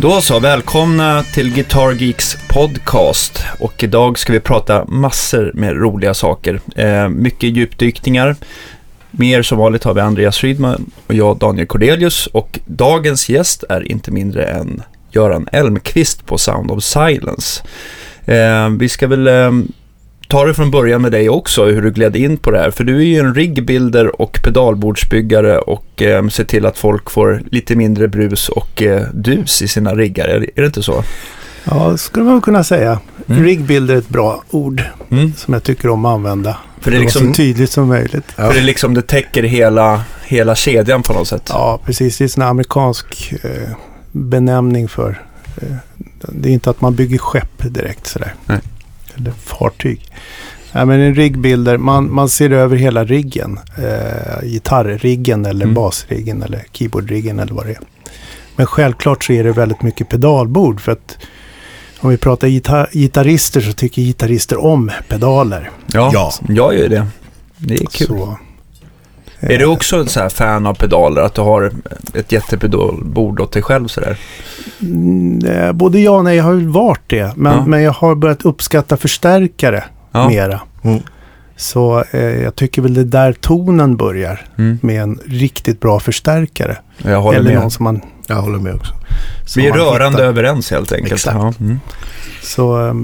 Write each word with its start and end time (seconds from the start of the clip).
Då 0.00 0.20
så, 0.20 0.40
välkomna 0.40 1.22
till 1.22 1.54
Guitar 1.54 1.92
Geeks 1.92 2.36
podcast. 2.48 3.44
Och 3.58 3.84
idag 3.84 4.18
ska 4.18 4.32
vi 4.32 4.40
prata 4.40 4.84
massor 4.84 5.50
med 5.54 5.76
roliga 5.76 6.14
saker. 6.14 6.60
Eh, 6.76 7.08
mycket 7.08 7.56
djupdykningar. 7.56 8.36
Mer 9.10 9.42
som 9.42 9.58
vanligt 9.58 9.84
har 9.84 9.94
vi 9.94 10.00
Andreas 10.00 10.42
Rydman 10.42 10.90
och 11.06 11.14
jag 11.14 11.38
Daniel 11.38 11.66
Cordelius. 11.66 12.26
Och 12.26 12.58
dagens 12.66 13.28
gäst 13.28 13.64
är 13.68 13.92
inte 13.92 14.10
mindre 14.10 14.44
än 14.44 14.82
Göran 15.10 15.48
Elmqvist 15.52 16.26
på 16.26 16.38
Sound 16.38 16.70
of 16.70 16.84
Silence. 16.84 17.62
Eh, 18.24 18.68
vi 18.68 18.88
ska 18.88 19.06
väl 19.06 19.26
eh, 19.26 19.52
ta 20.28 20.44
det 20.44 20.54
från 20.54 20.70
början 20.70 21.02
med 21.02 21.12
dig 21.12 21.28
också, 21.28 21.64
hur 21.64 21.82
du 21.82 21.90
gled 21.90 22.16
in 22.16 22.36
på 22.36 22.50
det 22.50 22.58
här. 22.58 22.70
För 22.70 22.84
du 22.84 22.96
är 22.96 23.04
ju 23.04 23.18
en 23.18 23.34
riggbuilder 23.34 24.20
och 24.20 24.38
pedalbordsbyggare 24.44 25.58
och 25.58 26.02
eh, 26.02 26.28
ser 26.28 26.44
till 26.44 26.66
att 26.66 26.78
folk 26.78 27.10
får 27.10 27.42
lite 27.50 27.76
mindre 27.76 28.08
brus 28.08 28.48
och 28.48 28.82
eh, 28.82 29.02
dus 29.12 29.62
i 29.62 29.68
sina 29.68 29.94
riggar. 29.94 30.28
Är, 30.28 30.46
det 30.54 30.66
inte 30.66 30.82
så? 30.82 31.04
Ja, 31.64 31.88
det 31.88 31.98
skulle 31.98 32.24
man 32.24 32.40
kunna 32.40 32.64
säga. 32.64 33.00
Mm. 33.26 33.44
Riggbuilder 33.44 33.94
är 33.94 33.98
ett 33.98 34.08
bra 34.08 34.42
ord 34.50 34.82
Mm. 35.10 35.32
som 35.36 35.54
jag 35.54 35.62
tycker 35.62 35.88
om 35.88 36.04
att 36.04 36.14
använda. 36.14 36.56
För 36.80 36.90
det 36.90 36.96
är 36.96 37.00
liksom, 37.00 37.28
så 37.28 37.34
tydligt 37.34 37.70
som 37.70 37.88
möjligt. 37.88 38.32
för 38.32 38.52
det, 38.52 38.58
är 38.58 38.62
liksom 38.62 38.94
det 38.94 39.02
täcker 39.02 39.42
hela, 39.42 40.04
hela 40.24 40.54
kedjan 40.54 41.02
på 41.02 41.12
något 41.12 41.28
sätt. 41.28 41.46
Ja, 41.48 41.80
precis. 41.84 42.18
Det 42.18 42.24
är 42.24 42.40
en 42.40 42.48
amerikansk 42.48 43.34
eh, 43.42 43.70
benämning 44.12 44.88
för... 44.88 45.22
Eh, 45.56 45.76
det 46.28 46.48
är 46.48 46.52
inte 46.52 46.70
att 46.70 46.80
man 46.80 46.94
bygger 46.94 47.18
skepp 47.18 47.62
direkt 47.74 48.06
sådär. 48.06 48.34
Nej. 48.46 48.58
Eller 49.18 49.30
fartyg. 49.32 50.00
Nej, 50.72 50.86
men 50.86 51.00
en 51.00 51.14
riggbuilder, 51.14 51.76
man, 51.76 52.14
man 52.14 52.28
ser 52.28 52.50
över 52.50 52.76
hela 52.76 53.04
riggen. 53.04 53.58
Eh, 53.78 54.46
gitarrriggen 54.48 55.46
eller 55.46 55.64
Mm. 55.64 55.74
basriggen 55.74 56.42
eller 56.42 56.64
keyboardriggen 56.72 57.38
eller 57.38 57.54
vad 57.54 57.66
det 57.66 57.72
är. 57.72 57.78
Men 58.56 58.66
självklart 58.66 59.24
så 59.24 59.32
är 59.32 59.44
det 59.44 59.52
väldigt 59.52 59.82
mycket 59.82 60.08
pedalbord 60.08 60.80
för 60.80 60.92
att 60.92 61.16
om 62.00 62.10
vi 62.10 62.16
pratar 62.16 62.48
gitar- 62.48 62.88
gitarrister 62.92 63.60
så 63.60 63.72
tycker 63.72 64.02
gitarrister 64.02 64.64
om 64.64 64.90
pedaler. 65.08 65.70
Ja, 65.92 66.10
Ja. 66.12 66.32
jag 66.48 66.74
gör 66.74 66.82
ju 66.82 66.88
det. 66.88 67.06
Det 67.56 67.74
är 67.74 67.78
kul. 67.86 68.06
Så, 68.06 68.38
Är 69.40 69.58
du 69.58 69.64
också 69.66 69.96
en 69.96 70.08
så 70.08 70.20
här 70.20 70.28
fan 70.28 70.66
av 70.66 70.74
pedaler? 70.74 71.22
Att 71.22 71.34
du 71.34 71.40
har 71.40 71.72
ett 72.14 72.32
jättepedalbord 72.32 73.40
åt 73.40 73.52
dig 73.52 73.62
själv 73.62 73.88
sådär? 73.88 74.16
Mm, 74.80 75.38
eh, 75.46 75.72
Både 75.72 76.00
ja 76.00 76.10
och 76.10 76.24
nej, 76.24 76.36
jag 76.36 76.44
har 76.44 76.54
varit 76.54 77.00
det. 77.06 77.32
Men, 77.36 77.52
Ja. 77.52 77.64
men 77.66 77.82
jag 77.82 77.92
har 77.92 78.14
börjat 78.14 78.44
uppskatta 78.44 78.96
förstärkare 78.96 79.84
Ja. 80.12 80.28
mera. 80.28 80.60
Mm. 80.82 81.02
Så 81.56 82.04
eh, 82.10 82.20
jag 82.20 82.56
tycker 82.56 82.82
väl 82.82 82.94
det 82.94 83.00
är 83.00 83.04
där 83.04 83.32
tonen 83.32 83.96
börjar. 83.96 84.46
Mm. 84.58 84.78
Med 84.82 85.02
en 85.02 85.20
riktigt 85.26 85.80
bra 85.80 86.00
förstärkare. 86.00 86.76
Jag 86.98 87.20
håller 87.20 87.38
Eller 87.38 87.50
med. 87.50 87.60
någon 87.60 87.70
som 87.70 87.84
man... 87.84 88.00
Jag 88.26 88.36
håller 88.36 88.58
med 88.58 88.74
också. 88.74 88.94
Vi 89.56 89.66
är 89.68 89.72
rörande 89.72 90.08
hittar. 90.18 90.24
överens 90.24 90.70
helt 90.70 90.92
enkelt. 90.92 91.12
Exakt. 91.12 91.36
Ja. 91.36 91.52
Mm. 91.60 91.80
Så 92.42 92.86
eh, 92.86 92.94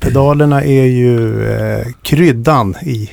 pedalerna 0.00 0.64
är 0.64 0.84
ju 0.84 1.46
eh, 1.52 1.86
kryddan 2.02 2.74
i... 2.82 3.10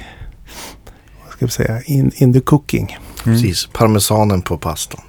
Ska 1.42 1.46
vi 1.46 1.52
säga? 1.52 1.82
In, 1.86 2.12
in 2.16 2.34
the 2.34 2.40
cooking. 2.40 2.98
Mm. 3.26 3.38
Precis, 3.38 3.70
parmesanen 3.74 4.42
på 4.42 4.58
pastan. 4.58 5.02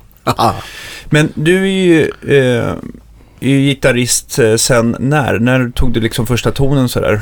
Men 1.10 1.32
du 1.34 1.56
är 1.56 1.66
ju, 1.66 2.00
eh, 2.22 2.74
är 3.40 3.48
ju 3.48 3.60
gitarrist 3.60 4.38
eh, 4.38 4.56
sen 4.56 4.96
när? 5.00 5.38
När 5.38 5.70
tog 5.70 5.92
du 5.92 6.00
liksom 6.00 6.26
första 6.26 6.50
tonen 6.50 6.88
sådär? 6.88 7.20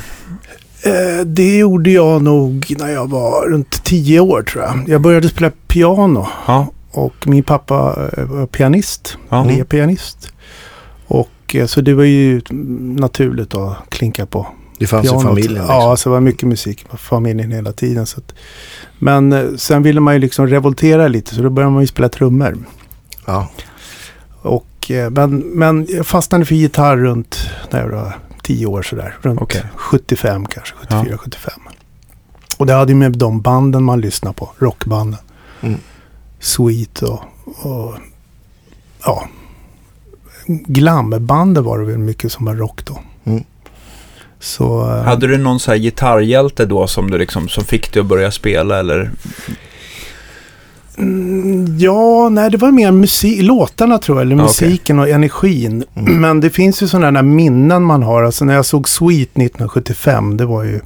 Eh, 0.82 1.24
det 1.26 1.58
gjorde 1.58 1.90
jag 1.90 2.22
nog 2.22 2.74
när 2.78 2.88
jag 2.88 3.10
var 3.10 3.48
runt 3.48 3.84
tio 3.84 4.20
år 4.20 4.42
tror 4.42 4.64
jag. 4.64 4.84
Jag 4.88 5.00
började 5.00 5.28
spela 5.28 5.50
piano. 5.66 6.28
Ja. 6.46 6.66
Och 6.90 7.26
min 7.26 7.42
pappa 7.42 8.08
eh, 8.16 8.24
var 8.24 8.46
pianist. 8.46 9.16
Ja. 9.28 9.44
Eller 9.44 9.60
är 9.60 9.64
pianist. 9.64 10.32
Och 11.06 11.54
eh, 11.54 11.66
så 11.66 11.80
det 11.80 11.94
var 11.94 12.04
ju 12.04 12.40
naturligt 12.80 13.54
att 13.54 13.76
klinka 13.88 14.26
på 14.26 14.46
Det 14.80 14.86
fanns 14.86 15.06
pianot. 15.06 15.22
i 15.22 15.26
familjen. 15.26 15.52
Liksom. 15.52 15.68
Ja, 15.68 15.96
så 15.96 16.08
det 16.08 16.12
var 16.12 16.20
mycket 16.20 16.48
musik 16.48 16.88
på 16.88 16.96
familjen 16.96 17.52
hela 17.52 17.72
tiden. 17.72 18.06
Så 18.06 18.18
att, 18.20 18.34
men 18.98 19.32
eh, 19.32 19.44
sen 19.56 19.82
ville 19.82 20.00
man 20.00 20.14
ju 20.14 20.20
liksom 20.20 20.46
revoltera 20.46 21.08
lite 21.08 21.34
så 21.34 21.42
då 21.42 21.50
började 21.50 21.72
man 21.72 21.82
ju 21.82 21.86
spela 21.86 22.08
trummor. 22.08 22.58
Ja. 23.26 23.48
Och, 24.42 24.90
eh, 24.90 25.10
men, 25.10 25.38
men 25.38 25.86
jag 25.88 26.06
fastnade 26.06 26.44
för 26.44 26.54
gitarr 26.54 26.96
runt 26.96 27.36
när 27.70 27.80
jag 27.80 27.88
var 27.88 28.18
tio 28.42 28.66
år 28.66 28.82
sådär. 28.82 29.16
Runt 29.22 29.40
Okej. 29.40 29.62
75 29.76 30.46
kanske, 30.46 30.74
74, 30.76 31.18
75. 31.18 31.52
Och 32.58 32.66
det 32.66 32.72
hade 32.72 32.92
ju 32.92 32.98
med 32.98 33.12
de 33.12 33.40
banden 33.40 33.82
man 33.82 34.00
lyssnade 34.00 34.34
på, 34.34 34.50
rockbanden. 34.58 35.20
Mm. 35.60 35.78
Sweet 36.38 37.02
och, 37.02 37.20
och 37.44 37.94
ja, 39.04 39.28
glambanden 40.46 41.64
var 41.64 41.78
det 41.78 41.84
väl 41.84 41.98
mycket 41.98 42.32
som 42.32 42.44
var 42.44 42.54
rock 42.54 42.84
då. 42.84 43.00
Mm. 43.24 43.44
Så, 44.40 44.80
eh, 44.90 45.02
Hade 45.02 45.26
du 45.26 45.38
någon 45.38 45.60
så 45.60 45.70
här 45.70 45.78
gitarrhjälte 45.78 46.66
då 46.66 46.86
som, 46.86 47.10
du 47.10 47.18
liksom, 47.18 47.48
som 47.48 47.64
fick 47.64 47.92
dig 47.92 48.00
att 48.00 48.06
börja 48.06 48.30
spela 48.30 48.78
eller? 48.78 49.10
Mm, 50.98 51.78
Ja, 51.78 52.28
nej 52.28 52.50
det 52.50 52.56
var 52.56 52.70
mer 52.70 52.90
musik, 52.90 53.42
låtarna 53.42 53.98
tror 53.98 54.18
jag, 54.18 54.22
eller 54.26 54.36
musiken 54.36 54.98
och 54.98 55.08
energin. 55.08 55.84
Mm. 55.94 56.20
Men 56.20 56.40
det 56.40 56.50
finns 56.50 56.82
ju 56.82 56.88
sådana 56.88 57.10
där 57.10 57.22
minnen 57.22 57.82
man 57.82 58.02
har. 58.02 58.22
Alltså 58.22 58.44
när 58.44 58.54
jag 58.54 58.64
såg 58.66 58.88
Sweet 58.88 59.28
1975, 59.28 60.36
det 60.36 60.44
var 60.46 60.64
ju... 60.64 60.80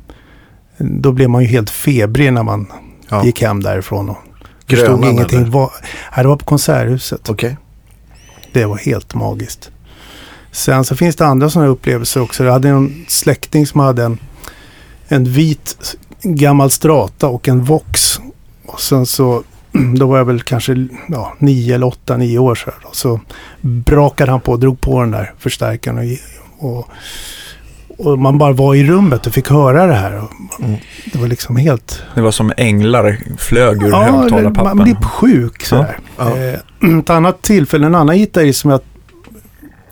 Då 0.78 1.12
blev 1.12 1.31
man 1.31 1.42
ju 1.42 1.48
helt 1.48 1.71
febrig 1.71 2.32
när 2.32 2.42
man 2.42 2.66
Ja. 3.09 3.25
gick 3.25 3.42
hem 3.42 3.62
därifrån 3.62 4.09
och 4.10 4.16
Grönan 4.66 5.04
ingenting. 5.04 5.38
eller? 5.41 5.50
Vad, 5.50 5.71
nej, 6.16 6.22
det 6.22 6.28
var 6.28 6.36
på 6.36 6.44
Konserthuset. 6.44 7.28
Okej. 7.28 7.56
Det 8.53 8.65
var 8.65 8.76
helt 8.76 9.15
magiskt. 9.15 9.71
Sen 10.54 10.84
så 10.84 10.97
finns 10.97 11.16
det 11.16 11.26
andra 11.26 11.50
sådana 11.50 11.70
upplevelser 11.70 12.20
också. 12.20 12.44
Jag 12.44 12.53
hade 12.53 12.69
en 12.69 13.04
släkting 13.09 13.66
som 13.66 13.81
hade 13.81 14.04
en, 14.04 14.19
en 15.09 15.25
vit 15.25 15.97
gammal 16.22 16.70
strata 16.70 17.26
och 17.28 17.48
en 17.48 17.65
Vox. 17.65 18.20
Och 18.66 18.81
sen 18.81 19.06
så, 19.06 19.42
då 19.97 20.06
var 20.06 20.19
jag 20.19 20.25
väl 20.25 20.41
kanske 20.42 20.88
ja, 21.09 21.34
nio 21.38 21.75
eller 21.75 21.87
åtta, 21.87 22.16
nio 22.16 22.38
år 22.38 22.59
då. 22.82 22.88
Så 22.92 23.20
brakade 23.60 24.31
han 24.31 24.41
på, 24.41 24.56
drog 24.56 24.81
på 24.81 25.00
den 25.00 25.10
där 25.10 25.32
förstärkaren 25.38 26.19
och, 26.59 26.71
och, 26.71 26.88
och 27.98 28.19
man 28.19 28.38
bara 28.38 28.53
var 28.53 28.75
i 28.75 28.84
rummet 28.84 29.26
och 29.26 29.32
fick 29.32 29.50
höra 29.50 29.86
det 29.86 29.94
här. 29.94 30.22
Och 30.22 30.31
Mm. 30.60 30.76
Det 31.12 31.19
var 31.19 31.28
liksom 31.28 31.56
helt... 31.56 32.03
Det 32.15 32.21
var 32.21 32.31
som 32.31 32.53
änglar 32.56 33.19
flög 33.38 33.82
ur 33.82 33.88
Ja, 33.91 34.12
man 34.12 34.21
högtalarpappan. 34.21 34.76
blir 34.76 34.94
sjuk 34.94 35.62
sådär. 35.65 35.98
Ja. 36.19 36.36
Eh, 36.38 36.59
ett 36.98 37.10
annat 37.10 37.42
tillfälle, 37.42 37.86
en 37.86 37.94
annan 37.94 38.16
gitarrist 38.16 38.60
som 38.60 38.71
jag 38.71 38.81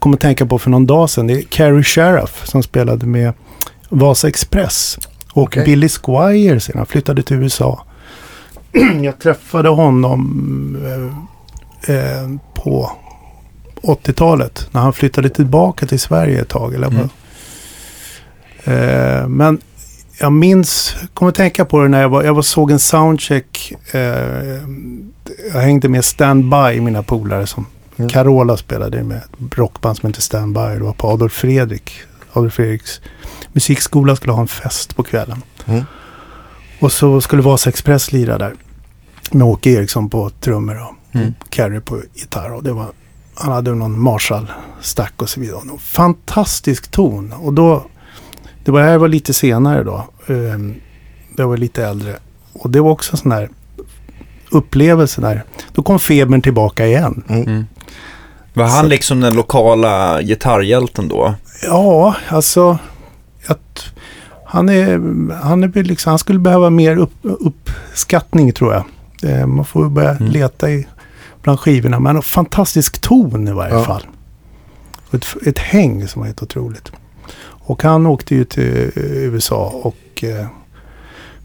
kom 0.02 0.14
att 0.14 0.20
tänka 0.20 0.46
på 0.46 0.58
för 0.58 0.70
någon 0.70 0.86
dag 0.86 1.10
sedan. 1.10 1.26
Det 1.26 1.32
är 1.32 1.42
Carrie 1.42 1.82
Sheriff 1.82 2.46
som 2.46 2.62
spelade 2.62 3.06
med 3.06 3.32
Vasa 3.88 4.28
Express. 4.28 4.98
Och 5.32 5.42
Okej. 5.42 5.64
Billy 5.64 5.88
Squire 5.88 6.60
sen 6.60 6.74
han 6.78 6.86
flyttade 6.86 7.22
till 7.22 7.36
USA. 7.36 7.84
jag 9.02 9.18
träffade 9.18 9.68
honom 9.68 10.76
eh, 11.86 11.96
eh, 11.96 12.28
på 12.54 12.90
80-talet. 13.82 14.68
När 14.70 14.80
han 14.80 14.92
flyttade 14.92 15.28
tillbaka 15.28 15.86
till 15.86 16.00
Sverige 16.00 16.40
ett 16.40 16.48
tag. 16.48 16.74
Eller 16.74 16.86
Mm. 16.86 17.08
eh, 18.64 19.28
men 19.28 19.60
jag 20.20 20.32
minns, 20.32 20.94
kommer 21.14 21.32
tänka 21.32 21.64
på 21.64 21.82
det 21.82 21.88
när 21.88 22.00
jag 22.02 22.08
var, 22.08 22.22
jag 22.22 22.34
var 22.34 22.42
såg 22.42 22.70
en 22.70 22.78
soundcheck. 22.78 23.72
Eh, 23.92 24.00
jag 25.54 25.60
hängde 25.60 25.88
med 25.88 26.04
Standby, 26.04 26.80
mina 26.80 27.02
polare 27.02 27.46
som 27.46 27.66
Mm. 27.96 28.08
Carola 28.08 28.56
spelade 28.56 29.02
med 29.02 29.16
ett 29.16 29.58
rockband 29.58 29.96
som 29.96 30.06
heter 30.06 30.22
Standby. 30.22 30.60
Det 30.60 30.84
var 30.84 30.92
på 30.92 31.08
Adolf 31.08 31.32
Fredrik. 31.32 31.92
Adolf 32.32 32.54
Fredriks 32.54 33.00
musikskola 33.52 34.16
skulle 34.16 34.32
ha 34.32 34.40
en 34.40 34.48
fest 34.48 34.96
på 34.96 35.02
kvällen. 35.02 35.42
Mm. 35.66 35.84
Och 36.80 36.92
så 36.92 37.20
skulle 37.20 37.42
Vasa 37.42 37.70
Express 37.70 38.12
lira 38.12 38.38
där. 38.38 38.54
Med 39.30 39.46
Åke 39.46 39.70
Eriksson 39.70 40.10
på 40.10 40.30
trummor 40.30 40.82
och 40.82 40.94
Mm. 41.14 41.34
Carrie 41.48 41.80
på 41.80 42.02
gitarr. 42.14 42.52
Och 42.52 42.62
det 42.62 42.72
var, 42.72 42.86
han 43.34 43.52
hade 43.52 43.74
någon 43.74 44.00
Marshall-stack 44.00 45.22
och 45.22 45.28
så 45.28 45.40
vidare. 45.40 45.56
Och 45.56 45.62
en 45.72 45.78
fantastisk 45.78 46.90
ton. 46.90 47.32
Och 47.32 47.52
då, 47.54 47.86
det 48.64 48.70
var 48.70 48.82
här 48.82 48.98
var 48.98 49.08
lite 49.08 49.34
senare 49.34 49.84
då. 49.84 50.08
Um, 50.26 50.74
jag 51.36 51.48
var 51.48 51.56
lite 51.56 51.86
äldre. 51.86 52.16
Och 52.52 52.70
det 52.70 52.80
var 52.80 52.90
också 52.90 53.12
en 53.12 53.16
sån 53.16 53.30
där 53.30 53.48
upplevelse 54.50 55.20
där. 55.20 55.44
Då 55.72 55.82
kom 55.82 55.98
febern 55.98 56.42
tillbaka 56.42 56.86
igen. 56.86 57.24
Mm. 57.28 57.64
Var 58.54 58.64
han 58.64 58.82
Så- 58.84 58.88
liksom 58.88 59.20
den 59.20 59.34
lokala 59.34 60.22
gitarrhjälten 60.22 61.08
då? 61.08 61.34
Ja, 61.66 62.14
alltså. 62.28 62.78
Att 63.46 63.84
han, 64.46 64.68
är, 64.68 65.00
han, 65.42 65.62
är 65.64 65.82
liksom, 65.84 66.10
han 66.10 66.18
skulle 66.18 66.38
behöva 66.38 66.70
mer 66.70 66.96
upp, 66.96 67.12
uppskattning 67.22 68.52
tror 68.52 68.72
jag. 68.72 68.84
Eh, 69.30 69.46
man 69.46 69.64
får 69.64 69.88
börja 69.88 70.10
Mm. 70.10 70.32
leta 70.32 70.70
i, 70.70 70.86
bland 71.42 71.60
skivorna. 71.60 72.00
Men 72.00 72.16
en 72.16 72.22
fantastisk 72.22 73.00
ton 73.00 73.48
i 73.48 73.52
varje 73.52 73.74
Ja. 73.74 73.84
fall. 73.84 74.02
Ett, 75.12 75.26
ett 75.46 75.58
häng 75.58 76.08
som 76.08 76.20
var 76.20 76.26
helt 76.26 76.42
otroligt. 76.42 76.92
Och 77.44 77.82
han 77.82 78.06
åkte 78.06 78.34
ju 78.34 78.44
till 78.44 78.90
eh, 78.96 79.02
USA 79.04 79.72
och 79.82 80.24
eh, 80.24 80.46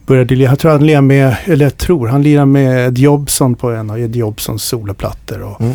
började 0.05 0.35
lira. 0.35 0.49
Jag 0.49 0.59
tror 0.59 0.71
han 0.71 0.85
lirade 0.85 1.01
med, 1.01 1.35
eller 1.45 1.65
jag 1.65 1.77
tror, 1.77 2.07
han 2.07 2.21
lirade 2.23 2.45
med 2.45 2.87
Ed 2.87 2.97
Jobson 2.97 3.55
på 3.55 3.69
en 3.71 3.89
av 3.89 3.99
Ed 3.99 4.15
Jobsons 4.15 4.63
soloplattor. 4.63 5.41
Och, 5.41 5.61
Mm. 5.61 5.73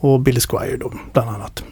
Och 0.00 0.20
Billy 0.20 0.40
Squire 0.40 0.76
då, 0.76 0.92
bland 1.12 1.28
annat. 1.30 1.64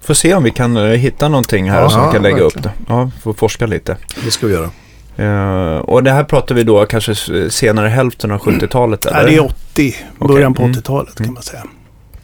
Får 0.00 0.14
se 0.14 0.34
om 0.34 0.42
vi 0.42 0.50
kan 0.50 0.76
eh, 0.76 0.82
hitta 0.84 1.28
någonting 1.28 1.70
här 1.70 1.82
Ja, 1.82 1.90
som 1.90 2.06
vi 2.06 2.12
kan 2.12 2.22
lägga 2.22 2.40
upp 2.40 2.56
verkligen. 2.56 2.72
det. 2.86 2.92
Ja, 2.94 3.10
får 3.22 3.32
forska 3.32 3.66
lite. 3.66 3.96
Det 4.24 4.30
ska 4.30 4.46
vi 4.46 4.52
göra. 4.54 4.70
Eh, 5.16 5.76
och 5.78 6.02
det 6.02 6.12
här 6.12 6.24
pratar 6.24 6.54
vi 6.54 6.62
då 6.64 6.86
kanske 6.86 7.12
s- 7.12 7.54
senare 7.54 7.88
hälften 7.88 8.30
av 8.30 8.38
70-talet 8.40 9.06
eller? 9.06 9.16
Nej, 9.22 9.26
det 9.32 9.36
är 9.36 9.44
80, 9.44 9.94
Okej. 10.18 10.34
början 10.34 10.54
på 10.54 10.62
Mm. 10.62 10.72
80-talet 10.74 11.14
kan 11.14 11.24
Mm. 11.24 11.34
man 11.34 11.42
säga. 11.42 11.62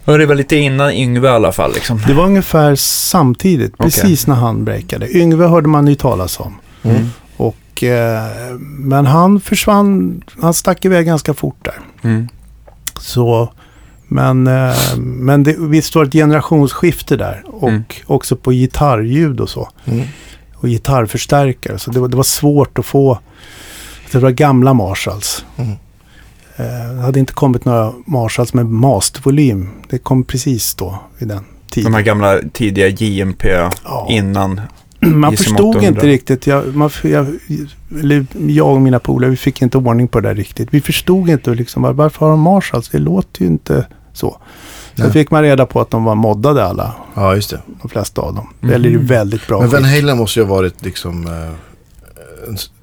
Och 0.05 0.19
det 0.19 0.27
var 0.27 0.35
lite 0.35 0.57
innan 0.57 0.93
Yngve 0.93 1.29
i 1.29 1.31
alla 1.31 1.53
fall 1.53 1.73
liksom. 1.75 2.01
Det 2.07 2.15
var 2.15 2.25
ungefär 2.25 2.75
samtidigt, 2.77 3.73
Okej. 3.77 3.85
precis 3.91 4.27
när 4.27 4.35
han 4.35 4.65
breakade. 4.65 5.17
Yngve 5.17 5.47
hörde 5.47 5.69
man 5.69 5.87
ju 5.87 5.95
talas 5.95 6.41
om. 6.41 6.55
Mm. 6.83 7.09
Och, 7.37 7.83
eh, 7.85 8.23
men 8.61 9.07
han 9.07 9.41
försvann, 9.41 10.23
han 10.43 10.55
stack 10.55 10.85
iväg 10.85 11.07
ganska 11.07 11.35
fort 11.35 11.57
där. 11.63 11.75
Mm. 12.03 12.29
Så, 13.01 13.53
men 14.09 14.47
eh, 14.47 14.77
men 14.97 15.43
det, 15.43 15.57
visst 15.59 15.95
var 15.95 16.05
ett 16.05 16.13
generationsskifte 16.13 17.17
där. 17.17 17.43
Och 17.47 17.69
Mm. 17.69 17.85
också 18.07 18.37
på 18.37 18.53
gitarrljud 18.53 19.41
och 19.41 19.49
så. 19.51 19.69
Mm. 19.85 20.07
Och 20.55 20.69
gitarrförstärkare. 20.69 21.79
Så 21.79 21.91
det 21.91 22.01
var, 22.01 22.09
det 22.09 22.17
var 22.17 22.23
svårt 22.25 22.79
att 22.79 22.87
få. 22.87 23.19
Det 24.13 24.19
var 24.19 24.31
gamla 24.31 24.75
Marshalls. 24.75 25.45
Mm. 25.57 25.71
Eh, 26.57 26.95
det 26.97 27.01
hade 27.03 27.21
inte 27.21 27.33
kommit 27.33 27.65
några 27.65 27.93
Marshalls 28.07 28.55
med 28.55 28.67
mastervolym. 28.67 29.69
Det 29.91 29.99
kom 29.99 30.25
precis 30.25 30.75
då 30.75 30.99
vid 31.19 31.29
den 31.29 31.45
tiden. 31.71 31.93
De 31.93 31.97
här 31.97 32.05
gamla 32.05 32.39
tidiga 32.53 32.89
JMP 32.89 33.45
Ja. 33.85 34.07
innan. 34.11 34.61
Man 35.15 35.37
förstod 35.37 35.61
800. 35.77 35.89
inte 35.89 36.07
riktigt. 36.07 36.47
Jag, 36.47 36.77
man, 36.77 36.91
jag, 37.03 37.27
jag 38.49 38.69
och 38.75 38.81
mina 38.81 38.99
polare, 38.99 39.31
vi 39.31 39.37
fick 39.37 39.63
inte 39.63 39.79
ordning 39.79 40.09
på 40.09 40.21
det 40.21 40.29
där 40.29 40.35
riktigt. 40.35 40.69
Vi 40.71 40.81
förstod 40.81 41.29
inte 41.31 41.55
liksom, 41.55 41.83
var- 41.83 41.93
varför 41.93 42.21
har 42.27 42.31
de 42.31 42.41
Marshalls? 42.41 42.89
Det 42.89 42.99
låter 42.99 43.43
ju 43.43 43.47
inte 43.47 43.87
så. 44.13 44.41
Sen 44.97 45.13
fick 45.13 45.31
man 45.31 45.43
reda 45.43 45.67
på 45.67 45.81
att 45.81 45.91
de 45.91 46.05
var 46.05 46.15
moddade 46.15 46.65
alla, 46.65 46.95
Ja, 47.15 47.35
just 47.35 47.51
det. 47.51 47.61
de 47.83 47.89
flesta 47.89 48.21
av 48.23 48.35
dem. 48.35 48.49
Mhm. 48.61 48.71
Eller 48.73 48.91
väldigt 48.99 49.47
bra 49.47 49.61
Men 49.61 49.71
Van. 49.71 49.85
Halen 49.85 50.19
måste 50.19 50.41
ju 50.41 50.47
ha 50.47 50.55
varit 50.55 50.85
liksom... 50.85 51.27
Eh, 51.27 51.55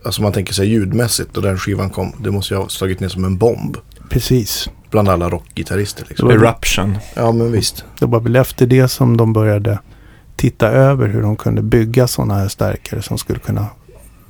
alltså 0.05 0.21
man 0.21 0.31
tänker 0.33 0.53
sig 0.53 0.67
ljudmässigt 0.69 1.37
och 1.37 1.43
den 1.43 1.57
skivan 1.57 1.89
kom. 1.89 2.13
Det 2.23 2.31
måste 2.31 2.53
ju 2.53 2.59
ha 2.59 2.69
slagit 2.69 2.99
ner 2.99 3.07
som 3.07 3.25
en 3.25 3.37
bomb. 3.37 3.77
Precis. 4.09 4.69
Bland 4.89 5.09
alla 5.09 5.29
rockgitarrister 5.29 6.05
liksom. 6.09 6.29
Eruption. 6.29 6.97
Ja, 7.15 7.31
men 7.31 7.51
visst. 7.51 7.85
Det 7.99 8.05
var 8.05 8.19
väl 8.19 8.35
efter 8.35 8.65
det 8.67 8.87
som 8.87 9.17
de 9.17 9.33
började 9.33 9.79
titta 10.41 10.67
över 10.67 11.07
hur 11.07 11.21
de 11.21 11.35
kunde 11.35 11.61
bygga 11.61 12.07
sådana 12.07 12.33
här 12.35 12.47
stärkare 12.47 13.01
som 13.01 13.17
skulle 13.17 13.39
kunna 13.39 13.65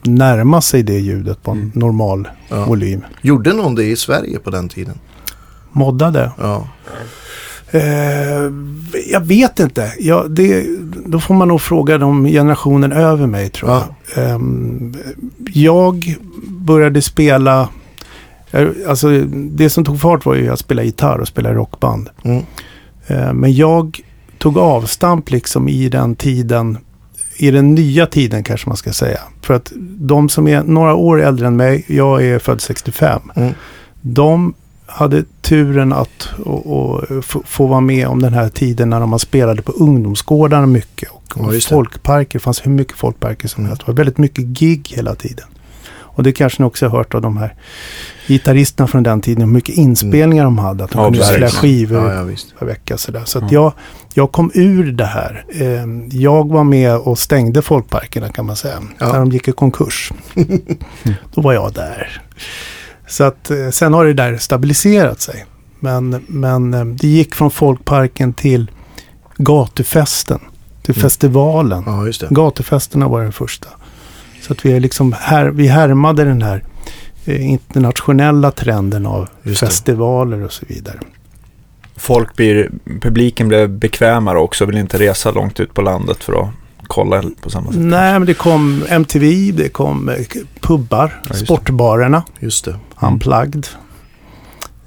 närma 0.04 0.62
sig 0.62 0.84
det 0.84 1.00
ljudet 1.00 1.44
på 1.44 1.52
en 1.52 1.58
Mm. 1.58 1.72
normal 1.76 2.28
Ja. 2.50 2.66
volym. 2.66 3.02
Gjorde 3.22 3.54
någon 3.54 3.76
det 3.76 3.84
i 3.84 3.96
Sverige 3.96 4.40
på 4.40 4.50
den 4.50 4.70
tiden? 4.70 4.96
Moddade? 5.72 6.32
Ja. 6.40 6.68
Eh, 7.72 8.52
jag 9.12 9.20
vet 9.22 9.60
inte. 9.60 9.94
Ja, 10.00 10.24
det, 10.30 10.66
då 11.06 11.20
får 11.20 11.34
man 11.34 11.48
nog 11.48 11.62
fråga 11.62 11.98
de 11.98 12.26
generationen 12.26 12.92
över 12.92 13.28
mig 13.28 13.50
tror 13.50 13.72
jag. 13.72 13.84
Ehm, 14.26 14.94
jag 15.54 16.16
började 16.48 17.02
spela, 17.02 17.70
eh, 18.52 18.68
alltså 18.88 19.10
det 19.34 19.70
som 19.70 19.86
tog 19.86 20.00
fart 20.02 20.26
var 20.26 20.36
ju 20.36 20.50
att 20.50 20.60
spela 20.60 20.84
gitarr 20.84 21.18
och 21.20 21.28
spela 21.28 21.54
rockband. 21.54 22.10
Mm. 22.24 22.44
Eh, 23.08 23.34
men 23.34 23.54
jag 23.54 24.00
tog 24.42 24.58
avstamp 24.58 25.32
liksom 25.32 25.70
i 25.70 25.90
den 25.90 26.16
tiden, 26.16 26.78
i 27.38 27.52
den 27.52 27.76
nya 27.76 28.06
tiden 28.06 28.44
kanske 28.44 28.70
man 28.70 28.78
ska 28.78 28.94
säga. 28.94 29.20
För 29.42 29.54
att 29.54 29.72
de 30.00 30.30
som 30.30 30.48
är 30.48 30.64
några 30.64 30.94
år 30.96 31.22
äldre 31.22 31.48
än 31.48 31.56
mig, 31.56 31.86
jag 31.88 32.26
är 32.26 32.40
född 32.40 32.62
65. 32.62 33.22
Mm. 33.36 33.54
De 34.02 34.54
hade 34.86 35.24
turen 35.42 35.94
att 35.94 36.30
och, 36.46 36.66
och, 36.66 37.26
få, 37.46 37.68
vara 37.68 37.80
med 37.82 38.08
om 38.08 38.22
den 38.22 38.34
här 38.34 38.50
tiden 38.50 38.90
när 38.90 39.06
man 39.06 39.20
spelade 39.20 39.62
på 39.62 39.72
ungdomsgårdarna 39.72 40.66
mycket. 40.66 41.10
Och, 41.10 41.22
Ja, 41.36 41.46
och 41.46 41.54
det. 41.54 41.62
folkparker, 41.66 42.40
det 42.40 42.44
fanns 42.44 42.66
hur 42.66 42.72
mycket 42.72 42.98
folkparker 42.98 43.48
som 43.48 43.62
Mm. 43.62 43.70
helst. 43.70 43.86
Det 43.86 43.92
var 43.92 43.98
väldigt 43.98 44.18
mycket 44.18 44.46
gig 44.46 44.92
hela 44.96 45.16
tiden. 45.16 45.46
Och 46.14 46.24
det 46.24 46.32
kanske 46.32 46.62
ni 46.62 46.68
också 46.68 46.86
har 46.88 46.98
hört 46.98 47.14
av 47.16 47.22
de 47.22 47.38
här 47.38 47.54
gitarristerna 48.28 48.88
från 48.88 49.04
den 49.04 49.22
tiden. 49.22 49.42
Hur 49.42 49.52
mycket 49.54 49.76
inspelningar 49.76 50.44
de 50.44 50.58
hade. 50.58 50.84
Att 50.84 50.92
de 50.92 50.98
Ja, 51.00 51.06
kunde 51.06 51.24
spela 51.26 51.48
skivor 51.50 52.12
Ja, 52.12 52.14
ja, 52.30 52.36
per 52.60 52.66
vecka. 52.66 52.98
Sådär. 52.98 53.22
Så 53.26 53.40
att 53.46 53.52
jag, 53.52 53.74
jag 54.14 54.32
kom 54.32 54.52
ur 54.54 54.92
det 54.92 55.06
här. 55.06 55.46
Eh, 55.50 55.86
Jag 56.20 56.50
var 56.50 56.64
med 56.64 56.96
och 56.98 57.20
stängde 57.20 57.62
folkparkerna 57.62 58.30
kan 58.30 58.46
man 58.46 58.56
säga. 58.56 58.80
När 59.00 59.14
de 59.14 59.32
gick 59.32 59.48
i 59.48 59.52
konkurs. 59.52 60.12
Då 61.36 61.42
var 61.42 61.54
jag 61.54 61.74
där. 61.74 62.22
Så 63.08 63.24
att 63.24 63.52
eh, 63.52 63.70
sen 63.70 63.94
har 63.94 64.06
det 64.06 64.14
där 64.14 64.38
stabiliserat 64.38 65.22
sig. 65.22 65.46
Men, 65.80 66.24
men 66.28 66.74
eh, 66.74 66.86
det 66.86 67.08
gick 67.08 67.36
från 67.36 67.52
folkparken 67.52 68.34
till 68.34 68.72
gatufesten. 69.38 70.40
Till 70.84 70.96
Mm. 70.96 71.02
festivalen. 71.02 71.84
Ja. 71.86 72.28
Gatufesterna 72.30 73.08
var 73.08 73.22
den 73.22 73.32
första. 73.32 73.68
Så 74.52 74.56
att 74.56 74.66
vi, 74.66 74.72
är 74.72 74.80
liksom 74.80 75.16
här, 75.20 75.46
vi 75.46 75.68
härmade 75.68 76.24
den 76.24 76.42
här 76.42 76.64
eh, 77.26 77.50
internationella 77.50 78.52
trenden 78.52 79.06
av 79.06 79.30
festivaler 79.60 80.44
och 80.44 80.52
så 80.52 80.66
vidare. 80.68 81.00
Folk 81.96 82.36
blir, 82.36 82.72
publiken 83.02 83.48
blev 83.48 83.70
bekvämare 83.70 84.38
också, 84.38 84.66
vill 84.66 84.78
inte 84.78 85.00
resa 85.00 85.32
långt 85.32 85.60
ut 85.60 85.74
på 85.74 85.82
landet 85.82 86.24
för 86.24 86.42
att 86.42 86.50
kolla 86.88 87.24
på 87.42 87.50
samma 87.50 87.72
sätt. 87.72 87.82
Nej, 87.82 88.14
men 88.14 88.26
det 88.26 88.34
kom 88.34 88.84
MTV, 88.90 89.52
det 89.52 89.70
kom 89.70 90.10
eh, 90.10 90.16
pubbar, 90.60 91.22
Ja, 91.30 91.36
sportbarerna, 91.36 92.24
Just 92.40 92.66
det. 92.66 92.76
unplugged. 93.00 93.68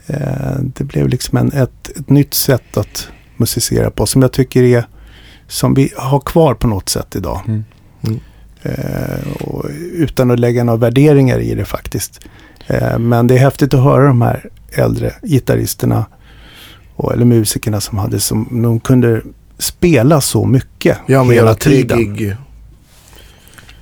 Eh, 0.06 0.16
det 0.60 0.84
blev 0.84 1.08
liksom 1.08 1.38
en, 1.38 1.52
ett, 1.52 1.90
ett 1.96 2.10
nytt 2.10 2.34
sätt 2.34 2.76
att 2.76 3.08
musicera 3.36 3.90
på 3.90 4.06
som 4.06 4.22
jag 4.22 4.32
tycker 4.32 4.62
är 4.62 4.86
som 5.48 5.74
vi 5.74 5.92
har 5.96 6.20
kvar 6.20 6.54
på 6.54 6.66
något 6.66 6.88
sätt 6.88 7.16
idag. 7.16 7.40
Mm. 7.46 7.64
Eh, 8.64 9.32
och 9.42 9.64
utan 9.92 10.30
att 10.30 10.40
lägga 10.40 10.64
några 10.64 10.78
värderingar 10.78 11.38
i 11.38 11.54
det 11.54 11.64
faktiskt. 11.64 12.20
Eh, 12.66 12.98
men 12.98 13.26
det 13.26 13.34
är 13.34 13.38
häftigt 13.38 13.74
att 13.74 13.82
höra 13.84 14.06
de 14.06 14.22
här 14.22 14.50
äldre 14.72 15.12
gitarristerna 15.22 16.04
och, 16.96 17.12
eller 17.12 17.24
musikerna 17.24 17.80
som 17.80 17.98
hade 17.98 18.20
som 18.20 18.62
de 18.62 18.80
kunde 18.80 19.22
spela 19.58 20.20
så 20.20 20.44
mycket 20.46 20.98
Ja, 21.06 21.24
men 21.24 21.34
hela 21.36 21.54
tre 21.54 21.72
tiden. 21.72 21.98
gig 22.16 22.36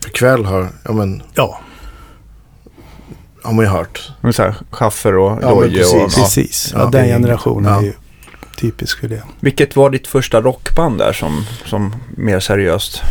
per 0.04 0.10
kväll 0.10 0.44
har, 0.44 0.68
ja, 0.84 0.92
men, 0.92 1.22
Ja, 1.34 1.60
har 3.42 3.52
man 3.52 3.64
ju 3.64 3.70
hört. 3.70 4.12
Men 4.20 4.32
så 4.32 4.42
här, 4.42 4.54
Schaffer 4.70 5.16
och 5.16 5.38
Ja, 5.42 5.54
men 5.60 5.70
Doje 5.70 5.84
och... 5.84 5.92
precis. 5.92 6.16
Ja. 6.16 6.22
precis. 6.24 6.70
Ja, 6.74 6.80
Ja, 6.80 6.90
den 6.90 7.06
generationen 7.06 7.72
ja. 7.72 7.78
är 7.78 7.82
ju 7.84 7.92
typisk 8.60 8.98
för 9.00 9.08
det. 9.08 9.22
Vilket 9.40 9.76
var 9.76 9.90
ditt 9.90 10.06
första 10.06 10.40
rockband 10.40 10.98
där 10.98 11.12
som, 11.12 11.44
som 11.64 11.94
mer 12.16 12.40
seriöst? 12.40 13.02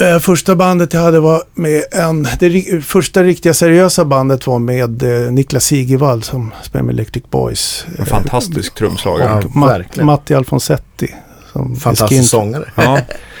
Eh, 0.00 0.18
första 0.18 0.56
bandet 0.56 0.92
jag 0.92 1.00
hade 1.00 1.20
var 1.20 1.42
med 1.54 1.82
en... 1.92 2.22
Det 2.22 2.48
ri- 2.48 2.80
första 2.80 3.22
riktiga 3.22 3.54
seriösa 3.54 4.04
bandet 4.04 4.46
var 4.46 4.58
med 4.58 5.02
eh, 5.02 5.32
Niklas 5.32 5.64
Sigevall 5.64 6.22
som 6.22 6.52
spelar 6.62 6.82
med 6.84 6.92
Electric 6.92 7.24
Boys. 7.30 7.86
En 7.98 8.06
fantastisk 8.06 8.74
trumslagare. 8.74 9.42
Ja, 9.44 9.48
Ma- 9.60 9.66
verkligen. 9.66 10.06
Matti 10.06 10.34
Alfonsetti. 10.34 11.14
Som 11.52 11.76
Fantastisk 11.76 12.20
skin- 12.22 12.24
sångare. 12.24 12.64
Ja, 12.74 12.98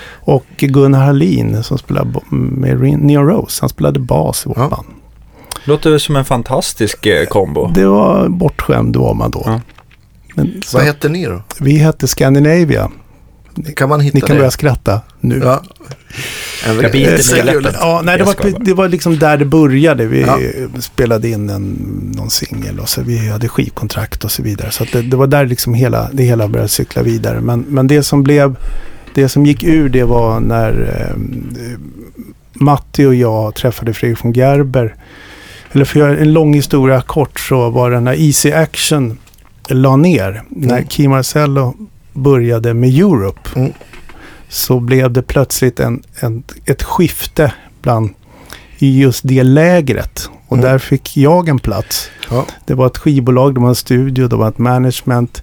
Och 0.08 0.44
Gunnar 0.58 1.04
Hallin 1.04 1.62
som 1.62 1.78
spelar 1.78 2.04
bo- 2.04 2.22
med 2.30 2.80
Rin- 2.80 2.98
Neo 3.00 3.22
Rose. 3.22 3.58
Han 3.62 3.68
spelade 3.68 4.00
bas 4.00 4.46
i 4.46 4.48
vårt 4.48 4.58
Ja. 4.58 4.68
band. 4.68 4.86
låter 5.64 5.98
som 5.98 6.16
en 6.16 6.24
fantastisk 6.24 7.06
eh, 7.06 7.26
kombo. 7.26 7.70
Det 7.74 7.86
var 7.86 8.28
bortskämd 8.28 8.96
var 8.96 9.14
man 9.14 9.30
då. 9.30 9.42
Ja. 9.46 9.60
Men, 10.34 10.62
så, 10.66 10.76
Vad 10.78 10.86
hette 10.86 11.08
ni 11.08 11.24
då? 11.26 11.42
vi 11.60 11.76
hette 11.76 12.08
Scandinavia. 12.08 12.90
Kan 13.76 13.88
man 13.88 14.00
hitta 14.00 14.14
Ni 14.16 14.20
kan 14.20 14.28
det? 14.30 14.38
börja 14.40 14.50
skratta 14.50 15.00
nu. 15.20 15.40
Ja. 15.44 15.62
En 16.66 16.80
Jag 16.80 16.92
biter 16.92 17.44
mig 17.44 17.54
i. 17.54 17.68
Ja, 17.80 18.00
nej, 18.04 18.18
det, 18.18 18.24
var, 18.24 18.64
det 18.64 18.74
var 18.74 18.88
liksom 18.88 19.18
där 19.18 19.36
det 19.36 19.44
började. 19.44 20.06
Vi 20.06 20.20
Ja. 20.20 20.38
spelade 20.80 21.28
in 21.28 21.50
en, 21.50 21.62
någon 22.16 22.30
singel 22.30 22.80
och 22.80 22.88
så 22.88 23.02
vi 23.02 23.28
hade 23.28 23.48
skivkontrakt 23.48 24.24
och 24.24 24.30
så 24.30 24.42
vidare. 24.42 24.70
Så 24.70 24.82
att 24.82 24.92
det, 24.92 25.02
det 25.02 25.16
var 25.16 25.26
där 25.26 25.46
liksom 25.46 25.74
hela, 25.74 26.08
det 26.12 26.22
hela 26.22 26.48
började 26.48 26.68
cykla 26.68 27.02
vidare. 27.02 27.40
Men, 27.40 27.64
men 27.68 27.86
det 27.86 28.02
som 28.02 28.22
blev, 28.22 28.56
det 29.14 29.28
som 29.28 29.46
gick 29.46 29.64
ur 29.64 29.88
det 29.88 30.04
var 30.04 30.40
när 30.40 30.72
eh, 31.10 31.78
Matti 32.52 33.04
och 33.04 33.14
jag 33.14 33.54
träffade 33.54 33.94
Fredrik 33.94 34.24
von 34.24 34.32
Gerber. 34.32 34.94
Eller 35.72 35.84
för 35.84 36.00
att 36.00 36.08
göra 36.08 36.18
en 36.18 36.32
lång 36.32 36.54
historia 36.54 37.00
kort 37.00 37.40
så 37.40 37.70
var 37.70 37.90
det 37.90 38.00
när 38.00 38.14
Easy 38.20 38.52
Action 38.52 39.18
la 39.68 39.96
ner. 39.96 40.42
När 40.48 40.76
Mm. 40.76 40.88
Key 40.88 41.08
Marcello 41.08 41.74
började 42.16 42.74
med 42.74 42.88
Europe. 42.98 43.40
Mm. 43.56 43.72
Så 44.48 44.80
blev 44.80 45.12
det 45.12 45.22
plötsligt 45.22 45.80
en, 45.80 46.02
en, 46.20 46.42
ett 46.64 46.82
skifte 46.82 47.52
bland 47.82 48.10
i 48.78 49.00
just 49.00 49.20
det 49.24 49.42
lägret. 49.42 50.30
Och 50.48 50.56
Mm. 50.56 50.70
där 50.70 50.78
fick 50.78 51.16
jag 51.16 51.48
en 51.48 51.58
plats. 51.58 52.10
Ja. 52.30 52.46
Det 52.66 52.74
var 52.74 52.86
ett 52.86 52.98
skivbolag, 52.98 53.54
det 53.54 53.60
var 53.60 53.68
en 53.68 53.74
studio, 53.74 54.28
det 54.28 54.36
var 54.36 54.48
ett 54.48 54.58
management. 54.58 55.42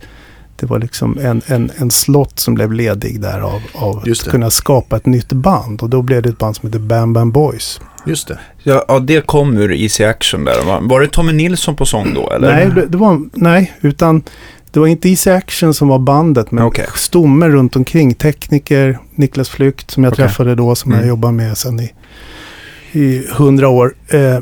Det 0.55 0.65
var 0.65 0.79
liksom 0.79 1.19
en, 1.21 1.41
en, 1.45 1.71
en 1.77 1.91
slott 1.91 2.39
som 2.39 2.53
blev 2.53 2.73
ledig 2.73 3.21
där 3.21 3.39
av, 3.39 3.61
av 3.73 4.03
Just 4.05 4.23
att 4.23 4.31
kunna 4.31 4.49
skapa 4.49 4.97
ett 4.97 5.05
nytt 5.05 5.29
band. 5.33 5.81
Och 5.81 5.89
då 5.89 6.01
blev 6.01 6.21
det 6.21 6.29
ett 6.29 6.37
band 6.37 6.55
som 6.55 6.67
heter 6.69 6.79
Bam 6.79 7.13
Bam 7.13 7.31
Boys. 7.31 7.81
Just 8.05 8.27
det. 8.27 8.39
Ja, 8.63 8.85
ja, 8.87 8.99
det 8.99 9.25
kom 9.25 9.57
ur 9.57 9.71
Easy 9.73 10.03
Action 10.03 10.45
där. 10.45 10.65
Va? 10.65 10.79
Var 10.81 11.01
det 11.01 11.07
Tommy 11.07 11.33
Nilsson 11.33 11.75
på 11.75 11.85
sång 11.85 12.13
då? 12.13 12.29
Eller? 12.31 12.51
Nej, 12.55 12.71
det, 12.75 12.85
det 12.85 12.97
var, 12.97 13.21
nej, 13.33 13.73
utan 13.81 14.23
Det 14.73 14.79
var 14.79 14.87
inte 14.87 15.09
Easy 15.09 15.29
Action 15.31 15.73
som 15.73 15.87
var 15.87 15.99
bandet, 15.99 16.51
men 16.51 16.63
Okej. 16.63 16.85
stommen 16.95 17.51
runt 17.51 17.75
omkring. 17.75 18.13
Tekniker, 18.13 18.99
Niklas 19.15 19.49
Flykt 19.49 19.91
som 19.91 20.03
jag 20.03 20.13
Okej. 20.13 20.25
träffade 20.27 20.55
då, 20.55 20.75
som 20.75 20.91
Mm. 20.91 20.99
jag 21.01 21.07
jobbar 21.09 21.31
med 21.31 21.57
sedan 21.57 21.79
i, 21.79 21.91
i 22.91 23.27
hundra 23.31 23.69
år. 23.69 23.93
Eh, 24.07 24.39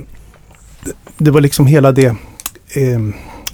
det- 1.17 1.31
var 1.31 1.41
liksom 1.41 1.65
hela 1.65 1.91
det, 1.91 2.05
eh, 2.05 2.99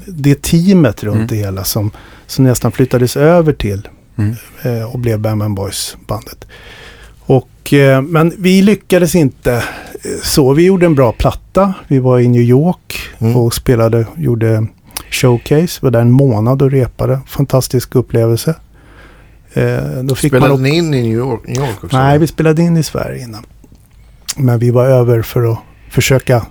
det 0.08 0.42
teamet 0.42 1.04
runt 1.04 1.16
Mm. 1.16 1.28
det 1.28 1.36
hela 1.36 1.64
som, 1.64 1.92
som 2.28 2.44
nästan 2.46 2.72
flyttades 2.72 3.18
över 3.18 3.54
till 3.54 3.88
Mm. 4.18 4.36
eh, 4.62 4.84
och 4.94 5.00
blev 5.00 5.20
Bam 5.20 5.40
Bam 5.40 5.56
Boys 5.56 5.98
bandet. 6.08 6.46
Och, 7.20 7.74
eh, 7.74 8.02
men 8.02 8.34
vi 8.38 8.62
lyckades 8.62 9.16
inte 9.16 9.54
eh, 9.54 9.62
så. 10.24 10.54
Vi 10.54 10.66
gjorde 10.66 10.86
en 10.86 10.96
bra 10.96 11.12
platta. 11.12 11.74
Vi 11.88 12.00
var 12.00 12.20
i 12.20 12.28
New 12.28 12.42
York 12.42 13.00
Mm. 13.20 13.36
och 13.38 13.54
spelade, 13.54 14.06
gjorde 14.18 14.68
showcase. 15.10 15.80
Var 15.82 15.92
där 15.92 16.02
en 16.02 16.12
månad 16.12 16.62
och 16.62 16.72
repade. 16.72 17.20
Fantastisk 17.28 17.96
upplevelse. 17.96 18.56
Eh, 19.54 19.78
då 20.04 20.16
fick 20.16 20.32
Spelade 20.32 20.54
man 20.54 20.64
ni 20.64 20.70
in 20.78 20.94
i 20.94 21.02
New 21.02 21.12
York, 21.18 21.42
New 21.48 21.58
York 21.58 21.84
också? 21.84 21.98
Nej, 21.98 22.20
vi 22.20 22.28
spelade 22.28 22.62
in 22.62 22.78
i 22.78 22.84
Sverige 22.84 23.24
innan. 23.24 23.46
Men 24.38 24.60
vi 24.60 24.72
var 24.72 24.86
över 24.86 25.22
för 25.22 25.52
att 25.52 25.58
försöka 25.90 26.46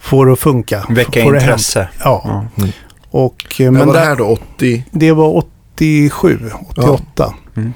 få 0.00 0.24
det 0.24 0.32
att 0.32 0.38
funka. 0.38 0.86
Väcka 0.88 1.22
få 1.22 1.34
intresse. 1.34 1.88
Ja, 2.04 2.22
Ja. 2.56 2.66
och 3.10 3.60
eh, 3.60 3.70
Men, 3.70 3.86
var 3.86 3.94
det 3.94 4.00
där, 4.00 4.06
här 4.06 4.16
då 4.16 4.24
80? 4.26 4.84
det 4.90 5.12
var 5.12 5.36
87, 5.36 6.38
88. 6.68 7.34
Mm. 7.56 7.72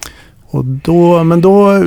Och 0.53 0.65
då, 0.65 1.25
men 1.25 1.41
då, 1.41 1.79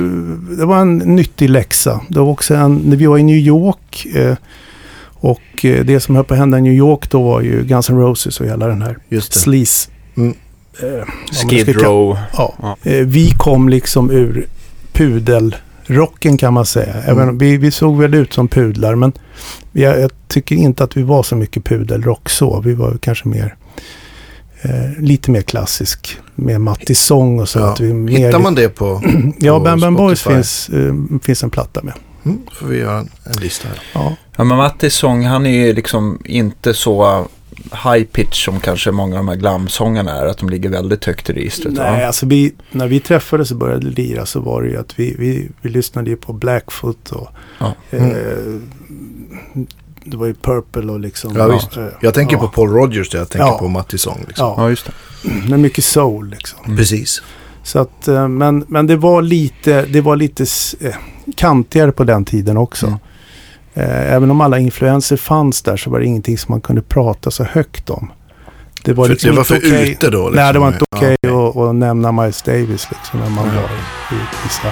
det 0.58 0.64
var 0.64 0.80
en 0.80 0.98
nyttig 0.98 1.50
läxa. 1.50 2.00
Det 2.08 2.18
var 2.20 2.26
också 2.26 2.54
en, 2.54 2.74
när 2.74 2.96
vi 2.96 3.06
var 3.06 3.18
i 3.18 3.22
New 3.22 3.36
York 3.36 4.06
eh, 4.14 4.36
och 5.24 5.64
eh, 5.64 5.84
det 5.84 6.00
som 6.00 6.16
höll 6.16 6.24
på 6.24 6.34
att 6.34 6.40
hända 6.40 6.58
i 6.58 6.62
New 6.62 6.72
York 6.72 7.10
då 7.10 7.22
var 7.22 7.40
ju 7.40 7.62
Guns 7.64 7.90
N' 7.90 7.98
Roses 7.98 8.40
och 8.40 8.46
hela 8.46 8.66
den 8.66 8.82
här 8.82 8.98
sleaze. 9.20 9.90
Mm. 10.16 10.34
Eh, 10.82 11.06
Skid 11.48 11.68
Row. 11.82 12.18
Ja. 12.36 12.54
Ja. 12.62 12.76
Eh, 12.90 13.06
vi 13.06 13.30
kom 13.38 13.68
liksom 13.68 14.10
ur 14.10 14.46
pudelrocken 14.92 16.36
kan 16.36 16.52
man 16.54 16.66
säga. 16.66 16.94
Även, 16.94 17.22
Mm. 17.22 17.38
vi, 17.38 17.56
vi 17.56 17.70
såg 17.70 18.00
väl 18.00 18.14
ut 18.14 18.32
som 18.32 18.48
pudlar 18.48 18.94
men 18.94 19.12
jag, 19.72 20.00
jag 20.00 20.10
tycker 20.28 20.56
inte 20.56 20.84
att 20.84 20.96
vi 20.96 21.02
var 21.02 21.22
så 21.22 21.36
mycket 21.36 21.64
pudelrock 21.64 22.28
så. 22.30 22.60
Vi 22.60 22.74
var 22.74 22.96
kanske 23.00 23.28
mer 23.28 23.54
eh, 24.62 24.98
lite 25.02 25.30
mer 25.30 25.42
klassisk 25.42 26.16
med 26.34 26.60
mattig 26.60 26.96
sång 26.96 27.40
och 27.40 27.48
så. 27.48 27.58
Ja. 27.58 27.72
Att 27.72 27.80
vi 27.80 27.92
mer, 27.94 28.18
Hittar 28.26 28.38
man 28.38 28.54
det 28.54 28.68
på... 28.68 29.02
Ja, 29.38 29.58
på 29.58 29.64
Bam 29.64 29.80
Bam 29.80 29.94
Boys 29.94 30.20
Spotify? 30.20 30.34
finns, 30.36 30.68
eh, 30.68 30.94
finns 31.22 31.42
en 31.42 31.50
platta 31.50 31.82
med. 31.82 31.94
Mm, 32.24 32.38
får 32.52 32.66
vi 32.66 32.78
göra 32.78 32.98
en, 32.98 33.10
en 33.24 33.40
lista 33.42 33.68
här. 33.68 33.78
Ja. 33.94 34.16
Ja, 34.36 34.44
men 34.44 34.56
Mattis 34.58 34.94
sång, 34.94 35.24
han 35.24 35.46
är 35.46 35.66
ju 35.66 35.72
liksom 35.72 36.18
inte 36.24 36.74
så 36.74 37.26
high 37.84 38.04
pitch 38.04 38.44
som 38.44 38.60
kanske 38.60 38.90
många 38.90 39.12
av 39.14 39.18
de 39.24 39.28
här 39.28 39.36
glamsångarna 39.36 40.12
är. 40.12 40.26
Att 40.26 40.38
de 40.38 40.48
ligger 40.50 40.68
väldigt 40.68 41.04
högt 41.04 41.30
i 41.30 41.32
registret. 41.32 41.72
Nej, 41.74 42.00
va? 42.00 42.06
alltså 42.06 42.26
vi, 42.26 42.54
när 42.70 42.88
vi 42.88 43.00
träffades 43.00 43.50
och 43.50 43.56
började 43.56 43.86
lira 43.86 44.26
så 44.26 44.40
var 44.40 44.62
det 44.62 44.68
ju 44.68 44.76
att 44.76 44.98
vi, 44.98 45.14
vi, 45.18 45.48
vi 45.62 45.70
lyssnade 45.70 46.10
ju 46.10 46.16
på 46.16 46.32
Blackfoot 46.32 47.10
och 47.12 47.28
Ja. 47.58 47.74
eh, 47.90 48.00
det 50.04 50.16
var 50.16 50.26
ju 50.26 50.34
Purple 50.34 50.92
och 50.92 51.00
liksom. 51.00 51.36
Ja, 51.36 51.46
visst. 51.46 51.76
eh, 51.76 51.86
Jag 52.00 52.14
tänker 52.14 52.36
ja. 52.36 52.40
på 52.40 52.48
Paul 52.48 52.70
Rogers 52.70 53.10
där 53.10 53.18
jag 53.18 53.28
tänker 53.28 53.46
Ja. 53.46 53.58
på 53.58 53.68
Mattis 53.68 54.02
sång. 54.02 54.24
Liksom. 54.28 54.46
Ja, 54.46 54.54
Ja, 54.58 54.68
just 54.70 54.86
det. 54.86 54.92
men 55.48 55.60
mycket 55.62 55.84
soul 55.84 56.30
liksom. 56.30 56.58
Mm. 56.64 56.76
Precis. 56.76 57.22
Så 57.64 57.78
att, 57.78 58.08
eh, 58.08 58.28
men, 58.28 58.64
men 58.68 58.86
det 58.86 58.96
var 58.96 59.22
lite, 59.22 59.82
det 59.86 60.00
var 60.00 60.16
lite 60.16 60.44
eh, 60.80 60.94
kantigare 61.36 61.92
på 61.92 62.04
den 62.04 62.24
tiden 62.24 62.56
också. 62.56 62.86
Mm. 62.86 62.98
Eh, 63.74 64.12
Även 64.14 64.30
om 64.30 64.40
alla 64.40 64.58
influenser 64.58 65.16
fanns 65.16 65.62
där 65.62 65.76
så 65.76 65.90
var 65.90 65.98
det 66.00 66.06
ingenting 66.06 66.38
som 66.38 66.52
man 66.52 66.60
kunde 66.60 66.82
prata 66.82 67.30
så 67.30 67.44
högt 67.44 67.90
om. 67.90 68.12
Det 68.84 68.92
var, 68.92 69.04
För, 69.04 69.12
liksom 69.12 69.30
det 69.30 69.36
var 69.36 69.40
inte 69.56 69.66
för 69.68 69.76
okej- 69.76 69.90
ute 69.92 70.10
då? 70.10 70.18
Liksom. 70.18 70.34
Nej, 70.44 70.52
det 70.52 70.58
var 70.58 70.66
inte 70.68 70.84
Ja, 70.90 70.96
okej 70.98 71.16
att, 71.22 71.56
att 71.56 71.74
nämna 71.74 72.12
Miles 72.12 72.42
Davis 72.42 72.88
liksom 72.90 73.20
när 73.20 73.30
man 73.30 73.46
Ja. 73.46 73.52
var 73.54 73.68
i, 74.16 74.20
i 74.20 74.24
vissa... 74.44 74.68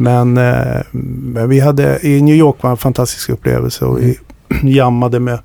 Men, 0.00 0.36
eh, 0.36 0.80
men 0.92 1.48
vi 1.48 1.60
hade, 1.60 2.06
i 2.06 2.22
New 2.22 2.34
York 2.34 2.56
var 2.60 2.70
en 2.70 2.76
fantastisk 2.76 3.28
upplevelse 3.30 3.84
och 3.84 3.98
vi 3.98 4.18
jammade 4.62 5.20
med 5.20 5.38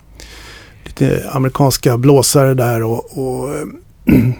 lite 0.84 1.30
amerikanska 1.32 1.98
blåsare 1.98 2.54
där 2.54 2.84
och, 2.84 3.18
och 3.18 3.50
eh, 3.56 4.16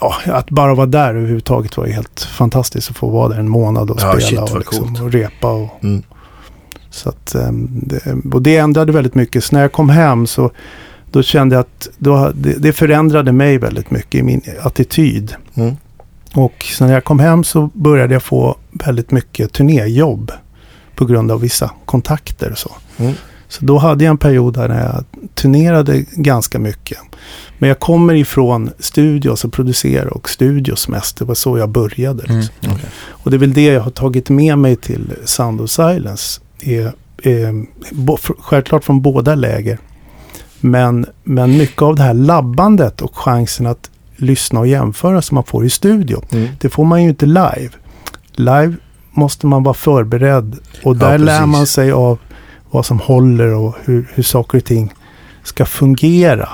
ja, 0.00 0.14
att 0.26 0.50
bara 0.50 0.74
vara 0.74 0.86
där 0.86 1.14
överhuvudtaget 1.14 1.76
var 1.76 1.86
helt 1.86 2.20
fantastiskt 2.20 2.90
att 2.90 2.96
få 2.96 3.08
vara 3.08 3.28
där 3.28 3.38
en 3.38 3.48
månad 3.48 3.90
och 3.90 3.98
Ja, 4.00 4.12
spela 4.20 4.20
shit, 4.46 4.52
och, 4.54 4.58
liksom, 4.58 4.96
och 5.04 5.12
repa. 5.12 5.52
Och, 5.52 5.84
Mm. 5.84 6.02
så 6.90 7.08
att, 7.08 7.34
eh, 7.34 7.50
det, 7.70 8.00
och 8.32 8.42
det 8.42 8.56
ändrade 8.56 8.92
väldigt 8.92 9.14
mycket. 9.14 9.44
Så 9.44 9.54
när 9.54 9.62
jag 9.62 9.72
kom 9.72 9.88
hem 9.88 10.26
så 10.26 10.50
då 11.10 11.22
kände 11.22 11.54
jag 11.54 11.60
att 11.60 11.88
då, 11.98 12.32
det, 12.34 12.52
det 12.62 12.72
förändrade 12.72 13.32
mig 13.32 13.58
väldigt 13.58 13.90
mycket 13.90 14.14
i 14.14 14.22
min 14.22 14.42
attityd. 14.62 15.34
Mm. 15.54 15.76
Och 16.34 16.64
sen 16.78 16.86
när 16.86 16.94
jag 16.94 17.04
kom 17.04 17.18
hem 17.18 17.44
så 17.44 17.70
började 17.74 18.12
jag 18.14 18.22
få 18.22 18.56
väldigt 18.70 19.10
mycket 19.10 19.52
turnéjobb 19.52 20.32
på 20.94 21.04
grund 21.04 21.30
av 21.30 21.40
vissa 21.40 21.70
kontakter 21.84 22.50
och 22.50 22.58
så. 22.58 22.70
Mm. 22.96 23.14
Så 23.48 23.64
då 23.64 23.78
hade 23.78 24.04
jag 24.04 24.10
en 24.10 24.18
period 24.18 24.54
där 24.54 24.68
jag 24.68 25.04
turnerade 25.34 26.04
ganska 26.10 26.58
mycket. 26.58 26.98
Men 27.58 27.68
jag 27.68 27.78
kommer 27.80 28.14
ifrån 28.14 28.70
studios 28.78 29.44
och 29.44 29.52
producerar 29.52 30.06
och 30.06 30.28
studios 30.30 30.88
mest. 30.88 31.16
Det 31.18 31.24
var 31.24 31.34
så 31.34 31.58
jag 31.58 31.68
började. 31.68 32.24
Mm. 32.24 32.36
Liksom. 32.40 32.54
okej. 32.72 32.90
Och 32.94 33.30
det 33.30 33.36
är 33.36 33.38
väl 33.38 33.52
det 33.52 33.64
jag 33.64 33.80
har 33.80 33.90
tagit 33.90 34.30
med 34.30 34.58
mig 34.58 34.76
till 34.76 35.12
Sound 35.24 35.60
of 35.60 35.70
Silence. 35.70 36.40
Är, 36.60 36.92
är, 37.22 37.66
bo, 37.94 38.14
f- 38.14 38.30
självklart 38.38 38.84
från 38.84 39.02
båda 39.02 39.34
läger. 39.34 39.78
Men, 40.60 41.06
men 41.24 41.56
mycket 41.58 41.82
av 41.82 41.96
det 41.96 42.02
här 42.02 42.14
labbandet 42.14 43.02
och 43.02 43.16
chansen 43.16 43.66
att 43.66 43.90
lyssna 44.22 44.60
och 44.60 44.66
jämföra 44.66 45.22
som 45.22 45.34
man 45.34 45.44
får 45.44 45.64
i 45.64 45.70
studio. 45.70 46.22
Mm. 46.32 46.48
Det 46.60 46.68
får 46.68 46.84
man 46.84 47.02
ju 47.02 47.08
inte 47.08 47.26
live. 47.26 47.70
Live 48.34 48.74
måste 49.10 49.46
man 49.46 49.62
vara 49.62 49.74
förberedd 49.74 50.56
och 50.82 50.96
Ja, 50.96 50.98
där 50.98 51.18
lär 51.18 51.38
precis. 51.38 51.52
man 51.52 51.66
sig 51.66 51.92
av 51.92 52.18
vad 52.70 52.86
som 52.86 53.00
håller 53.00 53.46
och 53.54 53.74
hur, 53.84 54.08
hur 54.14 54.22
saker 54.22 54.58
och 54.58 54.64
ting 54.64 54.92
ska 55.44 55.64
fungera 55.66 56.48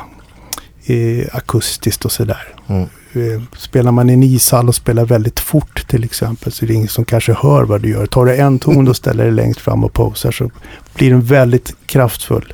eh, 0.86 1.26
akustiskt 1.32 2.04
och 2.04 2.12
sådär. 2.12 2.42
Mm. 2.66 2.82
Eh, 3.12 3.42
Spelar 3.56 3.92
man 3.92 4.10
i 4.10 4.12
en 4.12 4.22
ishall 4.22 4.68
och 4.68 4.74
spelar 4.74 5.04
väldigt 5.04 5.40
fort 5.40 5.86
till 5.88 6.04
exempel 6.04 6.52
så 6.52 6.64
är 6.64 6.66
det 6.66 6.74
ingen 6.74 6.88
som 6.88 7.04
kanske 7.04 7.32
hör 7.32 7.64
vad 7.64 7.80
du 7.80 7.88
gör. 7.88 8.06
Tar 8.06 8.24
du 8.24 8.36
en 8.36 8.58
ton 8.58 8.88
och 8.88 8.96
ställer 8.96 9.24
dig 9.24 9.32
längst 9.32 9.60
fram 9.60 9.84
och 9.84 9.92
posar 9.92 10.30
så 10.30 10.50
blir 10.94 11.10
den 11.10 11.20
väldigt 11.22 11.74
kraftfull 11.86 12.52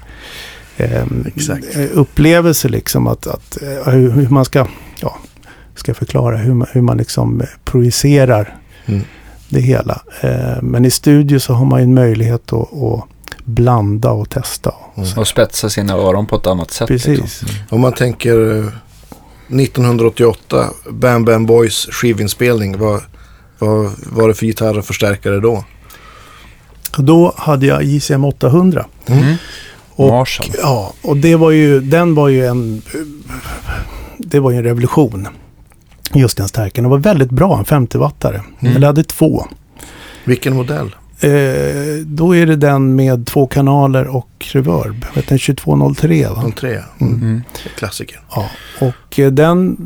eh, 0.77 1.03
eh, 1.03 1.87
upplevelse 1.93 2.69
liksom 2.69 3.07
att, 3.07 3.27
att 3.27 3.63
eh, 3.63 3.93
hur, 3.93 4.11
hur 4.11 4.29
man 4.29 4.45
ska, 4.45 4.67
ja, 5.01 5.19
ska 5.75 5.95
förklara 5.95 6.37
hur 6.37 6.55
man, 6.55 6.69
hur 6.73 6.81
man 6.83 6.97
liksom 6.99 7.41
eh, 7.41 7.47
projicerar 7.65 8.57
Mm. 8.87 9.01
det 9.49 9.61
hela. 9.61 10.03
Eh, 10.21 10.63
men 10.63 10.85
i 10.85 10.91
studio 10.91 11.39
så 11.39 11.53
har 11.53 11.65
man 11.65 11.81
ju 11.81 11.85
en 11.85 11.95
möjlighet 11.95 12.53
att, 12.53 12.73
att 12.83 13.05
blanda 13.45 14.11
och 14.11 14.31
testa. 14.31 14.75
Mm. 14.97 15.09
Och 15.17 15.29
spetsa 15.29 15.71
sina 15.71 15.93
öron 15.93 16.27
på 16.27 16.37
ett 16.37 16.47
annat 16.47 16.71
sätt. 16.71 16.89
Precis. 16.89 17.19
Liksom. 17.21 17.49
Om 17.71 17.81
man 17.81 17.93
tänker 17.93 18.59
eh, 18.59 18.67
1988, 19.61 20.71
Bam 20.91 21.25
Bam 21.25 21.47
Boys 21.47 21.87
skivinspelning. 21.91 22.79
Vad, 22.79 23.03
vad 23.59 23.91
var 24.13 24.29
det 24.29 24.35
för 24.35 24.47
gitarr 24.47 24.79
och 24.79 24.85
förstärkare 24.85 25.41
då? 25.41 25.65
Då 26.99 27.35
hade 27.37 27.67
jag 27.67 27.83
JCM 27.85 28.25
800. 28.25 28.87
Mm. 29.07 29.35
Och- 29.97 30.09
Marshall. 30.09 30.47
Ja, 30.63 30.93
och 31.03 31.17
det 31.17 31.37
var 31.37 31.51
ju, 31.51 31.81
den 31.81 32.15
var 32.15 32.29
ju 32.29 32.47
en, 32.47 32.83
det 34.27 34.41
var 34.41 34.51
ju 34.51 34.57
en 34.57 34.65
revolution. 34.65 35.29
Just 36.15 36.37
den 36.37 36.49
stärkaren. 36.49 36.83
Den 36.85 36.91
var 36.91 36.99
väldigt 36.99 37.31
bra, 37.31 37.59
en 37.59 37.65
50-wattare. 37.65 38.41
Mm. 38.61 38.77
Eller 38.77 38.87
hade 38.87 39.05
två. 39.05 39.47
Vilken 40.25 40.57
modell? 40.57 40.97
Eh, 41.21 41.31
då 42.07 42.37
är 42.37 42.47
det 42.47 42.57
den 42.57 42.95
med 42.97 43.27
två 43.27 43.47
kanaler 43.47 44.07
och 44.07 44.47
reverb. 44.53 45.07
Vet 45.15 45.29
du, 45.29 45.33
en 45.35 45.39
2203 45.39 46.29
va? 46.29 46.43
De 46.43 46.53
tre? 46.53 46.79
Mm. 47.01 47.15
Mm. 47.23 47.43
Klassiker. 47.79 48.21
Ja, 48.35 48.51
och 48.81 49.19
eh, 49.19 49.31
den, 49.33 49.77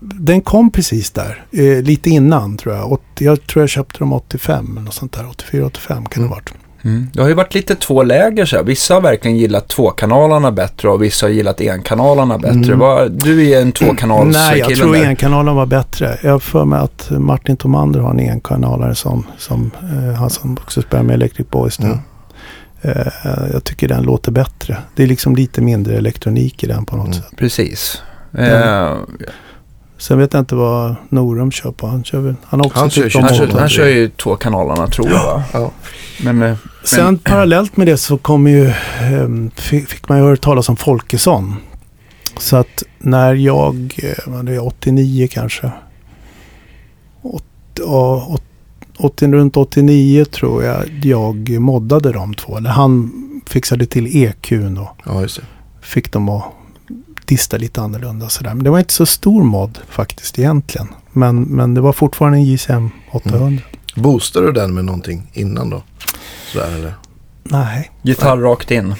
den 0.00 0.40
kom 0.42 0.70
precis 0.70 1.10
där. 1.10 1.44
Eh, 1.52 1.82
lite 1.82 2.10
innan 2.10 2.56
tror 2.56 2.74
jag. 2.74 2.92
80, 2.92 3.24
jag 3.24 3.46
tror 3.46 3.62
jag 3.62 3.68
köpte 3.70 3.98
dem 3.98 4.12
85 4.12 4.78
eller 4.78 4.90
sånt 4.90 5.12
där. 5.12 5.22
84-85 5.22 5.88
kan 5.88 6.04
det 6.08 6.16
Mm. 6.16 6.28
ha 6.28 6.34
varit. 6.34 6.52
Mm. 6.86 7.10
Det 7.12 7.20
har 7.22 7.28
ju 7.28 7.34
varit 7.34 7.54
lite 7.54 7.74
två 7.74 8.02
läger 8.02 8.44
så 8.46 8.56
här. 8.56 8.62
Vissa 8.64 8.94
har 8.94 9.00
verkligen 9.00 9.36
gillat 9.36 9.68
tvåkanalerna 9.68 10.52
bättre 10.52 10.88
och 10.88 11.02
vissa 11.02 11.26
har 11.26 11.30
gillat 11.30 11.60
enkanalerna 11.60 12.38
bättre. 12.38 12.72
Mm. 12.74 13.18
Du 13.18 13.50
är 13.50 13.60
en 13.62 13.72
tvåkanalskille 13.72 14.38
Nej, 14.48 14.58
jag 14.58 14.74
tror 14.76 14.94
där. 14.94 15.04
enkanalen 15.06 15.54
var 15.54 15.66
bättre. 15.66 16.18
Jag 16.22 16.32
har 16.32 16.38
för 16.38 16.64
mig 16.64 16.78
att 16.80 17.10
Martin 17.10 17.56
Tomander 17.56 18.00
har 18.00 18.10
en 18.10 18.20
enkanalare 18.20 18.94
som, 18.94 19.26
som 19.38 19.70
eh, 19.82 20.14
han 20.14 20.30
som 20.30 20.52
också 20.62 20.82
spelar 20.82 21.02
med 21.02 21.14
Electric 21.14 21.46
Boys 21.50 21.78
nu. 21.80 21.86
Mm. 21.86 21.98
Eh, 22.82 23.12
jag 23.52 23.64
tycker 23.64 23.88
den 23.88 24.02
låter 24.02 24.32
bättre. 24.32 24.76
Det 24.94 25.02
är 25.02 25.06
liksom 25.06 25.36
lite 25.36 25.60
mindre 25.60 25.96
elektronik 25.96 26.62
i 26.64 26.66
den 26.66 26.84
på 26.84 26.96
något 26.96 27.06
Mm. 27.06 27.18
sätt. 27.18 27.36
Precis. 27.38 28.02
Eh, 28.38 28.92
Sen 29.98 30.18
vet 30.18 30.32
jag 30.34 30.40
inte 30.40 30.54
vad 30.54 30.94
Norum 31.08 31.50
kör 31.52 31.70
på. 31.72 31.86
Han, 31.86 32.04
kör 32.04 32.18
väl, 32.20 32.34
han 32.44 32.60
har 32.60 32.66
också 32.66 32.78
Han 32.80 32.90
kör 32.90 33.02
tyckt 33.02 33.16
om 33.16 33.22
han, 33.22 33.34
22. 33.34 33.52
kör, 33.52 33.60
han 33.60 33.68
kör 33.68 33.86
ju 33.86 34.08
två 34.08 34.36
kanalerna 34.36 34.86
tror 34.86 35.08
jag? 35.10 35.42
Ja. 35.52 35.70
Men, 36.24 36.56
Sen 36.86 37.18
parallellt 37.18 37.76
med 37.76 37.86
det 37.86 37.96
så 37.96 38.18
kom 38.18 38.46
ju, 38.46 38.72
ehm, 39.00 39.50
fick, 39.54 40.08
man 40.08 40.18
ju 40.18 40.24
höra 40.24 40.36
talas 40.36 40.68
om 40.68 40.76
Folkesson. 40.76 41.54
Så 42.38 42.56
att 42.56 42.82
när 42.98 43.34
jag, 43.34 43.94
eh, 44.02 44.14
vad 44.26 44.46
det 44.46 44.54
är 44.54 44.66
89 44.66 45.28
kanske. 45.30 45.70
Åt, 47.22 47.44
ja, 47.78 48.26
åt, 48.28 48.42
80, 48.98 49.32
runt 49.32 49.56
89 49.56 50.24
tror 50.24 50.64
jag 50.64 50.84
jag 51.02 51.60
moddade 51.60 52.12
de 52.12 52.34
två. 52.34 52.56
Eller 52.56 52.70
han 52.70 53.12
fixade 53.46 53.86
till 53.86 54.16
EQn 54.16 54.78
och 54.78 54.96
ja, 55.04 55.26
fick 55.80 56.12
dem 56.12 56.28
att 56.28 56.44
dista 57.24 57.56
lite 57.56 57.80
annorlunda 57.80 58.28
sådär. 58.28 58.54
Men 58.54 58.64
det 58.64 58.70
var 58.70 58.78
inte 58.78 58.94
så 58.94 59.06
stor 59.06 59.44
mod 59.44 59.78
faktiskt 59.88 60.38
egentligen. 60.38 60.88
Men, 61.12 61.42
men 61.42 61.74
det 61.74 61.80
var 61.80 61.92
fortfarande 61.92 62.38
en 62.38 62.44
JCM 62.44 62.90
800. 63.10 63.62
Boostade 63.96 64.46
du 64.46 64.52
den 64.52 64.74
med 64.74 64.84
någonting 64.84 65.30
innan 65.32 65.70
då? 65.70 65.82
Sådär 66.52 66.74
eller? 66.74 66.94
Nej. 67.42 67.90
gitarr 68.02 68.36
rakt 68.36 68.70
in. 68.70 68.94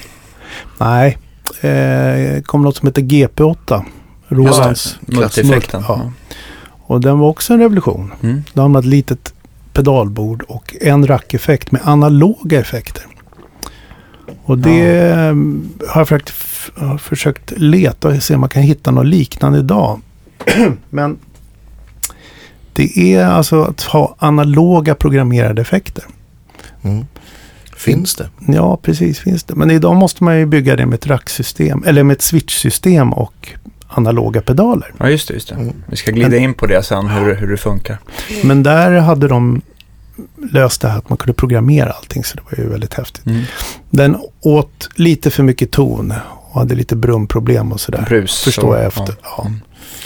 Nej, 0.78 1.18
eh, 1.60 2.42
kom 2.42 2.62
något 2.62 2.76
som 2.76 2.86
heter 2.86 3.02
GP8. 3.02 3.84
Rolands. 4.28 4.98
Multieffekten. 5.00 5.84
Ja. 5.88 6.12
Och 6.86 7.00
den 7.00 7.18
var 7.18 7.28
också 7.28 7.52
en 7.52 7.60
revolution. 7.60 8.12
Mm. 8.22 8.42
Då 8.52 8.62
har 8.62 8.68
man 8.68 8.80
ett 8.80 8.86
litet 8.86 9.34
pedalbord 9.72 10.42
och 10.42 10.76
en 10.80 11.06
rackeffekt 11.06 11.72
med 11.72 11.80
analoga 11.84 12.60
effekter. 12.60 13.06
Och 14.44 14.58
det 14.58 15.10
eh, 15.10 15.34
har 15.88 16.00
jag 16.00 16.08
försökt, 16.08 16.32
har 16.76 16.98
försökt 16.98 17.52
leta 17.56 18.08
och 18.08 18.22
se 18.22 18.34
om 18.34 18.40
man 18.40 18.48
kan 18.48 18.62
hitta 18.62 18.90
något 18.90 19.06
liknande 19.06 19.58
idag. 19.58 20.00
Men 20.90 21.18
det 22.72 22.98
är 22.98 23.24
alltså 23.24 23.62
att 23.62 23.82
ha 23.82 24.14
analoga 24.18 24.94
programmerade 24.94 25.62
effekter. 25.62 26.04
Mm. 26.82 27.06
Finns 27.76 28.14
det? 28.14 28.28
Ja, 28.48 28.76
precis 28.82 29.18
finns 29.18 29.44
det. 29.44 29.54
Men 29.54 29.70
idag 29.70 29.96
måste 29.96 30.24
man 30.24 30.38
ju 30.38 30.46
bygga 30.46 30.76
det 30.76 30.86
med 30.86 30.94
ett 30.94 31.06
racksystem, 31.06 31.82
eller 31.86 32.02
med 32.02 32.14
ett 32.14 32.22
switchsystem 32.22 33.12
och 33.12 33.48
analoga 33.88 34.40
pedaler. 34.42 34.92
Ja, 34.98 35.08
just 35.08 35.28
det. 35.28 35.34
Just 35.34 35.48
det. 35.48 35.54
Mm. 35.54 35.72
Vi 35.86 35.96
ska 35.96 36.10
glida 36.10 36.28
Men- 36.28 36.38
in 36.42 36.54
på 36.54 36.66
det 36.66 36.82
sen, 36.82 37.06
hur, 37.08 37.34
hur 37.34 37.48
det 37.50 37.56
funkar. 37.56 37.98
Men 38.44 38.62
där 38.62 38.92
hade 39.00 39.28
de 39.28 39.62
löst 40.52 40.80
det 40.80 40.88
här 40.88 40.98
att 40.98 41.08
man 41.08 41.18
kunde 41.18 41.32
programmera 41.34 41.90
allting, 41.90 42.24
så 42.24 42.36
det 42.36 42.42
var 42.56 42.64
ju 42.64 42.70
väldigt 42.70 42.94
häftigt. 42.94 43.26
Mm. 43.26 43.42
Den 43.90 44.16
åt 44.40 44.88
lite 44.94 45.30
för 45.30 45.42
mycket 45.42 45.70
ton 45.70 46.14
och 46.52 46.60
hade 46.60 46.74
lite 46.74 46.96
brumproblem 46.96 47.72
och 47.72 47.80
sådär. 47.80 48.04
Brus. 48.08 48.44
Förstår 48.44 48.76
jag 48.76 48.86
efter. 48.86 49.14
Ja. 49.22 49.34
Ja. 49.38 49.46
Mm. 49.46 49.60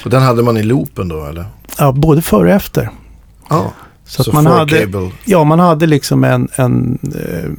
Och 0.04 0.11
den 0.11 0.22
hade 0.22 0.42
man 0.42 0.56
i 0.56 0.62
loopen 0.62 1.09
då 1.09 1.24
eller? 1.26 1.44
Ja, 1.78 1.92
både 1.92 2.22
före 2.22 2.42
och 2.48 2.54
efter. 2.54 2.90
Ja. 3.48 3.72
Så, 4.11 4.25
Så, 4.25 4.31
att 4.31 4.35
man 4.35 4.46
hade, 4.46 4.79
cable. 4.81 5.11
ja, 5.25 5.44
man 5.44 5.59
hade 5.59 5.87
liksom 5.87 6.25
en, 6.25 6.49
en 6.57 6.99
eh, 7.14 7.51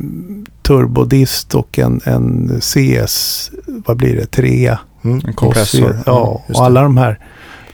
turbodist 0.61 1.55
och 1.55 1.79
en, 1.79 2.01
en 2.03 2.61
CS, 2.61 3.51
vad 3.85 3.97
blir 3.97 4.15
det, 4.15 4.25
3 4.25 4.77
Mm. 5.03 5.21
En 5.25 5.33
kompressor. 5.33 5.89
Och, 5.89 5.95
se- 5.95 6.01
ja, 6.05 6.43
och 6.53 6.65
alla 6.65 6.79
det. 6.79 6.85
de 6.85 6.97
här. 6.97 7.19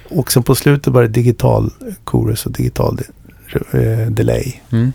Och 0.10 0.32
sen 0.32 0.44
på 0.44 0.56
slutet 0.56 0.94
var 0.94 1.02
det 1.02 1.08
digital 1.08 1.72
chorus 2.06 2.46
och 2.46 2.52
digital 2.52 3.00
de, 3.72 3.80
eh, 3.80 4.08
delay. 4.08 4.54
Mm. 4.72 4.94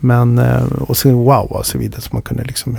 Men, 0.00 0.38
eh, 0.38 0.62
och 0.64 0.96
sen 0.96 1.14
wow 1.14 1.46
och 1.52 1.66
så 1.66 1.78
vidare. 1.78 2.00
Så 2.00 2.08
man 2.12 2.22
kunde 2.22 2.44
liksom 2.44 2.76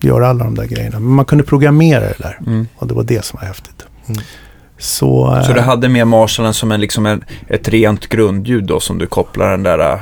göra 0.00 0.28
alla 0.28 0.44
de 0.44 0.54
där 0.54 0.64
grejerna. 0.66 1.00
Men 1.00 1.10
man 1.14 1.24
kunde 1.24 1.44
programmera 1.44 2.00
det 2.00 2.14
där. 2.18 2.38
Mm. 2.46 2.66
Och 2.76 2.86
det 2.86 2.94
var 2.94 3.02
det 3.04 3.24
som 3.24 3.38
var 3.40 3.46
häftigt. 3.48 3.82
Så, 4.78 5.40
Så 5.44 5.50
eh, 5.50 5.54
du 5.54 5.60
hade 5.60 5.88
med 5.88 6.06
Marshallen 6.06 6.54
som 6.54 6.72
en, 6.72 6.80
liksom 6.80 7.06
en, 7.06 7.24
ett 7.48 7.68
rent 7.68 8.06
grundljud 8.08 8.64
då 8.64 8.80
som 8.80 8.98
du 8.98 9.06
kopplar 9.06 9.50
den 9.50 9.62
där 9.62 9.92
äh, 9.92 9.98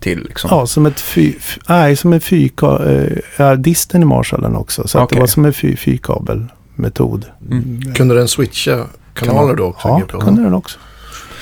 till 0.00 0.22
liksom? 0.24 0.50
Ja, 0.52 0.66
som 0.66 0.86
ett 0.86 1.00
fy, 1.00 1.32
f- 1.38 1.58
nej, 1.68 1.96
som 1.96 2.12
en 2.12 2.20
fyrka, 2.20 2.66
eh, 2.66 3.16
ja, 3.36 3.56
disten 3.56 4.02
i 4.02 4.04
Marshallen 4.04 4.56
också. 4.56 4.88
Så 4.88 4.98
att 4.98 5.04
Okej. 5.04 5.16
det 5.16 5.20
var 5.20 5.26
som 5.26 5.44
en 5.44 5.52
fy, 5.52 5.76
fyrkabelmetod. 5.76 7.26
Mm. 7.50 7.94
Kunde 7.94 8.14
den 8.14 8.28
switcha 8.28 8.86
kanaler 9.14 9.54
då 9.54 9.64
också? 9.64 9.88
Ja, 9.88 9.98
GPO? 9.98 10.20
kunde 10.20 10.42
den 10.42 10.54
också. 10.54 10.78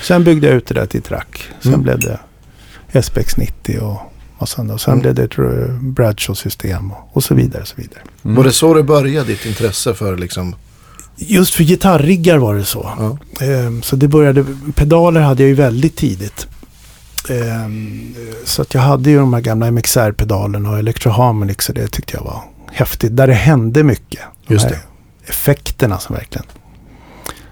Sen 0.03 0.25
byggde 0.25 0.47
jag 0.47 0.57
ut 0.57 0.67
det 0.67 0.75
där 0.75 0.87
till 0.87 1.01
ett 1.01 1.11
rack. 1.11 1.49
Sen 1.61 1.73
Mm. 1.75 1.83
blev 1.83 1.99
det 1.99 3.03
SPX 3.03 3.37
90 3.37 3.79
och, 3.81 4.13
och 4.39 4.49
sen, 4.49 4.69
då. 4.69 4.79
sen 4.79 4.93
Mm. 4.93 5.03
blev 5.03 5.15
det 5.15 5.23
ett 5.25 5.39
eh, 5.39 5.75
Bradshaw-system 5.81 6.93
och, 6.93 7.09
och 7.17 7.25
så 7.25 7.35
vidare. 7.35 7.65
Så 7.65 7.75
vidare. 7.77 8.01
Mm. 8.25 8.37
Var 8.37 8.45
det 8.45 8.53
så 8.53 8.75
det 8.75 8.83
började, 8.83 9.27
ditt 9.27 9.47
intresse 9.47 9.95
för 9.95 10.17
liksom? 10.17 10.55
Just 11.27 11.55
för 11.55 11.65
gitarriggar 11.65 12.39
var 12.39 12.55
det 12.55 12.65
så. 12.65 12.91
Ja. 12.99 13.47
Ehm, 13.47 13.83
så 13.83 13.97
det 13.97 14.09
började, 14.09 14.45
pedaler 14.75 15.21
hade 15.21 15.43
jag 15.43 15.49
ju 15.49 15.55
väldigt 15.55 15.97
tidigt. 15.97 16.47
Ehm, 17.29 18.15
så 18.45 18.63
att 18.63 18.75
jag 18.75 18.81
hade 18.81 19.11
ju 19.11 19.19
de 19.19 19.35
här 19.35 19.41
gamla 19.41 19.71
MXR-pedalerna 19.71 20.71
och 20.71 20.79
Electro 20.79 21.11
Harmonix 21.11 21.69
och 21.69 21.75
det 21.75 21.89
tyckte 21.89 22.17
jag 22.17 22.25
var 22.25 22.43
häftigt. 22.73 23.17
Där 23.17 23.27
det 23.27 23.35
hände 23.35 23.83
mycket. 23.83 24.21
De 24.47 24.55
Just 24.55 24.69
det. 24.69 24.79
Effekterna 25.27 25.99
som 25.99 26.15
verkligen 26.17 26.47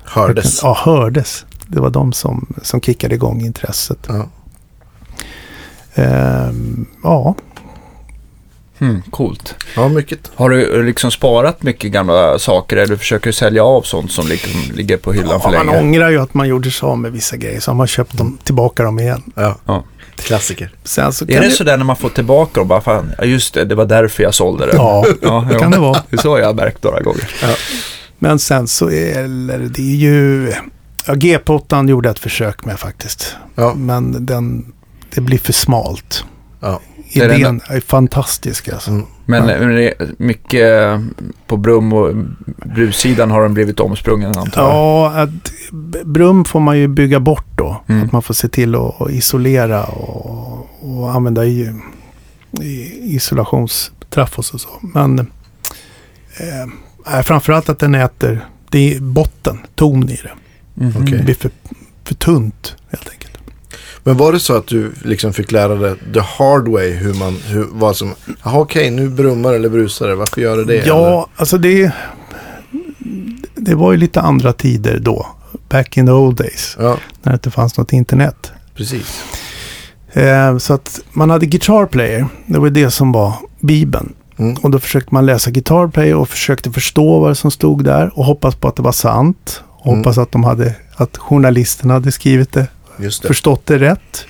Hördes. 0.05 0.63
Ja, 0.63 0.79
hördes. 0.85 1.45
Det 1.67 1.81
var 1.81 1.91
de 1.91 2.13
som, 2.13 2.47
som 2.63 2.81
kickade 2.81 3.15
igång 3.15 3.41
intresset. 3.41 3.99
Ja. 4.09 4.27
Ehm, 5.95 6.87
ja, 7.03 7.35
Mm, 8.81 9.03
coolt. 9.11 9.55
ja, 9.77 9.89
mycket. 9.89 10.19
Har 10.35 10.51
du 10.51 10.83
liksom 10.83 11.11
sparat 11.11 11.63
mycket 11.63 11.93
gamla 11.93 12.39
saker 12.39 12.77
eller 12.77 12.97
försöker 12.97 13.27
du 13.27 13.33
sälja 13.33 13.65
av 13.65 13.83
sånt 13.83 14.13
som 14.13 14.27
liksom 14.29 14.51
ligger 14.75 14.97
på 14.97 15.13
hyllan 15.13 15.41
för 15.41 15.53
ja 15.53 15.59
man 15.59 15.67
länge? 15.67 15.79
ångrar 15.81 16.11
ju 16.11 16.19
att 16.23 16.35
man 16.35 16.49
gjorde 16.49 16.71
sig 16.71 16.87
av 16.87 16.99
med 16.99 17.13
vissa 17.13 17.37
grejer. 17.37 17.61
Så 17.61 17.71
har 17.71 17.77
man 17.77 17.87
köpt 17.87 18.19
dem, 18.19 18.39
tillbaka 18.45 18.83
dem 18.83 18.99
igen. 18.99 19.23
Ja. 19.35 19.57
Ja. 19.67 19.85
Klassiker. 20.17 20.73
Sen 20.85 21.13
så 21.13 21.25
Är 21.25 21.29
det 21.29 21.41
det, 21.41 21.51
sådär 21.51 21.77
när 21.77 21.85
man 21.85 21.97
får 21.97 22.09
tillbaka 22.09 22.61
dem, 22.61 22.69
bara 22.69 22.81
fan, 22.81 23.13
ja 23.19 23.25
just 23.25 23.55
det, 23.55 23.65
det 23.65 23.75
var 23.75 23.85
därför 23.87 24.23
jag 24.23 24.35
sålde 24.35 24.67
det. 24.67 24.73
Ja, 24.77 25.07
ja 25.23 25.47
det 25.51 25.59
kan 25.59 25.71
det 25.71 25.79
vara. 25.79 26.03
Det 26.11 26.17
är 26.17 26.21
så 26.21 26.39
jag 26.39 26.47
har 26.47 26.55
märkt 26.55 26.85
några 26.85 27.01
gånger. 27.01 27.29
Men 28.19 28.39
sen 28.39 28.69
så 28.69 28.91
är 28.91 29.25
eller 29.25 29.59
det 29.59 29.83
är 29.83 29.97
ju... 29.97 30.53
Ja, 31.07 31.15
G8 31.15 31.89
gjorde 31.89 32.11
ett 32.11 32.19
försök 32.19 32.65
med 32.65 32.79
faktiskt. 32.81 33.37
Ja. 33.55 33.75
Men 33.75 34.27
den, 34.27 34.73
det 35.15 35.21
blir 35.21 35.39
för 35.39 35.53
smalt. 35.53 36.25
Ja. 36.61 36.81
Det 37.15 37.21
är 37.21 37.29
den- 37.29 37.41
Idén 37.41 37.61
är 37.69 37.81
fantastisk 37.81 38.69
alltså. 38.69 38.91
Mm. 38.91 39.07
Men 39.27 39.49
Ja. 39.49 39.59
men 39.67 39.93
mycket 40.19 41.01
på 41.47 41.57
brum 41.57 41.93
och 41.93 42.15
brussidan 42.75 43.31
har 43.31 43.43
den 43.43 43.55
blivit 43.55 43.81
omsprungen 43.81 44.27
antar 44.39 44.63
jag. 44.63 44.71
Ja, 44.71 45.13
att 45.23 45.53
brum 46.05 46.45
får 46.45 46.61
man 46.61 46.79
ju 46.79 46.89
bygga 46.89 47.21
bort 47.21 47.47
då. 47.57 47.83
Mm. 47.89 48.05
Att 48.07 48.13
man 48.13 48.23
får 48.23 48.35
se 48.35 48.49
till 48.49 48.75
att 48.75 49.11
isolera 49.11 49.85
och, 49.85 50.69
och 50.81 51.15
använda 51.15 51.45
i, 51.45 51.73
i 52.63 53.15
isolationstraffos 53.17 54.51
och 54.55 54.61
så. 54.61 54.69
Men 54.81 55.19
eh, 55.19 55.27
nej, 57.07 57.23
framförallt 57.23 57.69
att 57.69 57.79
den 57.79 57.95
äter, 57.95 58.47
det 58.71 58.95
är 58.95 59.01
botten, 59.01 59.59
ton 59.75 60.09
i 60.09 60.21
det. 60.23 60.31
Mhm. 60.85 60.93
Okej. 61.03 61.19
Det 61.19 61.25
blir 61.25 61.35
för, 61.35 61.51
för 62.05 62.15
tunt 62.15 62.77
helt 62.91 63.03
enkelt. 63.11 63.20
Men 64.05 64.17
var 64.17 64.33
det 64.33 64.41
så 64.41 64.57
att 64.57 64.67
du 64.67 64.93
liksom 65.05 65.33
fick 65.33 65.53
lära 65.53 65.75
dig 65.75 65.95
the 66.15 66.21
hard 66.21 66.69
way 66.69 66.91
hur 66.91 67.15
man, 67.15 67.37
hur, 67.47 67.67
vad 67.73 67.97
som, 67.97 68.15
jaha 68.45 68.59
okej 68.61 68.91
nu 68.91 69.09
brummar 69.09 69.53
eller 69.53 69.69
brusar 69.69 70.09
det, 70.09 70.15
varför 70.15 70.41
gör 70.41 70.57
det 70.57 70.65
det? 70.65 70.87
ja, 70.87 71.07
eller? 71.07 71.25
alltså 71.37 71.59
det, 71.59 71.93
det 73.55 73.75
var 73.75 73.93
ju 73.93 73.99
lite 73.99 74.21
andra 74.21 74.53
tider 74.53 74.99
då. 74.99 75.27
Back 75.69 75.97
in 75.97 76.07
the 76.07 76.13
old 76.13 76.37
days. 76.37 76.77
Ja, 76.81 76.97
När 77.23 77.33
det 77.33 77.37
inte 77.37 77.51
fanns 77.51 77.79
något 77.79 77.93
internet. 77.93 78.53
precis. 78.75 79.23
Eh, 80.13 80.59
så 80.59 80.75
att 80.75 81.01
man 81.13 81.31
hade 81.31 81.47
Guitar 81.47 81.87
Player. 81.87 82.27
Det 82.47 82.59
var 82.59 82.71
det 82.71 82.91
som 82.91 83.13
var 83.13 83.33
Bibeln. 83.61 84.13
Mm. 84.37 84.57
Och 84.63 84.71
då 84.71 84.79
försökte 84.79 85.15
man 85.15 85.27
läsa 85.27 85.51
Guitar 85.51 85.89
Player 85.89 86.15
och 86.17 86.29
försökte 86.29 86.71
förstå 86.71 87.21
vad 87.21 87.39
som 87.39 87.51
stod 87.51 87.85
där 87.85 88.19
och 88.19 88.25
hoppas 88.25 88.55
på 88.55 88.69
att 88.69 88.77
det 88.77 88.83
var 88.83 88.93
sant. 88.93 89.63
Och 89.69 89.97
hoppas 89.97 90.19
att 90.19 90.33
de 90.33 90.45
hade, 90.45 90.75
att 90.97 91.19
journalisterna 91.19 91.95
hade 91.95 92.13
skrivit 92.13 92.53
det, 92.53 92.67
det. 93.01 93.29
förstått 93.29 93.67
det 93.67 93.79
rätt. 93.79 94.27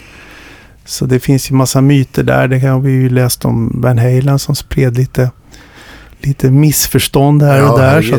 Så 0.84 1.06
det 1.06 1.20
finns 1.20 1.50
ju 1.50 1.54
massa 1.54 1.80
myter 1.80 2.22
där. 2.22 2.48
Det 2.48 2.58
har 2.58 2.80
vi 2.80 2.90
ju 2.92 3.08
läst 3.10 3.44
om 3.44 3.80
Van 3.82 3.98
Halen 3.98 4.38
som 4.38 4.54
spred 4.56 4.96
lite, 4.98 5.30
lite 6.20 6.50
missförstånd 6.50 7.42
här 7.42 7.62
och 7.62 7.80
Ja, 7.80 7.84
där. 7.84 8.02
Så. 8.02 8.18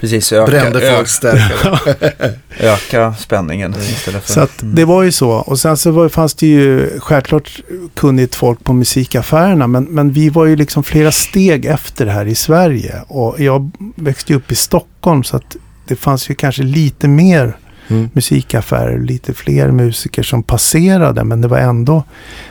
Precis, 0.00 0.32
öka, 0.32 0.50
Brände 0.50 0.80
folk 0.96 1.08
öka 2.60 3.14
spänningen 3.14 3.74
istället 3.74 4.24
för... 4.24 4.32
Så 4.32 4.40
att 4.40 4.62
Mm. 4.62 4.74
det 4.74 4.84
var 4.84 5.02
ju 5.02 5.12
så. 5.12 5.30
Och 5.30 5.58
sen 5.58 5.76
så 5.76 5.90
var, 5.90 6.08
fanns 6.08 6.34
det 6.34 6.46
ju 6.46 6.90
självklart 7.00 7.60
kunnigt 7.94 8.34
folk 8.34 8.64
på 8.64 8.72
musikaffärerna. 8.72 9.66
Men, 9.66 9.84
men 9.84 10.12
vi 10.12 10.28
var 10.28 10.46
ju 10.46 10.56
liksom 10.56 10.84
flera 10.84 11.12
steg 11.12 11.64
efter 11.64 12.06
här 12.06 12.26
i 12.26 12.34
Sverige. 12.34 12.94
Och 13.08 13.40
jag 13.40 13.70
växte 13.96 14.32
ju 14.32 14.36
upp 14.38 14.52
i 14.52 14.54
Stockholm 14.54 15.24
så 15.24 15.36
att 15.36 15.56
det 15.86 15.96
fanns 15.96 16.30
ju 16.30 16.34
kanske 16.34 16.62
lite 16.62 17.08
mer 17.08 17.56
Mm. 17.92 18.08
musikaffärer, 18.12 18.98
lite 18.98 19.34
fler 19.34 19.70
musiker 19.70 20.22
som 20.22 20.42
passerade. 20.42 21.24
Men 21.24 21.40
det 21.40 21.48
var 21.48 21.58
ändå... 21.58 22.04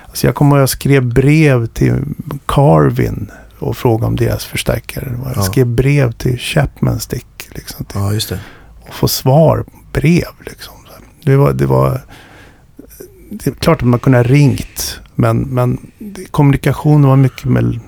Alltså 0.08 0.28
jag 0.28 0.36
kommer 0.36 0.52
ihåg 0.56 0.60
att 0.60 0.62
jag 0.62 0.70
skrev 0.70 1.06
brev 1.14 1.66
till 1.66 1.96
Carvin 2.46 3.32
och 3.60 3.78
frågade 3.78 4.08
om 4.08 4.16
deras 4.16 4.46
förstärkare. 4.46 5.20
Jag 5.26 5.34
Ja. 5.36 5.42
skrev 5.42 5.68
brev 5.68 6.12
till 6.12 6.38
Chapman 6.40 7.00
Stick. 7.00 7.26
Liksom, 7.56 7.86
till, 7.86 8.00
Ja, 8.02 8.14
just 8.14 8.30
det. 8.30 8.40
och 8.88 8.94
få 8.94 9.08
svar, 9.08 9.66
brev 9.94 10.28
liksom. 10.46 10.74
Det 11.24 11.36
var, 11.36 11.54
det 11.54 11.66
var, 11.66 12.02
det 13.30 13.48
är 13.48 13.54
klart 13.54 13.82
att 13.82 13.88
man 13.88 14.00
kunde 14.00 14.18
ha 14.18 14.24
ringt. 14.24 15.00
Men, 15.16 15.38
men 15.42 15.78
kommunikationen 16.32 17.10
var 17.10 17.16
mycket 17.16 17.46
mer 17.46 17.80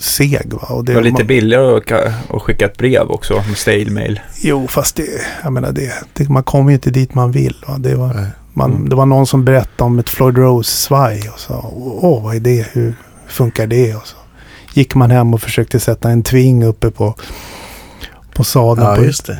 seg. 0.00 0.52
Va? 0.52 0.66
Och 0.68 0.84
Det 0.84 0.94
var 0.94 1.02
lite 1.02 1.18
man- 1.18 1.26
billigare 1.26 1.76
att, 1.76 1.92
att 2.34 2.42
skicka 2.42 2.64
ett 2.66 2.76
brev 2.78 3.10
också, 3.10 3.34
med 3.48 3.56
stale 3.58 3.90
mail. 3.90 4.20
Jo, 4.42 4.68
fast 4.68 4.96
det, 4.96 5.06
jag 5.42 5.52
menar 5.52 5.72
det, 5.72 5.92
det, 6.12 6.28
man 6.28 6.42
kommer 6.42 6.70
ju 6.70 6.74
inte 6.74 6.90
dit 6.90 7.14
man 7.14 7.32
vill. 7.32 7.56
Va? 7.68 7.78
Det, 7.78 7.94
var, 7.94 8.26
man, 8.52 8.70
Mm. 8.70 8.88
det 8.88 8.96
var 8.96 9.06
någon 9.06 9.26
som 9.26 9.44
berättade 9.44 9.84
om 9.84 9.98
ett 9.98 10.10
Floyd 10.10 10.38
Rose-svaj 10.38 11.28
och 11.34 11.40
sa, 11.40 11.70
åh 11.76 12.22
vad 12.24 12.36
är 12.36 12.40
det, 12.40 12.66
hur 12.72 12.94
funkar 13.28 13.66
det? 13.66 13.94
Och 13.94 14.06
så 14.06 14.16
gick 14.74 14.94
man 14.94 15.10
hem 15.10 15.34
och 15.34 15.42
försökte 15.42 15.80
sätta 15.80 16.10
en 16.10 16.22
tving 16.22 16.64
uppe 16.64 16.90
på, 16.90 17.14
på 18.34 18.44
sadeln. 18.44 18.88
Ja, 18.88 18.96
på, 18.96 19.04
just 19.04 19.26
det. 19.26 19.38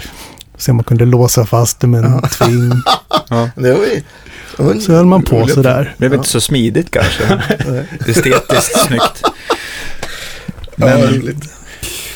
Se 0.56 0.70
om 0.70 0.76
man 0.76 0.84
kunde 0.84 1.04
låsa 1.04 1.46
fast 1.46 1.80
det 1.80 1.86
med 1.86 2.04
en 2.04 2.22
tving. 2.22 2.72
Ja. 3.28 3.48
Det 3.56 3.72
var 3.72 3.84
ju... 3.84 4.02
det 4.56 4.62
var 4.62 4.72
en 4.72 4.80
Så 4.80 4.92
höll 4.92 5.04
man 5.06 5.22
på 5.22 5.46
sådär. 5.48 5.84
Det 5.84 5.98
blev 5.98 6.14
inte 6.14 6.28
så 6.28 6.40
smidigt 6.40 6.90
kanske. 6.90 7.24
Estetiskt 8.08 8.78
snyggt. 8.86 9.22
Ja, 10.76 10.86
Men. 10.86 11.40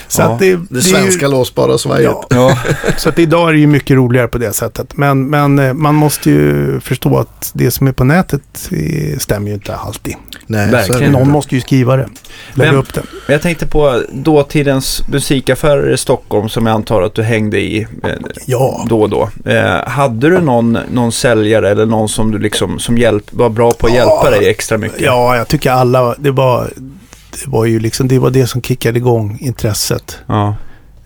Så 0.08 0.22
Ja, 0.22 0.26
att 0.32 0.38
det, 0.38 0.58
Det 0.70 0.82
svenska 0.82 1.24
ju, 1.26 1.30
låsbara 1.30 1.78
svajet. 1.78 2.04
ja, 2.04 2.26
ja, 2.30 2.58
Så 2.96 3.08
att 3.08 3.18
idag 3.18 3.48
är 3.48 3.52
det 3.52 3.58
ju 3.58 3.66
mycket 3.66 3.96
roligare 3.96 4.28
på 4.28 4.38
det 4.38 4.52
sättet. 4.52 4.96
Men, 4.96 5.30
men 5.30 5.58
eh, 5.58 5.74
man 5.74 5.94
måste 5.94 6.30
ju 6.30 6.80
förstå 6.80 7.18
att 7.18 7.50
det 7.54 7.70
som 7.70 7.86
är 7.86 7.92
på 7.92 8.04
nätet 8.04 8.70
eh, 8.72 9.18
stämmer 9.18 9.48
ju 9.48 9.54
inte 9.54 9.74
alltid. 9.76 10.14
Nej, 10.46 10.70
Verkligen. 10.70 11.12
Någon 11.12 11.30
måste 11.30 11.54
ju 11.54 11.60
skriva 11.60 11.96
det. 11.96 12.08
Lägga 12.54 12.72
upp 12.72 12.94
det. 12.94 13.02
Jag 13.28 13.42
tänkte 13.42 13.66
på 13.66 14.02
dåtidens 14.12 15.02
musikaffärer 15.08 15.92
i 15.92 15.96
Stockholm 15.96 16.48
som 16.48 16.66
jag 16.66 16.74
antar 16.74 17.02
att 17.02 17.14
du 17.14 17.22
hängde 17.22 17.60
i 17.60 17.86
eh, 18.04 18.10
Ja. 18.46 18.86
då 18.88 19.02
och 19.02 19.10
då. 19.10 19.30
Eh, 19.44 19.88
hade 19.88 20.28
du 20.30 20.40
någon, 20.40 20.78
någon 20.92 21.12
säljare 21.12 21.70
eller 21.70 21.86
någon 21.86 22.08
som 22.08 22.30
du 22.32 22.38
liksom 22.38 22.78
som 22.78 22.98
hjälp, 22.98 23.24
var 23.30 23.48
bra 23.48 23.72
på 23.72 23.86
att 23.86 23.94
hjälpa 23.94 24.30
dig 24.30 24.48
extra 24.48 24.78
mycket? 24.78 25.00
Ja, 25.00 25.36
jag 25.36 25.48
tycker 25.48 25.70
alla, 25.70 26.14
det 26.18 26.30
var, 26.30 26.70
det 27.44 27.50
var 27.50 27.64
ju 27.64 27.80
liksom, 27.80 28.08
det 28.08 28.18
var 28.18 28.30
det 28.30 28.46
som 28.46 28.62
kickade 28.62 28.98
igång 28.98 29.38
intresset. 29.40 30.18
Ja. 30.26 30.54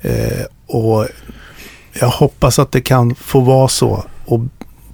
Eh, 0.00 0.44
och 0.66 1.06
jag 2.00 2.08
hoppas 2.08 2.58
att 2.58 2.72
det 2.72 2.80
kan 2.80 3.14
få 3.14 3.40
vara 3.40 3.68
så 3.68 4.04
och 4.24 4.40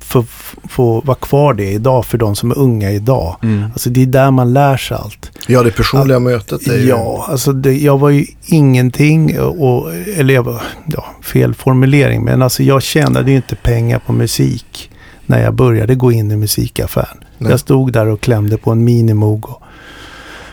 få, 0.00 0.24
få 0.68 1.00
vara 1.00 1.16
kvar 1.16 1.54
det 1.54 1.70
idag 1.70 2.06
för 2.06 2.18
de 2.18 2.36
som 2.36 2.50
är 2.50 2.58
unga 2.58 2.90
idag. 2.90 3.36
Mm. 3.42 3.64
Alltså 3.64 3.90
det 3.90 4.02
är 4.02 4.06
där 4.06 4.30
man 4.30 4.52
lär 4.52 4.76
sig 4.76 4.96
allt. 4.96 5.30
Ja, 5.46 5.62
det 5.62 5.70
personliga 5.70 6.18
mötet 6.18 6.66
är 6.66 6.78
ju... 6.78 6.88
Ja, 6.88 7.26
alltså 7.28 7.52
det, 7.52 7.72
jag 7.72 7.98
var 7.98 8.10
ju 8.10 8.26
ingenting, 8.46 9.40
och, 9.40 9.94
eller 9.94 10.34
jag 10.34 10.42
var, 10.42 10.62
ja, 10.86 11.04
fel 11.22 11.54
formulering, 11.54 12.24
men 12.24 12.42
alltså 12.42 12.62
jag 12.62 12.82
tjänade 12.82 13.30
ju 13.30 13.36
inte 13.36 13.56
pengar 13.56 13.98
på 13.98 14.12
musik 14.12 14.90
när 15.26 15.42
jag 15.42 15.54
började 15.54 15.94
gå 15.94 16.12
in 16.12 16.30
i 16.30 16.36
musikaffären. 16.36 17.16
Nej. 17.38 17.50
Jag 17.50 17.60
stod 17.60 17.92
där 17.92 18.06
och 18.06 18.20
klämde 18.20 18.56
på 18.56 18.70
en 18.70 18.84
Minimoog. 18.84 19.44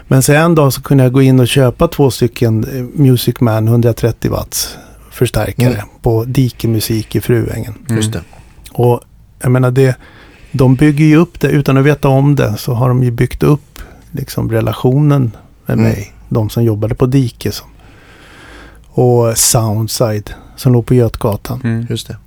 Men 0.07 0.23
sen 0.23 0.35
en 0.35 0.55
dag 0.55 0.73
så 0.73 0.81
kunde 0.81 1.03
jag 1.03 1.13
gå 1.13 1.21
in 1.21 1.39
och 1.39 1.47
köpa 1.47 1.87
två 1.87 2.11
stycken 2.11 2.63
eh, 2.63 3.01
Music 3.01 3.35
Man 3.39 3.67
130 3.67 4.31
watts 4.31 4.77
förstärkare 5.11 5.73
Mm. 5.73 5.85
på 6.01 6.23
Dike 6.23 6.67
Musik 6.67 7.15
i 7.15 7.21
Fruängen. 7.21 7.73
Just 7.89 8.13
det. 8.13 8.21
Och 8.71 9.01
jag 9.41 9.51
menar 9.51 9.71
det, 9.71 9.95
de 10.51 10.75
bygger 10.75 11.05
ju 11.05 11.15
upp 11.17 11.39
det 11.39 11.47
utan 11.47 11.77
att 11.77 11.85
veta 11.85 12.07
om 12.07 12.35
det 12.35 12.57
så 12.57 12.73
har 12.73 12.87
de 12.89 13.03
ju 13.03 13.11
byggt 13.11 13.43
upp 13.43 13.79
liksom 14.11 14.51
relationen 14.51 15.31
med 15.65 15.73
Mm. 15.73 15.85
mig. 15.91 16.13
De 16.29 16.49
som 16.49 16.63
jobbade 16.63 16.95
på 16.95 17.05
Dike. 17.05 17.51
Som, 17.51 17.67
och 18.89 19.37
Soundside 19.37 20.29
som 20.55 20.73
låg 20.73 20.85
på 20.85 20.93
Götgatan. 20.93 21.61
Mm. 21.63 21.85
Just 21.89 22.07
det. 22.07 22.17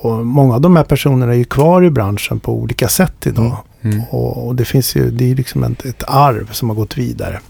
Och 0.00 0.26
många 0.26 0.54
av 0.54 0.60
de 0.60 0.76
här 0.76 0.84
personerna 0.84 1.32
är 1.32 1.36
ju 1.36 1.44
kvar 1.44 1.84
i 1.84 1.90
branschen 1.90 2.40
på 2.40 2.52
olika 2.52 2.88
sätt 2.88 3.26
idag. 3.26 3.44
Mm. 3.44 3.56
Och, 4.10 4.46
och 4.46 4.54
det 4.54 4.64
finns 4.64 4.96
ju, 4.96 5.10
det 5.10 5.30
är 5.30 5.34
liksom 5.34 5.64
ett, 5.64 5.84
ett 5.84 6.02
arv 6.06 6.52
som 6.52 6.68
har 6.68 6.76
gått 6.76 6.98
vidare. 6.98 7.40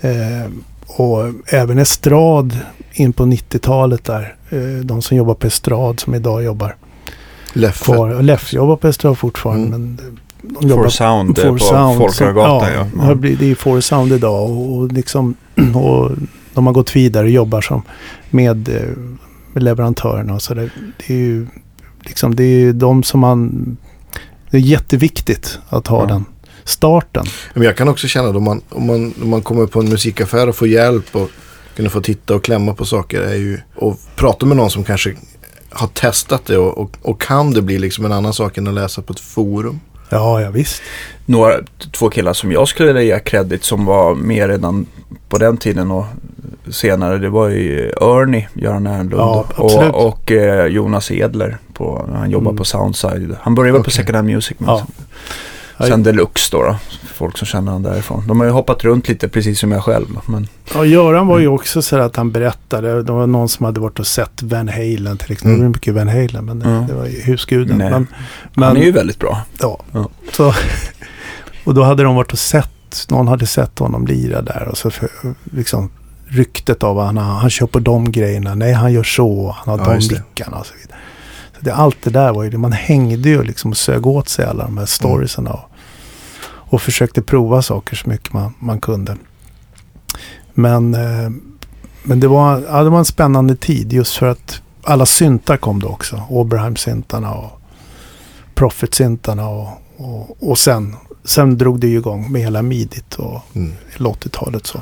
Eh, 0.00 0.50
och 0.86 1.24
även 1.46 1.78
estrad 1.78 2.58
in 2.92 3.12
på 3.12 3.22
90-talet 3.24 4.04
där. 4.04 4.34
Eh, 4.50 4.84
de 4.84 5.02
som 5.02 5.16
jobbar 5.16 5.34
på 5.34 5.46
estrad 5.46 6.00
som 6.00 6.14
idag 6.14 6.44
jobbar 6.44 6.76
Leffe. 7.52 7.84
kvar. 7.84 8.22
Leff 8.22 8.52
jobbar 8.52 8.76
på 8.76 8.88
estrad 8.88 9.18
fortfarande. 9.18 9.76
Mm. 9.76 9.98
Men 10.42 10.68
de 10.68 10.68
For 10.68 10.88
Sound 10.88 11.38
For 11.38 11.52
på 11.52 11.58
Sound, 11.58 11.98
Folkungagatan. 11.98 12.68
Ja. 12.74 12.86
Ja, 13.08 13.14
blivit- 13.14 13.38
det 13.40 13.50
är 13.50 13.54
For 13.54 13.80
Sound 13.80 14.12
idag. 14.12 14.50
Och, 14.50 14.76
och, 14.76 14.92
liksom, 14.92 15.34
och 15.74 16.10
de 16.54 16.66
har 16.66 16.72
gått 16.72 16.96
vidare 16.96 17.24
och 17.24 17.30
jobbar 17.30 17.60
som 17.60 17.82
med, 18.30 18.68
eh, 18.68 18.88
med 19.52 19.62
leverantörerna. 19.62 20.34
Och 20.34 20.42
så 20.42 20.54
där. 20.54 20.70
Det 21.06 21.14
är 21.14 21.18
ju 21.18 21.46
liksom, 22.00 22.36
det 22.36 22.44
är 22.44 22.58
ju 22.58 22.72
de 22.72 23.02
som 23.02 23.20
man... 23.20 23.76
Det 24.52 24.58
är 24.58 24.60
jätteviktigt 24.60 25.58
att 25.68 25.86
ha 25.86 26.00
Ja. 26.00 26.06
den 26.06 26.24
starten. 26.64 27.24
Men 27.54 27.62
jag 27.62 27.76
kan 27.76 27.88
också 27.88 28.06
känna 28.08 28.28
att 28.28 28.36
om 28.36 28.44
man, 28.44 28.60
om 28.68 28.86
man, 28.86 29.14
om 29.22 29.28
man 29.30 29.42
kommer 29.42 29.66
på 29.66 29.80
en 29.80 29.88
musikaffär 29.88 30.48
och 30.48 30.56
får 30.56 30.68
hjälp 30.68 31.16
och 31.16 31.30
kunna 31.76 31.88
få 31.90 32.00
titta 32.00 32.34
och 32.34 32.44
klämma 32.44 32.74
på 32.74 32.84
saker 32.84 33.20
är 33.20 33.34
ju 33.34 33.58
och 33.74 34.00
prata 34.16 34.46
med 34.46 34.56
någon 34.56 34.70
som 34.70 34.84
kanske 34.84 35.14
har 35.70 35.86
testat 35.88 36.44
det 36.46 36.58
och, 36.58 36.78
och, 36.78 36.96
och 37.02 37.20
kan 37.20 37.52
det 37.52 37.62
bli 37.62 37.78
liksom 37.78 38.04
en 38.04 38.12
annan 38.12 38.32
sak 38.32 38.58
än 38.58 38.66
att 38.68 38.74
läsa 38.74 39.02
på 39.02 39.12
ett 39.12 39.20
forum. 39.20 39.80
Ja, 40.08 40.40
ja 40.40 40.50
visst. 40.50 40.82
Några, 41.26 41.54
två 41.92 42.10
killar 42.10 42.32
som 42.32 42.52
jag 42.52 42.68
skulle 42.68 42.92
vilja 42.92 43.02
ge 43.16 43.18
credit 43.20 43.64
som 43.64 43.84
var 43.84 44.14
med 44.14 44.48
redan 44.48 44.86
på 45.28 45.38
den 45.38 45.56
tiden 45.56 45.90
och 45.90 46.04
senare. 46.70 47.18
Det 47.18 47.28
var 47.28 47.48
ju 47.48 47.88
Ernie, 48.00 48.48
Göran 48.54 48.86
Ernlund 48.86 49.12
Ja, 49.20 49.46
och, 49.56 50.06
och 50.06 50.32
eh, 50.32 50.66
Jonas 50.66 51.10
Edler. 51.10 51.58
På, 51.82 52.06
han 52.14 52.30
jobbar 52.30 52.50
Mm. 52.50 52.58
på 52.58 52.64
Soundside. 52.64 53.36
Han 53.40 53.54
började 53.54 53.72
väl 53.72 53.82
på 53.82 53.88
Okej. 53.88 53.94
Second 53.96 54.16
Hand 54.16 54.28
Music. 54.28 54.56
Men 54.58 54.68
Ja. 54.68 54.86
sen, 55.78 55.86
sen 55.86 56.02
Deluxe 56.02 56.48
då, 56.56 56.62
då. 56.62 56.76
Folk 57.14 57.38
som 57.38 57.46
känner 57.46 57.72
han 57.72 57.82
därifrån. 57.82 58.26
De 58.26 58.40
har 58.40 58.46
ju 58.46 58.52
hoppat 58.52 58.84
runt 58.84 59.08
lite 59.08 59.28
precis 59.28 59.58
som 59.60 59.72
jag 59.72 59.82
själv. 59.84 60.06
Men, 60.26 60.48
Ja, 60.74 60.84
Göran 60.84 61.26
var 61.26 61.38
ju 61.38 61.48
också 61.48 61.82
så 61.82 61.96
att 61.98 62.16
han 62.16 62.30
berättade. 62.32 63.02
Det 63.02 63.12
var 63.12 63.26
någon 63.26 63.48
som 63.48 63.66
hade 63.66 63.80
varit 63.80 63.98
och 63.98 64.06
sett 64.06 64.42
Van 64.42 64.68
Halen 64.68 65.16
till 65.18 65.32
exempel. 65.32 65.48
Mm. 65.50 65.58
Det 65.60 65.64
var 65.66 65.68
mycket 65.74 65.94
Van 65.94 66.08
Halen, 66.08 66.44
men 66.44 66.58
det, 66.58 66.84
det 66.88 66.94
var 66.94 67.06
ju 67.06 67.20
husguden. 67.20 67.78
Nej. 67.78 67.90
Men, 67.90 68.06
han 68.54 68.74
men, 68.74 68.76
är 68.76 68.84
ju 68.84 68.92
väldigt 68.92 69.18
bra. 69.18 69.42
Ja. 69.60 69.78
Ja. 69.92 70.08
Så, 70.32 70.54
och 71.64 71.74
då 71.74 71.82
hade 71.82 72.02
de 72.02 72.14
varit 72.14 72.32
och 72.32 72.38
sett, 72.38 73.06
någon 73.08 73.28
hade 73.28 73.46
sett 73.46 73.78
honom 73.78 74.06
lira 74.06 74.42
där 74.42 74.68
och 74.70 74.78
så 74.78 74.90
för, 74.90 75.08
liksom 75.44 75.90
ryktet 76.28 76.82
av 76.82 76.98
att 76.98 77.06
han, 77.06 77.16
han 77.16 77.50
kör 77.50 77.66
på 77.66 77.78
de 77.78 78.12
grejerna. 78.12 78.54
Nej, 78.54 78.72
han 78.72 78.92
gör 78.92 79.02
så, 79.02 79.56
han 79.58 79.78
har 79.78 79.86
Ja, 79.86 79.98
de 80.00 80.14
mickarna 80.14 80.56
och 80.58 80.66
så 80.66 80.74
vidare. 80.82 80.98
Det, 81.64 81.74
allt 81.74 82.02
det 82.02 82.10
där 82.10 82.32
var 82.32 82.42
ju 82.42 82.50
det, 82.50 82.58
man 82.58 82.72
hängde 82.72 83.28
ju 83.28 83.42
liksom 83.42 83.70
och 83.70 83.76
sög 83.76 84.06
åt 84.06 84.28
sig 84.28 84.44
alla 84.44 84.64
de 84.64 84.78
här 84.78 84.86
storiesarna. 84.86 85.50
Och, 85.52 85.70
och 86.44 86.82
försökte 86.82 87.22
prova 87.22 87.62
saker 87.62 87.96
så 87.96 88.08
mycket 88.08 88.32
man, 88.32 88.54
man 88.58 88.80
kunde. 88.80 89.16
Men, 90.54 90.94
eh, 90.94 91.30
men 92.02 92.20
det, 92.20 92.28
var, 92.28 92.62
ja, 92.68 92.82
det 92.82 92.90
var 92.90 92.98
en 92.98 93.04
spännande 93.04 93.56
tid 93.56 93.92
just 93.92 94.16
för 94.16 94.26
att 94.26 94.62
alla 94.82 95.06
syntar 95.06 95.56
kom 95.56 95.80
då 95.80 95.88
också. 95.88 96.22
Oberheim-syntarna 96.28 97.34
och 97.34 97.60
Profit-syntarna 98.54 99.48
och, 99.48 99.68
och, 99.96 100.50
och 100.50 100.58
sen, 100.58 100.96
sen 101.24 101.58
drog 101.58 101.80
det 101.80 101.86
ju 101.86 101.98
igång 101.98 102.32
med 102.32 102.42
hela 102.42 102.62
midit 102.62 103.14
och 103.14 103.40
Mm. 103.54 103.72
hela 103.92 104.10
80-talet 104.10 104.66
så. 104.66 104.80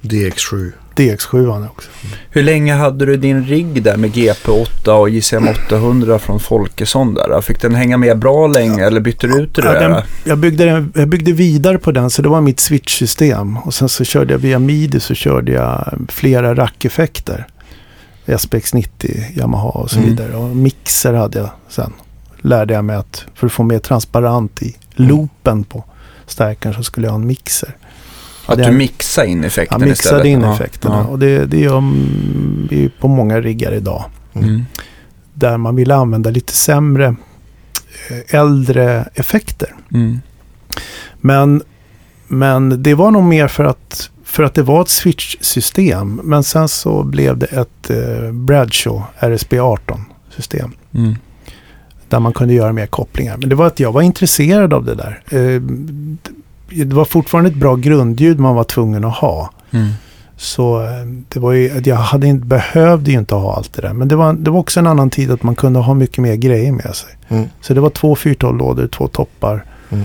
DX7. 0.00 0.72
DX7 0.96 1.68
också. 1.70 1.90
Hur 2.30 2.42
länge 2.42 2.74
hade 2.74 3.06
du 3.06 3.16
din 3.16 3.44
rigg 3.44 3.82
där 3.82 3.96
med 3.96 4.10
GP8 4.10 4.88
och 4.88 5.10
JCM 5.10 5.48
800 5.48 6.18
från 6.18 6.40
Folkesson 6.40 7.14
där? 7.14 7.40
Fick 7.40 7.60
den 7.60 7.74
hänga 7.74 7.96
med 7.96 8.18
bra 8.18 8.46
länge 8.46 8.84
eller 8.86 9.00
bytte 9.00 9.26
du 9.26 9.40
ut 9.42 9.54
det 9.54 9.62
Ja, 9.64 9.72
där? 9.72 9.88
den, 9.88 10.02
jag, 10.24 10.38
byggde, 10.38 10.86
jag 10.94 11.08
byggde 11.08 11.32
vidare 11.32 11.78
på 11.78 11.92
den 11.92 12.10
så 12.10 12.22
det 12.22 12.28
var 12.28 12.40
mitt 12.40 12.60
switch-system. 12.60 13.56
Och 13.56 13.74
sen 13.74 13.88
så 13.88 14.04
körde 14.04 14.32
jag 14.34 14.38
via 14.38 14.58
midi 14.58 15.00
så 15.00 15.14
körde 15.14 15.52
jag 15.52 15.94
flera 16.08 16.54
rackeffekter. 16.54 17.46
SPX 18.38 18.74
90 18.74 19.24
Yamaha 19.36 19.68
och 19.68 19.90
så 19.90 19.96
Mm. 19.98 20.08
vidare. 20.10 20.36
Och 20.36 20.56
mixer 20.56 21.12
hade 21.12 21.38
jag 21.38 21.50
sen. 21.68 21.92
Lärde 22.40 22.74
jag 22.74 22.84
mig 22.84 22.96
att 22.96 23.24
för 23.34 23.46
att 23.46 23.52
få 23.52 23.62
mer 23.62 23.78
transparent 23.78 24.62
i 24.62 24.76
loopen 24.94 25.64
på 25.64 25.84
stärkaren 26.26 26.74
så 26.74 26.82
skulle 26.82 27.06
jag 27.06 27.12
ha 27.12 27.20
en 27.20 27.26
mixer. 27.26 27.76
Att 28.52 28.58
Det 28.58 28.64
du 28.64 28.72
mixar 28.72 29.24
in 29.24 29.44
effekten 29.44 29.80
Jag 29.80 29.88
mixade 29.88 30.16
istället. 30.16 30.26
in 30.26 30.40
Ja, 30.40 30.54
effekterna 30.54 30.94
ja. 30.96 31.04
och 31.04 31.18
det, 31.18 31.46
det 31.46 31.58
gör 31.60 31.78
mm, 31.78 32.66
vi 32.70 32.88
på 33.00 33.08
många 33.08 33.40
riggar 33.40 33.72
idag. 33.74 34.04
Mm. 34.34 34.62
Där 35.34 35.56
man 35.56 35.76
vill 35.76 35.90
använda 35.90 36.30
lite 36.30 36.52
sämre 36.52 37.16
eh, 38.10 38.40
äldre 38.40 39.08
effekter. 39.14 39.74
Mm. 39.94 40.20
Men, 41.20 41.62
men 42.28 42.82
det 42.82 42.94
var 42.94 43.10
nog 43.10 43.24
mer 43.24 43.48
för 43.48 43.64
att, 43.64 44.10
för 44.24 44.42
att 44.42 44.54
det 44.54 44.62
var 44.62 44.82
ett 44.82 44.88
switch-system. 44.88 46.20
Men 46.24 46.44
sen 46.44 46.68
så 46.68 47.02
blev 47.02 47.38
det 47.38 47.46
ett 47.46 47.90
eh, 47.90 48.32
Bradshaw 48.32 49.02
RSB-18-system. 49.18 50.70
Mm. 50.94 51.14
Där 52.08 52.20
man 52.20 52.32
kunde 52.32 52.54
göra 52.54 52.72
mer 52.72 52.86
kopplingar. 52.86 53.36
Men 53.36 53.48
det 53.48 53.54
var 53.54 53.66
att 53.66 53.80
jag 53.80 53.92
var 53.92 54.02
intresserad 54.02 54.72
av 54.74 54.84
det 54.84 54.94
där. 54.94 55.22
Eh, 55.30 55.62
det 56.76 56.94
var 56.94 57.04
fortfarande 57.04 57.50
ett 57.50 57.56
bra 57.56 57.74
grundljud 57.76 58.38
man 58.40 58.54
var 58.54 58.64
tvungen 58.64 59.04
att 59.04 59.14
ha. 59.16 59.50
Mm. 59.70 59.88
Så 60.36 60.82
eh, 60.82 60.88
det 61.28 61.40
var 61.40 61.52
ju, 61.52 61.82
jag 61.84 61.96
hade 61.96 62.26
inte, 62.26 62.46
behövde 62.46 63.10
ju 63.10 63.18
inte 63.18 63.34
ha 63.34 63.56
allt 63.56 63.72
det 63.74 63.82
där. 63.82 63.92
Men 63.92 64.08
det 64.08 64.16
var, 64.16 64.32
det 64.32 64.50
var 64.50 64.58
också 64.60 64.80
en 64.80 64.86
annan 64.86 65.10
tid 65.10 65.30
att 65.30 65.42
man 65.42 65.54
kunde 65.54 65.78
ha 65.78 65.94
mycket 65.94 66.18
mer 66.18 66.34
grejer 66.34 66.72
med 66.72 66.94
sig. 66.94 67.08
Mm. 67.28 67.48
Så 67.60 67.74
det 67.74 67.80
var 67.80 67.90
två 67.90 68.14
412-lådor, 68.14 68.86
två 68.88 69.08
toppar. 69.08 69.64
Mm. 69.90 70.04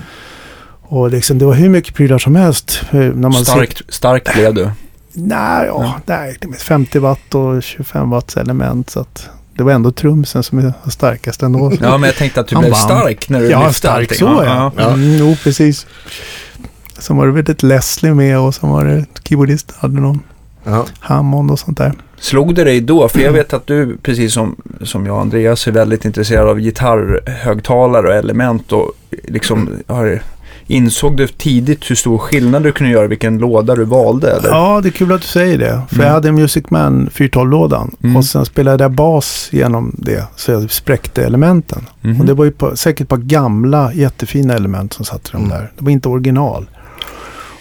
Och 0.89 1.11
liksom, 1.11 1.37
det 1.37 1.45
var 1.45 1.53
hur 1.53 1.69
mycket 1.69 1.95
prylar 1.95 2.17
som 2.17 2.35
helst. 2.35 2.81
eh, 2.91 2.97
När 2.99 3.13
man 3.15 3.33
Starkt, 3.33 3.81
starkt 3.89 4.33
blev 4.33 4.53
du. 4.53 4.69
Nej, 5.13 5.65
ja, 5.67 5.83
Ja. 5.83 5.93
nej, 6.05 6.37
det 6.41 6.47
är 6.47 6.53
50 6.53 6.99
watt 6.99 7.35
och 7.35 7.63
25 7.63 8.09
watts 8.09 8.37
element. 8.37 8.89
Så 8.89 8.99
att 8.99 9.29
det 9.57 9.63
var 9.63 9.71
ändå 9.71 9.91
trumsen 9.91 10.43
som 10.43 10.59
är 10.59 10.73
starkast 10.89 11.43
ändå. 11.43 11.71
Ja, 11.81 11.97
men 11.97 12.07
jag 12.07 12.15
tänkte 12.15 12.39
att 12.39 12.47
du 12.47 12.55
Han 12.55 12.61
blev 12.61 12.71
vann. 12.71 12.81
stark 12.81 13.29
när 13.29 13.39
du 13.39 13.49
Ja, 13.49 13.59
lyfte 13.59 13.73
stark 13.73 13.97
allting. 13.97 14.17
så 14.17 14.43
ja. 14.45 14.71
Ja. 14.77 14.87
Mm, 14.89 15.17
jo, 15.17 15.35
precis. 15.43 15.87
Sen 16.99 17.17
var 17.17 17.25
det 17.27 17.31
väl 17.31 17.51
ett 17.51 17.63
Leslie 17.63 18.13
med 18.13 18.39
och 18.39 18.55
sen 18.55 18.69
var 18.69 18.85
det 18.85 19.05
keyboardist 19.23 19.73
hade 19.77 19.99
någon 20.01 20.19
Ja. 20.63 20.85
Hammond 20.99 21.51
och 21.51 21.59
sånt 21.59 21.77
där. 21.77 21.93
Slog 22.19 22.55
det 22.55 22.63
dig 22.63 22.81
då? 22.81 23.07
För 23.07 23.19
jag 23.19 23.31
vet 23.31 23.53
att 23.53 23.67
du, 23.67 23.97
precis 23.97 24.33
som, 24.33 24.55
som 24.81 25.05
jag 25.05 25.15
och 25.15 25.21
Andreas, 25.21 25.67
är 25.67 25.71
väldigt 25.71 26.05
intresserad 26.05 26.49
av 26.49 26.59
gitarrhögtalare 26.59 28.07
och 28.07 28.13
element 28.13 28.71
och 28.71 28.91
liksom 29.27 29.69
har, 29.87 30.21
insåg 30.67 31.17
du 31.17 31.27
tidigt 31.27 31.89
hur 31.89 31.95
stor 31.95 32.17
skillnad 32.17 32.63
du 32.63 32.71
kunde 32.71 32.93
göra 32.93 33.07
vilken 33.07 33.37
låda 33.37 33.75
du 33.75 33.83
valde? 33.85 34.31
Eller? 34.31 34.49
Ja, 34.49 34.81
det 34.83 34.89
är 34.89 34.91
kul 34.91 35.11
att 35.11 35.21
du 35.21 35.27
säger 35.27 35.57
det. 35.57 35.81
För 35.89 35.95
Mm. 35.95 36.05
jag 36.07 36.13
hade 36.13 36.27
en 36.29 36.35
Music 36.35 36.63
Man 36.69 37.09
412-lådan 37.13 37.95
Mm. 38.03 38.15
och 38.17 38.25
sen 38.25 38.45
spelade 38.45 38.83
jag 38.83 38.91
bas 38.91 39.49
genom 39.51 39.95
det 39.97 40.23
så 40.35 40.51
jag 40.51 40.71
spräckte 40.71 41.25
elementen. 41.25 41.85
Mhm. 42.01 42.19
Och 42.19 42.25
det 42.25 42.33
var 42.33 42.45
ju 42.45 42.51
på, 42.51 42.75
säkert 42.75 43.01
ett 43.01 43.09
par 43.09 43.17
gamla 43.17 43.93
jättefina 43.93 44.53
element 44.53 44.93
som 44.93 45.05
satt 45.05 45.27
i 45.27 45.29
de 45.31 45.37
Mm. 45.37 45.49
där. 45.49 45.71
Det 45.77 45.83
var 45.85 45.91
inte 45.91 46.09
original. 46.09 46.65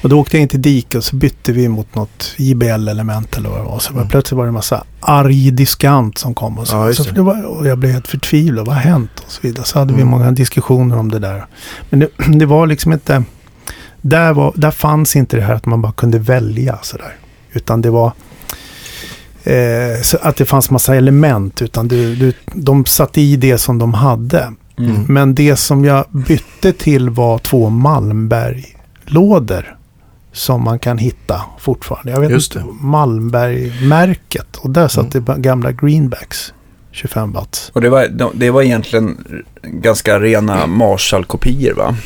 Och 0.02 0.09
då 0.09 0.20
åkte 0.20 0.37
jag 0.37 0.42
in 0.42 0.48
till 0.48 0.62
diket 0.62 0.94
och 0.94 1.04
så 1.04 1.16
bytte 1.16 1.52
vi 1.52 1.68
mot 1.68 1.94
något 1.94 2.35
JBL-element 2.37 3.37
eller 3.37 3.48
vad 3.48 3.59
det 3.59 3.64
var. 3.64 3.78
Så 3.78 3.92
var 3.92 4.00
Mm. 4.00 4.11
plötsligt 4.11 4.37
var 4.37 4.44
det 4.44 4.48
en 4.48 4.54
massa 4.54 4.85
arg 5.00 5.50
diskant 5.50 6.18
som 6.18 6.35
kom 6.35 6.59
och 6.59 6.68
så. 6.68 6.76
Ja, 6.76 6.92
så 6.94 7.02
det. 7.11 7.22
var, 7.22 7.44
och 7.44 7.66
jag 7.66 7.78
blev 7.78 7.92
helt 7.92 8.09
förtvivlad. 8.09 8.66
Vad 8.66 8.74
har 8.74 8.82
hänt? 8.82 9.11
Och 9.26 9.30
så 9.32 9.40
vidare. 9.42 9.64
Så 9.64 9.78
hade 9.78 9.94
vi 9.94 10.00
Mm. 10.02 10.11
många 10.11 10.30
diskussioner 10.30 10.98
om 10.98 11.11
det 11.11 11.18
där. 11.18 11.46
Men 11.90 12.00
det, 12.00 12.09
det 12.38 12.46
var 12.46 12.66
liksom 12.66 12.92
inte... 12.92 13.22
Där, 14.00 14.32
var, 14.32 14.52
där 14.56 14.70
fanns 14.70 15.16
inte 15.16 15.37
det 15.37 15.42
här 15.42 15.54
att 15.54 15.66
man 15.66 15.82
bara 15.82 15.92
kunde 15.92 16.18
välja 16.18 16.78
sådär. 16.82 17.16
Utan 17.52 17.82
det 17.82 17.90
var... 17.90 18.12
Eh, 19.44 20.00
så 20.02 20.18
att 20.22 20.37
det 20.37 20.44
fanns 20.44 20.70
massa 20.70 20.94
element. 20.96 21.62
Utan 21.62 21.88
du, 21.88 22.14
du, 22.16 22.32
de 22.54 22.85
satte 22.85 23.20
i 23.20 23.37
det 23.37 23.59
som 23.59 23.78
de 23.78 23.94
hade. 23.94 24.52
Mm. 24.78 25.04
Men 25.09 25.35
det 25.35 25.56
som 25.56 25.85
jag 25.85 26.04
bytte 26.11 26.72
till 26.72 27.11
var 27.11 27.38
två 27.38 27.68
Malmberg-lådor. 27.70 29.76
Som 30.37 30.64
man 30.64 30.79
kan 30.79 30.99
hitta 30.99 31.40
fortfarande. 31.59 32.12
Jag 32.12 32.20
vet 32.20 32.31
Just 32.31 32.57
inte, 32.57 32.68
Malmberg-märket. 32.81 34.57
Och 34.57 34.70
där 34.70 34.88
satt 34.88 35.14
Mm. 35.14 35.25
det 35.25 35.35
gamla 35.40 35.72
greenbacks. 35.72 36.53
25 36.92 37.33
watt. 37.33 37.70
Och 37.75 37.81
det 37.81 37.88
var, 37.88 38.31
det 38.35 38.51
var 38.51 38.62
egentligen 38.62 39.25
ganska 39.62 40.20
rena 40.20 40.66
Marshall-kopior 40.66 41.75
va? 41.75 41.96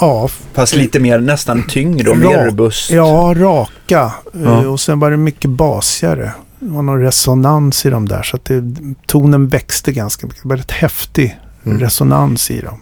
Ja, 0.00 0.28
Fast 0.52 0.74
lite 0.74 1.00
mer, 1.00 1.18
nästan 1.18 1.62
tyngre 1.62 2.10
och 2.10 2.16
Ra- 2.16 2.18
mer 2.20 2.44
robust. 2.46 2.90
ja 2.90 3.34
raka. 3.36 4.12
Eh, 4.34 4.42
Ja. 4.42 4.68
Och 4.68 4.80
sen 4.80 5.00
var 5.00 5.10
det 5.10 5.16
mycket 5.16 5.50
basigare. 5.50 6.32
Det 6.60 6.70
var 6.70 6.82
någon 6.82 7.00
resonans 7.00 7.86
i 7.86 7.90
dem 7.90 8.08
där. 8.08 8.22
Så 8.22 8.36
att 8.36 8.44
det, 8.44 8.62
tonen 9.06 9.48
växte 9.48 9.92
ganska 9.92 10.26
mycket. 10.26 10.42
Det 10.42 10.48
var 10.48 10.56
väldigt 10.56 10.70
häftig 10.70 11.38
Mm. 11.66 11.78
resonans 11.80 12.50
i 12.50 12.60
dem. 12.60 12.80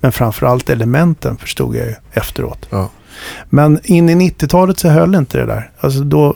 Men 0.00 0.12
framförallt 0.12 0.70
elementen 0.70 1.36
förstod 1.36 1.76
jag 1.76 1.86
ju 1.86 1.94
efteråt. 2.12 2.66
Ja. 2.70 2.88
Men 3.50 3.78
in 3.84 4.08
i 4.08 4.14
90-talet 4.14 4.78
så 4.78 4.88
höll 4.88 5.14
inte 5.14 5.38
det 5.38 5.46
där. 5.46 5.70
Alltså 5.80 6.00
då, 6.00 6.34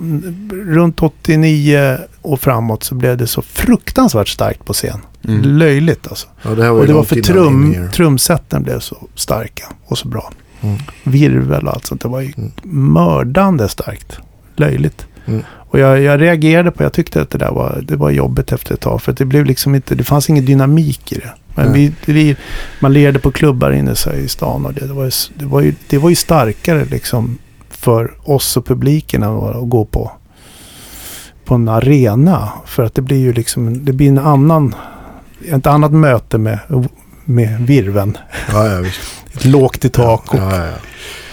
runt 0.52 1.02
89 1.02 1.98
och 2.22 2.40
framåt 2.40 2.82
så 2.82 2.94
blev 2.94 3.16
det 3.16 3.26
så 3.26 3.42
fruktansvärt 3.42 4.28
starkt 4.28 4.64
på 4.64 4.72
scen. 4.72 5.00
Mm. 5.28 5.42
Löjligt 5.42 6.08
alltså. 6.08 6.26
ja, 6.42 6.50
det 6.50 6.70
Och 6.70 6.86
det 6.86 6.92
var 6.92 7.04
för 7.04 7.16
trum, 7.20 7.74
In-Ear. 7.74 7.88
trumsätten 7.88 8.62
blev 8.62 8.78
så 8.80 8.96
starka 9.14 9.64
och 9.86 9.98
så 9.98 10.08
bra. 10.08 10.32
Mm. 10.60 10.76
Virvel 11.04 11.66
och 11.66 11.72
allt 11.74 11.86
sånt. 11.86 12.00
Det 12.00 12.08
var 12.08 12.20
ju 12.20 12.32
Mm. 12.36 12.52
mördande 12.62 13.68
starkt. 13.68 14.18
Löjligt. 14.56 15.06
Mm. 15.26 15.42
Och 15.70 15.78
jag, 15.78 16.00
jag 16.00 16.20
reagerade 16.20 16.70
på, 16.70 16.82
jag 16.82 16.92
tyckte 16.92 17.22
att 17.22 17.30
det 17.30 17.38
där 17.38 17.50
var, 17.50 17.84
det 17.88 17.96
var 17.96 18.10
jobbigt 18.10 18.52
efter 18.52 18.74
ett 18.74 18.80
tag. 18.80 19.02
För 19.02 19.12
att 19.12 19.18
det 19.18 19.24
blev 19.24 19.44
liksom 19.44 19.74
inte, 19.74 19.94
det 19.94 20.04
fanns 20.04 20.30
ingen 20.30 20.44
dynamik 20.44 21.12
i 21.12 21.14
det. 21.14 21.32
Men 21.54 21.72
vi, 21.72 21.92
vi, 22.06 22.36
man 22.80 22.92
lirade 22.92 23.18
på 23.18 23.30
klubbar 23.30 23.70
inne 23.70 23.94
så 23.94 24.10
här 24.10 24.16
i 24.16 24.28
stan 24.28 24.66
och 24.66 24.74
det, 24.74 24.86
det, 24.86 24.92
var, 24.92 25.04
ju, 25.04 25.10
det, 25.34 25.44
var 25.44 25.60
ju, 25.60 25.74
det 25.88 25.98
var 25.98 26.10
ju 26.10 26.16
starkare 26.16 26.84
liksom 26.84 27.38
för 27.68 28.12
oss 28.22 28.56
och 28.56 28.66
publiken 28.66 29.22
att 29.22 29.68
gå 29.68 29.84
på, 29.84 30.12
på 31.44 31.54
en 31.54 31.68
arena. 31.68 32.48
För 32.66 32.82
att 32.82 32.94
det 32.94 33.02
blir 33.02 33.18
ju 33.18 33.32
liksom, 33.32 33.84
det 33.84 33.92
blir 33.92 34.08
en 34.08 34.18
annan, 34.18 34.74
ett 35.48 35.66
annat 35.66 35.92
möte 35.92 36.38
med, 36.38 36.58
med 37.24 37.60
virven. 37.60 38.18
Ja, 38.52 38.66
ja, 38.66 38.80
visst. 38.80 39.00
Ett 39.34 39.44
lågt 39.44 39.84
i 39.84 39.88
tak 39.88 40.34
och 40.34 40.40
Ja, 40.40 40.56
ja, 40.56 40.66
ja. 40.66 40.76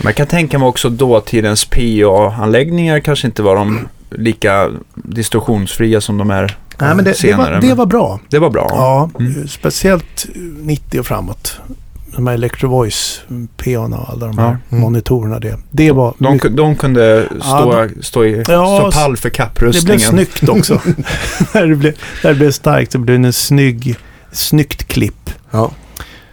Man 0.04 0.14
kan 0.14 0.28
tänka 0.28 0.60
mig 0.60 0.68
också 0.68 0.90
dåtidens 0.90 1.66
PA-anläggningar 1.66 3.00
kanske 3.00 3.28
inte 3.28 3.44
var 3.44 3.56
de 3.56 3.88
lika 4.10 4.70
distorsionsfria 4.96 6.02
som 6.02 6.18
de 6.18 6.30
är 6.30 6.58
Nej, 6.80 6.96
men 6.96 7.06
det, 7.06 7.12
det, 7.12 7.16
senare. 7.18 7.54
var, 7.54 7.62
det 7.62 7.74
var 7.74 7.86
bra. 7.86 8.20
det 8.30 8.40
var 8.40 8.50
bra. 8.50 8.68
Ja, 8.72 9.10
Mm. 9.20 9.48
speciellt 9.48 10.28
90 10.62 11.00
och 11.00 11.06
framåt. 11.06 11.60
De 12.16 12.28
här 12.28 12.34
Electro 12.34 12.70
Voice, 12.70 13.22
peorna 13.58 13.98
och 13.98 14.10
alla 14.10 14.26
de 14.28 14.36
Ja, 14.38 14.44
här 14.44 14.58
mm. 14.70 14.82
monitorerna. 14.82 15.40
Det, 15.40 15.58
det 15.72 15.92
var 15.92 16.14
De, 16.18 16.34
mycket, 16.34 16.58
de 16.58 16.76
kunde 16.76 17.28
stå, 17.30 17.40
Ja, 17.84 17.88
stå, 18.02 18.26
i, 18.26 18.44
Ja, 18.48 18.90
stå 18.92 19.02
pall 19.02 19.18
för 19.18 19.30
det 19.30 19.36
kapprustningen. 19.36 19.86
blev 19.98 20.26
snyggt 20.26 20.50
också. 20.50 20.82
när, 21.54 21.68
det 21.68 21.76
blev, 21.76 21.94
när 22.24 22.30
det 22.30 22.36
blev 22.36 22.52
starkt 22.52 22.92
så 22.92 22.98
blev 23.00 23.20
det 23.20 23.28
en 23.28 23.34
snygg, 23.34 23.96
snyggt 24.32 24.88
klipp. 24.88 25.30
ja. 25.52 25.72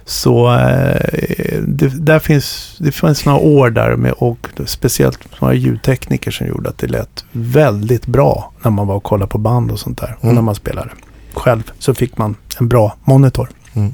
Så 0.07 0.53
eh, 0.53 1.61
det, 1.67 1.87
där 2.05 2.19
finns, 2.19 2.75
det 2.79 2.91
finns 2.91 3.25
några 3.25 3.39
år 3.39 3.69
där 3.69 3.95
med 3.95 4.11
och 4.11 4.47
speciellt 4.65 5.41
några 5.41 5.53
ljudtekniker 5.53 6.31
som 6.31 6.47
gjorde 6.47 6.69
att 6.69 6.77
det 6.77 6.87
lät 6.87 7.25
väldigt 7.31 8.05
bra 8.05 8.51
när 8.63 8.71
man 8.71 8.87
var 8.87 8.95
och 8.95 9.03
kollade 9.03 9.29
på 9.31 9.37
band 9.37 9.71
och 9.71 9.79
sånt 9.79 9.97
där. 9.97 10.15
Och 10.17 10.23
Mm. 10.23 10.35
när 10.35 10.41
man 10.41 10.55
spelade 10.55 10.89
själv 11.33 11.71
så 11.79 11.93
fick 11.93 12.17
man 12.17 12.35
en 12.59 12.67
bra 12.67 12.95
monitor. 13.03 13.49
Mm. 13.73 13.93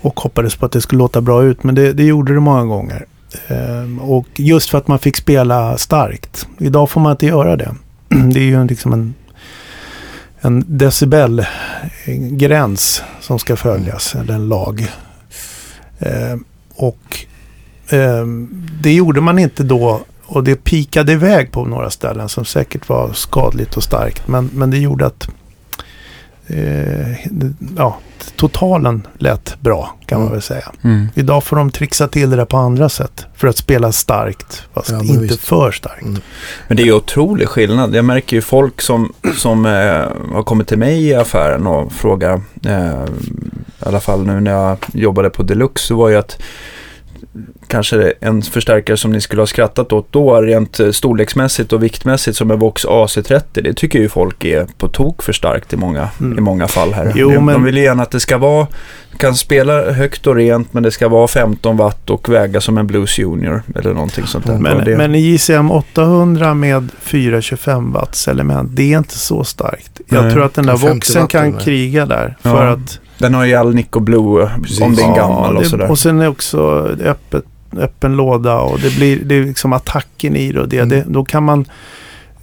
Och 0.00 0.20
hoppades 0.20 0.56
på 0.56 0.66
att 0.66 0.72
det 0.72 0.80
skulle 0.80 0.98
låta 0.98 1.20
bra 1.20 1.42
ut 1.42 1.62
men 1.64 1.74
det, 1.74 1.92
det 1.92 2.04
gjorde 2.04 2.34
det 2.34 2.40
många 2.40 2.64
gånger. 2.64 3.06
Ehm, 3.48 3.98
och 3.98 4.26
just 4.36 4.70
för 4.70 4.78
att 4.78 4.88
man 4.88 4.98
fick 4.98 5.16
spela 5.16 5.78
starkt. 5.78 6.48
Idag 6.58 6.90
får 6.90 7.00
man 7.00 7.10
inte 7.12 7.26
göra 7.26 7.56
det. 7.56 7.74
Det 8.34 8.40
är 8.40 8.44
ju 8.44 8.64
liksom 8.66 8.92
en, 8.92 9.14
en 10.44 10.64
decibelgräns 10.66 13.02
som 13.20 13.38
ska 13.38 13.56
följas, 13.56 14.14
eller 14.14 14.34
en 14.34 14.48
lag. 14.48 14.92
Ehm, 15.98 16.44
och 16.74 17.26
ehm, 17.88 18.66
det 18.82 18.92
gjorde 18.92 19.20
man 19.20 19.38
inte 19.38 19.62
då 19.62 20.00
och 20.26 20.44
det 20.44 20.64
pikade 20.64 21.12
iväg 21.12 21.52
på 21.52 21.64
några 21.64 21.90
ställen 21.90 22.28
som 22.28 22.44
säkert 22.44 22.88
var 22.88 23.12
skadligt 23.12 23.76
och 23.76 23.82
starkt. 23.82 24.28
Men, 24.28 24.50
men 24.52 24.70
det 24.70 24.78
gjorde 24.78 25.06
att 25.06 25.28
eh, 26.46 27.26
ja, 27.76 27.98
totalen 28.36 29.06
lät 29.18 29.56
bra 29.60 29.94
kan 30.06 30.18
man 30.18 30.26
Mm. 30.26 30.32
väl 30.32 30.42
säga. 30.42 30.72
Mm. 30.82 31.06
Idag 31.14 31.44
får 31.44 31.56
de 31.56 31.70
trixa 31.70 32.08
till 32.08 32.30
det 32.30 32.36
där 32.36 32.44
på 32.44 32.56
andra 32.56 32.88
sätt. 32.88 33.26
För 33.34 33.48
att 33.48 33.56
spela 33.56 33.92
starkt, 33.92 34.62
fast 34.74 34.90
Ja, 34.90 35.00
inte 35.02 35.18
visst. 35.18 35.40
för 35.40 35.70
starkt. 35.70 36.02
Mm. 36.02 36.20
Men 36.68 36.76
det 36.76 36.82
är 36.82 36.84
ju 36.86 36.92
otrolig 36.92 37.48
skillnad. 37.48 37.94
Jag 37.94 38.04
märker 38.04 38.36
ju 38.36 38.42
folk 38.42 38.80
som, 38.80 39.12
som 39.36 39.66
eh, 39.66 39.72
har 40.34 40.42
kommit 40.42 40.68
till 40.68 40.78
mig 40.78 41.06
i 41.08 41.14
affären 41.14 41.66
och 41.66 41.92
frågar, 41.92 42.40
eh, 42.66 43.04
i 43.04 43.86
alla 43.86 44.00
fall 44.00 44.26
nu 44.26 44.40
när 44.40 44.50
jag 44.50 44.76
jobbade 44.92 45.30
på 45.30 45.42
Deluxe, 45.42 45.86
så 45.86 45.96
var 45.96 46.08
ju 46.08 46.16
att 46.16 46.38
kanske 47.68 48.12
en 48.20 48.42
förstärkare 48.42 48.96
som 48.96 49.12
ni 49.12 49.20
skulle 49.20 49.42
ha 49.42 49.46
skrattat 49.46 49.92
åt 49.92 50.12
då, 50.12 50.40
rent 50.42 50.80
eh, 50.80 50.90
storleksmässigt 50.90 51.72
och 51.72 51.82
viktmässigt 51.82 52.36
som 52.36 52.50
en 52.50 52.58
Vox 52.58 52.84
AC30. 52.86 53.40
Det 53.62 53.74
tycker 53.74 53.98
ju 53.98 54.08
folk 54.08 54.44
är 54.44 54.66
på 54.78 54.88
tok 54.88 55.22
för 55.22 55.32
starkt 55.32 55.72
i 55.72 55.76
många, 55.76 56.08
Mm. 56.20 56.38
i 56.38 56.40
många 56.40 56.68
fall 56.68 56.92
här. 56.92 57.12
Jo, 57.14 57.30
de, 57.30 57.44
men- 57.44 57.54
de 57.54 57.64
vill 57.64 57.76
gärna 57.76 58.02
att 58.02 58.10
det 58.10 58.20
ska 58.20 58.38
vara, 58.38 58.66
kan 59.18 59.34
spela 59.34 59.92
högt 59.92 60.26
och 60.26 60.34
rent 60.36 60.72
men 60.72 60.82
det 60.82 60.90
ska 60.90 61.08
vara 61.08 61.28
15 61.28 61.76
watt 61.76 62.10
och 62.10 62.28
väga 62.28 62.60
som 62.60 62.78
en 62.78 62.86
Blues 62.86 63.18
Junior 63.18 63.62
eller 63.74 63.94
någonting 63.94 64.26
sånt 64.26 64.46
där. 64.46 64.58
Men, 64.58 64.84
det, 64.84 64.96
men 64.96 65.14
i 65.14 65.18
JCM 65.18 65.70
800 65.70 66.54
med 66.54 66.88
425 67.00 67.92
watts 67.92 68.28
element, 68.28 68.70
det 68.72 68.92
är 68.92 68.98
inte 68.98 69.18
så 69.18 69.44
starkt. 69.44 70.00
Jag 70.08 70.24
Nej. 70.24 70.32
tror 70.32 70.44
att 70.44 70.54
den 70.54 70.66
där 70.66 70.76
50 70.76 70.94
Voxen 70.94 71.26
kan 71.26 71.46
eller? 71.46 71.60
kriga 71.60 72.06
där. 72.06 72.36
Ja. 72.42 72.50
För 72.50 72.66
att, 72.66 73.00
den 73.18 73.34
har 73.34 73.44
ju 73.44 73.54
all 73.54 73.74
Nico 73.74 74.00
Blue 74.00 74.50
Precis. 74.62 74.80
om 74.80 74.94
det 74.94 75.02
är 75.02 75.06
en 75.06 75.14
Ja, 75.14 75.16
gammal 75.16 75.56
och 75.56 75.66
sådär. 75.66 75.90
Och 75.90 75.98
sen 75.98 76.20
är 76.20 76.28
också 76.28 76.88
öppet, 77.04 77.44
öppen 77.76 78.16
låda 78.16 78.58
och 78.60 78.80
det 78.80 78.96
blir 78.96 79.18
det 79.24 79.34
är 79.34 79.44
liksom 79.44 79.72
attacken 79.72 80.36
i 80.36 80.52
det. 80.52 80.60
Och 80.60 80.68
det, 80.68 80.76
Mm. 80.78 80.88
det 80.88 81.04
då 81.08 81.24
kan 81.24 81.42
man, 81.42 81.60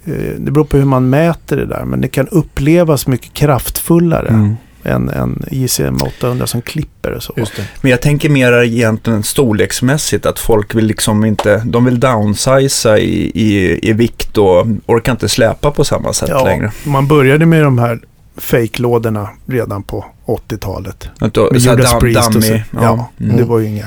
eh, 0.04 0.12
det 0.38 0.50
beror 0.50 0.64
på 0.64 0.76
hur 0.76 0.84
man 0.84 1.10
mäter 1.10 1.56
det 1.56 1.66
där, 1.66 1.84
men 1.84 2.00
det 2.00 2.08
kan 2.08 2.28
upplevas 2.28 3.06
mycket 3.06 3.32
kraftfullare 3.34 4.28
Mm. 4.28 4.56
än 4.84 5.08
en 5.08 5.42
JCM 5.50 5.96
800 6.02 6.46
som 6.46 6.62
klipper 6.62 7.10
och 7.12 7.22
så. 7.22 7.34
Men 7.80 7.90
jag 7.90 8.00
tänker 8.02 8.28
mer 8.28 8.62
egentligen 8.62 9.22
storleksmässigt 9.22 10.26
att 10.26 10.38
folk 10.38 10.74
vill 10.74 10.86
liksom 10.86 11.24
inte, 11.24 11.62
de 11.66 11.84
vill 11.84 12.00
downsiza 12.00 12.98
i, 12.98 13.30
i, 13.34 13.78
i 13.88 13.92
vikt 13.92 14.38
och 14.38 14.66
orkar 14.86 15.12
inte 15.12 15.28
släpa 15.28 15.70
på 15.70 15.84
samma 15.84 16.12
sätt 16.12 16.28
Ja, 16.28 16.44
längre. 16.44 16.72
man 16.84 17.06
började 17.08 17.46
med 17.46 17.62
de 17.62 17.78
här 17.78 18.00
fake-lådorna 18.36 19.28
redan 19.46 19.82
på 19.82 20.04
80-talet. 20.26 21.08
Att 21.18 21.34
då- 21.34 21.48
Med 21.52 21.60
Judas 21.60 21.94
Priest 22.00 22.26
och 22.28 22.32
så. 22.32 22.38
dummy, 22.40 22.62
Ja, 22.70 23.10
Mm. 23.20 23.36
det 23.36 23.44
var 23.44 23.58
ju 23.58 23.66
inga... 23.68 23.86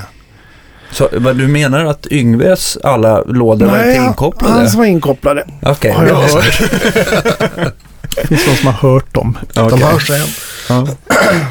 Så 0.90 1.08
vad 1.12 1.36
du 1.36 1.48
menar 1.48 1.84
att 1.84 2.06
Yngves 2.10 2.76
alla 2.84 3.22
lådor 3.22 3.66
var 3.66 3.78
inte 3.78 4.04
inkopplade? 4.06 4.54
hans 4.54 4.74
var 4.74 4.84
inkopplade. 4.84 5.44
Okej, 5.62 5.92
Har 5.92 6.06
jag 6.06 6.16
bra. 6.16 6.26
hört. 6.40 7.72
Det 8.16 8.26
finns 8.28 8.46
någon 8.46 8.56
som 8.56 8.66
har 8.66 8.90
hört 8.92 9.14
dem. 9.14 9.38
De 9.54 9.60
Okej. 9.66 9.78
hörs 9.78 10.06
sen. 10.06 10.26
Ja. 10.68 10.86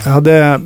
Jag 0.06 0.12
hade 0.12 0.62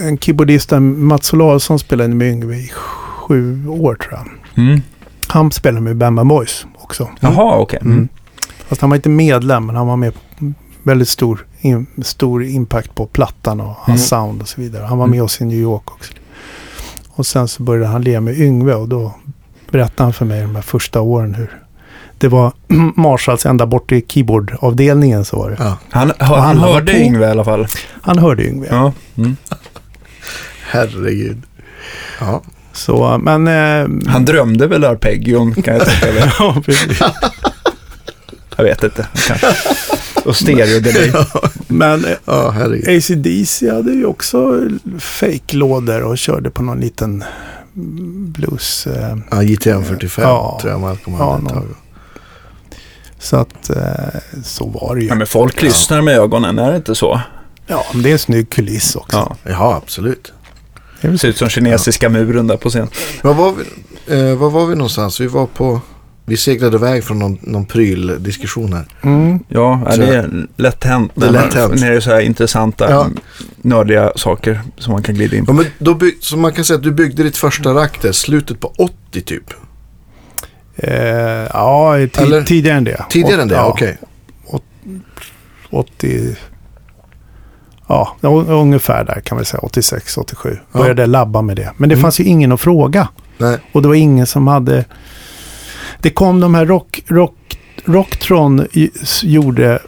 en 0.00 0.18
keyboardist, 0.18 0.70
Mats 0.80 1.32
Olausson 1.32 1.78
spelade 1.78 2.14
med 2.14 2.28
Yngve 2.32 2.56
i 2.56 2.68
sju 2.74 3.68
år 3.68 3.94
tror 3.94 4.12
jag. 4.12 4.28
Mm. 4.64 4.82
Han 5.26 5.52
spelade 5.52 5.80
med 5.80 5.96
Bamba 5.96 6.24
Boys 6.24 6.66
också. 6.78 7.08
Jaha, 7.20 7.56
okej. 7.58 7.78
Mm. 7.82 7.92
Mm. 7.96 8.08
Fast 8.68 8.80
han 8.80 8.90
var 8.90 8.96
inte 8.96 9.08
medlem, 9.08 9.66
men 9.66 9.76
han 9.76 9.86
var 9.86 9.96
med 9.96 10.14
på 10.14 10.20
väldigt 10.90 11.08
stor, 11.08 11.46
in, 11.60 11.86
stor 12.02 12.44
impact 12.44 12.94
på 12.94 13.06
plattan 13.06 13.60
och 13.60 13.74
hans 13.78 13.88
Mm. 13.88 13.98
sound 14.26 14.42
och 14.42 14.48
så 14.48 14.60
vidare. 14.60 14.84
Han 14.84 14.98
var 14.98 15.04
Mm. 15.04 15.16
med 15.16 15.22
oss 15.24 15.40
i 15.40 15.44
New 15.44 15.58
York 15.58 15.90
också. 15.90 16.12
Och 17.10 17.26
sen 17.26 17.48
så 17.48 17.62
började 17.62 17.86
han 17.86 18.02
leva 18.02 18.20
med 18.20 18.38
Yngve 18.40 18.74
och 18.74 18.88
då 18.88 19.14
berättade 19.70 20.02
han 20.02 20.12
för 20.12 20.24
mig 20.24 20.40
de 20.40 20.54
här 20.54 20.62
första 20.62 21.00
åren 21.00 21.34
hur 21.34 21.50
det 22.18 22.28
var 22.28 22.52
Marshalls 22.96 23.46
ända 23.46 23.66
bort 23.66 23.92
i 23.92 24.04
keyboardavdelningen 24.08 25.24
så 25.24 25.36
var 25.38 25.50
det. 25.50 25.56
Ja, 25.58 25.76
Han, 25.90 26.12
han, 26.18 26.40
han 26.40 26.58
hörde 26.58 26.92
på. 26.92 26.98
Yngve 26.98 27.26
i 27.26 27.30
alla 27.30 27.44
fall. 27.44 27.66
Han 28.02 28.18
hörde 28.18 28.46
Yngve. 28.48 28.66
Ja. 28.70 28.92
Mm. 29.16 29.36
herregud. 30.70 31.42
Ja, 32.20 32.42
Så, 32.72 33.18
men... 33.18 33.48
Eh, 33.48 34.10
Han 34.12 34.24
drömde 34.24 34.66
väl 34.66 34.84
arpeggion 34.84 35.54
kan 35.62 35.74
jag 35.74 35.86
tänka 35.86 36.06
mig. 36.06 36.32
ja, 36.38 36.56
precis. 36.66 36.98
Jag 38.60 38.74
vet 38.74 38.84
inte. 38.84 39.06
Kanske. 39.26 39.46
Och 40.24 40.36
stereo-delay. 40.36 41.12
Men 41.68 42.04
eh, 42.04 42.10
ja 42.24 42.50
herregud. 42.50 42.88
ACDC 42.96 43.70
hade 43.70 43.92
ju 43.92 44.04
också 44.06 44.60
fake-lådor 44.98 46.02
och 46.02 46.18
körde 46.18 46.50
på 46.50 46.62
någon 46.62 46.80
liten 46.80 47.24
blues. 48.32 48.86
Eh, 48.86 49.16
Ja, 49.30 49.42
JTM 49.42 49.84
45 49.84 50.24
Ja. 50.24 50.58
tror 50.60 50.72
jag 50.72 50.80
Malcolm 50.80 51.16
Ja, 51.18 51.24
hade 51.32 51.36
ett 51.36 51.42
någon- 51.54 51.62
tag. 51.62 51.76
så 53.18 53.36
att 53.36 53.70
eh, 53.70 54.20
så 54.44 54.66
var 54.66 54.94
det 54.94 55.02
ju. 55.02 55.08
Ja, 55.08 55.14
men 55.14 55.26
folk 55.26 55.62
lyssnar 55.62 56.02
med 56.02 56.18
ögonen, 56.18 56.58
är 56.58 56.70
det 56.70 56.76
inte 56.76 56.94
så? 56.94 57.20
Ja, 57.66 57.84
men 57.92 58.02
det 58.02 58.08
är 58.08 58.12
en 58.12 58.18
snygg 58.18 58.50
kuliss 58.50 58.96
också. 58.96 59.16
Ja. 59.16 59.36
Ja, 59.52 59.80
absolut. 59.84 60.32
Det 61.00 61.18
ser 61.18 61.28
ut 61.28 61.36
som 61.38 61.48
kinesiska 61.48 62.08
muren 62.08 62.46
där 62.46 62.56
på 62.56 62.68
scen. 62.70 62.88
Var 63.22 63.34
var, 63.34 63.52
vi, 64.06 64.20
eh, 64.30 64.36
var 64.36 64.50
var 64.50 64.66
vi 64.66 64.74
någonstans? 64.74 65.20
Vi 65.20 65.26
var 65.26 65.46
på... 65.46 65.80
Vi 66.24 66.36
seglade 66.36 66.76
iväg 66.76 67.04
från 67.04 67.18
någon, 67.18 67.38
någon 67.42 67.66
pryldiskussion 67.66 68.72
här. 68.72 68.84
Mm. 69.02 69.38
Ja, 69.48 69.82
Så- 69.90 70.00
det 70.00 70.06
är 70.16 70.46
lätt 70.56 70.84
hänt. 70.84 71.12
Det 71.14 71.26
är 71.26 71.30
lätt 71.30 71.54
hänt. 71.54 71.80
När 71.80 71.90
det 71.90 71.96
är 71.96 72.00
så 72.00 72.10
här 72.10 72.20
intressanta, 72.20 72.90
Ja. 72.90 73.06
nördiga 73.56 74.12
saker 74.16 74.60
som 74.78 74.92
man 74.92 75.02
kan 75.02 75.14
glida 75.14 75.36
in 75.36 75.46
på. 75.46 75.52
Ja, 75.52 75.56
men 75.56 75.66
då 75.78 75.94
bygg, 75.94 76.16
så 76.20 76.36
man 76.36 76.52
kan 76.52 76.64
säga 76.64 76.76
att 76.76 76.82
du 76.82 76.92
byggde 76.92 77.22
ditt 77.22 77.36
första 77.36 77.74
rack 77.74 78.02
där, 78.02 78.12
slutet 78.12 78.60
på 78.60 78.72
80 78.78 79.20
typ. 79.20 79.44
Eh, 80.76 80.92
ja, 81.52 81.96
Eller? 81.98 82.42
tidigare 82.44 82.76
än 82.78 82.84
det. 82.84 83.04
Tidigare 83.10 83.42
än 83.42 83.48
det, 83.48 83.54
Ja, 83.54 83.64
okej. 83.66 83.98
80... 85.70 86.36
Ja, 87.88 88.16
ungefär 88.48 89.04
där 89.04 89.20
kan 89.20 89.38
vi 89.38 89.44
säga. 89.44 89.60
86, 89.62 90.16
87. 90.18 90.58
Ja. 90.72 90.78
Började 90.80 91.06
labba 91.06 91.42
med 91.42 91.56
det. 91.56 91.72
Men 91.76 91.88
det 91.88 91.94
Mm. 91.94 92.02
fanns 92.02 92.20
ju 92.20 92.24
ingen 92.24 92.52
att 92.52 92.60
fråga. 92.60 93.08
Nej, 93.38 93.58
Och 93.72 93.82
det 93.82 93.88
var 93.88 93.94
ingen 93.94 94.26
som 94.26 94.46
hade... 94.46 94.84
Det 96.02 96.10
kom 96.10 96.40
de 96.40 96.54
här 96.54 96.66
rock... 96.66 97.02
rock 97.06 97.34
Rocktron 97.84 98.66
gjorde 99.22 99.78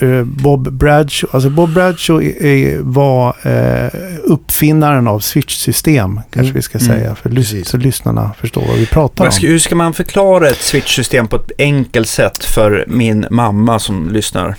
eh, 0.00 0.22
Bob 0.24 0.72
Bradshaw. 0.72 1.28
Alltså 1.36 1.50
Bob 1.50 1.72
Bradshaw 1.74 2.78
var 2.80 3.36
eh, 3.42 3.88
uppfinnaren 4.24 5.08
av 5.08 5.20
switch-system. 5.20 6.14
Kanske 6.30 6.40
Mm. 6.40 6.52
vi 6.54 6.62
ska 6.62 6.78
Mm. 6.78 6.88
säga. 6.98 7.14
För 7.14 7.30
lys- 7.30 7.64
så 7.64 7.76
lyssnarna 7.76 8.30
förstår 8.40 8.66
vad 8.66 8.76
vi 8.76 8.86
pratar 8.86 9.24
om. 9.24 9.30
hur 9.40 9.58
ska 9.58 9.74
man 9.74 9.94
förklara 9.94 10.48
ett 10.48 10.62
switch-system 10.62 11.26
på 11.28 11.36
ett 11.36 11.50
enkelt 11.58 12.08
sätt 12.08 12.44
för 12.44 12.84
min 12.88 13.26
mamma 13.30 13.78
som 13.78 14.08
lyssnar? 14.12 14.54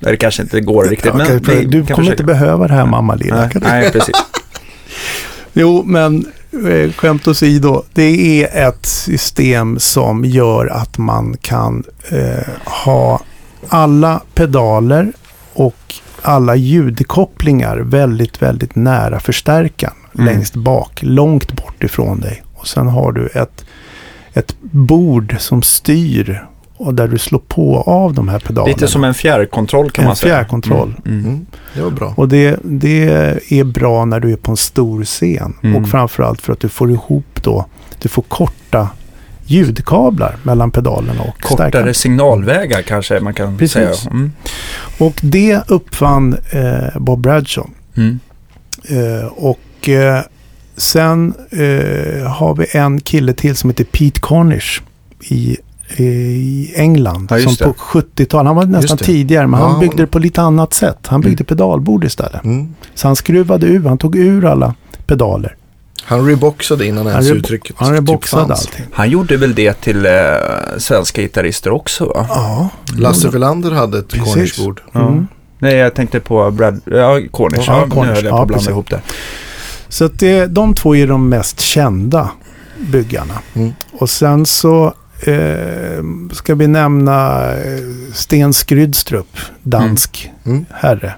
Det 0.00 0.16
kanske 0.16 0.42
inte 0.42 0.60
går 0.60 0.84
riktigt, 0.84 1.14
men 1.14 1.26
vi 1.26 1.64
du 1.64 1.82
kommer 1.82 1.86
försöka. 1.86 2.10
inte 2.10 2.24
behöva 2.24 2.68
det 2.68 2.74
här 2.74 2.86
mamma 2.86 3.14
lilla. 3.14 3.36
Nej, 3.36 3.50
nej, 3.54 3.90
precis. 3.92 4.16
Jo, 5.52 5.82
men 5.86 6.24
skämt 6.96 7.28
åsido. 7.28 7.82
Det 7.92 8.42
är 8.42 8.68
ett 8.68 8.86
system 8.86 9.78
som 9.78 10.24
gör 10.24 10.66
att 10.66 10.98
man 10.98 11.36
kan 11.36 11.84
eh, 12.10 12.48
ha 12.64 13.20
alla 13.68 14.20
pedaler 14.34 15.12
och 15.52 15.94
alla 16.22 16.56
ljudkopplingar 16.56 17.76
väldigt, 17.76 18.42
väldigt 18.42 18.74
nära 18.74 19.20
förstärkaren. 19.20 19.94
Mm. 20.14 20.26
Längst 20.26 20.54
bak, 20.54 21.00
långt 21.02 21.52
bort 21.52 21.84
ifrån 21.84 22.20
dig. 22.20 22.42
Och 22.54 22.68
sen 22.68 22.88
har 22.88 23.12
du 23.12 23.26
ett, 23.26 23.64
ett 24.32 24.56
bord 24.60 25.36
som 25.38 25.62
styr 25.62 26.46
och 26.80 26.94
där 26.94 27.08
du 27.08 27.18
slår 27.18 27.38
på 27.48 27.80
av 27.80 28.14
de 28.14 28.28
här 28.28 28.38
pedalerna. 28.38 28.74
Lite 28.74 28.88
som 28.88 29.04
en 29.04 29.14
fjärrkontroll 29.14 29.90
kan 29.90 30.02
En 30.02 30.06
man 30.06 30.16
säga. 30.16 30.34
fjärrkontroll. 30.34 30.94
Mm. 31.06 31.18
Mm. 31.18 31.30
mm, 31.30 31.46
det 31.74 31.82
var 31.82 31.90
bra. 31.90 32.14
Och 32.16 32.28
det, 32.28 32.58
det 32.62 33.08
är 33.48 33.64
bra 33.64 34.04
när 34.04 34.20
du 34.20 34.32
är 34.32 34.36
på 34.36 34.50
en 34.50 34.56
stor 34.56 35.04
scen. 35.04 35.54
Mm. 35.62 35.76
Och 35.84 35.88
framförallt 35.90 36.40
för 36.42 36.52
att 36.52 36.60
du 36.60 36.68
får 36.68 36.90
ihop 36.90 37.42
då, 37.42 37.66
du 38.02 38.08
får 38.08 38.22
korta 38.22 38.88
ljudkablar 39.44 40.36
mellan 40.42 40.70
pedalerna 40.70 41.22
och 41.22 41.40
Kortare 41.40 41.70
stärkaren. 41.70 41.94
signalvägar 41.94 42.82
kanske 42.82 43.20
man 43.20 43.34
kan 43.34 43.58
Precis. 43.58 43.72
säga. 43.72 44.10
Mm. 44.10 44.32
Och 44.98 45.14
det 45.22 45.60
uppfann 45.68 46.36
eh, 46.50 46.98
Bob 47.00 47.20
Bradshaw. 47.20 47.70
Mm. 47.96 48.18
Eh, 48.88 49.26
och 49.26 49.88
eh, 49.88 50.20
sen 50.76 51.34
eh, 51.50 52.26
har 52.30 52.54
vi 52.56 52.66
en 52.78 53.00
kille 53.00 53.32
till 53.32 53.56
som 53.56 53.70
heter 53.70 53.84
Pete 53.84 54.20
Cornish 54.20 54.82
i, 55.20 55.56
i 55.96 56.72
England. 56.76 57.28
Ja, 57.30 57.38
som 57.38 57.54
det. 57.54 57.64
på 57.64 57.72
70-talet, 57.72 58.46
han 58.46 58.56
var 58.56 58.64
nästan 58.64 58.98
tidigare, 58.98 59.46
men 59.46 59.60
Ja. 59.60 59.66
han 59.68 59.80
byggde 59.80 59.96
det 59.96 60.06
på 60.06 60.18
lite 60.18 60.42
annat 60.42 60.74
sätt. 60.74 60.98
Han 61.06 61.20
byggde 61.20 61.42
Mm. 61.42 61.46
pedalbord 61.46 62.04
istället. 62.04 62.44
Mm. 62.44 62.74
Så 62.94 63.06
han 63.08 63.16
skruvade 63.16 63.66
ur, 63.66 63.88
han 63.88 63.98
tog 63.98 64.16
ur 64.16 64.44
alla 64.44 64.74
pedaler. 65.06 65.56
Han 66.02 66.26
reboxade 66.26 66.86
innan 66.86 67.06
ens 67.06 67.14
Han, 67.28 67.36
rebo- 67.36 67.38
uttrycket 67.38 67.76
han 67.78 67.92
reboxade 67.94 68.46
fanns. 68.46 68.60
allting. 68.66 68.86
Han 68.92 69.10
gjorde 69.10 69.36
väl 69.36 69.54
det 69.54 69.80
till 69.80 70.06
eh, 70.06 70.12
svenska 70.78 71.22
gitarrister 71.22 71.70
också 71.70 72.04
va? 72.04 72.26
Ja. 72.28 72.68
Lasse 72.98 73.28
Welander 73.28 73.70
hade 73.70 73.98
ett 73.98 74.08
Precis. 74.08 74.34
cornishbord. 74.34 74.80
Mm. 74.94 75.26
Nej, 75.58 75.74
jag 75.74 75.94
tänkte 75.94 76.20
på 76.20 76.50
Brad, 76.50 76.80
ja, 76.84 77.20
Cornish. 77.30 77.64
Ja, 77.66 77.78
Ja, 77.78 77.84
nu 77.84 77.90
Cornish. 77.90 78.14
höll 78.14 78.24
jag 78.24 78.30
på 78.32 78.36
Ja, 78.38 78.42
att 78.42 78.48
blanda 78.48 78.70
ihop 78.70 78.90
det. 78.90 79.00
Så 79.88 80.04
att 80.04 80.18
det, 80.18 80.46
de 80.46 80.74
två 80.74 80.96
är 80.96 81.06
de 81.06 81.28
mest 81.28 81.60
kända 81.60 82.30
byggarna. 82.78 83.34
Mm. 83.54 83.72
Och 83.92 84.10
sen 84.10 84.46
så 84.46 84.94
eh, 85.22 86.04
ska 86.32 86.54
vi 86.54 86.66
nämna 86.66 87.46
eh, 87.52 87.80
Sten 88.14 88.52
Skrydstrup, 88.52 89.38
dansk 89.62 90.30
Mm. 90.46 90.64
herre. 90.70 91.14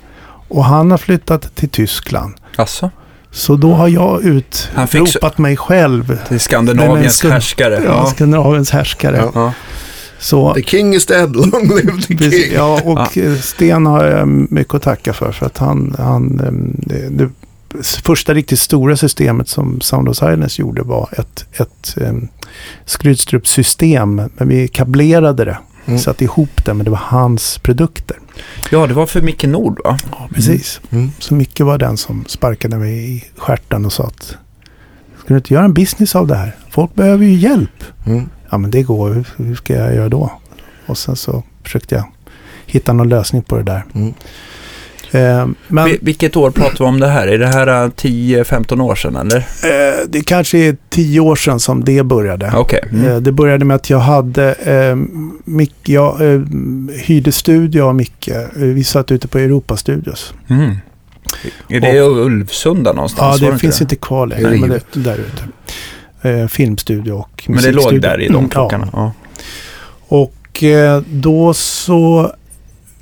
Och 0.48 0.64
han 0.64 0.90
har 0.90 0.98
flyttat 0.98 1.54
till 1.54 1.68
Tyskland. 1.68 2.34
Alltså, 2.56 2.90
Så 3.30 3.56
då 3.56 3.72
har 3.74 3.88
jag 3.88 4.22
utropat 4.24 5.38
mig 5.38 5.56
själv. 5.56 6.18
till 6.28 6.40
Skandinaviens 6.40 7.16
ska- 7.16 7.28
härskare. 7.30 7.74
Ja, 7.74 7.80
Ja. 7.84 8.06
Skandinaviens 8.06 8.70
härskare. 8.70 9.16
Ja. 9.16 9.30
Ja. 9.34 9.52
Så, 10.18 10.54
The 10.54 10.62
king 10.62 10.94
is 10.94 11.06
dead, 11.06 11.36
long 11.36 11.68
live 11.76 12.02
the 12.02 12.16
precis, 12.16 12.44
king. 12.44 12.54
ja, 12.54 12.80
och 12.84 13.18
eh, 13.18 13.36
Sten 13.36 13.86
har 13.86 14.04
jag 14.04 14.28
mycket 14.28 14.74
att 14.74 14.82
tacka 14.82 15.12
för. 15.12 15.32
För 15.32 15.46
att 15.46 15.58
han, 15.58 15.94
han 15.98 16.36
det, 16.86 17.08
det 17.08 17.30
första 18.04 18.34
riktigt 18.34 18.58
stora 18.58 18.96
systemet 18.96 19.48
som 19.48 19.80
Sound 19.80 20.08
of 20.08 20.16
Silence 20.16 20.62
gjorde 20.62 20.82
var 20.82 21.08
ett, 21.18 21.44
ett 21.60 21.94
Skrydstrup-system. 22.84 24.14
Men 24.34 24.48
vi 24.48 24.68
kablerade 24.68 25.44
det. 25.44 25.58
Mm. 25.84 25.98
Satte 25.98 26.24
ihop 26.24 26.64
det, 26.64 26.74
men 26.74 26.84
det 26.84 26.90
var 26.90 26.98
hans 26.98 27.58
produkter. 27.58 28.16
Ja, 28.70 28.86
det 28.86 28.94
var 28.94 29.06
för 29.06 29.22
Micke 29.22 29.44
Nord 29.44 29.80
va? 29.84 29.98
Ja, 30.10 30.28
precis. 30.34 30.80
Mm. 30.90 31.10
Så 31.18 31.34
Micke 31.34 31.60
var 31.60 31.78
den 31.78 31.96
som 31.96 32.24
sparkade 32.28 32.76
mig 32.76 33.16
i 33.16 33.24
stjärten 33.36 33.86
och 33.86 33.92
sa 33.92 34.04
att 34.04 34.36
ska 35.18 35.34
du 35.34 35.36
inte 35.36 35.54
göra 35.54 35.64
en 35.64 35.74
business 35.74 36.16
av 36.16 36.26
det 36.26 36.34
här? 36.34 36.56
Folk 36.70 36.94
behöver 36.94 37.24
ju 37.24 37.34
hjälp. 37.34 37.84
Mm. 38.06 38.28
Ja, 38.50 38.58
men 38.58 38.70
det 38.70 38.82
går. 38.82 39.10
Hur, 39.10 39.28
hur 39.36 39.54
ska 39.54 39.74
jag 39.74 39.94
göra 39.94 40.08
då? 40.08 40.32
Och 40.86 40.98
sen 40.98 41.16
så 41.16 41.42
försökte 41.62 41.94
jag 41.94 42.04
hitta 42.66 42.92
någon 42.92 43.08
lösning 43.08 43.42
på 43.42 43.56
det 43.56 43.62
där. 43.62 43.84
Mm. 43.94 44.14
Eh, 45.14 45.46
men 45.68 45.84
Vi- 45.84 45.98
Vilket 46.02 46.36
år 46.36 46.50
pratar 46.50 46.78
vi 46.78 46.84
om 46.84 47.00
det 47.00 47.08
här? 47.08 47.26
Är 47.28 47.38
det 47.38 47.46
här 47.46 47.84
eh, 47.84 47.90
10-15 47.90 48.80
år 48.80 48.94
sedan 48.94 49.16
eller? 49.16 49.36
eh, 49.38 50.06
det 50.08 50.20
kanske 50.20 50.58
är 50.58 50.76
tio 50.90 51.20
år 51.20 51.36
sedan 51.36 51.60
som 51.60 51.84
det 51.84 52.02
började. 52.02 52.52
Okej. 52.56 52.80
Mm. 52.92 53.06
Eh, 53.06 53.16
Det 53.16 53.32
började 53.32 53.64
med 53.64 53.74
att 53.74 53.90
jag 53.90 53.98
hade, 53.98 54.52
eh, 54.52 54.96
jag 55.84 56.20
eh, 56.34 56.40
hyrde 57.04 57.32
studio 57.32 57.82
av 57.82 57.94
Micke. 57.94 58.28
Eh, 58.28 58.44
Vi 58.54 58.84
satt 58.84 59.10
ute 59.12 59.28
på 59.28 59.38
Europastudios. 59.38 60.34
Mm. 60.50 60.76
Är 61.68 61.80
det 61.80 62.00
Ulvsunda 62.00 62.92
någonstans? 62.92 63.40
Ja, 63.40 63.50
det 63.50 63.58
finns 63.58 63.78
det? 63.78 63.82
inte 63.82 63.96
kvar 63.96 64.26
längre. 64.26 64.50
Men 64.56 64.68
det, 64.70 64.80
där 64.92 65.18
ute. 65.18 65.42
Eh, 66.28 66.46
filmstudio 66.46 67.12
och 67.12 67.44
Men 67.48 67.56
det 67.56 67.62
låg 67.72 67.74
musikstudio. 67.74 68.00
där 68.00 68.20
i 68.20 68.26
de 68.28 68.34
Mm, 68.36 68.48
klockarna? 68.48 68.88
Ja. 68.92 69.12
Och 70.08 70.62
eh, 70.62 71.02
då 71.10 71.54
så 71.54 72.32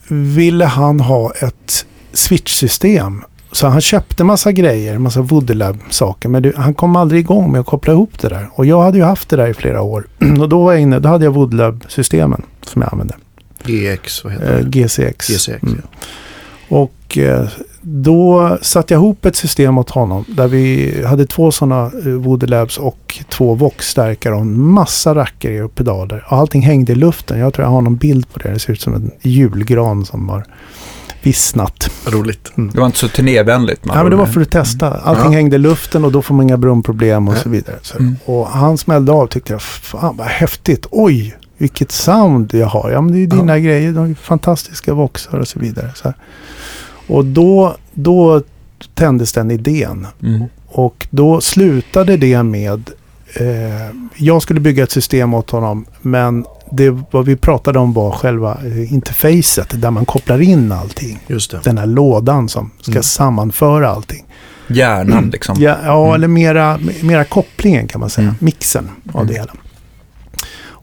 ville 0.08 0.64
han 0.64 1.00
ha 1.00 1.32
ett 1.32 1.86
switch-system. 2.12 3.22
Så 3.52 3.66
han 3.66 3.80
köpte 3.80 4.24
massa 4.24 4.52
grejer, 4.52 4.98
massa 4.98 5.20
Woodlab-saker. 5.22 6.28
Men 6.28 6.42
det, 6.42 6.56
han 6.56 6.74
kom 6.74 6.96
aldrig 6.96 7.20
igång 7.20 7.52
med 7.52 7.60
att 7.60 7.66
koppla 7.66 7.92
ihop 7.92 8.18
det 8.20 8.28
där. 8.28 8.48
Och 8.52 8.66
jag 8.66 8.82
hade 8.82 8.98
ju 8.98 9.04
haft 9.04 9.28
det 9.28 9.36
där 9.36 9.48
i 9.48 9.54
flera 9.54 9.82
år. 9.82 10.06
Och 10.40 10.48
då 10.48 10.64
var 10.64 10.72
jag 10.72 10.80
inne, 10.80 10.98
då 10.98 11.08
hade 11.08 11.24
jag 11.24 11.32
Woodlab-systemen 11.34 12.42
som 12.66 12.82
jag 12.82 12.92
använde. 12.92 13.14
GX, 13.64 14.24
vad 14.24 14.32
heter 14.32 14.58
Eh, 14.58 14.64
det? 14.64 14.70
GCX. 14.80 15.28
GCX, 15.28 15.48
Mm. 15.62 15.82
ja. 15.82 15.98
Och 16.76 17.18
eh, 17.18 17.48
då 17.80 18.58
satte 18.62 18.94
jag 18.94 18.98
ihop 18.98 19.24
ett 19.26 19.36
system 19.36 19.78
åt 19.78 19.90
honom 19.90 20.24
där 20.28 20.48
vi 20.48 20.94
hade 21.06 21.26
två 21.26 21.50
sådana 21.50 21.90
eh, 22.04 22.12
Woodlabs 22.12 22.78
och 22.78 23.18
två 23.28 23.54
Vox-stärkare 23.54 24.34
och 24.34 24.40
en 24.40 24.60
massa 24.60 25.14
rackare 25.14 25.62
och 25.62 25.74
pedaler. 25.74 26.24
Och 26.28 26.36
allting 26.36 26.62
hängde 26.62 26.92
i 26.92 26.94
luften. 26.94 27.38
Jag 27.38 27.54
tror 27.54 27.64
jag 27.66 27.70
har 27.72 27.80
någon 27.80 27.96
bild 27.96 28.32
på 28.32 28.38
det. 28.38 28.50
Det 28.52 28.58
ser 28.58 28.72
ut 28.72 28.80
som 28.80 28.94
en 28.94 29.10
julgran 29.22 30.04
som 30.04 30.28
har 30.28 30.44
vissnat. 31.22 31.90
Roligt. 32.06 32.52
Det 32.56 32.78
var 32.78 32.86
inte 32.86 32.98
så 32.98 33.08
turnévänligt. 33.08 33.80
Ja, 33.86 33.94
men 34.02 34.10
det 34.10 34.16
var 34.16 34.26
för 34.26 34.40
att 34.40 34.50
testa. 34.50 34.90
Allting 34.90 35.24
Ja. 35.24 35.30
hängde 35.30 35.56
i 35.56 35.58
luften 35.58 36.04
och 36.04 36.12
då 36.12 36.22
får 36.22 36.34
man 36.34 36.42
inga 36.46 36.56
brumproblem 36.56 37.28
och 37.28 37.36
så 37.36 37.48
vidare. 37.48 37.76
Så. 37.82 37.98
Mm. 37.98 38.16
Och 38.24 38.46
han 38.46 38.78
smällde 38.78 39.12
av 39.12 39.26
tyckte 39.26 39.52
jag, 39.52 39.62
fan 39.62 40.16
vad 40.16 40.26
häftigt. 40.26 40.86
Oj, 40.90 41.36
vilket 41.58 41.92
sound 41.92 42.54
jag 42.54 42.66
har. 42.66 42.90
Ja 42.90 43.00
men 43.00 43.12
det 43.12 43.18
är 43.18 43.20
ju 43.20 43.26
dina 43.26 43.58
grejer, 43.58 43.92
de 43.92 44.10
är 44.10 44.14
fantastiska 44.14 44.94
voxar 44.94 45.38
och 45.38 45.48
så 45.48 45.58
vidare. 45.58 45.90
Så. 45.94 46.12
Och 47.06 47.24
då, 47.24 47.76
då 47.92 48.42
tändes 48.94 49.32
den 49.32 49.50
idén. 49.50 50.06
Mm. 50.22 50.44
Och 50.66 51.06
då 51.10 51.40
slutade 51.40 52.16
det 52.16 52.42
med, 52.42 52.90
jag 54.16 54.42
skulle 54.42 54.60
bygga 54.60 54.82
ett 54.82 54.90
system 54.90 55.34
åt 55.34 55.50
honom, 55.50 55.84
men 56.02 56.44
det 56.70 56.90
vad 57.10 57.24
vi 57.26 57.36
pratade 57.36 57.78
om 57.78 57.92
var 57.92 58.10
själva 58.12 58.58
eh, 58.64 58.92
interfacet 58.92 59.82
där 59.82 59.90
man 59.90 60.04
kopplar 60.04 60.40
in 60.40 60.72
allting. 60.72 61.18
Just 61.26 61.50
det. 61.50 61.60
Den 61.64 61.78
här 61.78 61.86
lådan 61.86 62.48
som 62.48 62.70
ska 62.80 62.90
Mm. 62.92 63.02
sammanföra 63.02 63.88
allting. 63.90 64.24
Hjärnan 64.68 65.30
liksom. 65.30 65.56
Ja, 65.58 65.76
ja 65.84 66.02
Mm. 66.04 66.14
eller 66.14 66.28
mera, 66.28 66.78
mera 67.02 67.24
kopplingen 67.24 67.88
kan 67.88 68.00
man 68.00 68.10
säga. 68.10 68.24
Mm. 68.28 68.36
Mixen 68.40 68.88
av 69.12 69.26
det 69.26 69.32
Mm. 69.36 69.40
hela. 69.48 69.52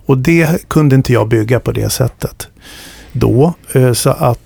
Och 0.06 0.18
det 0.18 0.68
kunde 0.68 0.96
inte 0.96 1.14
jag 1.14 1.28
bygga 1.28 1.60
på 1.60 1.72
det 1.72 1.90
sättet 1.90 2.48
då. 3.12 3.54
eh, 3.74 3.94
Så 3.94 4.10
att 4.10 4.40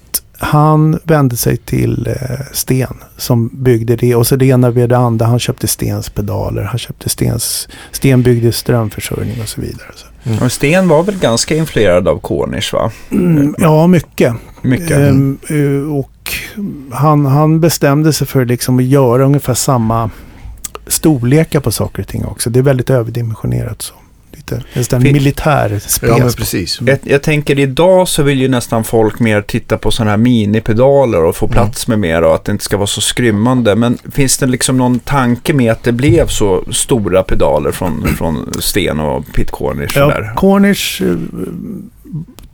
han 0.44 1.00
vände 1.04 1.36
sig 1.38 1.58
till 1.58 2.08
eh, 2.08 2.46
Sten 2.52 2.94
som 3.18 3.50
byggde 3.54 3.96
det. 3.96 4.16
Och 4.16 4.28
så 4.28 4.36
det 4.36 4.46
ena 4.46 4.70
vid 4.70 4.90
det 4.90 4.98
andra. 4.98 5.26
Han 5.26 5.40
köpte 5.40 5.68
Stens 5.68 6.10
pedaler. 6.10 6.64
Han 6.64 6.80
köpte 6.80 7.10
Stens... 7.10 7.68
Sten 7.92 8.24
byggde 8.24 8.52
strömförsörjning 8.52 9.42
och 9.42 9.48
så 9.48 9.62
vidare. 9.62 9.88
Så. 9.96 10.46
Och 10.46 10.52
Sten 10.52 10.88
var 10.88 11.04
väl 11.04 11.18
ganska 11.20 11.56
influerad 11.56 12.08
av 12.08 12.20
Cornish 12.20 12.74
va? 12.74 12.92
Mm, 13.12 13.56
ja, 13.58 13.88
mycket. 13.88 14.34
Mycket. 14.62 14.92
Ehm, 14.92 15.38
eh, 15.50 15.96
och 15.98 16.34
han, 16.92 17.26
han 17.26 17.60
bestämde 17.60 18.14
sig 18.14 18.28
för 18.28 18.46
liksom 18.46 18.80
att 18.80 18.86
göra 18.86 19.26
ungefär 19.26 19.54
samma 19.54 20.10
storlekar 20.88 21.60
på 21.60 21.72
saker 21.72 22.02
och 22.02 22.08
ting 22.08 22.26
också. 22.26 22.50
Det 22.50 22.60
är 22.60 22.64
väldigt 22.64 22.90
överdimensionerat 22.90 23.82
så. 23.82 23.94
Lite 24.34 24.64
nästan 24.74 25.02
Fin- 25.02 25.14
militär 25.14 25.80
spec. 25.88 26.10
Ja, 26.10 26.18
men 26.18 26.32
precis. 26.34 26.80
Jag, 26.82 26.98
jag 27.04 27.22
tänker 27.24 27.60
idag 27.60 28.08
så 28.08 28.24
vill 28.24 28.42
ju 28.42 28.48
nästan 28.48 28.84
folk 28.84 29.20
mer 29.20 29.42
titta 29.42 29.78
på 29.78 29.92
sådana 29.92 30.12
här 30.12 30.18
minipedaler 30.18 31.24
och 31.24 31.36
få 31.36 31.46
Mm. 31.46 31.54
plats 31.54 31.88
med 31.88 32.00
mer 32.00 32.22
och 32.22 32.36
att 32.36 32.44
det 32.46 32.52
inte 32.52 32.64
ska 32.64 32.78
vara 32.78 32.88
så 32.88 33.02
skrymmande. 33.02 33.76
Men 33.76 33.98
finns 34.12 34.38
det 34.38 34.46
liksom 34.46 34.78
någon 34.78 35.00
tanke 35.00 35.54
med 35.54 35.72
att 35.72 35.84
det 35.84 35.92
blev 35.92 36.28
så 36.28 36.64
stora 36.72 37.24
pedaler 37.24 37.72
från, 37.72 38.08
från 38.18 38.54
Sten 38.60 39.00
och 39.00 39.26
Pete 39.34 39.52
Cornish? 39.52 39.92
Ja, 39.98 40.08
där? 40.08 40.34
Cornish, 40.36 41.02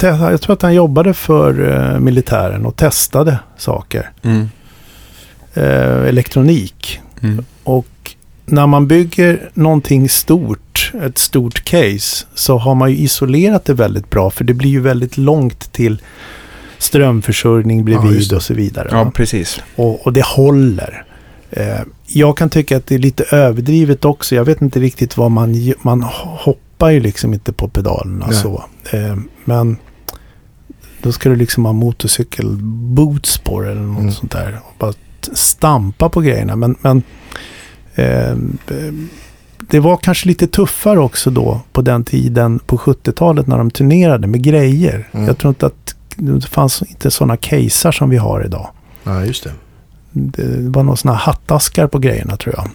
jag 0.01 0.41
tror 0.41 0.53
att 0.53 0.61
han 0.61 0.73
jobbade 0.75 1.13
för 1.13 1.73
eh, 1.93 1.99
militären 1.99 2.65
och 2.65 2.75
testade 2.75 3.39
saker. 3.57 4.09
Mm. 4.23 4.49
Eh, 5.53 6.07
elektronik. 6.07 6.99
Mm. 7.23 7.45
Och 7.63 7.88
när 8.45 8.67
man 8.67 8.88
bygger 8.88 9.49
någonting 9.53 10.09
stort, 10.09 10.59
ett 10.93 11.17
stort 11.17 11.63
case, 11.65 12.25
så 12.35 12.57
har 12.57 12.75
man 12.75 12.91
ju 12.91 12.97
isolerat 12.97 13.65
det 13.65 13.73
väldigt 13.73 14.09
bra. 14.09 14.29
För 14.29 14.43
det 14.43 14.53
blir 14.53 14.69
ju 14.69 14.79
väldigt 14.81 15.17
långt 15.17 15.71
till 15.71 16.01
strömförsörjning 16.77 17.77
Ja, 17.79 17.83
bredvid 17.83 18.29
det. 18.29 18.35
och 18.35 18.43
så 18.43 18.53
vidare. 18.53 18.88
Ja, 18.91 19.11
precis. 19.15 19.59
och, 19.75 20.05
och 20.05 20.13
det 20.13 20.25
håller. 20.25 21.03
Eh, 21.51 21.79
jag 22.07 22.38
kan 22.38 22.49
tycka 22.49 22.77
att 22.77 22.88
det 22.88 22.95
är 22.95 22.99
lite 22.99 23.23
överdrivet 23.23 24.05
också. 24.05 24.35
Jag 24.35 24.45
vet 24.45 24.61
inte 24.61 24.79
riktigt 24.79 25.17
vad 25.17 25.31
man... 25.31 25.73
Man 25.81 26.03
hoppar 26.21 26.89
ju 26.89 26.99
liksom 26.99 27.33
inte 27.33 27.53
på 27.53 27.67
pedalerna 27.67 28.25
Nej. 28.27 28.35
så. 28.35 28.63
Eh, 28.91 29.15
men 29.45 29.77
då 31.01 31.11
ska 31.11 31.29
du 31.29 31.35
liksom 31.35 31.65
ha 31.65 31.73
motorcykelboots 31.73 33.38
på 33.38 33.61
det 33.61 33.71
eller 33.71 33.81
något 33.81 33.99
Mm. 34.01 34.11
sånt 34.11 34.31
där. 34.31 34.59
Och 34.63 34.73
bara 34.79 34.93
stampa 35.33 36.09
på 36.09 36.21
grejerna. 36.21 36.55
Men, 36.55 36.75
men 36.81 37.03
eh, 37.95 38.35
det 39.60 39.80
var 39.80 39.97
kanske 39.97 40.28
lite 40.28 40.47
tuffare 40.47 40.99
också 40.99 41.30
då 41.30 41.62
på 41.72 41.82
den 41.82 42.03
tiden 42.03 42.60
på 42.60 42.78
70-talet 42.78 43.47
när 43.47 43.58
de 43.58 43.72
turnerade 43.72 44.28
med 44.28 44.43
grejer. 44.43 45.10
Mm. 45.12 45.28
Jag 45.28 45.38
tror 45.38 45.49
inte 45.49 45.66
att 45.66 45.95
det 46.16 46.45
fanns 46.45 46.82
inte 46.82 47.12
sådana 47.12 47.38
casear 47.38 47.91
som 47.91 48.10
vi 48.10 48.18
har 48.18 48.45
idag. 48.45 48.70
Ja, 49.03 49.26
just 49.26 49.43
det. 49.43 49.51
Det 50.12 50.70
var 50.70 50.84
några 50.84 50.97
sådana 50.97 51.18
hattaskar 51.18 51.88
på 51.88 51.99
grejerna 51.99 52.38
tror 52.38 52.55
jag. 52.58 52.70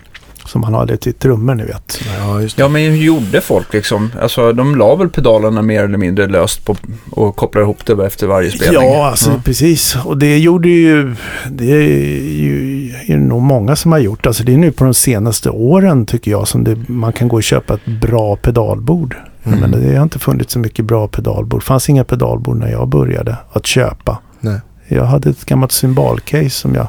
Som 0.53 0.61
man 0.61 0.74
hade 0.74 0.96
till 0.96 1.14
trummor 1.14 1.55
ni 1.55 1.64
vet. 1.64 2.00
Ja, 2.18 2.40
just 2.40 2.57
det. 2.57 2.62
Ja, 2.62 2.68
men 2.68 2.82
hur 2.82 2.96
gjorde 2.96 3.40
folk 3.40 3.72
liksom? 3.72 4.12
Alltså, 4.20 4.53
de 4.53 4.76
la 4.76 4.96
väl 4.96 5.09
pedalerna 5.09 5.62
mer 5.62 5.84
eller 5.84 5.98
mindre 5.98 6.26
löst 6.26 6.64
på 6.64 6.76
och 7.11 7.36
kopplade 7.36 7.64
ihop 7.64 7.86
det 7.86 8.07
efter 8.07 8.26
varje 8.26 8.50
spelning? 8.50 8.82
Ja, 8.82 9.07
alltså 9.07 9.40
precis. 9.44 9.96
Och 10.05 10.18
det 10.18 10.38
gjorde 10.38 10.68
ju, 10.68 11.14
det 11.50 11.72
är 11.72 11.82
ju 12.20 12.90
är 13.07 13.16
det 13.16 13.22
nog 13.22 13.42
många 13.42 13.76
som 13.76 13.92
har 13.92 13.98
gjort. 13.98 14.26
Alltså 14.26 14.44
det 14.44 14.53
är 14.55 14.59
nu 14.59 14.72
på 14.72 14.84
de 14.84 14.94
senaste 14.94 15.50
åren 15.50 16.07
tycker 16.07 16.30
jag 16.30 16.48
som 16.48 16.64
det, 16.64 16.88
man 16.88 17.12
kan 17.12 17.28
gå 17.28 17.36
och 17.36 17.42
köpa 17.42 17.74
ett 17.74 17.86
bra 18.00 18.36
pedalbord. 18.36 19.16
Mm. 19.44 19.59
Men 19.61 19.70
det 19.70 19.96
har 19.96 20.03
inte 20.03 20.18
funnits 20.18 20.53
så 20.53 20.59
mycket 20.59 20.84
bra 20.84 21.09
pedalbord. 21.09 21.61
Det 21.61 21.64
fanns 21.64 21.88
inga 21.88 22.05
pedalbord 22.05 22.57
när 22.57 22.70
jag 22.70 22.88
började 22.88 23.36
att 23.53 23.66
köpa. 23.66 24.18
Nej. 24.40 24.61
Jag 24.88 25.05
hade 25.05 25.30
ett 25.30 25.44
gammalt 25.44 25.72
symbolcase 25.72 26.50
som 26.50 26.74
jag 26.74 26.86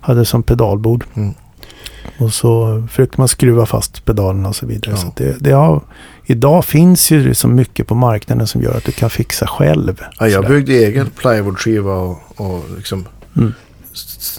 hade 0.00 0.24
som 0.24 0.42
pedalbord. 0.42 1.04
Mm. 1.14 1.34
Och 2.22 2.32
så 2.32 2.82
försökte 2.90 3.20
man 3.20 3.28
skruva 3.28 3.66
fast 3.66 4.04
pedalerna 4.04 4.48
och 4.48 4.56
så 4.56 4.66
vidare. 4.66 4.90
Ja. 4.90 4.96
Så 4.96 5.12
det, 5.16 5.36
det 5.40 5.50
har, 5.50 5.80
idag 6.24 6.64
finns 6.64 7.10
ju 7.10 7.34
så 7.34 7.48
mycket 7.48 7.86
på 7.86 7.94
marknaden 7.94 8.46
som 8.46 8.62
gör 8.62 8.76
att 8.76 8.84
du 8.84 8.92
kan 8.92 9.10
fixa 9.10 9.46
själv. 9.46 10.00
Ja, 10.18 10.28
jag 10.28 10.46
byggde 10.48 10.72
egen 10.72 11.10
plywoodskiva 11.10 11.94
och, 11.94 12.18
och 12.36 12.64
liksom 12.76 13.06
Mm. 13.36 13.52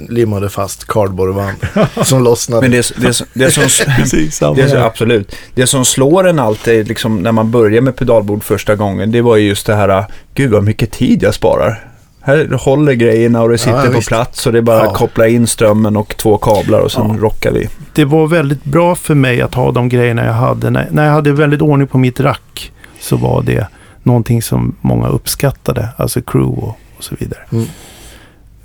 limmade 0.09 0.49
fast 0.49 0.87
cardboardband 0.87 1.57
som 2.03 2.23
lossnade. 2.23 2.61
Men 2.61 2.71
det, 2.71 2.91
det, 2.97 3.21
det 3.33 3.51
som... 3.51 3.63
Precis, 3.97 4.39
Det 4.39 4.45
här. 4.55 4.75
absolut. 4.77 5.35
Det 5.55 5.67
som 5.67 5.85
slår 5.85 6.27
en 6.27 6.39
alltid 6.39 6.87
liksom, 6.87 7.17
när 7.17 7.31
man 7.31 7.51
börjar 7.51 7.81
med 7.81 7.95
pedalbord 7.95 8.43
första 8.43 8.75
gången, 8.75 9.11
det 9.11 9.21
var 9.21 9.35
ju 9.35 9.47
just 9.47 9.65
det 9.65 9.75
här, 9.75 10.05
gud 10.33 10.51
vad 10.51 10.63
mycket 10.63 10.91
tid 10.91 11.23
jag 11.23 11.33
sparar. 11.33 11.92
Här 12.25 12.57
håller 12.63 12.93
grejerna 12.93 13.41
och 13.41 13.49
det 13.49 13.57
sitter 13.57 13.85
Ja, 13.85 13.91
på 13.91 14.01
plats 14.01 14.45
och 14.47 14.51
det 14.53 14.57
är 14.57 14.61
bara 14.61 14.77
Ja. 14.83 14.91
att 14.91 14.97
koppla 14.97 15.27
in 15.27 15.47
strömmen 15.47 15.97
och 15.97 16.17
två 16.17 16.37
kablar 16.37 16.79
och 16.79 16.91
sen 16.91 17.07
Ja. 17.15 17.21
rockar 17.21 17.51
vi. 17.51 17.69
det 17.93 18.05
var 18.05 18.27
väldigt 18.27 18.63
bra 18.63 18.95
för 18.95 19.15
mig 19.15 19.41
att 19.41 19.53
ha 19.53 19.71
de 19.71 19.89
grejerna 19.89 20.25
jag 20.25 20.33
hade. 20.33 20.69
När, 20.69 20.87
när 20.91 21.05
jag 21.05 21.11
hade 21.13 21.31
väldigt 21.31 21.61
ordning 21.61 21.87
på 21.87 21.97
mitt 21.97 22.19
rack 22.19 22.71
så 22.99 23.17
var 23.17 23.41
det 23.41 23.67
någonting 24.03 24.41
som 24.41 24.75
många 24.81 25.07
uppskattade. 25.07 25.89
Alltså 25.97 26.21
crew 26.21 26.61
och, 26.61 26.77
och 26.97 27.03
så 27.03 27.15
vidare. 27.19 27.39
Mm. 27.51 27.65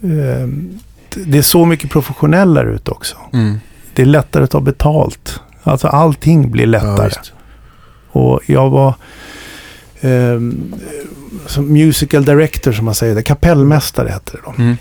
Ehm, 0.03 0.79
det 1.27 1.39
är 1.39 1.43
så 1.43 1.65
mycket 1.65 1.91
professionellare 1.91 2.71
ut 2.71 2.89
också. 2.89 3.17
Mm. 3.33 3.61
Det 3.95 4.03
är 4.03 4.07
lättare 4.07 4.45
att 4.45 4.51
ta 4.51 4.61
betalt. 4.61 5.41
Alltså 5.63 5.89
allting 5.89 6.51
blir 6.51 6.67
lättare. 6.67 7.11
Och 8.11 8.41
jag 8.47 8.71
var 8.71 8.95
ehm, 10.01 10.75
som 11.47 11.73
musical 11.73 12.25
director 12.25 12.73
som 12.73 12.85
man 12.85 12.95
säger, 12.95 13.15
det, 13.15 13.23
kapellmästare 13.23 14.09
hette 14.09 14.33
det 14.33 14.39
då. 14.45 14.63
Mm. 14.63 14.77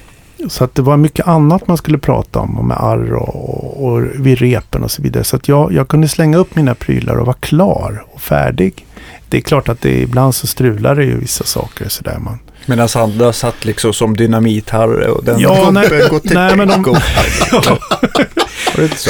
Så 0.50 0.64
att 0.64 0.76
det 0.76 0.82
var 0.82 0.98
mycket 0.98 1.28
annat 1.28 1.68
man 1.68 1.78
skulle 1.78 1.98
prata 1.98 2.40
om, 2.40 2.58
och 2.58 2.66
med 2.66 2.78
arr 2.80 3.14
och, 3.14 3.86
och 3.86 4.04
vid 4.16 4.40
repen 4.40 4.84
och 4.84 4.92
så 4.92 5.02
vidare. 5.02 5.24
Så 5.24 5.36
att 5.36 5.48
jag, 5.48 5.74
jag 5.74 5.88
kunde 5.88 6.08
slänga 6.08 6.38
upp 6.38 6.56
mina 6.56 6.76
prylar 6.76 7.16
och 7.16 7.26
vara 7.26 7.38
klar 7.40 8.06
och 8.12 8.22
färdig. 8.22 8.86
Det 9.30 9.38
är 9.38 9.42
klart 9.42 9.70
att 9.70 9.82
det 9.82 10.02
ibland 10.02 10.36
så 10.36 10.48
strular 10.48 10.96
det 10.96 11.04
ju 11.04 11.20
vissa 11.20 11.44
saker 11.44 11.86
och 11.86 11.92
sådär. 11.92 12.18
Man. 12.20 12.40
Medan 12.66 12.90
andra 12.96 13.34
satt 13.34 13.66
liksom 13.66 13.94
som 13.94 14.18
dynamit-Harry 14.18 15.08
och 15.08 15.24
den 15.24 15.40
Ja, 15.40 15.66
gubben 15.66 16.10
går 16.10 16.20
till 16.20 16.34
nej, 16.34 16.56
men 16.56 16.68
de-. 16.68 16.84
Var 16.94 18.78
det 18.78 18.84
inte 18.84 18.98
så? 18.98 19.10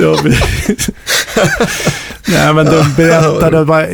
Ja. 0.00 0.16
Nej, 2.28 2.54
men 2.54 2.66
de 2.66 2.84
berättade 2.96 3.64
var 3.64 3.88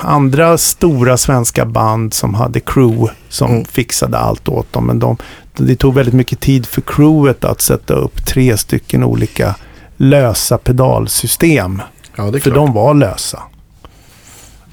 andra 0.00 0.58
stora 0.58 1.16
svenska 1.16 1.64
band 1.64 2.14
som 2.14 2.34
hade 2.34 2.60
crew 2.60 3.14
som 3.28 3.50
Mm. 3.50 3.64
fixade 3.64 4.18
allt 4.18 4.48
åt 4.48 4.72
dem. 4.72 4.86
Men 4.86 4.98
de, 4.98 5.16
det 5.56 5.76
tog 5.76 5.94
väldigt 5.94 6.14
mycket 6.14 6.40
tid 6.40 6.66
för 6.66 6.80
crewet 6.80 7.44
att 7.44 7.60
sätta 7.60 7.94
upp 7.94 8.26
tre 8.26 8.56
stycken 8.56 9.04
olika 9.04 9.54
lösa 9.96 10.58
pedalsystem. 10.58 11.82
Ja, 12.16 12.30
det 12.30 12.38
är 12.38 12.40
För 12.40 12.50
de 12.50 12.72
var 12.72 12.94
lösa. 12.94 13.42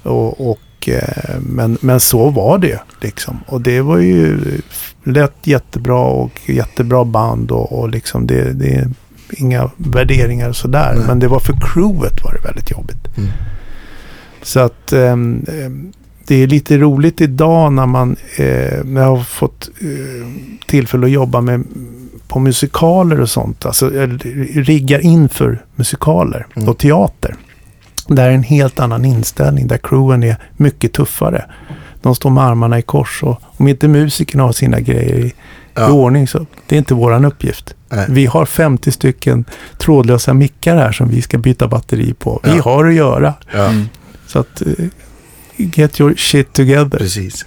Och, 0.04 0.50
och, 0.52 0.90
eh, 0.90 1.40
men, 1.40 1.78
men 1.82 2.00
så 2.00 2.30
var 2.30 2.58
det 2.58 2.80
liksom. 3.02 3.40
Och 3.48 3.62
det 3.62 3.82
var 3.82 3.98
ju 3.98 4.40
lätt 5.04 5.36
jättebra 5.44 6.00
och 6.00 6.42
jättebra 6.46 7.06
band 7.06 7.52
och, 7.52 7.80
och 7.80 7.90
liksom 7.90 8.28
det, 8.28 8.54
det 8.54 8.88
inga 9.38 9.72
värderingar 9.78 10.50
och 10.50 10.56
sådär. 10.56 10.94
Nej. 10.96 11.08
Men 11.08 11.20
det 11.20 11.28
var 11.28 11.40
för 11.40 11.54
crewet 11.62 12.24
var 12.24 12.34
det 12.34 12.48
väldigt 12.48 12.72
jobbigt. 12.72 13.18
Mm. 13.18 13.30
Så 14.42 14.60
att 14.60 14.94
ehm, 14.94 15.46
det 16.28 16.36
är 16.36 16.48
lite 16.48 16.78
roligt 16.78 17.22
idag 17.22 17.74
när 17.74 17.86
man 17.86 18.16
eh, 18.38 18.84
när 18.84 19.02
jag 19.02 19.16
har 19.16 19.24
fått 19.24 19.70
eh, 19.82 20.28
tillfälle 20.68 21.06
att 21.06 21.12
jobba 21.12 21.42
med 21.42 21.64
på 22.28 22.40
musikaler 22.40 23.22
och 23.22 23.30
sånt. 23.30 23.66
Alltså 23.66 23.90
riggar 24.54 25.00
inför 25.00 25.64
musikaler 25.76 26.48
Mm. 26.56 26.70
och 26.70 26.78
teater. 26.78 27.36
Där 28.08 28.30
är 28.30 28.32
en 28.32 28.44
helt 28.44 28.80
annan 28.80 29.06
inställning. 29.06 29.68
Där 29.68 29.78
crewen 29.78 30.24
är 30.24 30.36
mycket 30.58 30.94
tuffare. 30.94 31.46
De 32.02 32.16
står 32.16 32.30
med 32.30 32.44
armarna 32.44 32.80
i 32.80 32.82
kors 32.82 33.24
och 33.24 33.42
om 33.44 33.68
inte 33.68 33.88
musikerna 33.88 34.44
har 34.44 34.52
sina 34.52 34.80
grejer 34.80 35.16
i, 35.16 35.34
i 35.78 35.82
Ja. 35.82 35.92
ordning 35.92 36.28
så 36.28 36.46
det 36.68 36.76
är 36.76 36.78
inte 36.80 36.94
våran 36.94 37.26
uppgift. 37.26 37.76
Nej. 37.90 38.06
Vi 38.10 38.26
har 38.26 38.46
50 38.46 38.92
stycken 38.92 39.46
trådlösa 39.78 40.34
mickar 40.34 40.76
här 40.78 40.92
som 40.92 41.10
vi 41.10 41.22
ska 41.22 41.38
byta 41.38 41.68
batteri 41.68 42.14
på. 42.14 42.40
Vi 42.44 42.50
Ja. 42.56 42.62
har 42.64 42.86
att 42.88 42.94
göra. 42.94 43.34
Ja, 43.54 43.66
Mm. 43.66 43.86
Så 44.28 44.40
att 44.40 44.62
eh, 44.62 44.68
get 45.58 46.00
your 46.02 46.16
shit 46.18 46.54
together. 46.54 46.98
precis. 46.98 47.46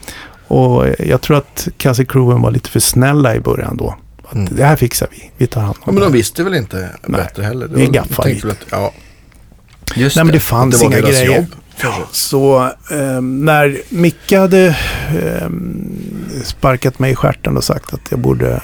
Och 0.48 0.86
eh, 0.86 0.94
jag 1.08 1.20
tror 1.20 1.36
att 1.36 1.68
kanske 1.76 2.04
crewen 2.04 2.40
var 2.42 2.50
lite 2.50 2.70
för 2.70 2.80
snälla 2.80 3.34
i 3.34 3.40
början 3.40 3.76
då. 3.76 3.96
Att 4.28 4.34
Mm. 4.34 4.48
Det 4.56 4.64
här 4.64 4.76
fixar 4.76 5.08
vi. 5.10 5.30
Vi 5.36 5.46
tar 5.46 5.60
hand 5.60 5.74
om 5.76 5.82
Ja, 5.86 5.92
men 5.92 6.00
de 6.00 6.06
det. 6.06 6.12
visste 6.18 6.44
väl 6.44 6.54
inte 6.54 6.76
Nej. 7.06 7.20
bättre 7.20 7.42
heller. 7.42 7.68
Vi 7.68 7.86
gaffar 7.86 8.22
tänkte 8.22 8.46
väl 8.46 8.56
lite. 8.60 8.76
Att, 8.76 8.82
ja, 8.82 8.92
Just 9.96 10.16
Nej 10.16 10.24
men 10.24 10.34
det 10.34 10.40
fanns 10.40 10.78
det 10.80 10.84
var 10.86 10.92
inga 10.98 11.08
grejer. 11.08 11.36
jobb. 11.36 11.46
Ja, 11.82 12.08
så 12.10 12.64
eh, 12.90 13.20
när 13.20 13.78
Micke 13.88 14.32
hade 14.32 14.66
eh, 15.22 15.48
sparkat 16.44 16.98
mig 16.98 17.12
i 17.12 17.14
stjärten 17.14 17.56
och 17.56 17.64
sagt 17.64 17.94
att 17.94 18.00
jag 18.10 18.20
borde 18.20 18.60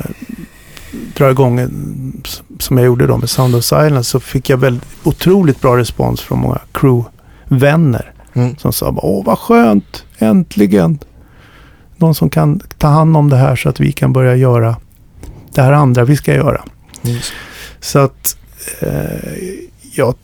dra 1.17 1.31
igång 1.31 1.59
en, 1.59 2.23
som 2.59 2.79
jag 2.79 2.87
gjorde 2.87 3.07
då 3.07 3.17
med 3.17 3.31
Sound 3.31 3.55
of 3.55 3.65
Silence 3.65 4.11
så 4.11 4.21
fick 4.21 4.51
jag 4.51 4.57
väl 4.57 4.81
otroligt 5.03 5.61
bra 5.61 5.77
respons 5.77 6.21
från 6.21 6.39
många 6.39 6.59
crewvänner 6.73 8.11
Mm. 8.37 8.57
som 8.57 8.73
sa 8.73 8.95
åh 8.97 9.25
vad 9.25 9.39
skönt, 9.39 10.05
äntligen. 10.19 10.99
Någon 11.97 12.15
som 12.15 12.31
kan 12.31 12.61
ta 12.79 12.89
hand 12.89 13.17
om 13.17 13.31
det 13.31 13.37
här 13.37 13.57
så 13.57 13.69
att 13.69 13.81
vi 13.81 13.93
kan 13.93 14.13
börja 14.13 14.37
göra 14.37 14.77
det 15.55 15.63
här 15.63 15.73
andra 15.73 16.05
vi 16.05 16.17
ska 16.17 16.35
göra. 16.35 16.65
Mm. 17.05 17.17
Så 17.81 17.99
att 17.99 18.37
eh, 18.81 19.31
jag 19.97 20.15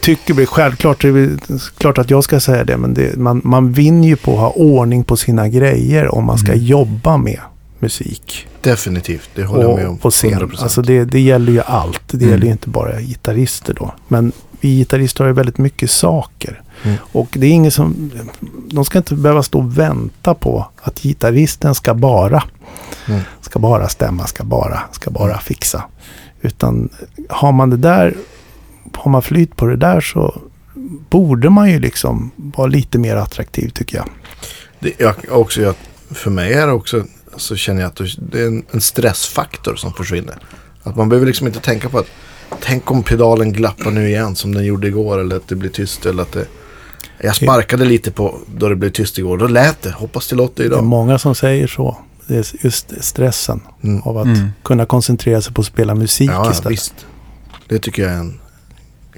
tycker 0.00 0.34
väl 0.34 0.46
självklart, 0.46 1.02
det 1.02 1.08
är 1.08 1.78
klart 1.78 1.98
att 1.98 2.10
jag 2.10 2.24
ska 2.24 2.40
säga 2.40 2.64
det, 2.64 2.76
men 2.76 2.94
det, 2.94 3.16
man, 3.16 3.40
man 3.44 3.72
vinner 3.72 4.08
ju 4.08 4.16
på 4.16 4.32
att 4.32 4.38
ha 4.38 4.50
ordning 4.50 5.04
på 5.04 5.16
sina 5.16 5.48
grejer 5.48 6.14
om 6.14 6.24
man 6.24 6.38
ska 6.38 6.52
Mm. 6.52 6.64
jobba 6.64 7.16
med 7.16 7.40
musik 7.78 8.46
Definitivt, 8.60 9.30
det 9.34 9.44
håller 9.44 9.62
jag 9.62 9.76
med 9.76 9.88
om. 9.88 9.94
och 9.94 10.00
på 10.00 10.10
scen. 10.10 10.30
100%. 10.40 10.62
Alltså 10.62 10.82
det, 10.82 11.04
det 11.04 11.20
gäller 11.20 11.52
ju 11.52 11.60
allt. 11.60 12.00
Det 12.10 12.16
Mm. 12.16 12.30
gäller 12.30 12.44
ju 12.46 12.52
inte 12.52 12.68
bara 12.68 13.00
gitarrister 13.00 13.74
då. 13.74 13.94
Men 14.08 14.32
vi 14.60 14.76
gitarrister 14.78 15.24
har 15.24 15.28
ju 15.28 15.34
väldigt 15.34 15.58
mycket 15.58 15.90
saker. 15.90 16.62
Mm. 16.82 16.96
Och 17.12 17.28
det 17.32 17.46
är 17.46 17.50
ingen 17.50 17.70
som... 17.70 18.10
De 18.70 18.84
ska 18.84 18.98
inte 18.98 19.14
behöva 19.14 19.42
stå 19.42 19.58
och 19.58 19.78
vänta 19.78 20.34
på 20.34 20.66
att 20.82 21.00
gitarristen 21.02 21.74
ska 21.74 21.94
bara. 21.94 22.42
Mm. 23.08 23.20
Ska 23.40 23.58
bara 23.58 23.88
stämma, 23.88 24.26
ska 24.26 24.44
bara, 24.44 24.82
ska 24.92 25.10
bara 25.10 25.24
Mm. 25.30 25.38
fixa. 25.38 25.84
Utan 26.40 26.88
har 27.28 27.52
man 27.52 27.70
det 27.70 27.76
där, 27.76 28.14
har 28.94 29.10
man 29.10 29.22
flyt 29.22 29.56
på 29.56 29.66
det 29.66 29.76
där 29.76 30.00
så 30.00 30.40
borde 31.10 31.50
man 31.50 31.70
ju 31.70 31.78
liksom 31.80 32.30
vara 32.36 32.66
lite 32.66 32.98
mer 32.98 33.16
attraktiv 33.16 33.68
tycker 33.68 33.96
jag. 33.96 34.06
Det, 34.80 34.92
jag, 34.98 35.14
också, 35.30 35.60
jag, 35.62 35.74
för 36.10 36.30
mig 36.30 36.52
är 36.52 36.66
det 36.66 36.72
också, 36.72 37.04
så 37.36 37.56
känner 37.56 37.80
jag 37.80 37.88
att 37.88 38.00
det 38.32 38.40
är 38.42 38.46
en, 38.46 38.62
en 38.70 38.80
stressfaktor 38.80 39.74
som 39.76 39.92
försvinner. 39.92 40.34
Att 40.82 40.96
man 40.96 41.08
behöver 41.08 41.26
liksom 41.26 41.46
inte 41.46 41.60
tänka 41.60 41.88
på 41.88 41.98
att 41.98 42.06
tänk 42.60 42.90
om 42.90 43.02
pedalen 43.02 43.52
glappar 43.52 43.90
nu 43.90 44.08
igen 44.08 44.36
som 44.36 44.54
den 44.54 44.64
gjorde 44.64 44.86
igår 44.88 45.18
eller 45.20 45.36
att 45.36 45.48
det 45.48 45.54
blir 45.54 45.70
tyst 45.70 46.06
eller 46.06 46.22
att 46.22 46.32
det... 46.32 46.46
Jag 47.20 47.36
sparkade 47.36 47.84
lite 47.84 48.10
på 48.10 48.38
då 48.56 48.68
det 48.68 48.76
blev 48.76 48.90
tyst 48.90 49.18
igår. 49.18 49.38
Då 49.38 49.46
lät 49.46 49.82
det. 49.82 49.90
Hoppas 49.90 50.28
det 50.28 50.36
låter 50.36 50.54
Det 50.56 50.62
är 50.62 50.66
idag. 50.66 50.84
många 50.84 51.18
som 51.18 51.34
säger 51.34 51.66
så. 51.66 51.98
Det 52.26 52.34
är 52.36 52.64
just 52.64 52.92
stressen 53.04 53.60
Mm. 53.82 54.02
av 54.02 54.18
att 54.18 54.26
Mm. 54.26 54.48
kunna 54.62 54.86
koncentrera 54.86 55.40
sig 55.42 55.54
på 55.54 55.60
att 55.60 55.66
spela 55.66 55.94
musik 55.94 56.30
Ja, 56.30 56.44
ja, 56.44 56.50
istället. 56.52 56.72
visst. 56.72 56.94
Det 57.68 57.78
tycker 57.78 58.02
jag 58.02 58.12
är 58.12 58.16
en, 58.18 58.40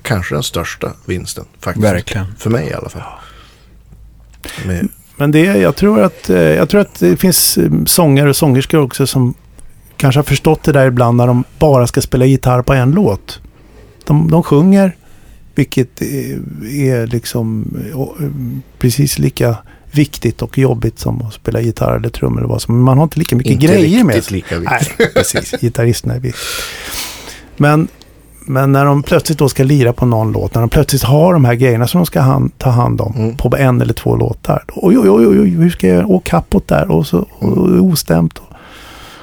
kanske 0.07 0.35
den 0.35 0.43
största 0.43 0.93
vinsten. 1.05 1.45
Faktiskt. 1.61 1.87
Verkligen. 1.87 2.27
För 2.39 2.51
mig 2.51 2.69
i 2.69 2.75
alla 2.75 2.89
fall. 2.89 3.03
Med, 4.67 4.89
Men 5.17 5.31
det, 5.31 5.41
jag, 5.41 5.77
tror 5.77 6.01
att, 6.03 6.31
eh, 6.31 6.37
jag 6.37 6.69
tror 6.69 6.81
att 6.81 6.99
det 7.01 7.17
finns 7.17 7.59
eh, 7.59 7.71
sångare 7.87 8.29
och 8.29 8.37
sångerskor 8.37 8.81
också 8.81 9.07
som 9.07 9.35
kanske 9.97 10.19
har 10.19 10.25
förstått 10.25 10.63
det 10.63 10.73
där 10.73 10.87
ibland 10.87 11.17
när 11.17 11.27
de 11.27 11.45
bara 11.59 11.87
ska 11.87 12.01
spela 12.01 12.25
gitarr 12.25 12.63
på 12.63 12.73
en 12.73 12.91
låt. 12.91 13.41
De, 14.05 14.31
de 14.31 14.43
sjunger, 14.43 14.97
vilket 15.55 16.03
är, 16.03 16.39
är 16.71 17.07
liksom 17.07 17.75
eh, 17.85 18.01
eh, 18.01 18.31
precis 18.79 19.19
lika 19.19 19.57
viktigt 19.91 20.43
och 20.43 20.59
jobbigt 20.59 20.99
som 20.99 21.23
att 21.23 21.35
spela 21.35 21.61
gitarr 21.61 21.97
eller 21.97 22.09
trummor 22.09 22.39
eller 22.39 22.49
vad 22.49 22.63
som. 22.63 22.83
Man 22.83 22.97
har 22.97 23.05
inte 23.05 23.19
lika 23.19 23.37
mycket 23.37 23.53
inte 23.53 23.67
grejer 23.67 24.05
med 24.05 24.15
riktigt 24.15 24.25
sig. 24.25 24.37
lika 24.37 24.59
viktigt. 24.59 24.99
Nej, 24.99 25.09
precis. 25.15 25.55
Gitarristerna 25.61 26.15
är 26.15 26.21
viktigt. 26.21 26.43
Men, 27.57 27.89
men 28.47 28.73
när 28.73 28.85
de 28.85 29.03
plötsligt 29.03 29.39
då 29.39 29.49
ska 29.49 29.65
lira 29.65 29.93
på 29.93 30.07
någon 30.07 30.33
låt, 30.33 30.55
när 30.55 30.61
de 30.61 30.71
plötsligt 30.71 31.03
har 31.03 31.33
de 31.33 31.45
här 31.45 31.55
grejerna 31.55 31.87
som 31.87 31.99
de 31.99 32.07
ska 32.07 32.21
han, 32.21 32.49
ta 32.59 32.71
hand 32.71 33.01
om 33.01 33.15
Mm. 33.17 33.37
på 33.37 33.57
en 33.57 33.81
eller 33.81 33.93
två 33.95 34.17
låtar. 34.17 34.65
Oj, 34.69 34.99
oj, 34.99 35.11
oj, 35.11 35.27
oj, 35.41 35.49
hur 35.51 35.71
ska 35.71 35.89
jag? 35.89 36.11
Och 36.11 36.25
kappot 36.25 36.69
där 36.69 36.91
och 36.91 37.07
så 37.07 37.19
och, 37.39 37.59
och 37.59 37.85
ostämt. 37.85 38.39
Och, 38.39 38.45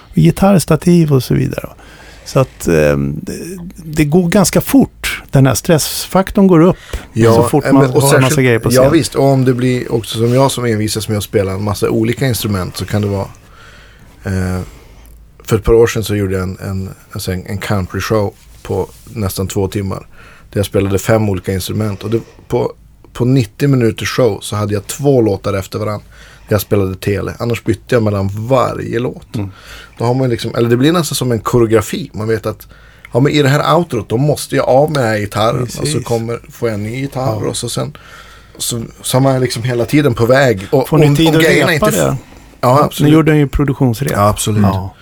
och 0.10 0.16
gitarrstativ 0.16 1.14
och 1.14 1.24
så 1.24 1.34
vidare. 1.34 1.70
Så 2.26 2.40
att 2.40 2.68
eh, 2.68 2.98
det, 3.76 4.06
går 4.06 4.28
ganska 4.30 4.62
fort. 4.62 5.24
Den 5.32 5.48
här 5.48 5.54
stressfaktorn 5.54 6.48
går 6.48 6.60
upp 6.62 6.78
så 7.36 7.44
fort 7.44 7.64
man 7.72 7.76
men- 7.84 7.92
och 7.96 8.02
har 8.02 8.08
en 8.08 8.10
särskilt- 8.10 8.22
massa 8.22 8.42
grejer 8.42 8.60
på 8.60 8.70
scen. 8.70 8.84
Ja 8.84 8.90
visst, 8.90 9.16
och 9.16 9.24
om 9.26 9.46
det 9.46 9.54
blir 9.54 9.94
också 9.94 10.18
som 10.18 10.34
jag 10.34 10.52
som 10.52 10.66
envisas 10.66 11.10
med 11.10 11.18
att 11.18 11.24
spela 11.24 11.52
en 11.52 11.64
massa 11.64 11.90
olika 11.90 12.28
instrument 12.28 12.78
så 12.78 12.86
kan 12.86 13.02
det 13.02 13.08
vara. 13.08 13.28
Eh, 14.24 14.62
för 15.46 15.56
ett 15.56 15.64
par 15.64 15.74
år 15.74 15.88
sedan 15.88 16.04
så 16.04 16.16
gjorde 16.16 16.34
jag 16.34 16.44
en, 16.44 16.58
en, 16.62 16.90
alltså 17.12 17.32
en, 17.32 17.46
en 17.46 17.58
country 17.58 18.02
show 18.02 18.34
på 18.64 18.90
nästan 19.06 19.48
två 19.48 19.68
timmar. 19.68 20.08
Där 20.52 20.60
jag 20.60 20.66
spelade 20.66 21.00
fem 21.00 21.30
olika 21.30 21.54
instrument. 21.54 22.04
Och 22.04 22.10
det, 22.10 22.20
på, 22.48 22.74
på 23.14 23.26
90 23.26 23.68
minuters 23.70 24.10
show 24.10 24.40
så 24.42 24.56
hade 24.56 24.74
jag 24.74 24.88
två 24.88 25.22
låtar 25.22 25.54
efter 25.54 25.80
varandra. 25.80 26.06
Jag 26.48 26.62
spelade 26.62 26.96
tele. 26.96 27.34
Annars 27.40 27.64
bytte 27.64 27.96
jag 27.96 28.04
mellan 28.04 28.30
varje 28.48 29.00
låt. 29.00 29.36
Mm. 29.36 29.52
Då 29.98 30.06
har 30.06 30.14
man 30.14 30.30
liksom, 30.30 30.56
eller 30.56 30.70
det 30.70 30.78
blir 30.78 30.92
nästan 30.92 31.16
som 31.16 31.32
en 31.32 31.40
koreografi. 31.40 32.10
Man 32.14 32.28
vet 32.28 32.46
att 32.46 32.68
ja, 33.14 33.20
men 33.20 33.32
i 33.34 33.42
det 33.42 33.50
här 33.50 33.76
outrot 33.76 34.10
då 34.10 34.18
måste 34.18 34.56
jag 34.56 34.66
av 34.70 34.92
med 34.92 35.02
den 35.04 35.10
här 35.10 35.18
gitarren. 35.18 35.64
Och 35.64 35.70
så 35.70 35.82
Precis. 35.82 36.04
kommer, 36.06 36.40
får 36.52 36.70
jag 36.70 36.74
en 36.74 36.84
ny 36.84 36.96
gitarr 37.00 37.40
Ja. 37.42 37.50
och 37.50 37.58
så 37.58 37.70
sen 37.70 37.98
så, 38.58 38.84
så 39.02 39.18
är 39.18 39.22
man 39.22 39.40
liksom 39.42 39.64
hela 39.64 39.86
tiden 39.86 40.14
på 40.14 40.26
väg. 40.26 40.68
Och, 40.72 40.88
Får 40.90 40.98
ni 40.98 41.16
tid 41.16 41.36
att 41.36 41.44
repa 41.44 41.74
inte- 41.74 41.92
det? 41.92 42.18
Ja, 42.62 42.76
Ni 42.76 42.82
absolut. 42.84 43.14
gjorde 43.14 43.36
ju 43.38 43.48
produktionsrep. 43.48 44.12
Ja, 44.12 44.28
absolut. 44.30 44.64
Ja. 44.64 44.96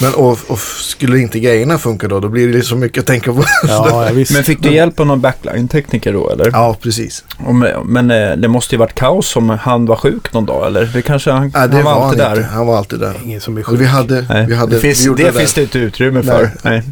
Men 0.00 0.14
och, 0.14 0.38
och 0.48 0.58
skulle 0.60 1.18
inte 1.18 1.40
grejerna 1.40 1.78
funka 1.78 2.08
då, 2.08 2.20
då 2.20 2.28
blir 2.28 2.52
det 2.52 2.62
så 2.62 2.76
mycket 2.76 3.00
att 3.00 3.06
tänka 3.06 3.32
på. 3.32 3.44
Ja, 3.68 4.04
ja, 4.06 4.12
visst. 4.14 4.32
Men 4.32 4.44
fick 4.44 4.60
du 4.62 4.72
hjälp 4.74 5.00
av 5.00 5.06
någon 5.06 5.20
backline-tekniker 5.20 6.12
då 6.12 6.30
eller? 6.30 6.50
ja, 6.52 6.76
precis. 6.82 7.24
Med- 7.52 7.76
Men 7.84 8.10
eh, 8.10 8.36
det 8.36 8.48
måste 8.48 8.74
ju 8.74 8.78
varit 8.78 8.94
kaos 8.94 9.36
om 9.36 9.48
han 9.50 9.86
var 9.86 9.96
sjuk 9.96 10.32
någon 10.32 10.46
dag 10.46 10.66
eller? 10.66 10.84
Det 10.94 11.02
kanske 11.02 11.30
han, 11.30 11.42
Nej, 11.54 11.68
det 11.68 11.74
han 11.76 11.84
var 11.84 11.94
var 11.94 12.06
alltid 12.06 12.20
han 12.22 12.30
där. 12.34 12.36
inte. 12.42 12.54
Han 12.54 12.66
var 12.66 12.76
alltid 12.78 13.00
där. 13.00 13.14
Ingen 13.24 13.40
som 13.40 13.56
är 13.56 13.60
Och 13.60 13.66
sjuk. 13.66 13.80
vi 13.80 13.84
hade, 13.84 14.26
Nej, 14.28 14.46
vi 14.46 14.54
hade, 14.54 14.74
det 14.74 14.80
finns, 14.80 15.06
vi 15.06 15.14
det 15.14 15.22
där. 15.22 15.32
finns 15.32 15.54
det 15.54 15.62
inte 15.62 15.78
utrymme 15.78 16.22
Nej. 16.24 16.36
för. 16.36 16.50
Nej. 16.62 16.82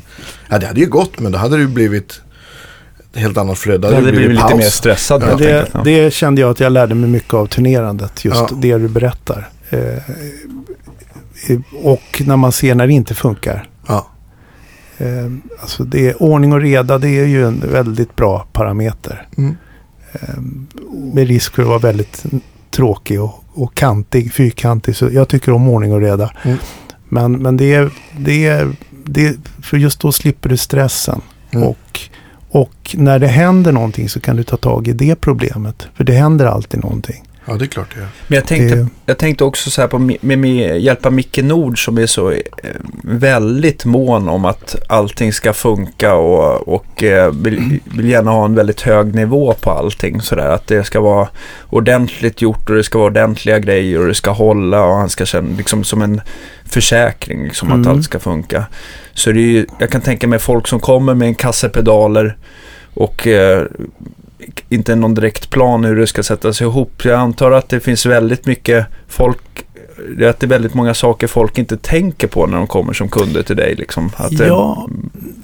Ja, 0.49 0.59
det 0.59 0.67
hade 0.67 0.81
ju 0.81 0.87
gått, 0.87 1.19
men 1.19 1.33
då 1.33 1.39
hade 1.39 1.57
det 1.57 1.63
ju 1.63 1.69
blivit 1.69 2.21
ett 3.13 3.21
helt 3.21 3.39
annat 3.39 3.59
flöde. 3.59 3.89
Det 3.89 3.95
hade 3.95 4.13
blivit 4.13 4.31
lite 4.31 4.43
paus. 4.43 4.55
mer 4.59 4.71
stressad 4.71 5.23
Ja, 5.23 5.37
det, 5.37 5.59
enkelt. 5.59 5.71
Ja. 5.75 5.81
det 5.85 6.13
kände 6.13 6.41
jag 6.41 6.51
att 6.51 6.61
jag 6.61 6.73
lärde 6.73 6.95
mig 6.95 7.11
mycket 7.11 7.35
av 7.35 7.47
turnerandet. 7.47 8.25
Just 8.25 8.37
Ja. 8.37 8.49
det 8.57 8.79
du 8.79 8.89
berättar. 8.89 9.49
Eh, 9.71 9.79
och 11.83 12.23
när 12.27 12.37
man 12.37 12.53
ser 12.53 12.75
när 12.75 12.87
det 12.87 12.93
inte 12.93 13.15
funkar. 13.15 13.69
Ja, 13.89 14.07
Eh, 14.99 15.33
alltså 15.61 15.85
det 15.85 16.09
är 16.09 16.23
ordning 16.23 16.53
och 16.53 16.61
reda. 16.61 16.99
Det 16.99 17.09
är 17.09 17.27
ju 17.27 17.47
en 17.47 17.61
väldigt 17.73 18.17
bra 18.17 18.47
parameter. 18.53 19.27
mm. 19.39 19.57
Eh, 20.13 20.41
med 21.15 21.29
risk 21.29 21.55
för 21.55 21.63
att 21.63 21.69
vara 21.69 21.79
väldigt 21.79 22.25
tråkig 22.71 23.21
och, 23.23 23.45
och 23.55 23.75
kantig, 23.75 24.33
fyrkantig. 24.33 24.97
Så 24.97 25.09
jag 25.13 25.29
tycker 25.29 25.53
om 25.53 25.69
ordning 25.69 25.93
och 25.93 26.01
reda. 26.01 26.33
Mm. 26.43 26.59
Men, 27.09 27.33
men 27.33 27.57
det 27.57 27.75
är, 27.75 27.91
det 28.19 28.47
är, 28.47 28.73
det 29.05 29.27
är, 29.27 29.35
för 29.63 29.77
just 29.77 30.01
då 30.01 30.13
slipper 30.13 30.49
du 30.49 30.57
stressen. 30.57 31.21
Mm. 31.51 31.69
Och, 31.69 32.01
och 32.49 32.95
när 32.99 33.19
det 33.19 33.27
händer 33.29 33.73
någonting 33.73 34.09
så 34.09 34.21
kan 34.21 34.37
du 34.37 34.43
ta 34.43 34.57
tag 34.57 34.89
i 34.89 34.93
det 34.93 35.17
problemet. 35.17 35.89
För 35.95 36.05
det 36.05 36.13
händer 36.13 36.47
alltid 36.47 36.81
någonting. 36.81 37.25
Ja, 37.47 37.55
det 37.55 37.65
är 37.65 37.67
klart 37.67 37.95
det 37.95 38.01
gör. 38.01 38.09
Men 38.27 38.37
jag 38.37 38.47
tänkte, 38.47 38.77
Det- 38.77 38.87
jag 39.07 39.19
tänkte 39.19 39.45
också 39.45 39.71
så 39.71 39.81
här 39.81 39.89
på 39.89 39.99
med, 39.99 40.17
med 40.39 40.81
hjälpa 40.81 41.11
Micke 41.11 41.39
Nord 41.43 41.85
som 41.85 41.99
är 41.99 42.07
så 42.07 42.31
eh, 42.31 42.41
väldigt 43.03 43.85
mån 43.85 44.29
om 44.29 44.45
att 44.45 44.77
allting 44.89 45.33
ska 45.33 45.53
funka 45.53 46.15
och, 46.15 46.69
och 46.69 47.03
eh, 47.03 47.31
vill, 47.33 47.81
vill 47.85 48.09
gärna 48.09 48.31
ha 48.31 48.45
en 48.45 48.55
väldigt 48.55 48.81
hög 48.81 49.15
nivå 49.15 49.53
på 49.61 49.71
allting. 49.71 50.21
Så 50.21 50.35
där, 50.35 50.49
att 50.49 50.67
det 50.67 50.85
ska 50.85 51.01
vara 51.01 51.29
ordentligt 51.71 52.43
gjort 52.43 52.71
och 52.71 52.77
det 52.77 52.85
ska 52.85 52.99
vara 52.99 53.11
ordentliga 53.11 53.59
grejer 53.59 54.01
och 54.01 54.07
det 54.07 54.15
ska 54.15 54.31
hålla 54.31 54.85
och 54.85 54.95
han 54.97 55.09
ska 55.09 55.27
känna 55.27 55.57
liksom 55.57 55.85
som 55.85 56.03
en 56.03 56.21
försäkring 56.65 57.45
liksom, 57.45 57.69
att 57.69 57.75
Mm. 57.75 57.89
allt 57.89 58.05
ska 58.05 58.19
funka. 58.19 58.65
Så 59.15 59.33
det 59.33 59.41
är 59.41 59.43
ju, 59.43 59.67
jag 59.79 59.91
kan 59.91 60.01
tänka 60.01 60.27
mig 60.29 60.39
folk 60.39 60.67
som 60.69 60.81
kommer 60.81 61.15
med 61.15 61.29
en 61.29 61.35
kasse 61.35 61.69
pedaler 61.69 62.37
och 62.95 63.27
eh, 63.27 63.63
inte 64.69 64.95
någon 64.97 65.15
direkt 65.15 65.51
plan 65.51 65.85
hur 65.85 65.97
det 65.97 66.07
ska 66.07 66.23
sättas 66.23 66.61
ihop. 66.61 67.05
Jag 67.05 67.15
antar 67.21 67.53
att 67.53 67.69
det 67.69 67.81
finns 67.81 68.07
väldigt 68.07 68.47
mycket 68.47 68.87
folk, 69.09 69.39
att 70.29 70.41
det 70.41 70.43
är 70.43 70.47
väldigt 70.47 70.75
många 70.75 70.95
saker 70.95 71.27
folk 71.27 71.59
inte 71.59 71.77
tänker 71.77 72.27
på 72.27 72.47
när 72.47 72.57
de 72.57 72.67
kommer 72.67 72.93
som 72.93 73.09
kunder 73.09 73.43
till 73.43 73.57
dig. 73.57 73.75
Liksom. 73.75 74.11
Att 74.17 74.39
det- 74.39 74.47
Ja, 74.47 74.89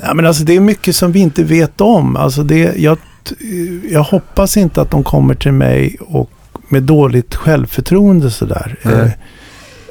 ja, 0.03 0.15
men 0.15 0.27
alltså 0.27 0.45
det 0.45 0.57
är 0.57 0.61
mycket 0.61 0.97
som 0.97 1.13
vi 1.13 1.21
inte 1.21 1.45
vet 1.45 1.81
om. 1.81 2.17
Alltså 2.17 2.43
det, 2.43 2.75
jag, 2.77 2.99
jag 3.91 4.03
hoppas 4.03 4.57
inte 4.57 4.81
att 4.81 4.91
de 4.91 5.05
kommer 5.05 5.35
till 5.35 5.53
mig 5.53 5.97
och 6.01 6.31
med 6.69 6.83
dåligt 6.83 7.35
självförtroende 7.35 8.31
sådär. 8.31 8.77
Nej. 8.83 8.95
Eh, 8.95 9.11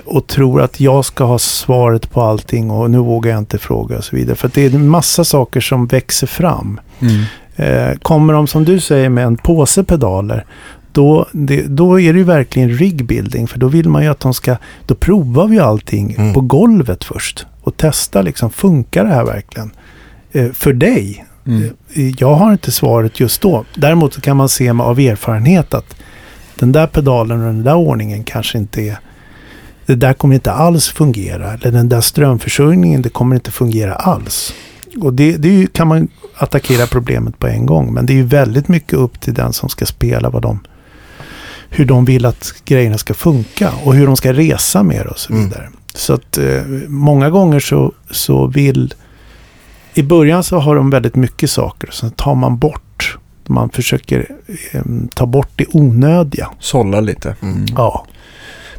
och 0.06 0.28
tror 0.28 0.62
att 0.62 0.80
jag 0.80 1.06
ska 1.06 1.24
ha 1.24 1.39
svaret 1.39 2.12
på 2.12 2.22
allting 2.22 2.72
och 2.72 2.91
nu 2.91 2.97
vågar 2.97 3.32
jag 3.32 3.38
inte 3.39 3.58
fråga 3.58 3.97
och 3.97 4.04
så 4.04 4.16
vidare. 4.16 4.36
För 4.36 4.47
att 4.47 4.54
det 4.54 4.66
är 4.66 4.76
en 4.76 4.88
massa 4.89 5.24
saker 5.24 5.60
som 5.62 5.88
växer 5.88 6.28
fram. 6.28 6.80
Mm. 6.99 7.22
Eh, 7.62 7.97
kommer 8.01 8.34
de 8.34 8.47
som 8.47 8.66
du 8.66 8.80
säger 8.80 9.09
med 9.09 9.26
en 9.26 9.38
påse 9.38 9.84
pedaler, 9.84 10.45
då, 10.91 11.26
det, 11.32 11.62
då 11.62 11.99
är 12.01 12.14
det 12.14 12.20
ju 12.20 12.26
verkligen 12.26 12.70
rigbuilding. 12.70 13.47
För 13.47 13.59
då 13.59 13.68
vill 13.68 13.89
man 13.89 14.03
ju 14.03 14.09
att 14.09 14.20
de 14.20 14.34
ska, 14.34 14.55
då 14.86 14.95
provar 14.95 15.47
vi 15.47 15.59
allting 15.59 16.16
Mm. 16.20 16.34
på 16.34 16.41
golvet 16.41 17.03
först. 17.03 17.45
Och 17.62 17.74
testar 17.78 18.24
liksom, 18.24 18.49
funkar 18.49 19.03
det 19.03 19.09
här 19.09 19.24
verkligen? 19.24 19.72
Eh, 20.32 20.51
för 20.51 20.74
dig? 20.74 21.26
Mm. 21.47 21.64
Eh, 21.93 22.09
Jag 22.18 22.34
har 22.36 22.51
inte 22.51 22.72
svaret 22.72 23.20
just 23.20 23.41
då. 23.41 23.66
Däremot 23.76 24.14
så 24.14 24.22
kan 24.22 24.38
man 24.38 24.49
se 24.49 24.70
av 24.70 24.99
erfarenhet 24.99 25.74
att 25.74 25.95
den 26.59 26.72
där 26.72 26.88
pedalen 26.88 27.39
och 27.39 27.45
den 27.53 27.64
där 27.64 27.76
ordningen 27.76 28.24
kanske 28.24 28.57
inte 28.57 28.82
är 28.82 28.99
det 29.86 29.95
där 29.95 30.14
kommer 30.14 30.36
inte 30.36 30.51
alls 30.51 30.88
fungera. 30.88 31.53
Eller 31.53 31.72
den 31.72 31.89
där 31.89 32.01
strömförsörjningen, 32.01 33.01
det 33.01 33.09
kommer 33.09 33.36
inte 33.36 33.51
fungera 33.51 33.93
alls. 33.95 34.53
Och 35.00 35.14
det, 35.14 35.38
det 35.38 35.48
ju, 35.50 35.68
kan 35.68 35.88
man 35.88 36.08
attackera 36.38 36.88
problemet 36.88 37.39
på 37.39 37.48
en 37.48 37.66
gång. 37.66 37.94
Men 37.94 38.06
det 38.06 38.14
är 38.14 38.16
ju 38.16 38.24
väldigt 38.24 38.68
mycket 38.68 38.94
upp 38.94 39.20
till 39.22 39.34
den 39.34 39.54
som 39.54 39.70
ska 39.70 39.86
spela 39.86 40.30
vad 40.30 40.42
de, 40.42 40.60
hur 41.70 41.86
de 41.86 42.06
vill 42.06 42.26
att 42.26 42.54
grejerna 42.66 42.98
ska 42.98 43.14
funka. 43.14 43.72
Och 43.84 43.96
hur 43.96 44.06
de 44.08 44.16
ska 44.18 44.34
resa 44.34 44.84
med 44.84 45.06
det 45.06 45.10
och 45.10 45.18
så 45.20 45.34
Mm. 45.34 45.46
vidare. 45.46 45.70
Så 45.94 46.14
att 46.14 46.38
eh, 46.38 46.62
många 46.88 47.30
gånger 47.30 47.60
så, 47.60 47.92
så 48.12 48.48
vill... 48.48 48.94
I 49.94 50.04
början 50.04 50.44
så 50.44 50.60
har 50.60 50.76
de 50.76 50.89
väldigt 50.89 51.16
mycket 51.16 51.50
saker. 51.52 51.88
och 51.88 51.94
Sen 51.94 52.12
tar 52.12 52.36
man 52.36 52.58
bort. 52.58 53.18
Man 53.48 53.70
försöker 53.70 54.28
eh, 54.72 54.82
ta 55.16 55.26
bort 55.26 55.50
det 55.56 55.66
onödiga. 55.72 56.50
Sålla 56.60 57.00
lite. 57.00 57.36
Mm. 57.42 57.56
Mm. 57.56 57.66
Ja. 57.78 58.06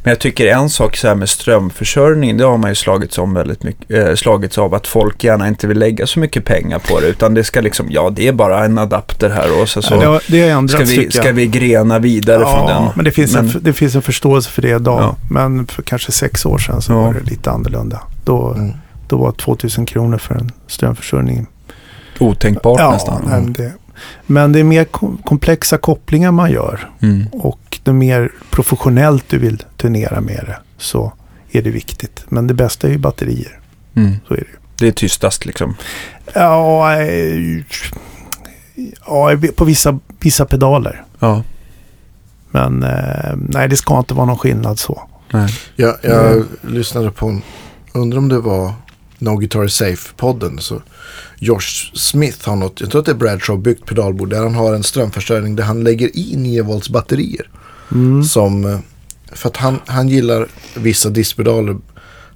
Men 0.05 0.11
jag 0.11 0.19
tycker 0.19 0.47
en 0.47 0.71
sak 0.71 0.97
så 0.97 1.09
här 1.09 1.15
med 1.15 1.29
strömförsörjning, 1.29 2.37
det 2.37 2.45
har 2.45 2.59
man 2.59 2.71
ju 2.71 2.75
slagits 2.75 3.19
om 3.19 3.35
väldigt 3.35 3.63
mycket, 3.63 3.91
eh, 3.91 4.15
slagits 4.15 4.59
av 4.59 4.75
att 4.75 4.87
folk 4.87 5.25
gärna 5.25 5.49
inte 5.49 5.67
vill 5.67 5.79
lägga 5.79 6.07
så 6.07 6.19
mycket 6.21 6.45
pengar 6.45 6.79
på 6.79 7.01
det, 7.01 7.07
utan 7.07 7.35
det 7.35 7.45
ska 7.45 7.61
liksom, 7.61 7.87
ja 7.91 8.11
det 8.11 8.29
är 8.29 8.33
bara 8.33 8.65
en 8.65 8.79
adapter 8.79 9.31
här 9.31 9.61
och 9.63 9.69
så, 9.69 9.83
så 9.83 9.95
Ja, 9.95 10.01
det, 10.01 10.07
har, 10.07 10.23
det 10.29 10.51
har 10.51 10.69
ska, 10.69 10.79
vi, 10.85 11.11
ska 11.11 11.33
vi 11.33 11.47
grena 11.47 11.99
vidare 11.99 12.45
från 12.45 12.67
den. 12.67 12.83
men 12.97 13.05
det 13.05 13.11
finns, 13.11 13.35
En, 13.35 13.47
Men- 13.47 13.63
det 13.63 13.73
finns 13.73 13.95
en 13.95 14.03
förståelse 14.03 14.51
för 14.51 14.63
det 14.63 14.69
idag. 14.77 15.01
Ja. 15.03 15.17
Men 15.31 15.67
för 15.67 15.83
kanske 15.83 16.13
sex 16.13 16.47
år 16.47 16.59
sedan 16.59 16.83
så 16.83 16.93
Ja. 16.93 17.01
var 17.03 17.15
det 17.15 17.31
lite 17.31 17.51
annorlunda. 17.51 18.01
Då, 18.25 18.49
Mm. 18.57 18.73
då 19.09 19.17
var 19.17 19.33
2000 19.33 19.87
kronor 19.87 20.19
för 20.19 20.35
en 20.35 20.51
strömförsörjning. 20.67 21.47
Otänkbart 22.19 22.93
nästan. 22.93 23.23
nej, 23.27 23.41
men 23.41 23.53
det, 23.53 23.73
men 24.27 24.53
det 24.53 24.61
är 24.61 24.65
mer 24.65 24.85
kom- 24.85 25.19
komplexa 25.25 25.79
kopplingar 25.79 26.33
man 26.33 26.51
gör. 26.51 26.89
Mm. 27.03 27.27
Och 27.33 27.72
det 27.83 27.93
mer 27.93 28.33
professionellt 28.51 29.25
du 29.29 29.39
vill 29.39 29.63
turnera 29.77 30.21
med 30.21 30.45
det 30.47 30.59
så 30.79 31.13
är 31.53 31.63
det 31.63 31.71
viktigt. 31.71 32.25
Men 32.29 32.47
det 32.47 32.55
bästa 32.55 32.87
är 32.89 32.93
ju 32.93 32.99
batterier. 32.99 33.59
Mm. 33.95 34.13
Så 34.29 34.35
är 34.35 34.39
det 34.39 34.43
ju. 34.45 34.57
Det 34.79 34.89
är 34.89 34.93
tystast 34.93 35.47
liksom. 35.47 35.75
Ja, 36.35 36.97
eh, 37.03 37.63
ja 39.07 39.37
på 39.57 39.65
vissa, 39.65 39.99
vissa 40.21 40.45
pedaler. 40.47 41.05
Ja. 41.19 41.43
Men 42.51 42.83
eh, 42.83 43.35
nej, 43.37 43.69
det 43.69 43.77
ska 43.77 43.99
inte 43.99 44.15
vara 44.15 44.27
någon 44.27 44.39
skillnad 44.39 44.79
så. 44.79 45.03
Nej. 45.33 45.49
Jag, 45.77 45.97
jag 46.03 46.33
Mm. 46.33 46.47
lyssnade 46.63 47.11
på 47.11 47.27
en, 47.29 47.43
undrar 47.93 48.19
om 48.19 48.29
det 48.29 48.39
var 48.41 48.73
No 49.19 49.37
Guitar 49.37 49.65
is 49.65 49.81
Safe-podden. 49.81 50.59
Så 50.59 50.83
Josh 51.39 51.91
Smith 51.95 52.49
har 52.49 52.57
något, 52.57 52.81
jag 52.81 52.91
tror 52.91 52.99
att 53.01 53.05
det 53.07 53.13
är 53.13 53.17
Bradshaw 53.17 53.63
byggt 53.63 53.87
pedalbord 53.87 54.31
där 54.31 54.43
han 54.43 54.55
har 54.55 54.75
en 54.75 54.83
strömförsörjning 54.83 55.57
där 55.57 55.65
han 55.65 55.85
lägger 55.85 56.17
i 56.19 56.37
9 56.37 56.63
volts 56.63 56.89
batterier. 56.89 57.49
Mm. 57.95 58.25
Som, 58.25 58.65
eh, 58.65 58.79
för 59.33 59.49
att 59.49 59.57
han, 59.57 59.79
han 59.87 60.09
gillar 60.09 60.47
vissa 60.77 61.09
diskpedaler. 61.11 61.77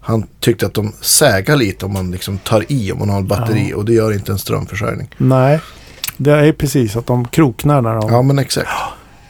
Han 0.01 0.25
tyckte 0.41 0.67
att 0.67 0.75
de 0.75 0.93
sägar 1.01 1.57
lite 1.57 1.87
om 1.87 1.93
man 1.93 2.11
liksom 2.11 2.39
tar 2.39 2.65
i 2.73 2.93
om 2.93 2.99
man 2.99 3.09
har 3.11 3.21
ett 3.21 3.27
batteri 3.27 3.73
och 3.75 3.85
det 3.85 3.93
gör 3.93 4.13
inte 4.13 4.33
en 4.33 4.39
strömförsörjning. 4.39 5.09
Nej, 5.17 5.61
det 6.17 6.31
är 6.33 6.53
precis 6.53 6.97
att 6.97 7.07
de 7.07 7.29
kroknar 7.29 7.83
när 7.83 7.95
de... 7.95 8.13
Ja 8.13 8.23
men 8.23 8.39
exakt. 8.39 8.69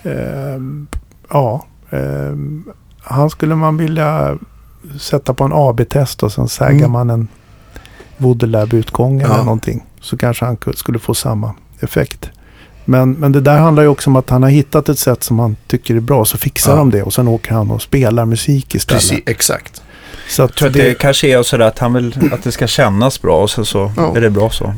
Ehm, 0.03 0.87
ja, 1.31 1.67
ehm, 1.91 2.65
han 3.01 3.31
skulle 3.31 3.55
man 3.55 3.77
vilja 3.77 4.39
sätta 5.01 5.35
på 5.35 5.45
en 5.45 5.53
AB-test 5.55 6.23
och 6.23 6.33
sen 6.33 6.49
säger 6.49 6.79
Mm. 6.79 6.91
man 6.93 7.11
en 7.11 7.29
Woodlab-utgång 8.19 9.21
eller 9.21 9.35
Ja. 9.37 9.43
någonting. 9.43 9.85
Så 10.01 10.17
kanske 10.17 10.45
han 10.45 10.57
ku- 10.57 10.77
skulle 10.77 10.99
få 10.99 11.15
samma 11.15 11.55
effekt. 11.81 12.31
Men, 12.89 13.13
men 13.13 13.33
det 13.33 13.41
där 13.41 13.59
handlar 13.59 13.83
ju 13.83 13.89
också 13.89 14.11
om 14.11 14.17
att 14.17 14.31
han 14.31 14.43
har 14.43 14.51
hittat 14.51 14.89
ett 14.89 14.99
sätt 14.99 15.23
som 15.25 15.39
han 15.39 15.57
tycker 15.67 15.95
är 15.95 16.01
bra. 16.01 16.25
Så 16.25 16.39
fixar 16.39 16.73
Ja. 16.73 16.77
de 16.77 16.91
det 16.91 17.03
och 17.03 17.13
sen 17.15 17.29
åker 17.29 17.53
han 17.55 17.71
och 17.71 17.83
spelar 17.83 18.25
musik 18.25 18.75
istället. 18.75 19.03
Precis, 19.03 19.21
exakt. 19.27 19.83
Så 20.29 20.43
att 20.43 20.51
Jag 20.51 20.57
tror 20.57 20.69
att 20.69 20.75
det 20.75 20.99
kanske 20.99 21.29
är 21.29 21.43
sådär 21.43 21.67
att 21.67 21.79
han 21.79 21.93
vill 21.93 22.31
att 22.33 22.43
det 22.43 22.53
ska 22.53 22.67
kännas 22.67 23.23
bra 23.23 23.43
och 23.43 23.51
sen 23.51 23.65
så 23.65 23.93
Ja. 23.97 24.17
är 24.17 24.21
det 24.21 24.31
bra 24.31 24.51
så. 24.51 24.75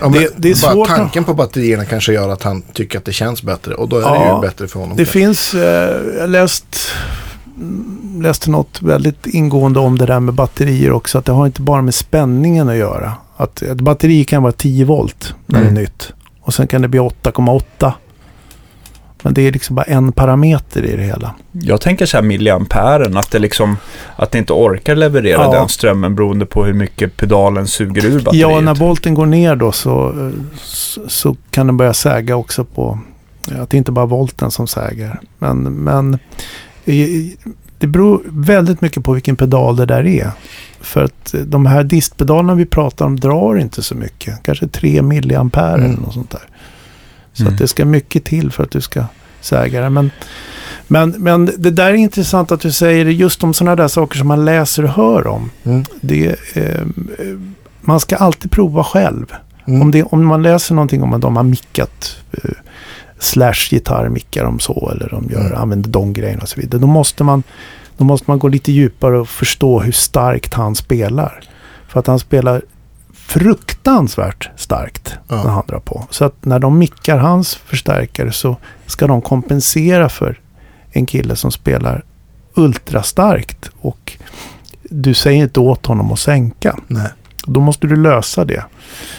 Ja, 0.00 0.08
men 0.08 0.12
Det- 0.12 0.30
det 0.36 0.50
är 0.50 0.62
bara 0.62 0.72
svårt 0.72 0.88
tanken 0.88 1.24
på 1.24 1.34
batterierna 1.34 1.84
kanske 1.84 2.12
gör 2.12 2.28
att 2.28 2.42
han 2.42 2.62
tycker 2.62 2.98
att 2.98 3.04
det 3.04 3.12
känns 3.12 3.42
bättre. 3.42 3.74
Och 3.74 3.88
då 3.88 3.96
är 3.96 4.00
det 4.00 4.06
Ja, 4.06 4.34
ju 4.42 4.48
bättre 4.48 4.68
för 4.68 4.80
honom. 4.80 4.96
Det 4.96 5.04
kanske. 5.04 5.18
finns, 5.18 5.54
eh, 5.54 5.96
jag 6.18 6.30
läst, 6.30 6.76
mm, 7.56 8.22
läste 8.22 8.50
något 8.50 8.82
väldigt 8.82 9.26
ingående 9.26 9.80
om 9.80 9.98
det 9.98 10.06
där 10.06 10.20
med 10.20 10.34
batterier 10.34 10.92
också. 10.92 11.18
Att 11.18 11.24
det 11.24 11.32
har 11.32 11.46
inte 11.46 11.62
bara 11.62 11.82
med 11.82 11.94
spänningen 11.94 12.68
att 12.68 12.76
göra. 12.76 13.12
Att 13.36 13.62
ett 13.62 13.80
batteri 13.80 14.24
kan 14.24 14.42
vara 14.42 14.52
10 14.52 14.84
volt 14.84 15.34
när 15.46 15.60
Mm. 15.60 15.74
det 15.74 15.80
är 15.80 15.82
nytt. 15.84 16.12
Och 16.50 16.54
sen 16.54 16.66
kan 16.66 16.82
det 16.82 16.88
bli 16.88 17.00
8,8. 17.00 17.92
Men 19.22 19.34
det 19.34 19.42
är 19.42 19.52
liksom 19.52 19.76
bara 19.76 19.82
en 19.82 20.12
parameter 20.12 20.84
i 20.84 20.96
det 20.96 21.02
hela. 21.02 21.34
Jag 21.52 21.80
tänker 21.80 22.06
så 22.06 22.16
här 22.16 22.22
milliamperen, 22.24 23.16
att 23.16 23.30
det 23.30 23.38
liksom, 23.38 23.76
att 24.16 24.30
det 24.30 24.38
inte 24.38 24.52
orkar 24.52 24.94
leverera 24.94 25.42
Ja. 25.42 25.52
den 25.52 25.68
strömmen 25.68 26.14
beroende 26.14 26.46
på 26.46 26.64
hur 26.64 26.72
mycket 26.72 27.16
pedalen 27.16 27.66
suger 27.66 28.04
ur 28.04 28.20
batteriet. 28.20 28.50
Ja, 28.50 28.60
när 28.60 28.74
volten 28.74 29.14
går 29.14 29.26
ner 29.26 29.56
då 29.56 29.72
så, 29.72 30.30
så, 30.62 31.08
så 31.08 31.36
kan 31.50 31.66
den 31.66 31.76
börja 31.76 31.94
säga 31.94 32.36
också 32.36 32.64
på... 32.64 32.98
Att 33.60 33.70
det 33.70 33.76
inte 33.76 33.92
bara 33.92 34.02
är 34.02 34.06
volten 34.06 34.50
som 34.50 34.66
säger. 34.66 35.20
Men, 35.38 35.62
men 35.62 36.18
det 37.80 37.86
beror 37.86 38.22
väldigt 38.26 38.80
mycket 38.80 39.04
på 39.04 39.12
vilken 39.12 39.36
pedal 39.36 39.76
det 39.76 39.86
där 39.86 40.06
är. 40.06 40.30
För 40.80 41.04
att 41.04 41.34
eh, 41.34 41.40
de 41.40 41.66
här 41.66 41.84
distpedalerna 41.84 42.54
vi 42.54 42.66
pratar 42.66 43.06
om 43.06 43.20
drar 43.20 43.56
inte 43.58 43.82
så 43.82 43.94
mycket. 43.94 44.42
Kanske 44.42 44.66
3 44.68 45.02
milliampere 45.02 45.74
Mm. 45.74 45.90
eller 45.90 46.00
något 46.02 46.14
sånt 46.14 46.30
där. 46.30 46.42
Så 47.32 47.42
Mm. 47.42 47.52
att 47.52 47.58
det 47.58 47.68
ska 47.68 47.84
mycket 47.84 48.24
till 48.24 48.50
för 48.52 48.62
att 48.62 48.70
du 48.70 48.80
ska 48.80 49.04
säga 49.40 49.82
det. 49.82 49.90
Men, 49.90 50.10
men, 50.86 51.10
men 51.18 51.44
det 51.58 51.70
där 51.70 51.86
är 51.90 51.94
intressant 51.94 52.52
att 52.52 52.60
du 52.60 52.72
säger 52.72 53.04
det 53.04 53.12
just 53.12 53.44
om 53.44 53.54
sådana 53.54 53.76
där 53.76 53.88
saker 53.88 54.18
som 54.18 54.28
man 54.28 54.44
läser 54.44 54.82
och 54.84 54.90
hör 54.90 55.26
om. 55.26 55.50
Mm. 55.64 55.84
Det, 56.00 56.36
eh, 56.54 56.86
man 57.80 58.00
ska 58.00 58.16
alltid 58.16 58.50
prova 58.50 58.84
själv. 58.84 59.26
Mm. 59.66 59.82
Om, 59.82 59.90
det, 59.90 60.02
om 60.02 60.26
man 60.26 60.42
läser 60.42 60.74
någonting 60.74 61.02
om 61.02 61.12
att 61.12 61.20
de 61.20 61.36
har 61.36 61.42
mickat 61.42 62.16
eh, 62.32 62.50
slash 63.20 63.68
gitarr 63.70 64.08
mickar 64.08 64.44
de 64.44 64.58
så 64.60 64.90
eller 64.94 65.08
de 65.08 65.28
gör, 65.30 65.46
Mm. 65.46 65.58
använder 65.58 65.90
de 65.90 66.12
grejerna 66.12 66.42
och 66.42 66.48
så 66.48 66.60
vidare. 66.60 66.80
Då 66.80 66.86
måste, 66.86 67.24
man, 67.24 67.42
då 67.96 68.04
måste 68.04 68.30
man 68.30 68.38
gå 68.38 68.48
lite 68.48 68.72
djupare 68.72 69.18
och 69.18 69.28
förstå 69.28 69.80
hur 69.80 69.92
starkt 69.92 70.54
han 70.54 70.74
spelar. 70.74 71.40
För 71.88 72.00
att 72.00 72.06
han 72.06 72.18
spelar 72.18 72.62
fruktansvärt 73.12 74.50
starkt 74.56 75.14
Ja. 75.28 75.36
när 75.44 75.50
han 75.50 75.66
drar 75.66 75.80
på. 75.80 76.04
Så 76.10 76.24
att 76.24 76.44
när 76.44 76.58
de 76.58 76.78
mickar 76.78 77.18
hans 77.18 77.54
förstärkare 77.54 78.32
så 78.32 78.56
ska 78.86 79.06
de 79.06 79.22
kompensera 79.22 80.08
för 80.08 80.40
en 80.92 81.06
kille 81.06 81.36
som 81.36 81.52
spelar 81.52 82.04
ultrastarkt 82.54 83.70
och 83.80 84.12
du 84.82 85.14
säger 85.14 85.42
inte 85.42 85.60
åt 85.60 85.86
honom 85.86 86.12
att 86.12 86.18
sänka. 86.18 86.76
Nej, 86.86 87.08
Då 87.46 87.60
måste 87.60 87.86
du 87.86 87.96
lösa 87.96 88.44
det. 88.44 88.64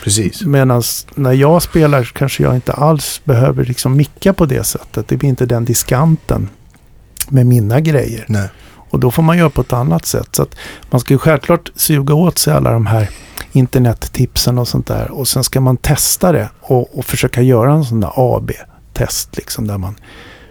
precis. 0.03 0.41
Medan 0.41 0.83
när 1.15 1.33
jag 1.33 1.61
spelar 1.61 2.03
kanske 2.03 2.43
jag 2.43 2.55
inte 2.55 2.73
alls 2.73 3.21
behöver 3.23 3.65
liksom 3.65 3.97
micka 3.97 4.33
på 4.33 4.45
det 4.45 4.63
sättet. 4.63 5.07
Det 5.07 5.17
blir 5.17 5.29
inte 5.29 5.45
den 5.45 5.65
diskanten 5.65 6.49
med 7.29 7.45
mina 7.45 7.79
grejer. 7.79 8.25
Nej. 8.27 8.49
Och 8.89 8.99
då 8.99 9.11
får 9.11 9.23
man 9.23 9.37
göra 9.37 9.49
på 9.49 9.61
ett 9.61 9.73
annat 9.73 10.05
sätt. 10.05 10.29
Så 10.31 10.41
att 10.41 10.55
man 10.89 11.01
ska 11.01 11.13
ju 11.13 11.17
självklart 11.17 11.71
suga 11.75 12.13
åt 12.13 12.37
sig 12.37 12.53
alla 12.53 12.71
de 12.71 12.85
här 12.85 13.09
internettipsen 13.51 14.57
och 14.57 14.67
sånt 14.67 14.87
där. 14.87 15.11
Och 15.11 15.27
sen 15.27 15.43
ska 15.43 15.61
man 15.61 15.77
testa 15.77 16.31
det 16.31 16.49
och, 16.61 16.97
och 16.97 17.05
försöka 17.05 17.41
göra 17.41 17.73
en 17.73 17.85
sån 17.85 17.99
där 17.99 18.11
AB-test. 18.15 19.37
Liksom, 19.37 19.67
där 19.67 19.77
man 19.77 19.95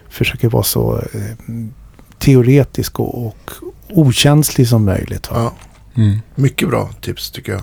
försöker 0.09 0.49
vara 0.49 0.63
så 0.63 0.97
eh, 0.97 1.55
teoretisk 2.19 2.99
och, 2.99 3.25
och 3.25 3.51
okänslig 3.89 4.67
som 4.67 4.85
möjligt. 4.85 5.31
Va? 5.31 5.37
Ja, 5.37 5.53
Mm. 5.95 6.19
mycket 6.35 6.69
bra 6.69 6.89
tips 7.01 7.31
tycker 7.31 7.51
jag. 7.51 7.61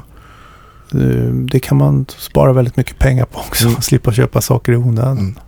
Eh, 1.03 1.33
Det 1.33 1.61
kan 1.61 1.77
man 1.79 2.07
spara 2.09 2.53
väldigt 2.53 2.77
mycket 2.77 2.99
pengar 2.99 3.25
på 3.25 3.39
också. 3.39 3.69
Mm. 3.69 3.81
Slippa 3.83 4.13
köpa 4.13 4.41
saker 4.41 4.73
i 4.73 4.77
onödan. 4.77 5.19
Mm. 5.19 5.39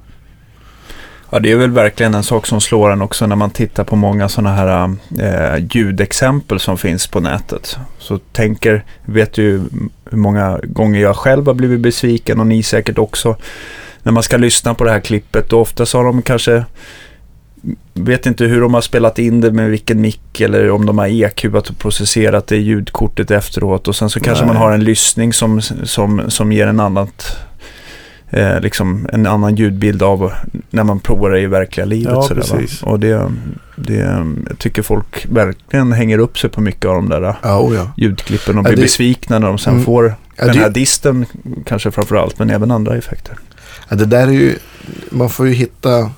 Ja, 1.33 1.39
det 1.39 1.53
är 1.53 1.57
väl 1.57 1.71
verkligen 1.71 2.15
en 2.15 2.23
sak 2.25 2.47
som 2.47 2.61
slår 2.61 2.91
en 2.93 3.03
också 3.03 3.27
när 3.27 3.37
man 3.37 3.51
tittar 3.51 3.85
på 3.85 3.97
många 3.97 4.29
sådana 4.29 4.55
här 4.55 4.95
eh, 5.19 5.67
ljudexempel 5.71 6.61
som 6.61 6.79
finns 6.79 7.07
på 7.07 7.21
nätet. 7.21 7.79
Så 7.99 8.19
tänker, 8.19 8.85
vet 9.05 9.39
ju 9.39 9.63
hur 10.11 10.19
många 10.19 10.61
gånger 10.63 11.01
jag 11.01 11.17
själv 11.17 11.47
har 11.47 11.55
blivit 11.55 11.81
besviken 11.81 12.41
och 12.41 12.47
ni 12.47 12.63
säkert 12.63 12.99
också. 12.99 13.37
När 14.03 14.13
man 14.13 14.23
ska 14.23 14.37
lyssna 14.37 14.75
på 14.75 14.85
det 14.85 14.91
här 14.91 15.01
klippet 15.01 15.53
och 15.53 15.61
ofta 15.61 15.87
så 15.87 15.99
har 15.99 16.05
de 16.05 16.23
kanske 16.23 16.65
Vet 17.95 18.27
inte 18.27 18.45
hur 18.45 18.61
de 18.61 18.75
har 18.75 18.81
spelat 18.81 19.19
in 19.19 19.41
det 19.41 19.51
med 19.51 19.71
vilken 19.71 20.01
mick 20.01 20.41
eller 20.41 20.71
om 20.71 20.87
de 20.87 20.99
har 20.99 21.07
EQat 21.07 21.71
och 21.71 21.79
processerat 21.79 22.47
det 22.47 22.57
ljudkortet 22.57 23.31
efteråt 23.31 23.89
och 23.89 23.97
sen 23.97 24.11
så 24.11 24.21
kanske 24.21 24.45
Nej. 24.45 24.55
man 24.55 24.63
har 24.63 24.73
en 24.73 24.85
lyssning 24.85 25.33
som, 25.33 25.61
som, 25.63 26.23
som 26.31 26.53
ger 26.53 26.67
en 26.67 26.81
annat 26.81 27.37
eh, 28.31 28.61
liksom 28.61 29.09
en 29.13 29.27
annan 29.27 29.55
ljudbild 29.57 30.03
av 30.03 30.33
när 30.71 30.85
man 30.85 31.01
provar 31.01 31.31
det 31.31 31.41
i 31.41 31.47
verkliga 31.47 31.87
livet. 31.87 32.13
Ja, 32.15 32.23
sådär. 32.23 32.67
Och 32.83 33.01
det, 33.01 33.31
det, 33.77 33.95
jag 34.49 34.59
tycker 34.59 34.83
folk 34.83 35.27
verkligen 35.31 35.93
hänger 35.93 36.19
upp 36.19 36.39
sig 36.39 36.51
på 36.51 36.61
mycket 36.61 36.85
av 36.87 36.95
de 36.95 37.09
där 37.09 37.35
Ja, 37.43 37.61
oh 37.61 37.75
ja. 37.75 37.93
ljudklippen 37.97 38.59
och 38.59 38.65
blir 38.65 38.77
det- 38.77 38.83
besvikna 38.83 39.39
när 39.39 39.47
de 39.47 39.59
sen 39.59 39.73
Mm. 39.73 39.85
får 39.85 40.15
Ja, 40.37 40.45
den 40.45 40.55
det- 40.55 40.61
här 40.61 40.71
disten 40.71 41.27
kanske 41.67 41.91
framför 41.91 42.17
allt, 42.17 42.39
men 42.39 42.51
även 42.51 42.71
andra 42.71 42.97
effekter. 42.97 43.35
Det 43.89 44.05
där 44.07 44.27
är 44.29 44.33
ju, 44.33 44.55
man 45.11 45.31
får 45.31 45.47
ju 45.49 45.55
hitta, 45.55 46.11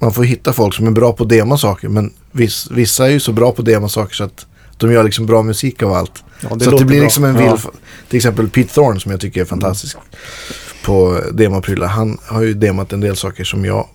man 0.00 0.12
får 0.12 0.24
hitta 0.24 0.52
folk 0.52 0.74
som 0.74 0.86
är 0.86 0.90
bra 0.90 1.12
på 1.12 1.22
att 1.22 1.28
dema 1.28 1.58
saker. 1.58 1.88
Men 1.88 2.12
viss, 2.32 2.68
vissa 2.70 3.06
är 3.06 3.10
ju 3.10 3.20
så 3.20 3.32
bra 3.32 3.52
på 3.52 3.62
att 3.62 3.66
dema 3.66 3.88
saker 3.88 4.14
så 4.14 4.24
att 4.24 4.46
de 4.76 4.92
gör 4.92 5.04
liksom 5.04 5.26
bra 5.26 5.42
musik 5.42 5.82
av 5.82 5.92
allt. 5.92 6.24
Ja, 6.42 6.48
så 6.48 6.54
att 6.54 6.78
det 6.78 6.84
blir 6.84 6.96
bra. 6.98 7.04
liksom 7.04 7.24
en 7.24 7.34
Ja. 7.34 7.40
vild, 7.50 7.60
till 8.08 8.16
exempel 8.16 8.48
Pete 8.48 8.74
Thorne 8.74 9.00
som 9.00 9.10
jag 9.10 9.20
tycker 9.20 9.40
är 9.40 9.44
fantastisk 9.44 9.96
på 10.84 11.20
demaprylar. 11.32 11.86
Han 11.86 12.18
har 12.26 12.42
ju 12.42 12.54
demat 12.54 12.92
en 12.92 13.00
del 13.00 13.16
saker 13.16 13.44
som 13.44 13.64
jag 13.64 13.86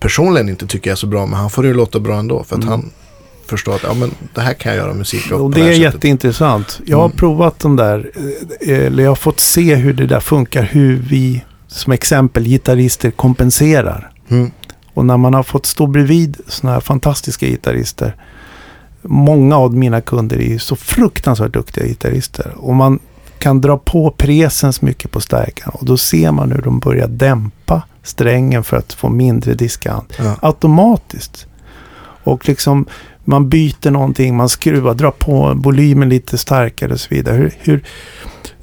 personligen 0.00 0.48
inte 0.48 0.66
tycker 0.66 0.90
är 0.90 0.94
så 0.94 1.06
bra. 1.06 1.26
Men 1.26 1.38
han 1.40 1.50
får 1.50 1.62
det 1.62 1.68
ju 1.68 1.74
låta 1.74 2.00
bra 2.00 2.16
ändå 2.18 2.44
för 2.44 2.56
att 2.56 2.62
Mm. 2.62 2.68
han 2.72 2.90
förstår 3.46 3.74
att 3.74 3.82
ja, 3.82 3.94
men 3.94 4.10
det 4.34 4.40
här 4.40 4.54
kan 4.54 4.72
jag 4.74 4.78
göra 4.84 4.94
musik 4.94 5.32
av. 5.32 5.40
Och 5.42 5.50
det 5.50 5.60
är 5.60 5.64
sättet. 5.64 5.78
jätteintressant. 5.94 6.80
Jag 6.86 6.96
har 6.96 7.04
Mm. 7.04 7.16
provat 7.16 7.58
de 7.58 7.76
där, 7.76 8.10
eh, 8.60 8.78
eller 8.86 9.02
jag 9.02 9.10
har 9.10 9.16
fått 9.16 9.40
se 9.40 9.74
hur 9.74 9.92
det 9.92 10.06
där 10.06 10.20
funkar, 10.20 10.62
hur 10.62 10.96
vi 11.10 11.44
som 11.68 11.92
exempel 11.92 12.44
gitarrister 12.44 13.10
kompenserar. 13.10 14.10
Mm. 14.28 14.50
Och 14.94 15.06
när 15.06 15.16
man 15.16 15.34
har 15.34 15.42
fått 15.42 15.66
stå 15.66 15.86
bredvid 15.86 16.36
sådana 16.46 16.74
här 16.74 16.80
fantastiska 16.80 17.46
gitarrister. 17.46 18.16
Många 19.02 19.56
av 19.56 19.74
mina 19.74 20.00
kunder 20.00 20.36
är 20.36 20.48
ju 20.48 20.58
så 20.58 20.76
fruktansvärt 20.76 21.52
duktiga 21.52 21.86
gitarrister. 21.86 22.52
Och 22.56 22.74
man 22.74 22.98
kan 23.38 23.60
dra 23.60 23.78
på 23.78 24.10
presens 24.10 24.82
mycket 24.82 25.10
på 25.10 25.20
stärkan. 25.20 25.70
Och 25.74 25.84
då 25.84 25.96
ser 25.96 26.32
man 26.32 26.52
hur 26.52 26.62
de 26.62 26.78
börjar 26.78 27.08
dämpa 27.08 27.82
strängen 28.02 28.64
för 28.64 28.76
att 28.76 28.92
få 28.92 29.08
mindre 29.08 29.54
diskant 29.54 30.12
Ja. 30.18 30.36
automatiskt. 30.42 31.46
Och 32.24 32.48
liksom 32.48 32.86
man 33.24 33.48
byter 33.48 33.90
någonting, 33.90 34.36
man 34.36 34.48
skruvar, 34.48 34.94
drar 34.94 35.10
på 35.10 35.52
volymen 35.56 36.08
lite 36.08 36.38
starkare 36.38 36.92
och 36.92 37.00
så 37.00 37.08
vidare. 37.10 37.36
Hur, 37.36 37.52
hur, 37.58 37.84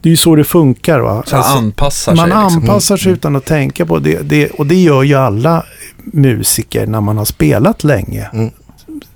det 0.02 0.10
är 0.10 0.12
ju 0.12 0.18
så 0.18 0.36
det 0.36 0.44
funkar. 0.44 1.00
Va? 1.00 1.24
Så 1.28 1.36
Alltså, 1.36 1.58
anpassar 1.58 2.16
man 2.16 2.30
sig. 2.30 2.38
Liksom. 2.44 2.62
anpassar 2.62 2.98
sig 2.98 3.08
Mm. 3.08 3.18
utan 3.18 3.36
att 3.36 3.46
tänka 3.46 3.86
på 3.86 4.00
det, 4.00 4.20
det. 4.30 4.50
Och 4.50 4.66
det 4.68 4.76
gör 4.76 5.04
ju 5.04 5.16
alla 5.16 5.66
musiker 6.04 6.88
när 6.88 7.02
man 7.02 7.18
har 7.18 7.26
spelat 7.26 7.84
länge. 7.84 8.30
Mm. 8.34 8.50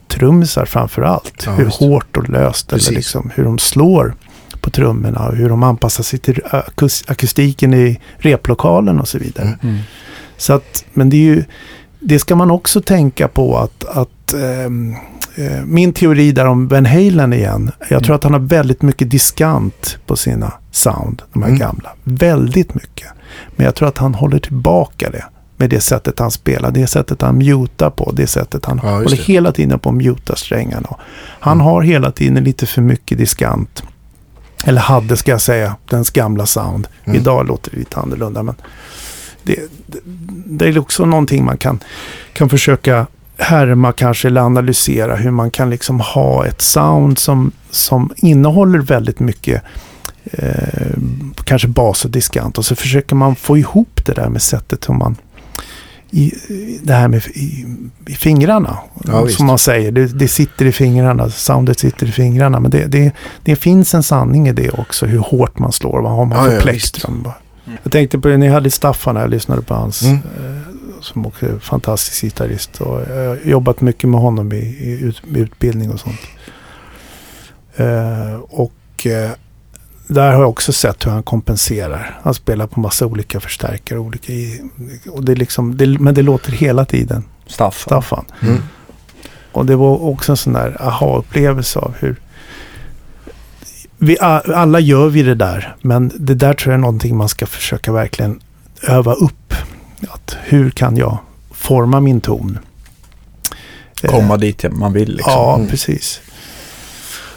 Trummisar 0.08 0.66
framför 0.66 1.02
allt. 1.02 1.44
Ja, 1.46 1.52
hur 1.52 1.66
visst. 1.66 1.80
hårt 1.80 2.18
och 2.18 2.30
löst 2.30 2.70
Precis. 2.70 2.88
eller 2.88 2.98
liksom 2.98 3.32
hur 3.36 3.44
de 3.44 3.58
slår 3.60 4.16
på 4.62 4.70
trummorna 4.70 5.28
och 5.28 5.36
hur 5.36 5.50
de 5.50 5.64
anpassar 5.64 6.04
sig 6.04 6.20
till 6.20 6.42
akus- 6.52 7.04
akustiken 7.12 7.74
i 7.74 8.00
replokalen 8.18 9.00
och 9.00 9.08
så 9.08 9.18
vidare. 9.18 9.46
Mm. 9.48 9.58
Mm. 9.64 9.78
Så 10.38 10.54
att, 10.54 10.86
men 10.94 11.10
det 11.10 11.18
är 11.18 11.22
ju, 11.36 11.44
det 12.00 12.20
ska 12.20 12.36
man 12.36 12.52
också 12.52 12.82
tänka 12.82 13.28
på 13.28 13.58
att, 13.58 13.86
att 13.86 14.34
ehm, 14.34 14.96
eh, 15.36 15.62
min 15.66 15.94
teori 15.94 16.32
där 16.32 16.46
om 16.46 16.68
Van 16.68 16.86
Halen 16.86 17.34
igen. 17.34 17.72
Jag 17.80 17.88
tror 18.04 18.04
Mm. 18.04 18.16
att 18.16 18.24
han 18.24 18.34
har 18.34 18.40
väldigt 18.40 18.82
mycket 18.82 19.10
diskant 19.10 19.98
på 20.06 20.16
sina 20.16 20.54
sound, 20.72 21.22
de 21.34 21.42
här 21.42 21.50
Mm. 21.50 21.60
gamla. 21.60 21.90
Väldigt 22.04 22.74
mycket. 22.76 23.08
Men 23.56 23.66
jag 23.66 23.76
tror 23.76 23.88
att 23.88 23.98
han 23.98 24.14
håller 24.16 24.40
tillbaka 24.40 25.10
det 25.10 25.26
med 25.58 25.70
det 25.70 25.80
sättet 25.82 26.20
han 26.20 26.32
spelar, 26.32 26.72
det 26.72 26.88
sättet 26.88 27.22
han 27.22 27.38
mutar 27.38 27.90
på, 27.90 28.12
det 28.12 28.28
sättet 28.28 28.66
han 28.66 28.80
Ja, 28.84 28.90
håller 28.90 29.18
hela 29.18 29.52
tiden 29.52 29.80
på 29.80 29.90
att 29.90 29.96
muta 29.96 30.36
strängarna. 30.36 30.96
Han 31.40 31.54
Mm. 31.58 31.66
har 31.66 31.82
hela 31.82 32.12
tiden 32.12 32.44
lite 32.44 32.66
för 32.66 32.82
mycket 32.82 33.18
diskant. 33.18 33.84
Eller 34.66 34.82
hade 34.82 35.18
ska 35.18 35.32
jag 35.32 35.42
säga, 35.42 35.76
dens 35.90 36.10
gamla 36.12 36.46
sound. 36.46 36.88
Mm. 37.06 37.20
Idag 37.22 37.48
låter 37.48 37.72
det 37.72 37.78
lite 37.78 38.00
annorlunda 38.00 38.44
men 38.44 38.56
det, 39.44 39.56
det, 39.88 40.00
det 40.46 40.66
är 40.68 40.80
också 40.80 41.06
någonting 41.06 41.46
man 41.46 41.58
kan, 41.58 41.80
kan 42.34 42.50
försöka 42.50 43.08
härma 43.38 43.92
kanske 43.92 44.28
eller 44.28 44.42
analysera 44.42 45.16
hur 45.16 45.32
man 45.32 45.52
kan 45.52 45.70
liksom 45.70 46.00
ha 46.00 46.46
ett 46.46 46.62
sound 46.62 47.20
som, 47.20 47.52
som 47.70 48.14
innehåller 48.16 48.80
väldigt 48.80 49.20
mycket 49.20 49.62
eh, 50.24 50.98
kanske 51.44 51.68
bas 51.68 52.06
och 52.06 52.12
diskant 52.12 52.58
och 52.58 52.66
så 52.66 52.76
försöker 52.76 53.16
man 53.16 53.36
få 53.36 53.58
ihop 53.58 54.06
det 54.06 54.14
där 54.14 54.30
med 54.30 54.42
sättet 54.42 54.84
som 54.84 54.98
man 54.98 55.16
i, 56.12 56.34
det 56.84 56.94
här 56.94 57.08
med 57.08 57.22
i, 57.28 57.66
i 58.08 58.14
fingrarna. 58.14 58.78
Ja, 59.08 59.22
visst. 59.24 59.38
som 59.38 59.46
man 59.46 59.58
säger, 59.60 59.92
det, 59.92 60.06
det 60.20 60.28
sitter 60.28 60.66
i 60.66 60.72
fingrarna, 60.72 61.30
soundet 61.30 61.80
sitter 61.80 62.08
i 62.08 62.12
fingrarna. 62.12 62.60
Men 62.60 62.72
det, 62.72 62.86
det, 62.86 63.12
det 63.44 63.56
finns 63.56 63.94
en 63.94 64.04
sanning 64.04 64.48
i 64.48 64.52
det 64.54 64.70
också, 64.72 65.06
hur 65.06 65.20
hårt 65.20 65.60
man 65.60 65.72
slår, 65.72 66.02
vad 66.02 66.12
har 66.12 66.26
man 66.26 66.38
Ja, 66.38 66.46
för 66.46 66.56
ja, 66.56 66.62
plektrum. 66.62 67.22
bara. 67.24 67.34
Jag 67.84 67.92
tänkte 67.92 68.20
på 68.20 68.28
det, 68.28 68.38
ni 68.38 68.48
hade 68.48 68.72
Staffan 68.72 69.16
här, 69.16 69.24
jag 69.24 69.32
lyssnade 69.32 69.62
på 69.62 69.74
hans, 69.74 70.02
Mm. 70.02 70.16
eh, 70.16 70.62
som 71.02 71.26
också 71.26 71.46
är 71.46 71.60
fantastisk 71.60 72.22
gitarrist. 72.24 72.82
Och 72.82 73.02
jag 73.10 73.28
har 73.30 73.40
jobbat 73.46 73.82
mycket 73.82 74.10
med 74.10 74.20
honom 74.20 74.54
i, 74.54 74.56
i 74.58 75.00
ut, 75.02 75.22
med 75.28 75.42
utbildning 75.42 75.92
och 75.92 76.00
sånt. 76.00 76.20
Eh, 77.76 78.34
och 78.50 79.08
eh, 79.08 79.32
där 80.08 80.32
har 80.34 80.42
jag 80.42 80.50
också 80.50 80.74
sett 80.74 81.06
hur 81.06 81.12
han 81.12 81.24
kompenserar. 81.24 82.20
Han 82.24 82.34
spelar 82.34 82.68
på 82.68 82.80
massa 82.80 83.06
olika 83.06 83.40
förstärkare. 83.40 84.00
Olika 84.00 84.34
i, 84.34 84.62
och 85.12 85.24
det 85.24 85.32
är 85.32 85.36
liksom, 85.36 85.78
det, 85.78 85.88
men 86.00 86.14
det 86.14 86.22
låter 86.22 86.52
hela 86.52 86.86
tiden 86.86 87.24
Staffan. 87.48 87.72
Staffan. 87.90 88.26
Mm. 88.42 88.58
Och 89.52 89.66
det 89.66 89.76
var 89.76 90.04
också 90.04 90.32
en 90.32 90.38
sån 90.38 90.54
där 90.54 90.78
aha-upplevelse 90.82 91.80
av 91.80 91.94
hur 92.00 92.16
vi 93.98 94.18
alla 94.20 94.80
gör 94.80 95.08
vi 95.10 95.24
det 95.24 95.36
där, 95.36 95.76
men 95.82 96.12
det 96.16 96.34
där 96.36 96.54
tror 96.54 96.72
jag 96.74 96.78
är 96.78 96.82
någonting 96.82 97.18
man 97.18 97.30
ska 97.30 97.46
försöka 97.46 97.92
verkligen 97.92 98.40
öva 98.84 99.14
upp. 99.14 99.54
Att 100.10 100.38
hur 100.44 100.70
kan 100.70 100.98
jag 100.98 101.18
forma 101.52 102.00
min 102.00 102.22
ton? 102.22 102.58
Eh, 104.04 104.12
Komma 104.12 104.38
dit 104.38 104.66
man 104.72 104.94
vill 104.94 105.16
liksom. 105.16 105.34
Ja, 105.34 105.56
Mm. 105.56 105.68
precis. 105.68 106.22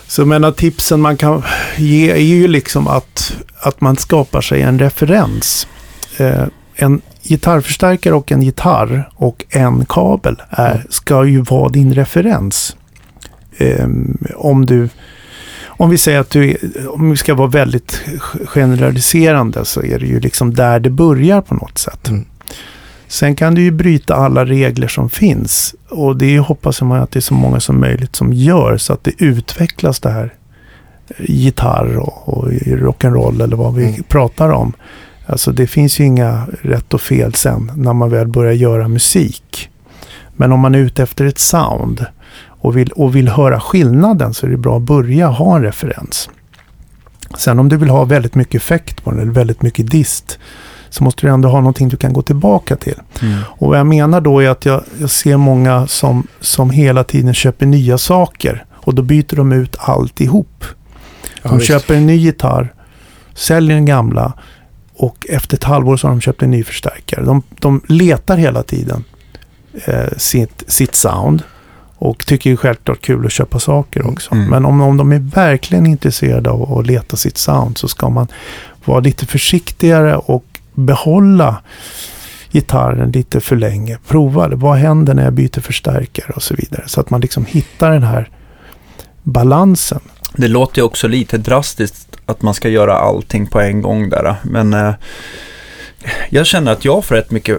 Så 0.08 0.20
jag 0.20 0.28
menar 0.28 0.52
tipsen 0.52 1.00
man 1.00 1.16
kan 1.16 1.42
ge 1.76 2.10
är 2.10 2.16
ju 2.16 2.48
liksom 2.48 2.86
att, 2.88 3.36
att 3.60 3.80
man 3.80 3.96
skapar 3.96 4.40
sig 4.40 4.62
en 4.62 4.78
referens. 4.78 5.68
Eh, 6.16 6.44
en 6.74 7.00
gitarrförstärkare 7.22 8.14
och 8.14 8.32
en 8.32 8.42
gitarr 8.42 9.10
och 9.14 9.44
en 9.50 9.86
kabel 9.88 10.42
är, 10.50 10.70
Mm. 10.70 10.86
ska 10.90 11.24
ju 11.24 11.40
vara 11.40 11.68
din 11.68 11.94
referens. 11.94 12.76
Eh, 13.56 13.88
om 14.36 14.66
du 14.66 14.88
om 15.66 15.90
vi 15.90 15.98
säger 15.98 16.20
att 16.20 16.30
du, 16.30 16.56
om 16.88 17.10
vi 17.10 17.16
ska 17.16 17.34
vara 17.34 17.48
väldigt 17.48 18.00
generaliserande 18.46 19.64
så 19.64 19.82
är 19.82 19.98
det 19.98 20.06
ju 20.06 20.20
liksom 20.20 20.54
där 20.54 20.80
det 20.80 20.90
börjar 20.90 21.40
på 21.40 21.54
något 21.54 21.78
sätt. 21.78 22.08
Mm. 22.08 22.24
Sen 23.08 23.34
kan 23.36 23.54
du 23.54 23.62
ju 23.62 23.70
bryta 23.70 24.14
alla 24.14 24.44
regler 24.44 24.88
som 24.88 25.10
finns. 25.10 25.74
Och 25.90 26.16
det 26.16 26.38
hoppas 26.38 26.82
man 26.82 27.00
att 27.02 27.10
det 27.10 27.18
är 27.18 27.20
så 27.20 27.34
många 27.34 27.60
som 27.60 27.80
möjligt 27.80 28.16
som 28.16 28.32
gör. 28.32 28.76
Så 28.76 28.92
att 28.92 29.04
det 29.04 29.12
utvecklas 29.22 30.00
det 30.00 30.10
här 30.10 30.34
i 31.18 31.32
gitarr 31.32 31.96
och, 31.96 32.28
och 32.28 32.48
rock'n'roll 32.52 33.42
eller 33.42 33.56
vad 33.56 33.74
vi 33.74 33.88
Mm. 33.88 34.02
pratar 34.02 34.48
om. 34.50 34.72
Alltså 35.26 35.52
det 35.52 35.66
finns 35.66 36.00
ju 36.00 36.04
inga 36.04 36.46
rätt 36.62 36.94
och 36.94 37.00
fel 37.00 37.34
sen 37.34 37.72
när 37.76 37.92
man 37.92 38.10
väl 38.10 38.28
börjar 38.28 38.52
göra 38.52 38.88
musik. 38.88 39.70
Men 40.36 40.52
om 40.52 40.60
man 40.60 40.74
är 40.74 40.78
ute 40.78 41.02
efter 41.02 41.24
ett 41.24 41.38
sound 41.38 42.06
och 42.46 42.76
vill, 42.76 42.88
och 42.92 43.16
vill 43.16 43.28
höra 43.28 43.60
skillnaden 43.60 44.34
så 44.34 44.46
är 44.46 44.50
det 44.50 44.56
bra 44.56 44.76
att 44.76 44.82
börja 44.82 45.26
ha 45.26 45.56
en 45.56 45.62
referens. 45.62 46.30
Sen 47.38 47.58
om 47.58 47.68
du 47.68 47.76
vill 47.76 47.88
ha 47.88 48.04
väldigt 48.04 48.34
mycket 48.34 48.62
effekt 48.62 49.04
på 49.04 49.10
den 49.10 49.20
eller 49.20 49.32
väldigt 49.32 49.62
mycket 49.62 49.90
dist 49.90 50.38
så 50.90 51.04
måste 51.04 51.26
du 51.26 51.32
ändå 51.32 51.48
ha 51.48 51.58
någonting 51.58 51.88
du 51.88 51.96
kan 51.96 52.12
gå 52.12 52.22
tillbaka 52.22 52.76
till. 52.76 53.00
Mm. 53.22 53.38
Och 53.46 53.68
vad 53.68 53.78
jag 53.78 53.86
menar 53.86 54.20
då 54.20 54.40
är 54.42 54.48
att 54.48 54.64
jag, 54.64 54.82
jag 55.00 55.10
ser 55.10 55.36
många 55.36 55.86
som, 55.86 56.26
som 56.40 56.70
hela 56.70 57.04
tiden 57.04 57.34
köper 57.34 57.66
nya 57.66 57.98
saker. 57.98 58.64
Och 58.70 58.94
då 58.94 59.02
byter 59.02 59.36
de 59.36 59.52
ut 59.52 59.76
alltihop. 59.78 60.64
Ja, 61.42 61.48
De 61.50 61.58
visst. 61.58 61.68
köper 61.68 61.94
en 61.94 62.06
ny 62.06 62.16
gitarr, 62.16 62.72
säljer 63.34 63.74
den 63.74 63.84
gamla 63.84 64.32
och 64.94 65.26
efter 65.28 65.56
ett 65.56 65.64
halvår 65.64 65.96
så 65.96 66.06
har 66.06 66.14
de 66.14 66.20
köpt 66.20 66.42
en 66.42 66.50
ny 66.50 66.64
förstärkare. 66.64 67.24
De, 67.24 67.42
de 67.58 67.80
letar 67.88 68.36
hela 68.36 68.62
tiden 68.62 69.04
eh, 69.84 70.16
sitt, 70.16 70.64
sitt 70.66 70.94
sound 70.94 71.42
och 71.98 72.26
tycker 72.26 72.50
ju 72.50 72.56
självklart 72.56 73.00
kul 73.00 73.26
att 73.26 73.32
köpa 73.32 73.58
saker 73.58 74.06
också. 74.06 74.34
Mm. 74.34 74.50
Men 74.50 74.64
om, 74.64 74.80
om 74.80 74.96
de 74.96 75.12
är 75.12 75.18
verkligen 75.18 75.86
intresserade 75.86 76.50
av 76.50 76.78
att 76.78 76.86
leta 76.86 77.16
sitt 77.16 77.38
sound 77.38 77.78
så 77.78 77.88
ska 77.88 78.08
man 78.08 78.26
vara 78.84 79.00
lite 79.00 79.26
försiktigare 79.26 80.16
och 80.16 80.44
behålla 80.78 81.62
gitarren 82.52 83.10
lite 83.10 83.40
för 83.40 83.56
länge. 83.56 83.98
Prova 84.08 84.48
det. 84.48 84.56
Vad 84.56 84.76
händer 84.76 85.14
när 85.14 85.24
jag 85.24 85.32
byter 85.32 85.60
förstärkare 85.60 86.32
och 86.36 86.42
så 86.42 86.54
vidare. 86.54 86.82
Så 86.86 87.00
att 87.00 87.10
man 87.10 87.20
liksom 87.20 87.46
hittar 87.46 87.90
den 87.90 88.02
här 88.02 88.30
balansen. 89.22 90.00
Det 90.36 90.48
låter 90.48 90.78
ju 90.78 90.82
också 90.82 91.08
lite 91.08 91.38
drastiskt 91.38 92.16
att 92.26 92.42
man 92.42 92.54
ska 92.54 92.68
göra 92.68 92.94
allting 92.94 93.46
på 93.46 93.60
en 93.60 93.82
gång 93.82 94.08
där. 94.08 94.34
Men 94.42 94.74
eh, 94.74 94.94
jag 96.28 96.46
känner 96.46 96.72
att 96.72 96.84
jag 96.84 97.04
får 97.04 97.14
rätt 97.14 97.30
mycket 97.30 97.58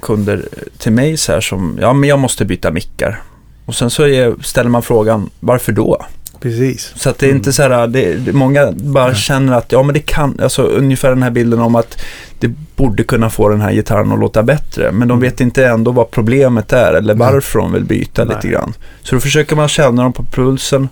kunder 0.00 0.48
till 0.78 0.92
mig 0.92 1.16
så 1.16 1.32
här 1.32 1.40
som, 1.40 1.78
ja 1.80 1.92
men 1.92 2.08
jag 2.08 2.18
måste 2.18 2.44
byta 2.44 2.70
mickar. 2.70 3.22
Och 3.66 3.74
sen 3.74 3.90
så 3.90 4.06
är, 4.06 4.42
ställer 4.42 4.70
man 4.70 4.82
frågan, 4.82 5.30
varför 5.40 5.72
då? 5.72 6.06
Precis. 6.42 6.92
Så 6.96 7.10
att 7.10 7.18
det 7.18 7.26
är 7.26 7.30
inte 7.30 7.52
så 7.52 7.62
här, 7.62 7.86
det, 7.86 8.32
många 8.34 8.72
bara 8.72 9.14
känner 9.14 9.52
att, 9.52 9.72
ja 9.72 9.82
men 9.82 9.94
det 9.94 10.00
kan, 10.00 10.40
alltså 10.42 10.62
ungefär 10.62 11.08
den 11.08 11.22
här 11.22 11.30
bilden 11.30 11.60
om 11.60 11.74
att 11.74 12.02
det 12.38 12.50
borde 12.76 13.04
kunna 13.04 13.30
få 13.30 13.48
den 13.48 13.60
här 13.60 13.72
gitarren 13.72 14.12
att 14.12 14.18
låta 14.18 14.42
bättre. 14.42 14.92
Men 14.92 15.08
de 15.08 15.20
vet 15.20 15.40
inte 15.40 15.66
ändå 15.66 15.92
vad 15.92 16.10
problemet 16.10 16.72
är 16.72 16.94
eller 16.94 17.14
Nej. 17.14 17.32
varför 17.32 17.58
de 17.58 17.72
vill 17.72 17.84
byta 17.84 18.24
Nej. 18.24 18.36
lite 18.36 18.48
grann. 18.48 18.74
Så 19.02 19.14
då 19.14 19.20
försöker 19.20 19.56
man 19.56 19.68
känna 19.68 20.02
dem 20.02 20.12
på 20.12 20.24
pulsen. 20.24 20.88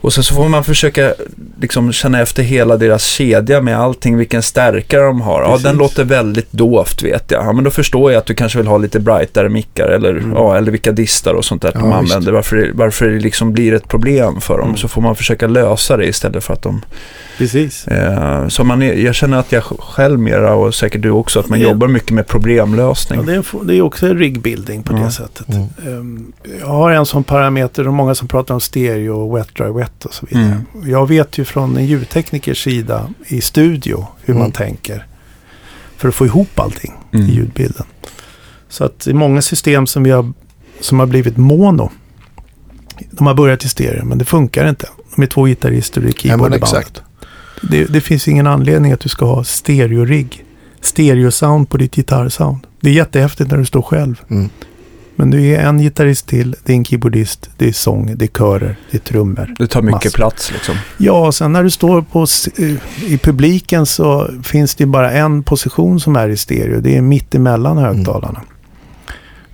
Och 0.00 0.12
sen 0.12 0.24
så 0.24 0.34
får 0.34 0.48
man 0.48 0.64
försöka 0.64 1.14
liksom 1.60 1.92
känna 1.92 2.20
efter 2.20 2.42
hela 2.42 2.76
deras 2.76 3.04
kedja 3.04 3.60
med 3.60 3.78
allting, 3.80 4.16
vilken 4.16 4.42
stärkare 4.42 5.02
de 5.02 5.20
har. 5.20 5.42
Ja, 5.42 5.48
Precis. 5.48 5.64
den 5.64 5.76
låter 5.76 6.04
väldigt 6.04 6.52
dovt 6.52 7.02
vet 7.02 7.30
jag. 7.30 7.44
Ja, 7.44 7.52
men 7.52 7.64
då 7.64 7.70
förstår 7.70 8.12
jag 8.12 8.18
att 8.18 8.26
du 8.26 8.34
kanske 8.34 8.58
vill 8.58 8.66
ha 8.66 8.78
lite 8.78 9.00
brightare 9.00 9.48
mickar 9.48 9.88
eller, 9.88 10.10
Mm. 10.10 10.32
ja, 10.32 10.56
eller 10.56 10.70
vilka 10.72 10.92
distar 10.92 11.34
och 11.34 11.44
sånt 11.44 11.62
där 11.62 11.70
Ja, 11.74 11.80
de 11.80 11.86
visst. 12.00 12.14
använder. 12.14 12.32
Varför, 12.32 12.56
det- 12.56 12.70
varför 12.74 13.08
det 13.08 13.20
liksom 13.20 13.52
blir 13.52 13.74
ett 13.74 13.88
problem 13.88 14.40
för 14.40 14.58
dem. 14.58 14.64
Mm. 14.66 14.76
Så 14.76 14.88
får 14.88 15.02
man 15.02 15.16
försöka 15.16 15.46
lösa 15.46 15.96
det 15.96 16.06
istället 16.06 16.44
för 16.44 16.52
att 16.54 16.62
de... 16.62 16.80
Precis. 17.38 17.86
Eh, 17.88 18.48
så 18.48 18.64
man 18.64 18.80
jag 19.02 19.14
känner 19.14 19.38
att 19.38 19.52
jag 19.52 19.62
själv 19.64 20.18
mera 20.18 20.54
och 20.54 20.74
säkert 20.74 21.02
du 21.02 21.10
också, 21.10 21.40
att 21.40 21.48
man 21.48 21.60
Ja. 21.60 21.68
jobbar 21.68 21.88
mycket 21.88 22.10
med 22.10 22.26
problemlösning. 22.26 23.20
Ja, 23.20 23.26
det, 23.26 23.34
är, 23.34 23.64
det 23.64 23.74
är 23.76 23.82
också 23.82 24.06
en 24.06 24.18
riggbuilding 24.18 24.82
på 24.82 24.92
Ja. 24.96 24.98
det 25.04 25.10
sättet. 25.10 25.48
Mm. 25.48 25.66
Ehm, 25.86 26.32
jag 26.60 26.66
har 26.66 26.90
en 26.90 27.06
sån 27.06 27.24
parameter 27.24 27.86
och 27.88 27.94
många 27.94 28.14
som 28.14 28.28
pratar 28.28 28.54
om 28.54 28.60
stereo 28.60 29.10
och 29.20 29.38
wet, 29.38 29.48
dry, 29.56 29.66
wet 29.66 29.87
och 30.04 30.14
så 30.14 30.26
vidare. 30.26 30.44
Mm. 30.74 30.90
Jag 30.90 31.08
vet 31.08 31.38
ju 31.38 31.44
från 31.44 31.76
en 31.76 31.86
ljudteknikers 31.86 32.64
sida 32.64 33.08
i 33.26 33.40
studio 33.40 34.06
hur 34.24 34.34
man 34.34 34.42
Mm. 34.42 34.52
tänker. 34.52 35.06
För 35.96 36.08
att 36.08 36.14
få 36.14 36.26
ihop 36.26 36.58
allting 36.60 36.92
Mm. 37.12 37.26
i 37.26 37.30
ljudbilden. 37.34 37.86
Så 38.68 38.84
att 38.84 39.06
är 39.06 39.14
många 39.14 39.42
system 39.42 39.86
som, 39.86 40.02
vi 40.02 40.10
har, 40.10 40.32
som 40.80 40.98
har 41.00 41.06
blivit 41.06 41.36
mono. 41.36 41.90
De 43.10 43.26
har 43.26 43.34
börjat 43.34 43.64
i 43.64 43.68
stereo 43.68 44.04
men 44.04 44.18
det 44.18 44.24
funkar 44.24 44.68
inte. 44.68 44.88
De 45.16 45.22
är 45.22 45.26
två 45.26 45.46
gitarrister 45.46 46.00
och 46.00 46.08
Ja, 46.08 46.12
keyboard 46.16 46.38
i 46.38 46.40
bandet. 46.58 46.62
exakt. 46.62 47.02
Det, 47.70 47.84
det 47.84 48.00
finns 48.00 48.28
ingen 48.28 48.46
anledning 48.46 48.92
att 48.92 49.00
du 49.00 49.08
ska 49.08 49.24
ha 49.26 49.44
stereo-rigg. 49.44 50.44
Stereo-sound 50.80 51.66
på 51.68 51.76
ditt 51.76 51.94
gitarrsound. 51.96 52.58
Det 52.80 52.90
är 52.90 52.94
jättehäftigt 52.94 53.50
när 53.50 53.58
du 53.58 53.64
står 53.64 53.82
själv. 53.82 54.20
Mm. 54.30 54.50
Men 55.18 55.30
du 55.30 55.46
är 55.46 55.58
en 55.60 55.78
gitarrist 55.78 56.26
till, 56.26 56.56
det 56.64 56.72
är 56.72 56.76
en 56.76 56.84
keyboardist, 56.84 57.50
det 57.56 57.68
är 57.68 57.72
sång, 57.72 58.14
det 58.16 58.24
är 58.24 58.28
körer, 58.28 58.76
det 58.90 58.96
är 58.96 59.00
trummor. 59.00 59.54
Det 59.58 59.66
tar 59.66 59.82
mycket 59.82 60.04
Massor. 60.04 60.16
plats 60.16 60.52
liksom. 60.52 60.74
Ja, 60.96 61.26
och 61.26 61.34
sen 61.34 61.52
när 61.52 61.62
du 61.62 61.70
står 61.70 62.02
på, 62.02 62.26
eh, 62.58 63.12
i 63.12 63.18
publiken 63.18 63.86
så 63.86 64.30
finns 64.42 64.74
det 64.74 64.86
bara 64.86 65.10
en 65.10 65.42
position 65.42 66.00
som 66.00 66.16
är 66.16 66.28
i 66.28 66.36
stereo. 66.36 66.80
Det 66.80 66.96
är 66.96 67.02
mitt 67.02 67.34
emellan 67.34 67.78
högtalarna. 67.78 68.40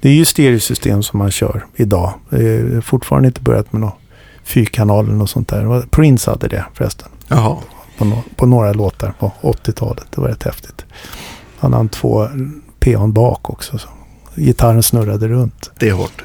Det 0.00 0.08
är 0.08 0.12
ju 0.12 0.24
stereosystem 0.24 1.02
som 1.02 1.18
man 1.18 1.30
kör 1.30 1.64
idag. 1.76 2.14
Det 2.30 2.48
är 2.48 2.80
fortfarande 2.80 3.28
inte 3.28 3.40
börjat 3.40 3.72
med 3.72 3.80
något 3.80 3.98
fyrkanalen 4.42 5.20
och 5.20 5.30
sånt 5.30 5.48
där. 5.48 5.86
Prince 5.90 6.30
hade 6.30 6.48
det 6.48 6.64
förresten 6.74 7.08
Jaha. 7.28 7.56
på, 7.98 8.04
no 8.04 8.22
på 8.36 8.46
några 8.46 8.72
låtar 8.72 9.14
på 9.18 9.32
80-talet. 9.42 10.06
Det 10.10 10.20
var 10.20 10.28
rätt 10.28 10.42
häftigt. 10.42 10.84
Han 11.58 11.72
hade 11.72 11.88
två 11.88 12.28
PA'n 12.80 13.12
bak 13.12 13.50
också. 13.50 13.78
Så 13.78 13.88
gitarren 14.36 14.82
snurrade 14.82 15.28
runt. 15.28 15.70
Det 15.78 15.88
är 15.88 15.92
hårt. 15.92 16.24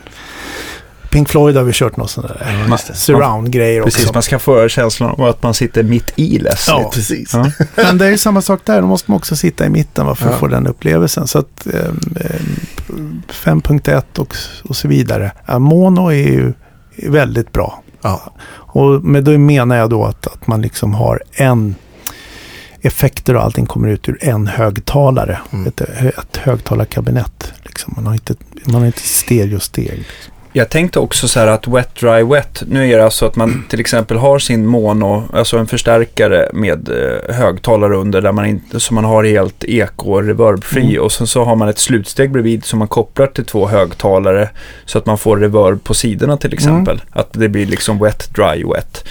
Pink 1.12 1.30
Floyd 1.30 1.56
har 1.56 1.64
vi 1.64 1.72
kört 1.74 1.98
något 1.98 2.10
sånt 2.10 2.28
där. 2.28 2.66
Man- 2.68 2.78
Surround-grejer 2.94 3.82
också. 3.82 3.98
Precis, 3.98 4.14
man 4.14 4.24
ska 4.24 4.40
få 4.40 4.68
känslan 4.68 5.10
av 5.10 5.22
att 5.24 5.44
man 5.44 5.54
sitter 5.54 5.84
mitt 5.84 6.14
i 6.16 6.40
Leslie. 6.40 6.76
Ja. 6.76 6.92
Precis. 6.94 7.34
Ja. 7.34 7.52
Men 7.76 7.98
det 7.98 8.06
är 8.08 8.18
samma 8.18 8.42
sak 8.42 8.62
där. 8.66 8.82
Då 8.82 8.88
måste 8.88 9.12
man 9.12 9.18
också 9.18 9.36
sitta 9.36 9.66
i 9.66 9.70
mitten 9.70 10.06
va, 10.06 10.16
för 10.16 10.26
att 10.26 10.32
Ja. 10.32 10.38
få 10.38 10.48
den 10.48 10.68
upplevelsen. 10.68 11.28
Så 11.28 11.40
att 11.40 11.68
ehm, 11.68 12.00
ehm, 12.20 13.22
5.1 13.30 14.20
och, 14.20 14.36
och 14.70 14.76
så 14.76 14.88
vidare. 14.88 15.32
Ja, 15.46 15.60
mono 15.60 16.08
är 16.12 16.14
ju 16.14 16.54
väldigt 17.10 17.52
bra. 17.52 17.84
Ja. 18.02 18.34
Och 18.52 19.04
med 19.04 19.24
det 19.24 19.38
menar 19.38 19.76
jag 19.76 19.90
då 19.90 20.06
att, 20.06 20.28
att 20.28 20.48
man 20.48 20.62
liksom 20.62 20.94
har 20.94 21.24
en 21.32 21.76
effekter 22.82 23.36
och 23.36 23.44
allting 23.44 23.66
kommer 23.66 23.90
ut 23.90 24.10
ur 24.10 24.18
en 24.22 24.48
högtalare. 24.48 25.40
Mm. 25.54 25.68
Ett, 25.68 25.82
ett 25.82 26.38
högtalarkabinett. 26.38 27.54
Liksom. 27.64 27.94
Man 27.96 28.06
har 28.06 28.14
inte, 28.14 28.36
man 28.66 28.76
har 28.76 28.86
inte 28.86 29.00
stereosteg. 29.00 30.06
Jag 30.54 30.70
tänkte 30.70 31.00
också 31.00 31.28
så 31.28 31.40
här 31.40 31.48
att 31.48 31.68
wet, 31.68 31.96
dry, 31.96 32.24
wet. 32.24 32.64
Nu 32.68 32.92
är 32.92 32.98
det 32.98 33.04
alltså 33.04 33.26
att 33.26 33.36
man 33.36 33.66
till 33.70 33.80
exempel 33.80 34.18
har 34.18 34.40
sin 34.40 34.66
mono, 34.66 35.24
alltså 35.34 35.58
en 35.58 35.68
förstärkare 35.68 36.50
med 36.54 36.90
eh, 36.90 37.36
högtalare 37.36 37.96
under 37.96 38.22
där 38.22 38.32
man 38.32 38.46
inte, 38.46 38.80
så 38.80 38.94
man 38.94 39.04
har 39.04 39.24
helt 39.24 39.64
eko 39.64 40.12
och 40.12 40.24
reverbfri 40.24 40.82
Mm. 40.82 41.04
och 41.04 41.12
sen 41.12 41.28
så 41.28 41.44
har 41.44 41.56
man 41.56 41.70
ett 41.70 41.80
slutsteg 41.80 42.32
bredvid 42.32 42.66
som 42.66 42.80
man 42.80 42.88
kopplar 42.88 43.28
till 43.28 43.46
två 43.46 43.68
högtalare 43.68 44.50
så 44.86 44.98
att 44.98 45.06
man 45.06 45.18
får 45.18 45.38
reverb 45.38 45.84
på 45.84 45.94
sidorna 45.94 46.38
till 46.38 46.54
exempel. 46.54 47.02
Att 47.10 47.30
det 47.34 47.50
blir 47.50 47.66
liksom 47.66 48.00
wet, 48.00 48.30
dry, 48.36 48.64
wet. 48.64 49.04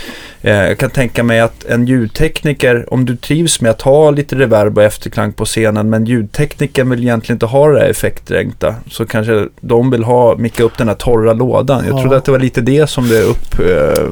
Eh, 0.43 0.53
jag 0.53 0.79
kan 0.79 0.91
tänka 0.91 1.23
mig 1.23 1.41
att 1.41 1.65
en 1.65 1.87
ljudtekniker, 1.87 2.87
om 2.95 3.05
du 3.05 3.17
trivs 3.17 3.61
med 3.61 3.71
att 3.71 3.83
ha 3.83 4.11
lite 4.11 4.37
reverb 4.37 4.79
och 4.79 4.85
efterklang 4.85 5.33
på 5.33 5.45
scenen 5.45 5.91
men 5.91 6.05
ljudteknikern 6.05 6.91
vill 6.91 7.01
egentligen 7.03 7.35
inte 7.37 7.47
ha 7.47 7.69
det 7.69 7.81
här 7.81 7.89
effektdränkta 7.89 8.75
så 8.91 9.07
kanske 9.07 9.49
de 9.61 9.91
vill 9.91 10.05
ha, 10.05 10.37
micka 10.37 10.63
upp 10.63 10.79
den 10.79 10.89
här 10.89 10.95
torra 10.95 11.33
lådan. 11.33 11.85
Jag 11.87 11.97
Ja. 11.99 12.01
trodde 12.01 12.17
att 12.17 12.25
det 12.25 12.33
var 12.33 12.39
lite 12.39 12.61
det 12.61 12.87
som 12.91 13.09
det 13.09 13.23
upp... 13.23 13.59
Eh, 13.61 14.05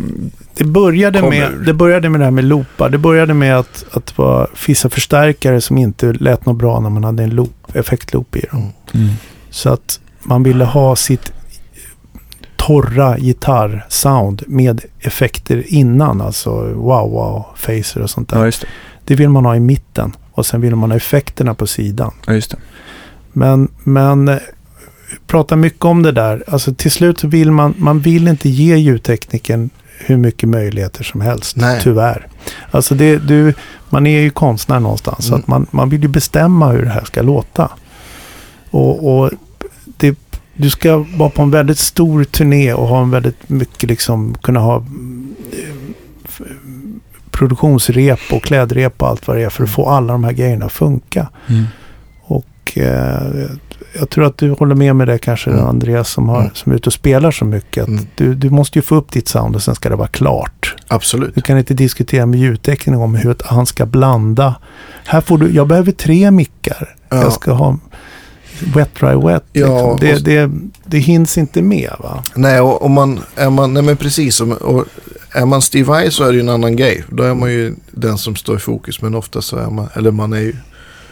Det 0.58 0.64
började, 0.64 1.20
Kommer 1.20 1.38
med, 1.40 1.66
det 1.66 1.72
började 1.74 2.08
med 2.08 2.20
det 2.20 2.24
här 2.24 2.30
med 2.30 2.44
loopar. 2.44 2.88
Det 2.88 2.98
började 2.98 3.34
med 3.34 3.58
att, 3.58 3.84
att 3.92 4.06
det 4.06 4.12
var 4.16 4.48
vissa 4.66 4.88
förstärkare 4.88 5.60
som 5.60 5.78
inte 5.78 6.12
lät 6.12 6.46
något 6.46 6.56
bra 6.56 6.80
när 6.80 6.90
man 6.90 7.04
hade 7.04 7.22
en 7.22 7.30
loop, 7.30 7.52
effektloop 7.74 8.36
i 8.36 8.40
dem. 8.50 8.72
Mm. 8.94 9.08
Så 9.50 9.70
att 9.70 10.00
man 10.22 10.42
ville 10.42 10.64
ha 10.64 10.96
sitt 10.96 11.32
torra 12.66 13.18
gitarrsound 13.18 14.42
med 14.46 14.80
effekter 15.00 15.64
innan. 15.66 16.20
Alltså 16.20 16.50
wow 16.74 17.10
wow, 17.10 17.44
phaser 17.66 18.02
och 18.02 18.10
sånt 18.10 18.28
där. 18.28 18.38
ja, 18.38 18.44
just 18.44 18.60
det. 18.60 18.66
Det 19.04 19.14
vill 19.14 19.28
man 19.28 19.44
ha 19.44 19.56
i 19.56 19.60
mitten. 19.60 20.16
Och 20.32 20.46
sen 20.46 20.60
vill 20.60 20.76
man 20.76 20.90
ha 20.90 20.96
effekterna 20.96 21.54
på 21.54 21.66
sidan. 21.66 22.12
Ja, 22.26 22.32
just 22.34 22.50
det. 22.50 22.56
Men, 23.32 23.68
men 23.84 24.28
eh, 24.28 24.36
pratar 25.26 25.56
mycket 25.56 25.84
om 25.84 26.02
det 26.02 26.12
där. 26.12 26.44
Alltså 26.48 26.74
till 26.74 26.90
slut 26.90 27.18
så 27.20 27.28
vill 27.28 27.50
man, 27.50 27.74
man 27.78 28.00
vill 28.00 28.28
inte 28.28 28.48
ge 28.48 28.76
ljudtekniken 28.76 29.70
hur 29.98 30.16
mycket 30.16 30.48
möjligheter 30.48 31.04
som 31.04 31.20
helst. 31.20 31.56
Nej. 31.56 31.80
Tyvärr. 31.82 32.26
Alltså 32.70 32.94
det, 32.94 33.16
du, 33.18 33.54
man 33.90 34.06
är 34.06 34.20
ju 34.20 34.30
konstnär 34.30 34.80
någonstans. 34.80 35.24
Så 35.26 35.32
Mm. 35.34 35.40
att 35.40 35.48
man, 35.48 35.66
man 35.70 35.88
vill 35.88 36.02
ju 36.02 36.08
bestämma 36.08 36.68
hur 36.72 36.82
det 36.82 36.90
här 36.90 37.04
ska 37.04 37.22
låta. 37.22 37.70
Och, 38.70 39.18
och 39.20 39.30
du 40.56 40.70
ska 40.70 41.04
vara 41.16 41.30
på 41.30 41.42
en 41.42 41.50
väldigt 41.50 41.78
stor 41.78 42.24
turné 42.24 42.72
och 42.72 42.88
ha 42.88 43.02
en 43.02 43.10
väldigt 43.10 43.48
mycket 43.48 43.88
liksom 43.90 44.34
kunna 44.42 44.60
ha 44.60 44.84
f- 46.24 46.40
produktionsrep 47.30 48.20
och 48.32 48.42
klädrep 48.42 49.02
och 49.02 49.08
allt 49.08 49.28
vad 49.28 49.36
det 49.36 49.42
är 49.42 49.48
för 49.48 49.64
att 49.64 49.70
få 49.70 49.88
alla 49.88 50.12
de 50.12 50.24
här 50.24 50.32
grejerna 50.32 50.66
att 50.66 50.72
funka. 50.72 51.28
Mm. 51.48 51.64
Och 52.22 52.78
eh, 52.78 53.46
jag 53.98 54.10
tror 54.10 54.24
att 54.24 54.38
du 54.38 54.50
håller 54.50 54.74
med 54.74 54.96
med 54.96 55.08
det 55.08 55.18
kanske 55.18 55.50
Mm. 55.50 55.66
Andreas 55.66 56.08
som, 56.10 56.28
har, 56.28 56.40
Mm. 56.40 56.50
som 56.54 56.72
är 56.72 56.76
ute 56.76 56.86
och 56.88 56.92
spelar 56.92 57.30
så 57.30 57.44
mycket. 57.44 57.82
Att 57.82 57.88
Mm. 57.88 58.06
du, 58.14 58.34
du 58.34 58.50
måste 58.50 58.78
ju 58.78 58.82
få 58.82 58.94
upp 58.94 59.12
ditt 59.12 59.28
sound 59.28 59.56
och 59.56 59.62
sen 59.62 59.74
ska 59.74 59.88
det 59.88 59.96
vara 59.96 60.08
klart. 60.08 60.74
Absolut. 60.88 61.34
Du 61.34 61.40
kan 61.40 61.58
inte 61.58 61.74
diskutera 61.74 62.26
med 62.26 62.40
ljudtekniker 62.40 63.00
om 63.02 63.14
hur 63.14 63.36
han 63.44 63.66
ska 63.66 63.86
blanda. 63.86 64.54
Här 65.04 65.20
får 65.20 65.38
du, 65.38 65.50
jag 65.50 65.68
behöver 65.68 65.92
tre 65.92 66.30
mickar. 66.30 66.94
Ja. 67.08 67.16
Jag 67.22 67.32
ska 67.32 67.52
ha 67.52 67.78
wet, 68.74 68.94
dry, 69.00 69.14
wet. 69.14 69.44
Ja, 69.52 69.66
Liksom. 69.66 69.90
och- 69.90 70.00
Det, 70.00 70.24
det, 70.24 70.50
det 70.84 70.98
hinns 70.98 71.38
inte 71.38 71.62
med 71.62 71.90
va? 71.98 72.22
Nej, 72.34 72.60
och 72.60 72.82
om 72.84 72.92
man, 72.92 73.20
är 73.36 73.50
man, 73.50 73.74
nej 73.74 73.82
men 73.82 73.96
precis. 73.96 74.40
Och, 74.40 74.48
och 74.62 74.84
är 75.32 75.46
man 75.46 75.62
Steve 75.62 75.84
Vai 75.88 76.10
så 76.10 76.24
är 76.24 76.28
det 76.28 76.34
ju 76.34 76.40
en 76.40 76.48
annan 76.48 76.76
grej. 76.76 77.04
Då 77.10 77.22
är 77.22 77.34
man 77.34 77.50
ju 77.52 77.74
den 77.90 78.18
som 78.18 78.36
står 78.36 78.56
i 78.56 78.58
fokus. 78.60 79.02
Men 79.02 79.14
ofta 79.14 79.42
så 79.42 79.56
är 79.56 79.70
man, 79.70 79.88
eller 79.94 80.10
man 80.10 80.32
är 80.32 80.40
ju 80.40 80.56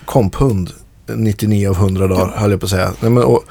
komphund 0.05 0.71
99 1.07 1.69
av 1.69 1.75
100 1.77 2.07
dagar, 2.09 2.33
höll 2.37 2.51
jag 2.51 2.61
på 2.61 2.67
att 2.67 2.71
säga. 2.71 2.93
Nej, 3.01 3.11
men, 3.11 3.23
och, 3.23 3.45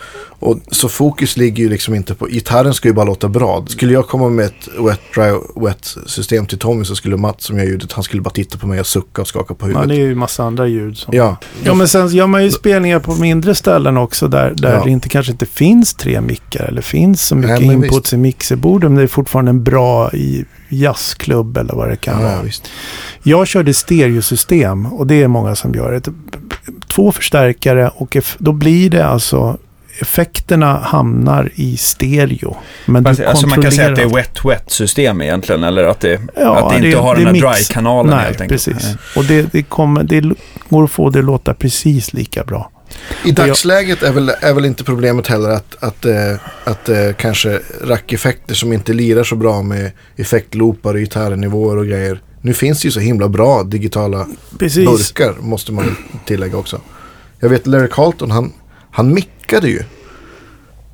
och, 0.43 0.59
så 0.71 0.89
fokus 0.89 1.37
ligger 1.37 1.63
ju 1.63 1.69
liksom 1.69 1.95
inte 1.95 2.15
på, 2.15 2.25
gitarren 2.27 2.73
ska 2.73 2.87
ju 2.87 2.93
bara 2.93 3.05
låta 3.05 3.27
bra. 3.27 3.65
Skulle 3.67 3.93
jag 3.93 4.07
komma 4.07 4.29
med 4.29 4.45
ett 4.45 4.67
wet, 4.87 4.99
dry, 5.15 5.31
wet 5.65 5.95
system 6.05 6.45
till 6.45 6.59
Tommy 6.59 6.85
så 6.85 6.95
skulle 6.95 7.17
Mats 7.17 7.43
som 7.45 7.57
gör 7.57 7.65
ljudet, 7.65 7.91
han 7.91 8.03
skulle 8.03 8.21
bara 8.21 8.29
titta 8.29 8.57
på 8.57 8.67
mig 8.67 8.79
och 8.79 8.87
sucka 8.87 9.21
och 9.21 9.27
skaka 9.27 9.53
på 9.53 9.65
Ja, 9.65 9.67
huvudet. 9.67 9.89
det 9.89 9.95
är 9.95 10.07
ju 10.07 10.15
massa 10.15 10.43
andra 10.43 10.67
ljud. 10.67 10.97
Som... 10.97 11.13
Ja, 11.15 11.37
Ja, 11.63 11.73
men 11.73 11.87
sen 11.87 12.07
gör 12.07 12.27
man 12.27 12.43
ju 12.43 12.51
spelningar 12.51 12.99
på 12.99 13.15
mindre 13.15 13.55
ställen 13.55 13.97
också 13.97 14.27
där, 14.27 14.53
där 14.57 14.73
Ja. 14.73 14.83
det 14.83 14.89
inte, 14.91 15.09
kanske 15.09 15.31
inte 15.31 15.45
finns 15.45 15.93
tre 15.93 16.21
mickar 16.21 16.63
eller 16.65 16.81
finns 16.81 17.21
så 17.27 17.35
mycket 17.35 17.59
Nej, 17.61 17.73
inputs 17.73 18.13
i 18.13 18.17
mixerbordet. 18.17 18.89
Men 18.91 18.97
det 18.97 19.03
är 19.03 19.07
fortfarande 19.07 19.49
en 19.49 19.63
bra 19.63 20.11
i 20.13 20.45
jazzklubb 20.69 21.57
eller 21.57 21.73
vad 21.73 21.89
det 21.89 21.95
kan 21.95 22.13
ja, 22.13 22.21
vara. 22.21 22.31
ja, 22.35 22.41
visst. 22.41 22.63
Jag 23.23 23.47
körde 23.47 23.73
stereosystem 23.73 24.85
och 24.85 25.07
det 25.07 25.23
är 25.23 25.27
många 25.27 25.55
som 25.55 25.73
gör 25.73 25.91
det. 25.91 26.11
Två 26.87 27.11
förstärkare 27.11 27.91
och 27.95 28.17
då 28.37 28.51
blir 28.51 28.89
det 28.89 29.05
alltså 29.05 29.57
effekterna 29.99 30.77
hamnar 30.77 31.51
i 31.55 31.77
stereo. 31.77 32.57
Men 32.85 33.07
Alltså, 33.07 33.23
du 33.23 33.29
alltså 33.29 33.47
man 33.47 33.61
kan 33.61 33.71
säga 33.71 33.89
att 33.89 33.95
det 33.95 34.01
är 34.01 34.05
kontrollerar- 34.05 34.33
wet-wet 34.33 34.69
system 34.71 35.21
egentligen, 35.21 35.63
eller 35.63 35.83
att 35.83 35.99
det, 35.99 36.21
Ja, 36.35 36.55
att 36.57 36.69
det 36.81 36.87
inte 36.87 36.99
har 36.99 37.15
den 37.15 37.23
det 37.23 37.29
här 37.29 37.45
är 37.47 37.49
mix. 37.51 37.67
dry-kanalen 37.67 38.15
Nej, 38.15 38.25
helt 38.25 38.41
enkelt. 38.41 38.65
precis. 38.65 38.95
Och 39.15 39.25
det, 39.25 39.51
det, 39.51 39.63
kommer, 39.63 40.03
det 40.03 40.23
går 40.69 40.83
att 40.83 40.91
få 40.91 41.09
det 41.09 41.19
att 41.19 41.25
låta 41.25 41.53
precis 41.53 42.13
lika 42.13 42.43
bra. 42.43 42.71
I 43.25 43.31
dagsläget 43.31 44.03
är 44.03 44.11
väl, 44.11 44.31
är 44.41 44.53
väl 44.53 44.65
inte 44.65 44.83
problemet 44.83 45.27
heller 45.27 45.49
att, 45.49 45.83
att, 45.83 46.05
eh, 46.05 46.13
att 46.63 46.89
eh, 46.89 46.95
kanske 47.17 47.59
rackeffekter 47.83 48.55
som 48.55 48.73
inte 48.73 48.93
lirar 48.93 49.23
så 49.23 49.35
bra 49.35 49.61
med 49.61 49.91
effektloopar 50.15 50.93
och 50.93 50.99
gitarrnivåer 50.99 51.77
och 51.77 51.85
grejer. 51.87 52.21
Nu 52.41 52.53
finns 52.53 52.81
det 52.81 52.85
ju 52.87 52.91
så 52.91 52.99
himla 52.99 53.27
bra 53.27 53.63
digitala 53.63 54.27
Precis. 54.59 54.85
burkar 54.85 55.33
måste 55.39 55.71
man 55.71 55.95
tillägga 56.25 56.57
också. 56.57 56.81
Jag 57.39 57.49
vet 57.49 57.67
Larry 57.67 57.87
Carlton, 57.91 58.31
han, 58.31 58.53
han 58.91 59.13
mickade 59.43 59.67
ju. 59.69 59.83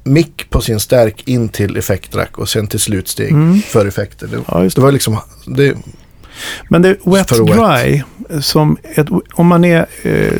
Mick 0.03 0.49
på 0.49 0.61
sin 0.61 0.79
stärk 0.79 1.27
in 1.27 1.49
till 1.49 1.77
effektrack 1.77 2.37
och 2.37 2.49
sen 2.49 2.67
till 2.67 2.79
slutsteg 2.79 3.31
Mm. 3.31 3.61
för 3.61 3.85
effekter. 3.85 4.27
Det, 4.27 4.37
Ja, 4.47 4.63
just 4.63 4.75
det 4.75 4.81
var 4.81 4.91
liksom, 4.91 5.17
det, 5.47 5.77
Men 6.69 6.81
det 6.81 6.97
wet 7.05 7.29
För 7.29 7.43
wet. 7.43 7.83
dry, 7.85 8.03
som 8.41 8.77
ett, 8.95 9.07
om 9.33 9.47
man 9.47 9.65
är 9.65 9.85
eh, 10.03 10.31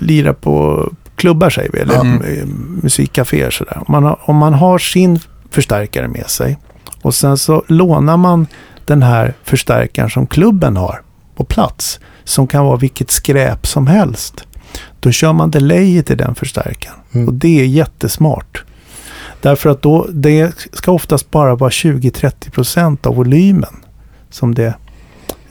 lirar 0.00 0.32
på 0.32 0.88
klubbar 1.16 1.50
säger 1.50 1.70
vi, 1.72 1.78
eller 1.78 2.00
Mm. 2.00 2.22
eh, 2.22 2.46
musikcaféer 2.82 3.50
sådär. 3.50 3.76
Om 3.78 3.92
man, 3.92 4.04
har, 4.04 4.18
om 4.22 4.36
man 4.36 4.54
har 4.54 4.78
sin 4.78 5.18
förstärkare 5.50 6.08
med 6.08 6.30
sig 6.30 6.58
och 7.02 7.14
sen 7.14 7.36
så 7.38 7.64
lånar 7.68 8.16
man 8.16 8.46
den 8.86 9.02
här 9.02 9.34
förstärkaren 9.44 10.10
som 10.10 10.26
klubben 10.26 10.76
har 10.76 11.02
på 11.36 11.44
plats, 11.44 12.00
som 12.24 12.46
kan 12.46 12.64
vara 12.64 12.76
vilket 12.76 13.10
skräp 13.10 13.66
som 13.66 13.86
helst. 13.86 14.44
Då 15.00 15.10
kör 15.10 15.32
man 15.32 15.50
delay 15.50 16.02
till 16.02 16.16
den 16.16 16.34
förstärkaren. 16.34 16.96
Mm. 17.12 17.28
Och 17.28 17.34
det 17.34 17.60
är 17.60 17.66
jättesmart. 17.66 18.64
Därför 19.40 19.70
att 19.70 19.82
då, 19.82 20.06
det 20.10 20.68
ska 20.72 20.92
oftast 20.92 21.30
bara 21.30 21.54
vara 21.54 21.70
20-30% 21.70 23.06
av 23.06 23.14
volymen 23.14 23.76
som 24.30 24.54
det, 24.54 24.74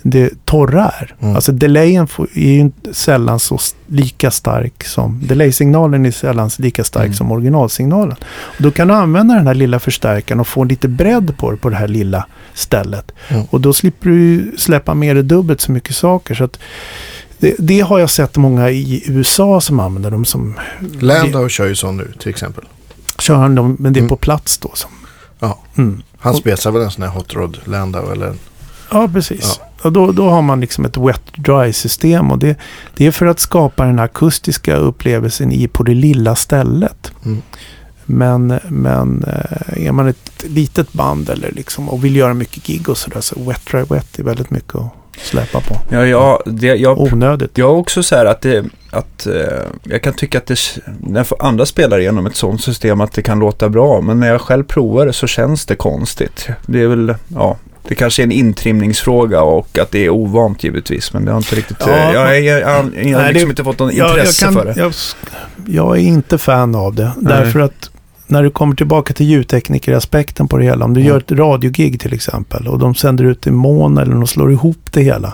det 0.02 0.46
torra 0.46 0.90
är. 1.00 1.16
Mm. 1.20 1.36
Alltså 1.36 1.52
delayen 1.52 2.08
är 2.34 2.40
ju 2.40 2.72
sällan 2.92 3.40
så 3.40 3.60
lika 3.88 4.32
stark 4.32 4.84
som, 4.84 5.22
delay-signalen 5.28 6.06
är 6.06 6.12
sällan 6.12 6.50
lika 6.60 6.84
stark 6.84 7.06
Mm. 7.06 7.14
som 7.14 7.32
originalsignalen. 7.32 8.18
Och 8.42 8.64
då 8.64 8.72
kan 8.72 8.88
du 8.88 8.94
använda 8.94 9.36
den 9.36 9.48
här 9.48 9.54
lilla 9.54 9.80
förstärkaren 9.80 10.40
och 10.40 10.48
få 10.48 10.64
lite 10.64 10.88
bredd 10.88 11.38
på 11.38 11.52
det 11.52 11.58
på 11.58 11.70
det 11.70 11.76
här 11.76 11.88
lilla 11.88 12.26
stället. 12.54 13.12
Mm. 13.28 13.44
Och 13.50 13.62
då 13.62 13.74
slipper 13.74 14.10
du 14.10 14.52
släppa 14.58 14.94
med 14.94 15.16
dig 15.16 15.24
dubbelt 15.24 15.62
så 15.62 15.72
mycket 15.72 15.96
saker. 15.96 16.36
Så 16.36 16.44
att 16.44 16.60
det, 17.44 17.56
det 17.60 17.80
har 17.80 18.00
jag 18.00 18.10
sett 18.10 18.38
många 18.38 18.70
i 18.70 19.04
USA 19.06 19.62
som 19.62 19.80
använder 19.80 20.12
dem 20.12 20.26
som 20.26 20.54
Landau 21.00 21.50
kör 21.50 21.68
ju 21.68 21.76
sån 21.76 21.98
nu 21.98 22.12
till 22.20 22.30
exempel. 22.30 22.64
kör 23.20 23.36
han 23.36 23.56
dem, 23.56 23.76
men 23.80 23.94
det 23.94 23.98
är 24.00 24.02
Mm. 24.02 24.10
på 24.10 24.16
plats 24.16 24.58
då. 24.58 24.72
Som, 24.74 24.90
Ja. 25.40 25.60
mm. 25.78 26.02
Han 26.18 26.36
spetsar 26.36 26.72
väl 26.72 26.82
en 26.82 26.92
sån 26.92 27.04
här 27.04 27.10
Hot 27.10 27.34
Rod 27.34 27.58
Landau 27.66 28.12
eller 28.12 28.34
Ja, 28.92 29.10
precis. 29.14 29.60
Och 29.82 29.92
då, 29.92 30.12
då 30.12 30.30
har 30.30 30.42
man 30.42 30.62
liksom 30.62 30.86
ett 30.86 30.98
wet 30.98 31.22
dry 31.36 31.74
system 31.74 32.32
och 32.32 32.38
det, 32.40 32.58
det 32.98 33.06
är 33.06 33.12
för 33.12 33.26
att 33.26 33.40
skapa 33.40 33.86
den 33.86 34.00
akustiska 34.00 34.76
upplevelsen 34.76 35.52
i 35.52 35.68
på 35.68 35.84
det 35.84 35.94
lilla 35.94 36.36
stället. 36.36 37.12
Mm. 37.26 37.42
Men, 38.06 38.60
men 38.70 39.24
eh, 39.24 39.86
är 39.88 39.92
man 39.92 40.08
ett 40.08 40.44
litet 40.44 40.94
band 40.94 41.30
eller 41.30 41.52
liksom 41.52 41.90
och 41.90 42.04
vill 42.04 42.16
göra 42.16 42.34
mycket 42.34 42.64
gig 42.64 42.90
och 42.90 42.98
sådär 42.98 43.22
så 43.22 43.40
wet 43.44 43.66
dry 43.72 43.82
wet 43.90 44.20
är 44.20 44.24
väldigt 44.24 44.50
mycket 44.50 44.76
att 44.76 44.94
släppa 45.18 45.60
på. 45.62 45.78
Ja, 45.90 46.06
ja, 46.06 46.44
det, 46.46 46.68
jag, 46.68 47.00
Onödigt. 47.00 47.58
jag 47.58 47.70
är 47.70 47.76
också 47.76 48.04
så 48.04 48.16
här 48.16 48.26
att, 48.26 48.42
det, 48.42 48.66
att 48.92 49.26
eh, 49.28 49.34
jag 49.84 50.02
kan 50.04 50.14
tycka 50.14 50.38
att 50.38 50.46
det, 50.48 50.60
när 51.00 51.26
andra 51.40 51.66
spelar 51.66 52.00
igenom 52.00 52.26
ett 52.26 52.36
sånt 52.36 52.62
system 52.62 53.02
att 53.02 53.14
det 53.14 53.22
kan 53.22 53.40
låta 53.40 53.70
bra. 53.70 54.02
Men 54.02 54.20
när 54.20 54.28
jag 54.32 54.42
själv 54.42 54.64
provar 54.64 55.06
det 55.06 55.14
så 55.14 55.28
känns 55.28 55.66
det 55.66 55.76
konstigt. 55.76 56.48
Det 56.66 56.82
är 56.82 56.88
väl, 56.88 57.16
ja, 57.36 57.58
det 57.88 57.96
kanske 57.96 58.22
är 58.22 58.24
en 58.24 58.32
intrimningsfråga 58.32 59.42
och 59.42 59.80
att 59.80 59.92
det 59.92 60.06
är 60.06 60.10
ovant 60.10 60.64
givetvis. 60.64 61.14
Men 61.14 61.26
det 61.26 61.32
har 61.32 61.38
inte 61.38 61.56
riktigt, 61.56 61.78
Ja, 61.80 62.14
jag, 62.14 62.42
jag, 62.42 62.60
jag, 62.60 62.60
jag, 62.62 62.68
har 62.70 62.84
Nej, 62.84 63.34
liksom 63.34 63.34
det- 63.34 63.52
inte 63.52 63.64
fått 63.64 63.80
någon 63.80 63.96
Jag, 63.96 64.10
jag, 64.10 64.18
intresse 64.18 64.46
kan, 64.46 64.54
för 64.54 64.66
det. 64.66 64.74
jag, 64.78 64.94
jag 65.68 65.98
är 65.98 66.02
inte 66.02 66.38
fan 66.38 66.76
av 66.76 66.96
det. 66.96 67.12
Därför 67.18 67.60
att 67.60 67.90
när 68.34 68.44
du 68.44 68.50
kommer 68.50 68.76
tillbaka 68.76 69.14
till 69.14 69.26
ljudteknikeraspekten 69.26 70.48
på 70.48 70.58
det 70.58 70.64
hela. 70.64 70.86
Om 70.86 70.94
du 70.94 71.00
Mm. 71.02 71.10
gör 71.10 71.18
ett 71.18 71.32
radiogig 71.32 72.00
till 72.00 72.14
exempel 72.14 72.68
och 72.68 72.80
de 72.80 72.96
sänder 72.96 73.24
ut 73.24 73.48
i 73.48 73.52
mån 73.52 73.98
eller 73.98 74.12
de 74.16 74.28
slår 74.28 74.52
ihop 74.52 74.92
det 74.92 75.02
hela. 75.02 75.34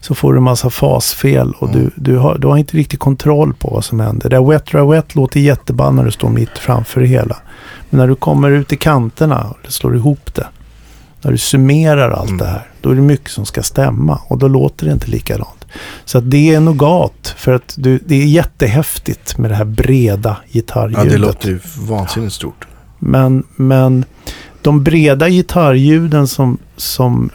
Så 0.00 0.14
får 0.14 0.32
du 0.32 0.36
en 0.38 0.42
massa 0.44 0.70
fasfel 0.70 1.52
och 1.58 1.68
Mm. 1.68 1.80
du, 1.82 1.90
du, 2.12 2.16
har, 2.18 2.38
du 2.38 2.46
har 2.46 2.56
inte 2.56 2.76
riktigt 2.76 3.00
kontroll 3.00 3.54
på 3.54 3.68
vad 3.70 3.84
som 3.84 4.00
händer. 4.00 4.28
Det 4.30 4.36
där 4.36 4.44
wet 4.50 4.66
dry 4.66 4.80
wet 4.80 5.14
låter 5.14 5.40
jätteball 5.40 5.94
när 5.94 6.04
du 6.04 6.10
står 6.10 6.28
mitt 6.28 6.58
framför 6.58 7.00
det 7.00 7.06
hela. 7.06 7.36
Men 7.90 7.98
när 8.00 8.08
du 8.08 8.14
kommer 8.14 8.50
ut 8.50 8.72
i 8.72 8.76
kanterna 8.76 9.46
och 9.64 9.72
slår 9.72 9.96
ihop 9.96 10.34
det. 10.34 10.46
När 11.22 11.30
du 11.32 11.38
summerar 11.38 12.10
allt 12.10 12.28
Mm. 12.28 12.38
det 12.38 12.46
här. 12.46 12.66
Då 12.80 12.90
är 12.90 12.94
det 12.94 13.00
mycket 13.02 13.30
som 13.30 13.46
ska 13.46 13.62
stämma 13.62 14.20
och 14.28 14.38
då 14.38 14.48
låter 14.48 14.86
det 14.86 14.92
inte 14.92 15.10
likadant. 15.10 15.59
Så 16.04 16.18
att 16.18 16.30
det 16.30 16.54
är 16.54 16.60
nogat 16.60 17.34
för 17.36 17.52
att 17.52 17.74
du, 17.78 18.00
det 18.06 18.22
är 18.22 18.26
jättehäftigt 18.26 19.38
med 19.38 19.50
det 19.50 19.54
här 19.54 19.64
breda 19.64 20.36
Ja, 20.44 20.52
gitarrljudet. 20.52 21.10
det 21.10 21.18
låter 21.18 21.48
ju 21.48 21.58
vansinnigt 21.78 22.34
stort. 22.34 22.66
Men, 22.98 23.44
men 23.56 24.04
de 24.62 24.84
breda 24.84 25.28
gitarrljuden 25.28 26.28
som, 26.28 26.58
som, 26.76 27.30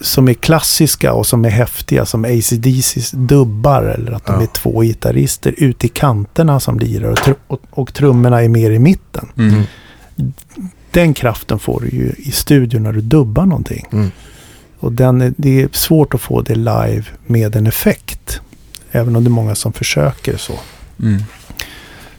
som 0.00 0.28
är 0.28 0.34
klassiska 0.34 1.12
och 1.12 1.26
som 1.26 1.44
är 1.44 1.48
häftiga 1.50 2.06
som 2.06 2.24
ACDCs 2.24 3.10
dubbar 3.10 3.82
eller 3.82 4.12
att 4.12 4.26
de 4.26 4.32
Ja. 4.36 4.42
är 4.42 4.46
två 4.46 4.80
gitarrister 4.82 5.54
ute 5.58 5.86
i 5.86 5.88
kanterna 5.88 6.60
som 6.60 6.78
lirar 6.78 7.10
och, 7.10 7.18
tr- 7.18 7.34
och, 7.46 7.60
och 7.70 7.94
trummorna 7.94 8.42
är 8.42 8.48
mer 8.48 8.70
i 8.70 8.78
mitten. 8.78 9.28
Mm. 9.36 9.62
Den 10.90 11.14
kraften 11.14 11.58
får 11.58 11.80
du 11.80 11.88
ju 11.96 12.12
i 12.18 12.30
studion 12.30 12.82
när 12.82 12.92
du 12.92 13.00
dubbar 13.00 13.46
någonting. 13.46 13.86
Mm. 13.92 14.10
Och 14.84 14.92
den 14.92 15.20
är, 15.20 15.34
det 15.36 15.62
är 15.62 15.68
svårt 15.72 16.14
att 16.14 16.20
få 16.20 16.42
det 16.42 16.54
live 16.54 17.04
med 17.26 17.56
en 17.56 17.66
effekt. 17.66 18.40
Även 18.90 19.16
om 19.16 19.24
det 19.24 19.28
är 19.28 19.30
många 19.30 19.54
som 19.54 19.72
försöker 19.72 20.36
så. 20.36 20.52
Mm. 21.02 21.22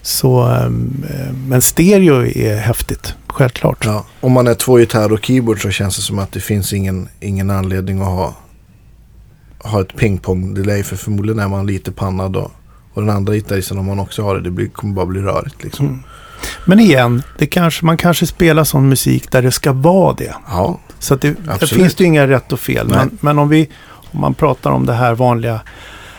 så 0.01 0.41
ehm, 0.41 1.03
eh, 1.09 1.34
men 1.47 1.61
stereo 1.61 2.26
är 2.26 2.57
häftigt, 2.57 3.16
självklart. 3.28 3.86
Ja. 3.86 4.05
Om 4.22 4.32
man 4.32 4.47
är 4.47 4.53
två 4.53 4.80
gitarr 4.80 5.13
och 5.13 5.26
keyboard 5.26 5.61
så 5.61 5.72
känns 5.72 5.95
det 5.95 6.01
som 6.01 6.20
att 6.20 6.32
det 6.32 6.39
finns 6.39 6.74
ingen, 6.74 7.09
ingen 7.20 7.49
anledning 7.49 8.01
att 8.01 8.07
ha, 8.07 8.36
ha 9.59 9.82
ett 9.82 9.95
pingpong-delay. 9.95 10.84
För 10.84 10.95
förmodligen 10.95 11.39
är 11.39 11.47
man 11.47 11.68
lite 11.68 11.91
pannad 11.91 12.36
och, 12.36 12.51
Och 12.93 13.01
den 13.01 13.09
andra 13.09 13.34
gitarristen 13.34 13.78
om 13.78 13.86
man 13.86 13.99
också 13.99 14.24
har 14.24 14.36
det, 14.36 14.41
det 14.41 14.51
blir, 14.51 14.68
kommer 14.68 14.93
bara 14.93 15.05
bli 15.05 15.22
rörigt 15.22 15.63
liksom. 15.63 15.86
Mm. 15.86 16.03
Men 16.66 16.80
igen, 16.80 17.24
det 17.38 17.46
kanske, 17.46 17.86
man 17.86 17.98
kanske 17.98 18.28
spelar 18.28 18.64
sån 18.64 18.90
musik 18.90 19.32
där 19.32 19.42
det 19.42 19.52
ska 19.52 19.72
vara 19.74 20.14
det. 20.14 20.36
Ja, 20.48 20.80
Så 21.00 21.14
att 21.14 21.22
det, 21.22 21.28
där 21.28 21.54
Absolut. 21.54 21.70
finns 21.74 21.96
det 21.96 22.04
ju 22.04 22.08
inga 22.08 22.28
rätt 22.28 22.52
och 22.54 22.60
fel. 22.60 22.88
Nej. 22.88 22.98
Men, 22.98 23.18
men 23.22 23.40
om, 23.40 23.50
vi, 23.50 23.70
om 24.12 24.22
man 24.22 24.34
pratar 24.34 24.72
om 24.72 24.86
det 24.86 24.94
här 24.94 25.14
vanliga 25.16 25.62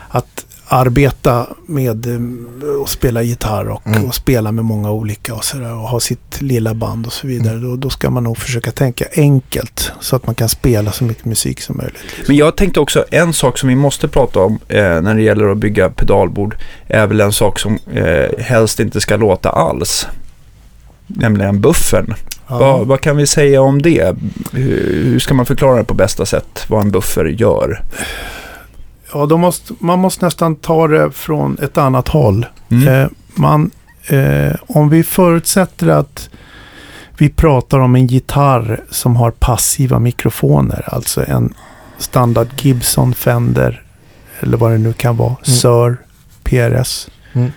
att 0.09 0.46
arbeta 0.69 1.47
med 1.67 2.07
eh, 2.07 2.69
och 2.81 2.89
spela 2.89 3.23
gitarr 3.23 3.69
och, 3.69 3.87
Mm. 3.87 4.05
och 4.05 4.15
spela 4.15 4.53
med 4.53 4.65
många 4.65 4.91
olika 4.91 5.35
och 5.35 5.45
sådär 5.45 5.73
och 5.73 5.89
ha 5.89 6.01
sitt 6.01 6.41
lilla 6.43 6.75
band 6.75 7.07
och 7.07 7.13
så 7.13 7.27
vidare. 7.27 7.55
Mm. 7.57 7.71
Då, 7.71 7.77
då 7.77 7.91
ska 7.91 8.11
man 8.11 8.25
nog 8.25 8.39
försöka 8.39 8.71
tänka 8.71 9.05
enkelt 9.17 9.93
så 10.01 10.17
att 10.17 10.27
man 10.27 10.35
kan 10.35 10.49
spela 10.49 10.93
så 10.93 11.05
mycket 11.05 11.25
musik 11.25 11.61
som 11.61 11.77
möjligt. 11.77 11.97
Men 12.27 12.37
jag 12.37 12.57
tänkte 12.57 12.81
också, 12.81 13.05
en 13.11 13.33
sak 13.33 13.59
som 13.59 13.69
vi 13.69 13.77
måste 13.77 14.09
prata 14.09 14.41
om 14.41 14.59
eh, 14.69 14.79
när 15.01 15.15
det 15.15 15.23
gäller 15.23 15.49
att 15.49 15.59
bygga 15.59 15.91
pedalbord 15.91 16.57
är 16.89 17.07
väl 17.07 17.21
en 17.21 17.33
sak 17.33 17.59
som 17.59 17.79
eh, 17.93 18.39
helst 18.39 18.81
inte 18.81 19.01
ska 19.01 19.17
låta 19.17 19.51
alls. 19.51 20.07
Nämligen 21.07 21.61
buffern. 21.61 22.15
Vad, 22.49 22.87
vad 22.87 23.01
kan 23.01 23.17
vi 23.17 23.27
säga 23.27 23.61
om 23.61 23.83
det? 23.83 24.17
Hur, 24.53 25.05
hur 25.05 25.19
ska 25.19 25.35
man 25.35 25.47
förklara 25.47 25.77
det 25.77 25.85
på 25.85 25.95
bästa 25.95 26.27
sätt, 26.27 26.65
vad 26.69 26.83
en 26.83 26.91
buffer 26.91 27.25
gör? 27.25 27.83
Ja, 29.17 29.27
då 29.27 29.37
måste, 29.37 29.73
man 29.79 29.99
måste 29.99 30.25
nästan 30.25 30.57
ta 30.57 30.89
det 30.89 31.11
från 31.11 31.59
ett 31.63 31.79
annat 31.79 32.09
håll. 32.09 32.47
Mm. 32.69 32.89
Eh, 32.89 33.09
man, 33.35 33.71
eh, 34.07 34.55
om 34.67 34.89
vi 34.89 35.03
förutsätter 35.05 35.89
att 35.89 36.31
vi 37.19 37.29
pratar 37.29 37.79
om 37.79 37.95
en 37.95 38.07
gitarr 38.07 38.81
som 38.91 39.17
har 39.17 39.31
passiva 39.31 39.99
mikrofoner, 39.99 40.85
alltså 40.87 41.25
en 41.29 41.55
standard 41.99 42.49
Gibson 42.61 43.15
Fender 43.15 43.83
eller 44.41 44.57
vad 44.57 44.71
det 44.73 44.79
nu 44.79 44.93
kan 44.93 45.17
vara, 45.17 45.37
Sör, 45.43 45.97
PRS, 46.43 47.09
Mm. 47.33 47.53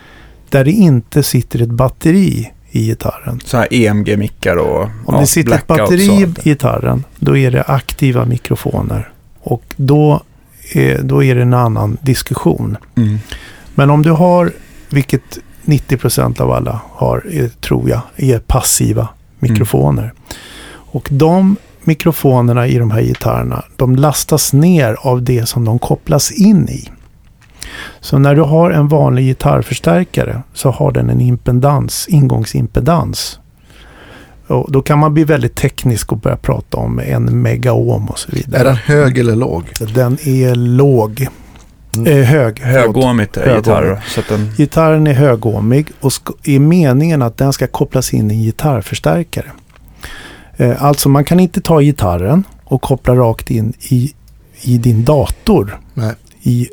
där 0.50 0.64
det 0.64 0.72
inte 0.72 1.24
sitter 1.24 1.62
ett 1.62 1.70
batteri 1.70 2.52
i 2.72 2.86
gitarren. 2.86 3.40
Så 3.46 3.58
här 3.58 3.68
EMG-mickar 3.74 4.56
och 4.56 4.82
Om 4.84 4.92
ja, 5.08 5.20
det 5.20 5.28
sitter 5.28 5.56
ett 5.56 5.68
batteri 5.68 6.24
i 6.24 6.50
gitarren, 6.50 7.04
då 7.20 7.38
är 7.38 7.52
det 7.52 7.64
aktiva 7.64 8.26
mikrofoner. 8.26 9.10
Och 9.42 9.64
då 9.76 10.24
är, 10.72 11.02
då 11.04 11.24
är 11.24 11.36
det 11.36 11.42
en 11.42 11.54
annan 11.54 11.98
diskussion. 12.02 12.78
Mm. 12.98 13.18
Men 13.76 13.90
om 13.90 14.02
du 14.02 14.12
har, 14.12 14.52
vilket 14.90 15.40
90% 15.66 16.42
av 16.42 16.52
alla 16.52 16.82
har, 16.92 17.26
är, 17.32 17.48
tror 17.48 17.90
jag, 17.90 18.02
är 18.16 18.40
passiva 18.40 19.08
mikrofoner. 19.40 20.14
Och 20.72 21.08
de 21.12 21.56
mikrofonerna 21.84 22.68
i 22.68 22.78
de 22.78 22.92
här 22.92 23.02
gitarrerna, 23.02 23.64
de 23.76 23.96
lastas 23.96 24.54
ner 24.54 24.98
av 25.00 25.24
det 25.24 25.46
som 25.46 25.66
de 25.66 25.80
kopplas 25.80 26.32
in 26.32 26.70
i. 26.70 26.90
Så 28.00 28.18
när 28.18 28.36
du 28.36 28.42
har 28.42 28.72
en 28.72 28.88
vanlig 28.88 29.26
gitarrförstärkare 29.26 30.42
så 30.54 30.72
har 30.72 30.92
den 30.92 31.10
en 31.10 31.22
impedans, 31.22 32.08
ingångsimpedans. 32.10 33.40
Och 34.50 34.72
då 34.72 34.82
kan 34.82 35.00
man 35.00 35.14
bli 35.14 35.24
väldigt 35.24 35.56
teknisk 35.56 36.12
och 36.12 36.18
börja 36.18 36.38
prata 36.38 36.78
om 36.78 37.00
en 37.00 37.42
megaohm 37.42 38.08
och 38.08 38.20
så 38.20 38.32
vidare. 38.32 38.62
är 38.62 38.66
den 38.66 38.76
hög 38.76 39.18
eller 39.18 39.36
låg? 39.36 39.64
Den 39.96 40.18
är 40.24 40.56
låg. 40.56 41.28
Mm. 41.96 42.08
Eh, 42.08 42.26
hög. 42.26 42.60
Högåmigt 42.60 43.38
är 43.38 43.56
gitarr. 43.56 44.04
Den, 44.30 44.52
Gitarren 44.58 45.08
är 45.08 45.14
högåmig 45.14 45.92
och 46.00 46.12
är 46.44 46.60
meningen 46.60 47.22
att 47.22 47.38
den 47.38 47.54
ska 47.54 47.68
kopplas 47.68 48.14
in 48.14 48.32
i 48.32 48.34
en 48.34 48.42
gitarrförstärkare. 48.42 49.52
Eh, 50.58 50.84
alltså 50.84 51.10
man 51.10 51.26
kan 51.26 51.40
inte 51.40 51.62
ta 51.62 51.82
gitarren 51.82 52.44
och 52.64 52.82
koppla 52.82 53.16
rakt 53.16 53.52
in 53.52 53.74
i, 53.80 54.14
i 54.62 54.78
din 54.78 55.04
dator. 55.04 55.80
Nej. 55.94 56.14
I 56.44 56.68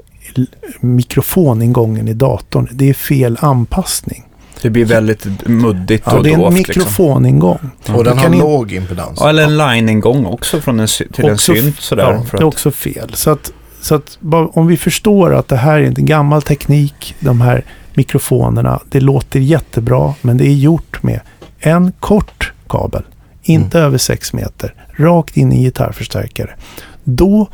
mikrofoningången 0.81 2.09
i 2.09 2.14
datorn. 2.14 2.68
Det 2.72 2.89
är 2.89 2.95
fel 2.95 3.39
anpassning. 3.41 4.26
Det 4.62 4.70
blir 4.70 4.84
väldigt 4.84 5.46
muddigt 5.46 6.02
Ja, 6.07 6.16
och 6.16 6.22
det 6.24 6.30
är 6.30 6.34
en. 6.34 6.40
Liksom. 6.40 6.54
mikrofoningång. 6.54 7.70
Och 7.88 8.04
den 8.04 8.18
har 8.18 8.26
in- 8.26 8.38
låg 8.38 8.72
impedans. 8.72 9.18
Ja, 9.20 9.28
eller 9.28 9.42
en 9.42 9.57
line-ingång 9.57 10.26
också 10.26 10.61
från 10.61 10.80
en, 10.80 10.86
till 10.86 11.30
Också 11.30 11.52
en 11.52 11.62
synt 11.62 11.80
sådär. 11.80 12.12
Ja, 12.12 12.22
för 12.22 12.38
det 12.38 12.42
är 12.44 12.48
att, 12.48 12.54
också 12.54 12.70
fel. 12.70 13.14
Så 13.14 13.30
att, 13.30 13.52
så 13.80 13.94
att 13.94 14.18
om 14.52 14.66
vi 14.66 14.76
förstår 14.76 15.34
att 15.34 15.48
det 15.48 15.57
här 15.57 15.78
är 15.78 15.84
en 15.84 15.94
gammal 15.98 16.42
teknik, 16.42 17.14
de 17.20 17.40
här 17.40 17.64
mikrofonerna, 17.94 18.80
det 18.90 19.00
låter 19.00 19.40
jättebra, 19.40 20.14
men 20.22 20.36
det 20.36 20.46
är 20.46 20.54
gjort 20.54 21.02
med 21.02 21.20
en 21.59 21.92
kort 22.00 22.52
kabel, 22.68 23.02
inte 23.42 23.78
över 23.80 23.98
6 23.98 24.32
meter, 24.32 24.74
rakt 24.92 25.36
in 25.36 25.52
i 25.52 25.62
gitarrförstärkare. 25.62 26.50
Då, 27.04 27.48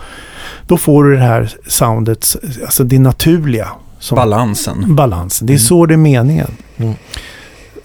då 0.67 0.77
får 0.77 1.05
du 1.05 1.15
det 1.15 1.23
här 1.23 1.51
soundet, 1.67 2.37
alltså 2.63 2.85
det 2.85 2.99
naturliga. 2.99 3.69
Som 4.03 4.17
balansen. 4.17 4.95
balansen. 4.95 5.47
Det 5.47 5.55
är 5.55 5.59
så 5.59 5.87
det 5.87 5.95
är 5.95 5.99
meningen. 5.99 6.51
Mm. 6.77 6.95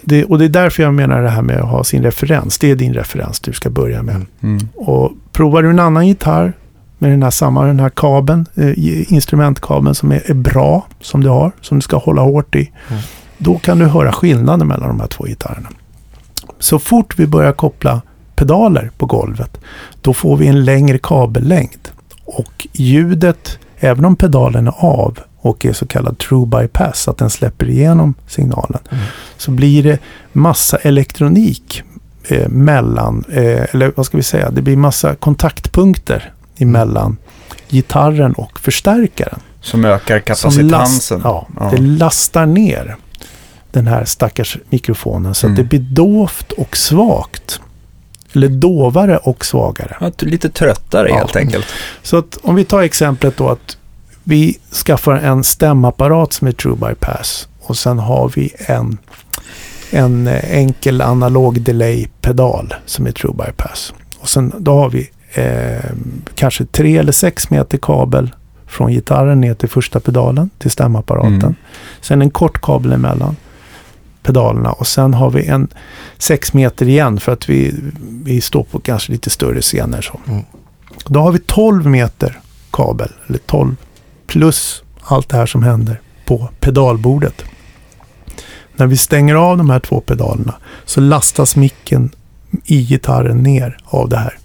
Det, 0.02 0.26
och 0.26 0.40
det 0.40 0.46
är 0.46 0.50
därför 0.50 0.84
jag 0.84 0.94
menar 0.94 1.22
det 1.22 1.30
här 1.30 1.42
med 1.42 1.58
att 1.58 1.70
ha 1.70 1.84
sin 1.84 2.04
referens. 2.04 2.58
Det 2.58 2.72
är 2.72 2.76
din 2.76 2.94
referens 2.94 3.40
du 3.40 3.54
ska 3.54 3.70
börja 3.70 4.04
med. 4.04 4.16
Mm. 4.16 4.28
Mm. 4.42 4.68
Och 4.76 5.12
provar 5.32 5.64
du 5.64 5.70
en 5.70 5.80
annan 5.80 6.08
gitarr 6.08 6.54
med 6.98 7.12
den 7.12 7.24
här 7.24 7.30
samma 7.30 7.66
den 7.66 7.80
här 7.80 7.90
kabeln, 7.90 8.46
eh, 8.56 9.14
instrumentkabeln 9.14 9.96
som 9.96 10.12
är, 10.12 10.32
är 10.32 10.34
bra, 10.34 10.88
som 11.02 11.24
du 11.24 11.30
har, 11.30 11.52
som 11.62 11.78
du 11.78 11.82
ska 11.82 11.98
hålla 11.98 12.22
hårt 12.22 12.56
i. 12.56 12.72
Mm. 12.90 13.02
Då 13.38 13.58
kan 13.58 13.80
du 13.80 13.86
höra 13.86 14.12
skillnaden 14.12 14.68
mellan 14.68 14.88
de 14.88 15.00
här 15.00 15.08
två 15.08 15.24
gitarrerna. 15.24 15.70
Så 16.60 16.80
fort 16.80 17.20
vi 17.20 17.28
börjar 17.28 17.52
koppla 17.52 18.02
pedaler 18.36 18.92
på 18.98 19.06
golvet, 19.06 19.58
då 20.02 20.14
får 20.14 20.38
vi 20.38 20.48
en 20.48 20.66
längre 20.66 20.98
kabellängd. 20.98 21.90
Och 22.26 22.68
ljudet, 22.74 23.60
även 23.80 24.06
om 24.06 24.16
pedalen 24.16 24.68
är 24.68 24.86
av 24.86 25.20
och 25.48 25.66
är 25.66 25.74
så 25.74 25.86
kallad 25.86 26.18
true 26.18 26.46
bypass, 26.46 27.08
att 27.08 27.18
den 27.18 27.30
släpper 27.30 27.70
igenom 27.70 28.14
signalen, 28.28 28.80
Mm. 28.92 29.04
så 29.38 29.52
blir 29.52 29.84
det 29.84 30.00
massa 30.34 30.78
elektronik 30.78 31.84
eh, 32.28 32.50
mellan, 32.50 33.24
eh, 33.32 33.66
eller 33.74 33.92
vad 33.96 34.06
ska 34.06 34.18
vi 34.18 34.24
säga, 34.24 34.50
det 34.52 34.62
blir 34.62 34.78
massa 34.78 35.16
kontaktpunkter 35.16 36.32
emellan 36.58 37.18
gitarren 37.70 38.34
och 38.34 38.60
förstärkaren. 38.60 39.40
Som 39.62 39.86
ökar 39.86 40.22
Som 40.36 40.52
last, 40.52 40.58
kapacitansen. 40.58 41.22
ja, 41.24 41.48
Ja. 41.60 41.70
Det 41.76 41.82
lastar 41.82 42.46
ner 42.46 42.96
den 43.72 43.88
här 43.88 44.06
stackars 44.06 44.58
mikrofonen 44.70 45.36
så 45.36 45.48
Mm. 45.48 45.54
att 45.54 45.58
det 45.58 45.64
blir 45.78 45.90
dovt 45.96 46.52
och 46.52 46.78
svagt. 46.78 47.60
Eller 48.34 48.48
dovare 48.50 49.18
och 49.18 49.46
svagare. 49.46 49.98
Ja, 50.02 50.12
lite 50.20 50.50
tröttare 50.50 51.10
Ja. 51.10 51.16
helt 51.18 51.36
enkelt. 51.36 51.66
Så 52.04 52.18
att 52.18 52.38
om 52.42 52.56
vi 52.56 52.66
tar 52.66 52.82
exemplet 52.82 53.38
då 53.38 53.50
att 53.50 53.78
vi 54.30 54.58
skaffar 54.86 55.16
en 55.16 55.44
stämapparat 55.44 56.34
som 56.34 56.48
är 56.48 56.52
true 56.52 56.76
bypass 56.76 57.48
och 57.62 57.78
sen 57.78 58.00
har 58.00 58.32
vi 58.36 58.54
en, 58.58 58.98
en 59.92 60.28
enkel 60.28 61.02
analog 61.02 61.62
delay-pedal 61.62 62.74
som 62.86 63.08
är 63.08 63.12
true 63.12 63.34
bypass. 63.34 63.94
Och 64.20 64.30
sen 64.30 64.54
då 64.58 64.72
har 64.72 64.90
vi 64.90 65.10
eh, 65.34 65.92
kanske 66.36 66.66
tre 66.66 66.98
eller 66.98 67.12
sex 67.12 67.50
meter 67.50 67.78
kabel 67.78 68.32
från 68.68 68.92
gitarren 68.92 69.42
ner 69.42 69.54
till 69.54 69.70
första 69.70 70.00
pedalen, 70.00 70.50
till 70.58 70.72
stämapparaten. 70.72 71.42
Mm. 71.42 71.56
Sen 72.02 72.22
en 72.22 72.30
kort 72.30 72.62
kabel 72.62 72.94
emellan 72.94 73.36
pedalerna 74.24 74.72
och 74.72 74.88
sen 74.88 75.14
har 75.14 75.32
vi 75.32 75.46
en 75.46 75.68
sex 76.18 76.54
meter 76.54 76.90
igen 76.90 77.20
för 77.20 77.32
att 77.32 77.50
vi, 77.50 77.76
vi 78.24 78.42
står 78.42 78.64
på 78.64 78.80
kanske 78.80 79.12
lite 79.12 79.30
större 79.30 79.62
scener. 79.62 80.02
Så. 80.02 80.20
Mm. 80.28 80.44
Då 81.06 81.20
har 81.20 81.32
vi 81.32 81.40
12 81.40 81.86
meter 81.86 82.40
kabel, 82.72 83.12
eller 83.28 83.40
12 83.40 83.76
plus 84.28 84.84
allt 85.02 85.30
det 85.30 85.38
här 85.38 85.46
som 85.46 85.64
händer 85.64 86.02
på 86.26 86.50
pedalbordet. 86.60 87.44
När 88.76 88.88
vi 88.88 88.98
stänger 88.98 89.36
av 89.36 89.58
de 89.58 89.70
här 89.70 89.80
två 89.80 90.02
pedalerna 90.02 90.56
så 90.86 91.02
lastas 91.02 91.56
micken 91.56 92.12
i 92.66 92.84
gitarren 92.84 93.38
ner 93.44 93.78
av 93.86 94.10
det 94.10 94.18
här. 94.18 94.38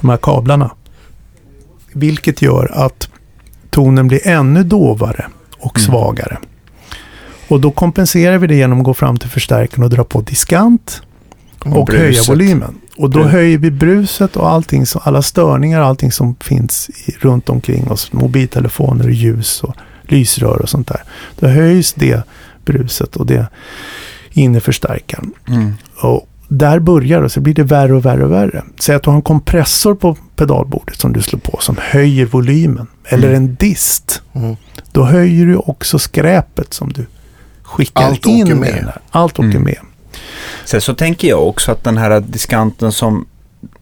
De 0.00 0.10
här 0.10 0.16
kablarna. 0.16 0.70
Vilket 1.92 2.42
gör 2.42 2.70
att 2.74 3.08
tonen 3.70 4.08
blir 4.08 4.26
ännu 4.26 4.64
dovare 4.64 5.26
och 5.58 5.78
Mm. 5.78 5.86
svagare. 5.86 6.38
Och 7.48 7.60
då 7.60 7.70
kompenserar 7.70 8.38
vi 8.38 8.46
det 8.46 8.54
genom 8.54 8.78
att 8.78 8.84
gå 8.84 8.94
fram 8.94 9.16
till 9.16 9.30
förstärkaren 9.30 9.84
och 9.84 9.90
dra 9.90 10.04
på 10.04 10.20
diskant 10.20 11.02
och 11.64 11.90
höja 11.92 12.08
bruset. 12.08 12.28
volymen. 12.28 12.80
Och 12.96 13.10
då 13.10 13.22
höjer 13.22 13.58
vi 13.58 13.70
bruset 13.70 14.36
och 14.36 14.50
allting, 14.50 14.84
alla 15.02 15.22
störningar 15.22 15.80
och 15.80 15.86
allting 15.86 16.12
som 16.12 16.34
finns 16.40 16.90
i, 17.06 17.12
runt 17.20 17.48
omkring 17.48 17.90
oss. 17.90 18.12
Mobiltelefoner, 18.12 19.08
ljus 19.08 19.62
och 19.62 19.74
lysrör 20.02 20.62
och 20.62 20.68
sånt 20.68 20.88
där. 20.88 21.02
Då 21.38 21.48
höjs 21.48 21.92
det 21.92 22.22
bruset 22.64 23.16
och 23.16 23.26
det 23.26 23.46
in 24.32 24.56
i 24.56 24.60
förstärkaren. 24.60 25.32
Mm. 25.48 25.72
Och 26.02 26.28
där 26.48 26.78
börjar 26.78 27.22
det, 27.22 27.28
så 27.28 27.40
blir 27.40 27.54
det 27.54 27.62
värre 27.62 27.94
och 27.94 28.04
värre 28.06 28.24
och 28.24 28.32
värre. 28.32 28.62
Säg 28.80 28.94
att 28.94 29.02
du 29.02 29.10
har 29.10 29.16
en 29.16 29.22
kompressor 29.22 29.94
på 29.94 30.16
pedalbordet 30.36 30.96
som 31.00 31.12
du 31.12 31.22
slår 31.22 31.40
på 31.40 31.58
som 31.60 31.76
höjer 31.80 32.26
volymen. 32.26 32.86
Eller 33.04 33.28
Mm. 33.28 33.42
en 33.44 33.54
dist. 33.54 34.22
Mm. 34.32 34.56
Då 34.92 35.04
höjer 35.04 35.46
du 35.46 35.56
också 35.56 35.98
skräpet 35.98 36.74
som 36.74 36.92
du 36.92 37.06
skickar 37.62 38.04
Allt 38.04 38.26
in 38.26 38.48
med. 38.58 38.68
här. 38.74 39.00
Allt 39.10 39.38
åker 39.38 39.48
Mm. 39.48 39.62
med. 39.62 39.78
Sen 40.64 40.80
så 40.80 40.94
tänker 40.94 41.28
jag 41.28 41.48
också 41.48 41.72
att 41.72 41.84
den 41.84 41.96
här 41.96 42.20
diskanten 42.20 42.92
som 42.92 43.26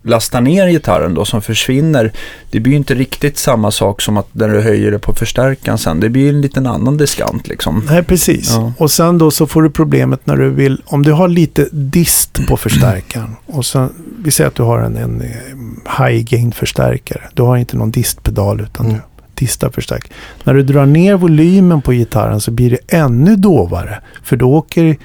lastar 0.05 0.41
ner 0.41 0.69
gitarren 0.69 1.15
då 1.15 1.25
som 1.25 1.43
försvinner, 1.43 2.13
det 2.51 2.61
blir 2.61 2.73
ju 2.73 2.77
inte 2.77 2.95
riktigt 2.95 3.39
samma 3.39 3.71
sak 3.71 4.01
som 4.01 4.17
att 4.17 4.29
när 4.33 4.49
du 4.49 4.61
höjer 4.61 4.91
det 4.91 4.99
på 4.99 5.15
förstärkaren 5.15 5.79
sen. 5.79 6.01
Det 6.01 6.09
blir 6.09 6.29
en 6.29 6.41
liten 6.41 6.67
annan 6.67 6.97
diskant 6.97 7.49
liksom. 7.49 7.87
Nej, 7.91 8.03
precis. 8.03 8.51
Ja. 8.51 8.73
Och 8.79 8.91
sen 8.91 9.19
då 9.19 9.31
så 9.31 9.47
får 9.47 9.63
du 9.63 9.71
problemet 9.71 10.27
när 10.27 10.37
du 10.37 10.51
vill, 10.51 10.83
om 10.85 11.03
du 11.03 11.13
har 11.13 11.29
lite 11.29 11.69
dist 11.73 12.47
på 12.49 12.57
förstärkaren 12.57 13.37
och 13.47 13.67
sen, 13.67 13.93
vi 14.25 14.31
säger 14.31 14.49
att 14.49 14.55
du 14.55 14.63
har 14.63 14.79
en, 14.81 14.97
en 14.97 15.21
eh, 15.21 16.07
high 16.07 16.25
gain 16.25 16.53
förstärkare. 16.53 17.23
Du 17.35 17.43
har 17.43 17.57
inte 17.57 17.77
någon 17.77 17.91
distpedal 17.91 18.61
utan 18.61 18.87
Mm. 18.87 18.97
du 18.97 19.03
distar 19.35 19.71
förstärkare. 19.71 20.13
När 20.45 20.55
du 20.55 20.63
drar 20.63 20.87
ner 20.87 21.15
volymen 21.15 21.83
på 21.83 21.93
gitarren 21.93 22.41
så 22.41 22.51
blir 22.51 22.71
det 22.71 22.97
ännu 22.97 23.37
dovare. 23.37 24.01
För 24.23 24.37
då, 24.37 24.53
åker, 24.55 24.97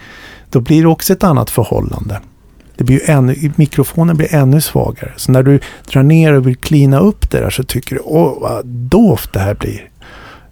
då 0.50 0.60
blir 0.60 0.82
det 0.82 0.88
också 0.88 1.14
ett 1.14 1.24
annat 1.24 1.50
förhållande. 1.50 2.22
Det 2.78 2.84
blir 2.84 3.10
ännu, 3.10 3.52
mikrofonen 3.56 4.18
blir 4.18 4.36
ännu 4.36 4.62
svagare. 4.62 5.14
Så 5.18 5.32
när 5.32 5.44
du 5.44 5.60
drar 5.92 6.04
ner 6.04 6.34
och 6.34 6.48
vill 6.48 6.56
klina 6.56 7.00
upp 7.00 7.32
det 7.32 7.40
där 7.40 7.50
så 7.50 7.64
tycker 7.64 7.96
du, 7.96 8.02
åh 8.06 8.42
vad 8.42 8.66
dovt 8.66 9.34
det 9.34 9.40
här 9.40 9.54
blir. 9.56 9.90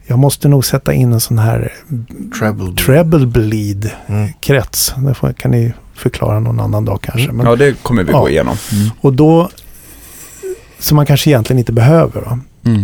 Jag 0.08 0.20
måste 0.20 0.48
nog 0.48 0.66
sätta 0.66 0.94
in 0.94 1.14
en 1.14 1.20
sån 1.20 1.40
här 1.40 1.74
Treble. 2.40 2.76
treble 2.76 3.26
bleed 3.26 3.92
Mm. 4.08 4.30
krets. 4.40 4.94
Det 5.20 5.34
kan 5.38 5.52
ni 5.52 5.74
förklara 5.94 6.40
någon 6.40 6.60
annan 6.60 6.86
dag 6.86 7.02
kanske. 7.02 7.32
Men, 7.32 7.46
Ja, 7.46 7.56
det 7.56 7.84
kommer 7.84 8.04
vi 8.04 8.12
Ja. 8.12 8.20
gå 8.20 8.30
igenom. 8.30 8.58
Mm. 8.72 8.90
Och 9.02 9.14
då, 9.14 9.50
som 10.80 10.96
man 10.96 11.06
kanske 11.06 11.30
egentligen 11.30 11.60
inte 11.60 11.74
behöver. 11.74 12.40
Mm. 12.66 12.84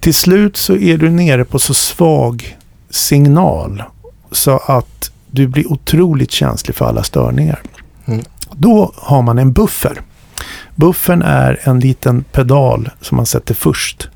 Till 0.00 0.14
slut 0.14 0.56
så 0.56 0.76
är 0.76 0.96
du 0.98 1.10
nere 1.10 1.44
på 1.44 1.58
så 1.58 1.74
svag 1.74 2.56
signal 2.90 3.82
så 4.30 4.58
att 4.58 5.10
du 5.32 5.46
blir 5.46 5.72
otroligt 5.72 6.30
känslig 6.30 6.76
för 6.76 6.84
alla 6.84 7.02
störningar. 7.02 7.60
Mm. 8.06 8.24
Då 8.52 8.92
har 8.96 9.22
man 9.22 9.38
en 9.38 9.52
buffer. 9.52 10.00
Buffern 10.74 11.22
är 11.22 11.60
en 11.62 11.80
liten 11.80 12.24
pedal 12.24 12.90
som 13.00 13.16
man 13.16 13.26
sätter 13.26 13.54
först. 13.54 14.08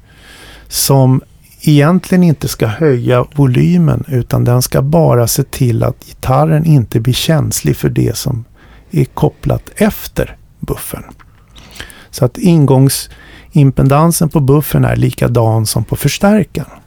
Som 0.68 1.22
egentligen 1.60 2.24
inte 2.24 2.48
ska 2.48 2.66
höja 2.66 3.24
volymen 3.34 4.04
utan 4.08 4.44
den 4.44 4.62
ska 4.62 4.82
bara 4.82 5.26
se 5.26 5.42
till 5.42 5.82
att 5.82 6.04
gitarren 6.06 6.64
inte 6.64 7.00
blir 7.00 7.14
känslig 7.14 7.76
för 7.76 7.88
det 7.88 8.16
som 8.16 8.44
är 8.90 9.04
kopplat 9.04 9.70
efter 9.76 10.36
buffern. 10.60 11.04
Så 12.10 12.24
att 12.24 12.38
ingångsimpedansen 12.38 14.28
på 14.28 14.40
buffern 14.40 14.84
är 14.84 14.96
likadan 14.96 15.66
som 15.66 15.84
på 15.84 15.96
förstärkaren. 15.96 16.80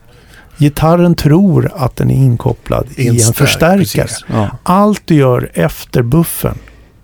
Gitarren 0.59 1.15
tror 1.15 1.71
att 1.75 1.95
den 1.95 2.11
är 2.11 2.15
inkopplad 2.15 2.87
i 2.95 3.07
en 3.07 3.13
Instärk, 3.13 3.35
förstärkare. 3.35 4.07
Ja. 4.27 4.49
Allt 4.63 5.01
du 5.05 5.15
gör 5.15 5.51
efter 5.53 6.01
buffern 6.01 6.57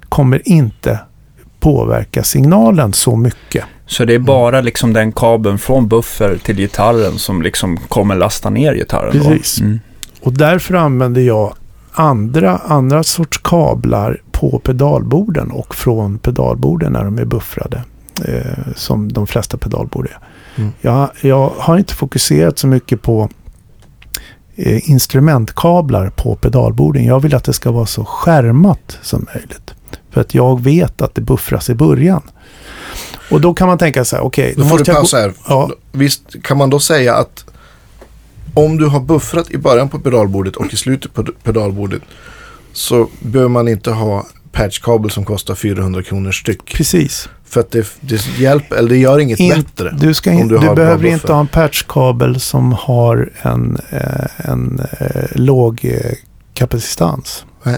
kommer 0.10 0.42
inte 0.46 1.00
påverka 1.60 2.24
signalen 2.24 2.94
så 2.94 3.16
mycket. 3.16 3.66
Så 3.86 4.06
det 4.06 4.14
är 4.14 4.20
bara 4.20 4.62
liksom 4.62 4.94
den 4.94 5.12
kabeln 5.12 5.58
från 5.58 5.88
buffer 5.88 6.38
till 6.44 6.56
gitarren 6.56 7.18
som 7.18 7.42
liksom 7.42 7.78
kommer 7.78 8.16
lasta 8.16 8.50
ner 8.50 8.74
gitarren 8.74 9.18
då? 9.18 9.30
Precis. 9.30 9.62
Mm. 9.62 9.80
Och 10.22 10.34
därför 10.34 10.74
använder 10.74 11.22
jag 11.22 11.54
andra, 11.92 12.58
andra 12.58 13.04
sorts 13.04 13.38
kablar 13.38 14.22
på 14.32 14.60
pedalborden 14.60 15.52
och 15.52 15.76
från 15.76 16.18
pedalborden 16.18 16.94
när 16.94 17.04
de 17.04 17.18
är 17.18 17.26
buffrade. 17.26 17.84
Eh, 18.28 18.74
som 18.76 19.14
de 19.14 19.28
flesta 19.28 19.58
pedalbord 19.58 20.06
är. 20.06 20.18
Mm. 20.62 20.72
Jag, 20.82 21.10
jag 21.22 21.52
har 21.58 21.78
inte 21.78 21.94
fokuserat 21.94 22.60
så 22.60 22.68
mycket 22.68 23.02
på 23.02 23.30
instrumentkablar 24.58 26.10
på 26.10 26.36
pedalborden. 26.36 27.06
Jag 27.06 27.20
vill 27.20 27.36
att 27.36 27.44
det 27.44 27.54
ska 27.54 27.72
vara 27.72 27.86
så 27.86 28.06
skärmat 28.06 28.98
som 29.02 29.28
möjligt. 29.34 29.74
För 30.12 30.22
att 30.22 30.36
jag 30.36 30.64
vet 30.64 31.02
att 31.02 31.16
det 31.16 31.22
buffras 31.22 31.70
i 31.70 31.76
början. 31.76 32.22
Och 33.32 33.42
då 33.42 33.54
kan 33.54 33.68
man 33.68 33.78
tänka 33.78 34.06
så 34.06 34.16
här, 34.16 34.24
okej. 34.24 34.54
Då 34.58 34.64
får 34.64 34.70
måste 34.70 34.92
du 34.92 34.96
pausa 34.96 35.18
här. 35.18 35.34
Ja. 35.48 35.70
Visst 35.92 36.44
kan 36.44 36.58
man 36.58 36.70
då 36.70 36.80
säga 36.80 37.16
att 37.16 37.46
om 38.54 38.78
du 38.78 38.86
har 38.86 39.00
buffrat 39.00 39.52
i 39.52 39.58
början 39.58 39.90
på 39.90 40.00
pedalbordet 40.00 40.56
och 40.56 40.74
i 40.74 40.76
slutet 40.76 41.14
på 41.14 41.24
pedalbordet 41.44 42.02
så 42.74 43.08
behöver 43.20 43.50
man 43.50 43.68
inte 43.68 43.92
ha 43.92 44.26
patchkabel 44.56 45.12
som 45.12 45.26
kostar 45.26 45.56
400 45.56 46.04
kronor 46.04 46.32
styck. 46.32 46.76
Precis. 46.76 47.30
För 47.46 47.60
att 47.60 47.72
det, 47.72 47.88
det 48.02 48.28
hjälper, 48.38 48.76
eller 48.76 48.90
det 48.90 48.98
gör 48.98 49.20
inget 49.20 49.40
In- 49.40 49.50
bättre. 49.50 49.92
Du, 50.00 50.14
ska 50.14 50.32
in, 50.32 50.48
du 50.48 50.58
du, 50.58 50.76
behöver 50.76 51.06
inte 51.06 51.34
ha 51.34 51.40
en 51.40 51.48
patchkabel 51.48 52.40
som 52.40 52.72
har 52.72 53.30
en, 53.42 53.78
eh, 53.90 54.50
en 54.50 54.80
eh, 55.00 55.26
låg 55.32 55.86
eh, 55.86 56.12
kapacitans. 56.54 57.46
Nej. 57.64 57.78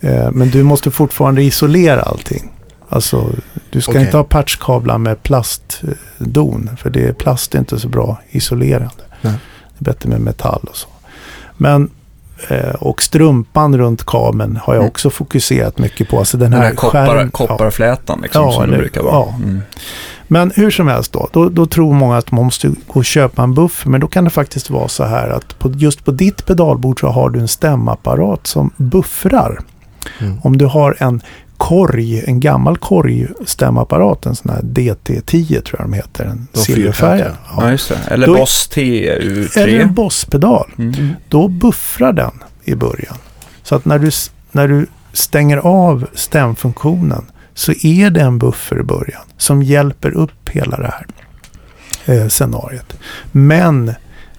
Eh, 0.00 0.30
men 0.32 0.50
du 0.50 0.62
måste 0.62 0.90
fortfarande 0.90 1.42
isolera 1.42 2.02
allting. 2.02 2.52
Alltså, 2.88 3.32
du 3.70 3.80
ska 3.80 3.92
Okej. 3.92 4.02
inte 4.02 4.16
ha 4.16 4.24
patchkablar 4.24 4.98
med 4.98 5.22
plastdon. 5.22 6.70
För 6.78 6.90
det, 6.90 7.18
plast 7.18 7.54
är 7.54 7.58
inte 7.58 7.78
så 7.78 7.88
bra 7.88 8.20
isolerande. 8.30 9.04
Nej. 9.20 9.34
Det 9.78 9.82
är 9.82 9.92
bättre 9.92 10.08
med 10.08 10.20
metall 10.20 10.66
och 10.70 10.76
så. 10.76 10.88
Men, 11.56 11.90
och 12.78 13.02
strumpan 13.02 13.78
runt 13.78 14.06
kabeln 14.06 14.56
har 14.62 14.74
jag 14.74 14.80
Mm. 14.80 14.88
också 14.90 15.10
fokuserat 15.10 15.78
mycket 15.78 16.08
på. 16.08 16.18
Alltså 16.18 16.36
den 16.36 16.50
Den 16.50 16.60
här, 16.60 16.68
här 16.68 16.74
koppar, 16.74 17.06
skärm- 17.06 17.30
ja. 17.38 17.46
kopparflätan 17.46 18.20
liksom, 18.22 18.42
Ja, 18.44 18.52
som 18.52 18.62
det 18.62 18.68
eller- 18.68 18.78
brukar 18.78 19.02
vara. 19.02 19.12
ja. 19.14 19.34
Mm. 19.36 19.60
Men 20.28 20.52
hur 20.56 20.70
som 20.70 20.88
helst 20.88 21.12
då, 21.12 21.28
då, 21.32 21.48
då 21.48 21.66
tror 21.66 21.92
många 21.94 22.16
att 22.16 22.32
man 22.32 22.44
måste 22.44 22.68
gå 22.68 22.74
och 22.86 23.04
köpa 23.04 23.42
en 23.42 23.54
buffer. 23.54 23.90
Men 23.90 24.00
då 24.00 24.06
kan 24.06 24.24
det 24.24 24.30
faktiskt 24.30 24.70
vara 24.70 24.88
så 24.88 25.04
här 25.04 25.28
att 25.30 25.58
på, 25.58 25.70
just 25.70 26.04
på 26.04 26.10
ditt 26.10 26.46
pedalbord 26.46 27.00
så 27.00 27.06
har 27.08 27.30
du 27.30 27.40
en 27.40 27.48
stämapparat 27.48 28.46
som 28.46 28.70
buffrar. 28.76 29.58
Mm. 30.20 30.38
Om 30.42 30.58
du 30.58 30.66
har 30.66 30.96
en 30.98 31.20
korg, 31.60 32.24
en 32.26 32.40
gammal 32.40 32.78
korgstämapparat, 32.78 34.26
en 34.26 34.36
sån 34.36 34.50
här 34.50 34.60
DT10 34.62 35.60
tror 35.60 35.80
jag 35.80 35.88
de 35.88 35.92
heter, 35.92 36.24
en 36.24 36.48
silverfärgad. 36.52 37.36
Ja, 37.56 37.66
det. 37.70 37.90
Eller 38.08 38.26
Då- 38.26 38.34
Boss 38.34 38.70
TU3. 38.74 39.58
Eller 39.58 39.80
en 39.80 39.94
Boss-pedal. 39.94 40.70
Mm. 40.78 41.14
Då 41.28 41.48
buffrar 41.48 42.12
den 42.12 42.30
i 42.64 42.74
början. 42.74 43.16
Så 43.62 43.74
att 43.74 43.84
när 43.84 43.98
du, 43.98 44.10
när 44.52 44.68
du 44.68 44.86
stänger 45.12 45.56
av 45.56 46.06
stämfunktionen 46.14 47.24
så 47.54 47.72
är 47.72 48.10
det 48.10 48.20
en 48.20 48.38
buffer 48.38 48.80
i 48.80 48.82
början 48.82 49.22
som 49.36 49.62
hjälper 49.62 50.10
upp 50.10 50.48
hela 50.48 50.76
det 50.76 50.92
här 50.92 51.06
eh, 52.16 52.28
scenariot. 52.28 52.96
Men 53.32 53.94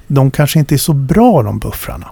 de 0.08 0.32
kanske 0.32 0.60
inte 0.60 0.76
är 0.76 0.78
så 0.78 0.94
bra 0.94 1.44
de 1.44 1.60
buffrarna. 1.60 2.08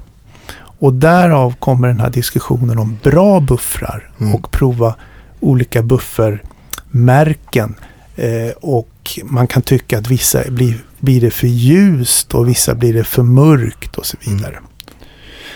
Och 0.80 0.94
därav 0.94 1.56
kommer 1.60 1.88
den 1.88 2.00
här 2.00 2.10
diskussionen 2.10 2.78
om 2.78 2.98
bra 3.04 3.40
buffrar 3.40 4.12
Mm. 4.20 4.36
och 4.36 4.52
prova 4.52 4.96
olika 5.40 5.82
buffermärken. 5.84 7.76
Eh, 8.16 8.52
och 8.62 9.20
man 9.24 9.48
kan 9.48 9.62
tycka 9.62 9.98
att 9.98 10.08
vissa 10.12 10.44
blir, 10.50 10.74
blir 11.00 11.22
det 11.22 11.32
för 11.32 11.48
ljust 11.48 12.36
och 12.36 12.48
vissa 12.48 12.76
blir 12.76 12.94
det 12.94 13.04
för 13.04 13.24
mörkt 13.24 13.96
och 13.98 14.06
så 14.06 14.18
vidare. 14.28 14.60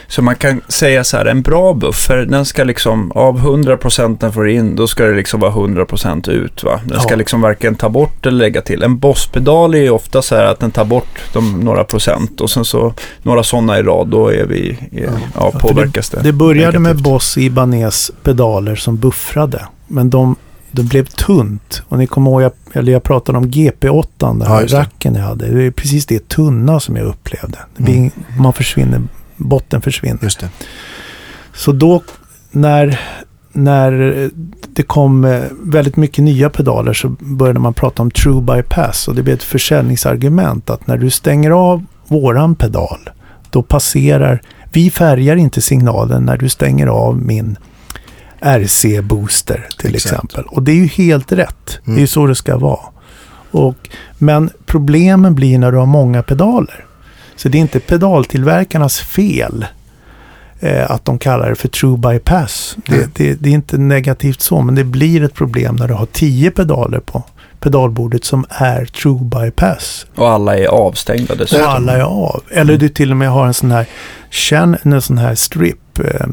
Så 0.08 0.22
man 0.22 0.36
kan 0.36 0.62
säga 0.68 1.04
så 1.04 1.18
här, 1.18 1.26
en 1.26 1.42
bra 1.42 1.74
buffer, 1.74 2.18
den 2.18 2.46
ska 2.46 2.64
liksom, 2.64 3.12
av 3.12 3.40
100% 3.40 4.18
den 4.20 4.34
får 4.34 4.50
in, 4.50 4.76
då 4.76 4.88
ska 4.88 5.04
det 5.04 5.16
liksom 5.16 5.40
vara 5.40 5.52
100% 5.52 6.30
ut 6.30 6.64
va. 6.64 6.80
Den 6.86 7.00
ska 7.00 7.10
Ja. 7.12 7.16
liksom 7.16 7.42
varken 7.42 7.76
ta 7.76 7.90
bort 7.90 8.26
eller 8.26 8.38
lägga 8.38 8.62
till. 8.62 8.84
En 8.84 9.00
Boss-pedal 9.00 9.76
är 9.76 9.80
ju 9.82 9.90
ofta 9.90 10.22
så 10.22 10.36
här 10.36 10.46
att 10.46 10.60
den 10.60 10.72
tar 10.72 10.86
bort 10.86 11.20
de, 11.34 11.60
några 11.60 11.84
procent 11.84 12.42
och 12.42 12.50
sen 12.50 12.66
så 12.66 12.94
några 13.24 13.44
sådana 13.44 13.80
i 13.80 13.84
rad, 13.84 14.08
då 14.08 14.28
är 14.28 14.46
vi, 14.46 14.78
är, 14.92 15.10
ja, 15.36 15.52
för 15.52 15.60
påverkas 15.60 16.10
det. 16.10 16.22
Det 16.24 16.32
började 16.34 16.80
med 16.80 16.82
negativt. 16.90 17.04
Boss 17.04 17.38
Ibanez 17.38 18.12
pedaler 18.24 18.76
som 18.76 18.98
buffrade. 18.98 19.62
Men 19.88 20.10
de, 20.10 20.36
de 20.72 20.84
blev 20.84 21.06
tunt. 21.06 21.84
Och 21.90 21.98
ni 21.98 22.08
kommer 22.08 22.32
ihåg, 22.32 22.42
jag, 22.42 22.52
eller 22.74 22.92
jag 22.94 23.04
pratade 23.04 23.38
om 23.38 23.46
GP8, 23.46 24.06
den 24.20 24.40
Ja, 24.40 24.46
här 24.48 24.68
det. 24.68 24.74
racken 24.80 25.16
jag 25.16 25.24
hade. 25.24 25.48
Det 25.52 25.64
är 25.64 25.72
precis 25.72 26.06
det 26.06 26.28
tunna 26.30 26.80
som 26.80 26.96
jag 26.96 27.06
upplevde. 27.08 27.58
Det 27.78 27.92
Mm. 27.92 28.12
Man 28.40 28.54
försvinner, 28.54 29.02
botten 29.38 29.82
försvinner. 29.82 30.20
Just 30.24 30.40
det. 30.40 30.50
Så 31.54 31.72
då 31.72 32.04
när, 32.52 33.00
när 33.52 33.92
det 34.74 34.84
kom 34.84 35.26
eh, 35.26 35.42
väldigt 35.64 35.96
mycket 35.96 36.24
nya 36.24 36.50
pedaler 36.50 36.94
så 36.94 37.10
började 37.20 37.60
man 37.60 37.74
prata 37.74 38.02
om 38.02 38.12
true 38.12 38.42
bypass. 38.42 39.08
Och 39.08 39.16
det 39.16 39.24
blev 39.24 39.36
ett 39.36 39.44
försäljningsargument 39.44 40.70
att 40.70 40.88
när 40.88 40.98
du 40.98 41.10
stänger 41.10 41.52
av 41.52 41.86
våran 42.08 42.56
pedal 42.56 43.10
då 43.50 43.64
passerar, 43.64 44.42
vi 44.72 44.92
färgar 44.92 45.36
inte 45.36 45.62
signalen 45.62 46.24
när 46.24 46.38
du 46.38 46.50
stänger 46.50 46.88
av 46.88 47.18
min 47.22 47.58
RC-booster 48.42 49.62
till 49.78 49.96
Exakt. 49.96 50.14
exempel. 50.14 50.44
Och 50.46 50.64
det 50.64 50.72
är 50.72 50.76
ju 50.76 50.88
helt 50.88 51.32
rätt. 51.32 51.66
Det 51.66 51.82
är 51.86 51.88
Mm. 51.92 52.00
ju 52.02 52.08
så 52.08 52.28
det 52.28 52.36
ska 52.36 52.58
vara. 52.58 52.80
Och, 53.52 53.76
men 54.18 54.50
problemen 54.66 55.36
blir 55.36 55.58
när 55.58 55.72
du 55.72 55.78
har 55.78 55.86
många 55.86 56.24
pedaler. 56.24 56.86
Så 57.36 57.50
det 57.50 57.58
är 57.58 57.60
inte 57.60 57.80
pedaltillverkarnas 57.80 59.00
fel 59.00 59.66
eh, 60.60 60.92
att 60.92 61.06
de 61.06 61.18
kallar 61.18 61.50
det 61.50 61.56
för 61.56 61.68
true 61.68 61.98
bypass. 61.98 62.78
Det, 62.86 62.96
Mm. 62.96 63.12
det, 63.16 63.34
det 63.34 63.50
är 63.50 63.54
inte 63.54 63.78
negativt 63.78 64.42
så, 64.42 64.62
men 64.62 64.76
det 64.76 64.84
blir 64.84 65.24
ett 65.24 65.34
problem 65.34 65.76
när 65.76 65.88
du 65.88 65.94
har 65.94 66.06
tio 66.06 66.52
pedaler 66.52 67.00
på 67.00 67.24
pedalbordet 67.60 68.26
som 68.26 68.46
är 68.50 68.86
true 68.86 69.20
bypass. 69.24 70.06
Och 70.16 70.30
alla 70.30 70.58
är 70.58 70.66
avstängda 70.68 71.34
Och 71.34 71.38
dessutom. 71.40 71.68
alla 71.68 71.94
är 71.98 72.02
av. 72.02 72.44
Eller 72.52 72.78
du 72.78 72.90
till 72.90 73.12
och 73.12 73.18
med 73.18 73.30
har 73.32 73.48
en 73.48 73.54
sån 73.54 73.72
här, 73.72 73.86
känn 74.30 74.78
en 74.84 75.02
sån 75.02 75.18
här 75.18 75.36
strip, 75.36 76.00
eh, 76.00 76.28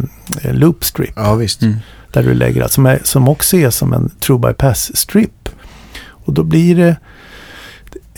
loop 0.54 0.84
strip, 0.84 1.12
Ja, 1.16 1.34
visst. 1.34 1.62
Mm. 1.62 1.76
där 2.12 2.22
du 2.22 2.34
lägger, 2.34 2.68
som, 2.68 2.86
är, 2.86 3.00
som 3.04 3.28
också 3.28 3.56
är 3.56 3.70
som 3.70 3.92
en 3.92 4.10
true 4.20 4.38
bypass 4.38 4.96
strip. 4.96 5.48
Och 6.24 6.32
då 6.34 6.42
blir 6.42 6.76
det 6.76 6.96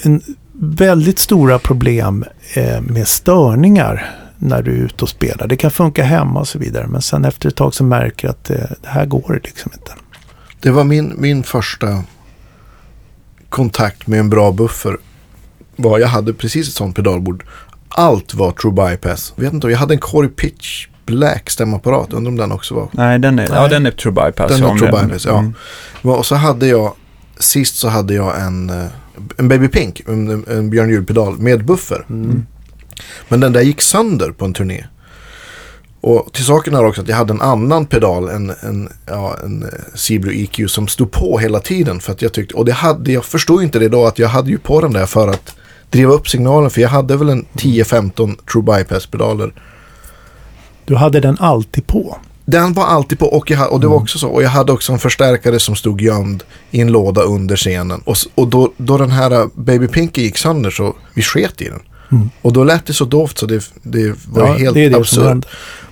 en 0.03 0.23
väldigt 0.65 1.19
stora 1.19 1.59
problem 1.59 2.25
eh, 2.55 2.81
med 2.81 3.09
störningar 3.09 4.11
när 4.39 4.63
du 4.63 4.71
är 4.71 4.77
ute 4.77 5.05
och 5.05 5.09
spelar. 5.09 5.47
Det 5.47 5.57
kan 5.57 5.71
funka 5.71 6.05
hemma 6.05 6.41
och 6.41 6.49
så 6.49 6.59
vidare. 6.59 6.87
Men 6.87 7.03
sen 7.03 7.25
efter 7.25 7.49
ett 7.49 7.57
tag 7.57 7.75
så 7.75 7.85
märker 7.85 8.29
du 8.29 8.31
att 8.31 8.51
eh, 8.51 8.57
det 8.83 8.89
här 8.89 9.07
går 9.07 9.41
liksom 9.45 9.71
inte. 9.75 9.93
Det 10.61 10.71
var 10.71 10.85
min, 10.85 11.15
min 11.19 11.43
första 11.43 12.05
kontakt 13.49 14.07
med 14.07 14.21
en 14.21 14.31
bra 14.31 14.53
buffer. 14.53 14.97
Var 15.77 15.99
jag 15.99 16.09
hade 16.09 16.33
precis 16.33 16.69
ett 16.69 16.75
sånt 16.75 16.97
pedalbord. 16.97 17.45
Allt 17.89 18.35
var 18.35 18.53
true 18.53 18.73
bypass. 18.73 19.33
Vet 19.37 19.53
inte, 19.53 19.69
jag 19.69 19.79
hade 19.79 19.95
en 19.95 20.01
Corey 20.01 20.31
Pitch 20.31 20.87
Black 21.07 21.51
stämapparat. 21.51 22.13
Undrar 22.13 22.31
om 22.31 22.37
den 22.37 22.53
också 22.53 22.75
var. 22.75 22.89
Nej, 22.93 23.19
den 23.19 23.39
är, 23.39 23.47
ja, 23.49 23.61
Nej. 23.61 23.71
den 23.71 23.87
är 23.87 23.91
true 23.91 24.13
bypass. 24.13 24.51
Den 24.51 24.61
ja, 24.61 24.69
om 24.69 24.79
true 24.79 25.03
bypass, 25.03 25.27
ja. 25.27 25.39
Mm. 25.39 25.55
Ja, 26.03 26.17
Och 26.17 26.27
så 26.27 26.35
hade 26.35 26.67
jag, 26.67 26.95
sist 27.39 27.77
så 27.77 27.89
hade 27.89 28.15
jag 28.15 28.41
en, 28.41 28.71
eh, 28.71 28.87
en 29.37 29.49
Baby 29.49 29.69
Pink, 29.69 30.03
en, 30.07 30.45
en 30.49 30.71
Björn 30.71 30.91
Juhl-pedal 30.91 31.39
med 31.39 31.65
buffer. 31.65 32.05
Mm. 32.11 32.47
Men 33.29 33.41
den 33.41 33.53
där 33.53 33.61
gick 33.61 33.81
sönder 33.83 34.31
på 34.31 34.45
en 34.45 34.55
turné. 34.55 34.85
Och 36.01 36.33
till 36.33 36.45
saken 36.45 36.75
är 36.75 36.85
också 36.85 37.01
att 37.03 37.09
jag 37.09 37.17
hade 37.17 37.33
en 37.33 37.41
annan 37.41 37.87
pedal, 37.87 38.29
en, 38.29 38.53
en, 38.61 38.89
ja, 39.07 39.37
en 39.45 39.63
eh, 39.63 39.69
C-Blue 39.95 40.35
EQ 40.35 40.71
som 40.71 40.89
stod 40.89 41.11
på 41.11 41.39
hela 41.39 41.61
tiden. 41.61 42.01
För 42.01 42.13
att 42.13 42.23
jag 42.23 42.33
tyckte, 42.33 42.55
och 42.55 42.65
det 42.65 42.73
hade, 42.73 43.13
jag 43.13 43.25
förstod 43.25 43.63
inte 43.63 43.79
det 43.79 43.89
då 43.89 44.07
att 44.07 44.19
jag 44.19 44.29
hade 44.29 44.51
ju 44.51 44.59
på 44.59 44.81
den 44.81 44.93
där 44.93 45.07
för 45.07 45.29
att 45.29 45.57
driva 45.91 46.13
upp 46.13 46.29
signalen. 46.29 46.71
För 46.71 46.81
jag 46.81 46.89
hade 46.89 47.17
väl 47.17 47.29
en 47.29 47.47
10-15 47.53 48.37
True 48.53 48.63
Bypass-pedaler. 48.63 49.53
Du 50.85 50.97
hade 50.97 51.21
den 51.21 51.37
alltid 51.41 51.87
på. 51.87 52.19
Den 52.45 52.73
var 52.73 52.85
alltid 52.85 53.19
på 53.19 53.27
och, 53.27 53.51
jag, 53.51 53.73
och 53.73 53.81
det 53.81 53.87
var 53.87 53.97
också 53.97 54.19
så. 54.19 54.29
Och 54.29 54.43
jag 54.43 54.51
hade 54.51 54.73
också 54.73 54.93
en 54.93 54.99
förstärkare 54.99 55.59
som 55.59 55.77
stod 55.77 56.01
gömd 56.01 56.45
i 56.71 56.81
en 56.81 56.93
låda 56.93 57.23
under 57.23 57.57
scenen. 57.57 58.01
Och, 58.05 58.17
och 58.35 58.49
då, 58.49 58.73
då 58.77 58.99
den 58.99 59.11
här 59.11 59.33
uh, 59.41 59.47
Baby 59.55 59.89
Pinky 59.89 60.23
gick 60.23 60.39
sönder 60.39 60.71
så 60.71 60.97
vi 61.15 61.23
sket 61.23 61.61
i 61.61 61.65
den. 61.69 61.83
Mm. 62.13 62.31
Och 62.43 62.53
då 62.53 62.65
lät 62.65 62.87
det 62.87 62.93
så 62.93 63.05
dovt 63.05 63.39
så 63.39 63.47
det, 63.47 63.71
det 63.83 64.15
var 64.27 64.47
Ja, 64.49 64.53
helt 64.53 64.75
det 64.75 64.89
det 64.89 64.97
absurt. 64.97 65.45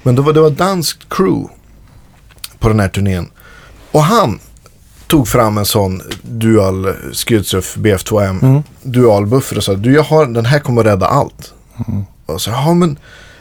Men 0.02 0.14
då 0.14 0.22
var 0.22 0.32
det 0.32 0.40
var 0.40 0.50
danskt 0.50 1.08
crew 1.08 1.48
på 2.58 2.68
den 2.68 2.80
här 2.80 2.88
turnén. 2.88 3.30
Och 3.92 4.02
han 4.02 4.38
tog 5.06 5.28
fram 5.28 5.58
en 5.58 5.64
sån 5.64 6.02
dual 6.22 6.94
Skydsurf 7.12 7.76
BF2M 7.76 8.42
Mm. 8.44 8.62
dual 8.82 9.26
buffer 9.26 9.56
och 9.56 9.64
sa 9.64 9.74
du 9.74 9.92
jag 9.94 10.02
har, 10.02 10.26
den 10.26 10.46
här 10.46 10.58
kommer 10.58 10.80
att 10.80 10.86
rädda 10.86 11.06
allt. 11.06 11.52
Mm. 11.88 12.04
Och 12.26 12.40
så 12.40 12.50
ja 12.50 12.74
men, 12.74 12.98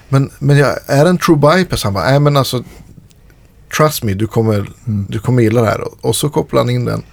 men, 0.09 0.31
men 0.39 0.57
jag, 0.57 0.77
är 0.85 1.03
det 1.03 1.09
en 1.09 1.17
true 1.17 1.37
bypass? 1.37 1.83
Han 1.83 1.93
bara, 1.93 2.09
nej 2.09 2.19
men 2.19 2.37
alltså 2.37 2.63
trust 3.77 4.03
me, 4.03 4.13
du 4.13 4.27
kommer, 4.27 4.55
Mm. 4.87 5.05
du 5.09 5.19
kommer 5.19 5.41
gilla 5.41 5.61
det 5.61 5.67
här. 5.67 5.81
Och, 5.81 5.97
och 6.01 6.15
så 6.15 6.29
kopplade 6.29 6.63
han 6.65 6.69
in 6.75 6.85
den. 6.85 7.03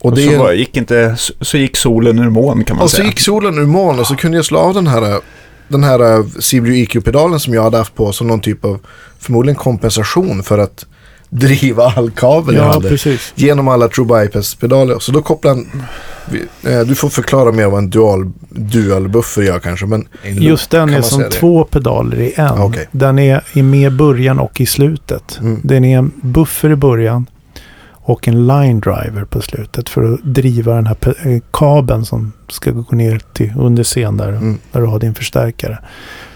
Och, 0.00 0.12
Och 0.12 0.18
så, 0.18 0.30
är, 0.30 0.38
var, 0.38 0.52
gick 0.52 0.76
inte, 0.76 1.16
så 1.40 1.56
gick 1.58 1.76
solen 1.76 2.18
ur 2.18 2.30
moln 2.30 2.64
kan 2.64 2.76
man 2.76 2.84
och 2.84 2.90
så 2.90 2.96
säga. 2.96 3.08
gick 3.08 3.20
solen 3.20 3.58
ur 3.58 3.66
moln 3.66 3.98
och 4.00 4.06
så 4.06 4.16
kunde 4.16 4.38
jag 4.38 4.44
slå 4.44 4.58
av 4.58 4.74
den 4.74 4.86
här 4.86 5.20
den 5.68 5.84
här 5.84 6.22
CBU 6.40 6.74
EQ-pedalen 6.76 7.40
som 7.40 7.54
jag 7.54 7.62
hade 7.62 7.76
haft 7.78 7.94
på 7.94 8.12
som 8.12 8.26
någon 8.26 8.40
typ 8.40 8.64
av 8.64 8.78
förmodligen 9.18 9.56
kompensation 9.56 10.42
för 10.42 10.58
att 10.58 10.86
driva 11.34 11.84
all 11.96 12.10
kabel 12.10 12.54
jag 12.54 12.64
Ja, 12.64 12.72
hade 12.72 12.88
precis. 12.88 13.32
genom 13.34 13.68
alla 13.68 13.88
True 13.88 14.06
Bypass-pedaler. 14.06 14.98
Så 14.98 15.12
då 15.12 15.22
kopplade 15.22 15.56
han, 15.56 15.82
eh, 16.72 16.80
du 16.80 16.94
får 16.94 17.08
förklara 17.08 17.52
mer 17.52 17.66
vad 17.66 17.78
en 17.78 17.90
dual, 17.90 18.32
dual 18.50 19.08
buffer 19.08 19.42
gör 19.42 19.58
kanske. 19.58 19.86
Men 19.86 20.08
Just 20.22 20.70
den 20.70 20.88
kan 20.88 20.98
är 20.98 21.02
som 21.02 21.24
två 21.30 21.64
pedaler 21.64 22.20
i 22.20 22.32
en. 22.36 22.46
Ah, 22.46 22.64
okej. 22.64 22.88
Den 22.92 23.18
är 23.18 23.42
i 23.52 23.62
med 23.62 23.92
i 23.92 23.96
början 23.96 24.38
och 24.38 24.60
i 24.60 24.66
slutet. 24.66 25.38
Mm. 25.40 25.60
Den 25.64 25.84
är 25.84 25.98
en 25.98 26.12
buffer 26.22 26.70
i 26.70 26.76
början 26.76 27.26
och 28.06 28.28
en 28.28 28.46
line 28.46 28.80
driver 28.80 29.24
på 29.24 29.40
slutet 29.40 29.88
för 29.88 30.12
att 30.14 30.20
driva 30.34 30.74
den 30.74 30.86
här 30.86 30.96
eh, 31.26 31.40
kabeln 31.50 32.04
som 32.04 32.32
ska 32.48 32.70
gå 32.70 32.96
ner 32.96 33.20
till 33.32 33.52
under 33.58 33.84
scen 33.84 34.16
där, 34.16 34.28
Mm. 34.28 34.58
där 34.72 34.80
du 34.80 34.86
har 34.86 34.98
din 34.98 35.14
förstärkare. 35.14 35.78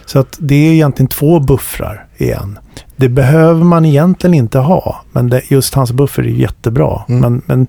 Så 0.08 0.18
att 0.18 0.36
det 0.40 0.54
är 0.54 0.72
egentligen 0.72 1.08
två 1.08 1.40
buffrar 1.40 2.06
i 2.16 2.30
en. 2.32 2.58
Det 2.96 3.08
behöver 3.08 3.64
man 3.64 3.84
egentligen 3.84 4.34
inte 4.34 4.58
ha, 4.58 5.02
men 5.12 5.30
det, 5.30 5.42
just 5.50 5.74
hans 5.74 5.92
buffer 5.92 6.22
är 6.22 6.26
jättebra. 6.28 7.02
Mm. 7.08 7.20
Men, 7.20 7.42
men 7.46 7.66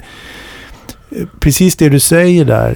precis 1.39 1.75
det 1.75 1.89
du 1.89 1.99
säger 1.99 2.45
där 2.45 2.75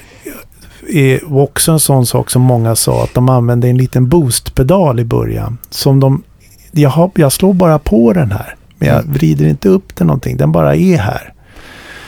är 0.90 1.38
också 1.38 1.72
en 1.72 1.80
sån 1.80 2.06
sak 2.06 2.30
som 2.30 2.42
många 2.42 2.76
sa 2.76 3.04
att 3.04 3.14
de 3.14 3.30
använde 3.30 3.68
en 3.70 3.78
liten 3.78 4.10
boostpedal 4.10 5.00
i 5.00 5.06
början. 5.06 5.58
Som 5.70 6.00
de, 6.00 6.24
jag, 6.72 6.90
har, 6.90 7.12
jag 7.16 7.32
slår 7.32 7.54
bara 7.54 7.80
på 7.80 8.14
den 8.14 8.32
här. 8.32 8.56
Men 8.78 8.88
jag 8.90 9.00
Mm. 9.00 9.14
vrider 9.14 9.48
inte 9.48 9.70
upp 9.70 9.96
den 9.96 10.08
någonting. 10.08 10.38
Den 10.38 10.52
bara 10.52 10.76
är 10.76 10.98
här. 10.98 11.34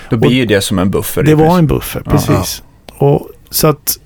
Då 0.09 0.17
blir 0.17 0.31
ju 0.31 0.45
det 0.45 0.61
som 0.61 0.79
en 0.79 0.91
buffer. 0.91 1.23
Det 1.23 1.35
var 1.35 1.57
en 1.57 1.67
buffer, 1.67 2.01
Ja. 2.05 2.11
precis. 2.11 2.63
Och 2.97 3.29
så 3.49 3.67
att 3.67 3.99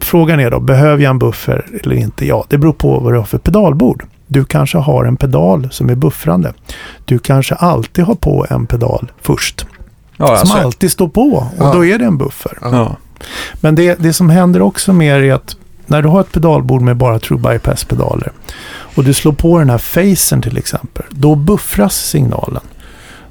frågan 0.00 0.40
är 0.40 0.50
då, 0.50 0.60
behöver 0.60 1.02
jag 1.02 1.10
en 1.10 1.18
buffer 1.18 1.66
eller 1.82 1.94
inte? 1.96 2.26
Ja, 2.26 2.44
det 2.48 2.58
beror 2.58 2.72
på 2.72 2.98
vad 3.00 3.12
du 3.12 3.16
har 3.18 3.24
för 3.24 3.38
pedalbord. 3.38 4.04
Du 4.26 4.44
kanske 4.44 4.78
har 4.78 5.04
en 5.04 5.16
pedal 5.16 5.68
som 5.72 5.90
är 5.90 5.94
buffrande. 5.94 6.52
Du 7.04 7.18
kanske 7.18 7.54
alltid 7.54 8.04
har 8.04 8.14
på 8.14 8.46
en 8.50 8.66
pedal 8.66 9.12
först. 9.22 9.66
Ja, 10.16 10.26
som 10.26 10.34
alltså, 10.34 10.56
alltid 10.56 10.90
står 10.92 11.08
på 11.08 11.22
och 11.22 11.44
Ja. 11.58 11.72
då 11.72 11.84
är 11.84 11.98
det 11.98 12.04
en 12.04 12.18
buffer. 12.18 12.58
ja. 12.62 12.96
Men 13.60 13.74
det, 13.74 13.94
det 13.94 14.12
som 14.12 14.30
händer 14.30 14.62
också 14.62 14.92
mer 14.92 15.14
är 15.22 15.32
att 15.34 15.56
när 15.86 16.02
du 16.02 16.08
har 16.08 16.20
ett 16.20 16.32
pedalbord 16.32 16.82
med 16.82 16.96
bara 16.96 17.18
true 17.18 17.38
bypass-pedaler 17.38 18.32
och 18.68 19.04
du 19.04 19.14
slår 19.14 19.32
på 19.32 19.58
den 19.58 19.70
här 19.70 19.78
facern 19.78 20.42
till 20.42 20.58
exempel, 20.58 21.04
då 21.10 21.34
buffras 21.34 21.96
signalen. 21.96 22.62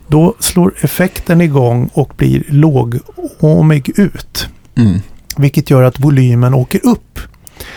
Då 0.07 0.33
slår 0.39 0.73
effekten 0.81 1.41
igång 1.41 1.89
och 1.93 2.13
blir 2.17 2.43
lågåmig 2.47 3.91
ut. 3.99 4.47
Mm. 4.77 4.99
Vilket 5.37 5.69
gör 5.69 5.83
att 5.83 5.99
volymen 5.99 6.53
åker 6.53 6.85
upp. 6.85 7.19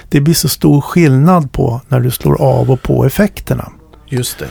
Det 0.09 0.21
blir 0.21 0.35
så 0.35 0.49
stor 0.49 0.81
skillnad 0.81 1.53
på 1.53 1.81
när 1.89 2.01
du 2.01 2.11
slår 2.11 2.43
av 2.43 2.71
och 2.71 2.83
på 2.83 3.05
effekterna. 3.05 3.69
Just 4.07 4.39
det. 4.39 4.49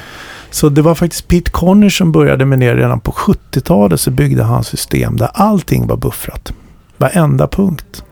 Så 0.49 0.69
det 0.69 0.81
var 0.81 0.95
faktiskt 0.95 1.27
Pete 1.27 1.51
Conner 1.51 1.89
som 1.89 2.11
började 2.11 2.45
med 2.45 2.59
det 2.59 2.75
redan 2.75 2.99
på 2.99 3.11
70-talet 3.11 3.99
så 3.99 4.11
byggde 4.11 4.43
han 4.43 4.63
system 4.63 5.17
där 5.17 5.29
allting 5.33 5.87
var 5.87 5.97
buffrat. 5.97 6.53
Varenda 6.97 7.47
punkt. 7.47 8.03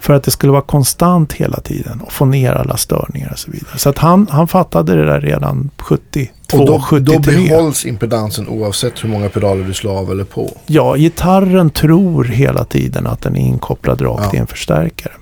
För 0.00 0.14
att 0.14 0.22
det 0.22 0.30
skulle 0.30 0.52
vara 0.52 0.62
konstant 0.62 1.32
hela 1.32 1.60
tiden 1.60 2.00
och 2.00 2.12
få 2.12 2.24
ner 2.24 2.52
alla 2.52 2.76
störningar 2.76 3.30
och 3.32 3.38
så 3.38 3.50
vidare. 3.50 3.78
Så 3.78 3.88
att 3.88 3.98
han, 3.98 4.26
han 4.30 4.48
fattade 4.48 4.96
det 4.96 5.06
där 5.06 5.20
redan 5.20 5.70
72, 5.78 6.32
Och 6.60 6.66
då, 6.66 6.72
då 6.72 6.80
73. 6.80 7.48
behålls 7.48 7.86
impedansen 7.86 8.48
oavsett 8.48 9.04
hur 9.04 9.08
många 9.08 9.28
pedaler 9.28 9.64
du 9.64 9.74
slår 9.74 9.98
av 9.98 10.10
eller 10.10 10.24
på. 10.24 10.56
Ja, 10.66 10.96
gitarren 10.96 11.70
tror 11.70 12.24
hela 12.24 12.64
tiden 12.64 13.06
att 13.06 13.22
den 13.22 13.36
är 13.36 13.40
inkopplad 13.40 14.00
rakt 14.02 14.24
Ja. 14.32 14.36
i 14.36 14.40
en 14.40 14.46
förstärkare. 14.46 15.12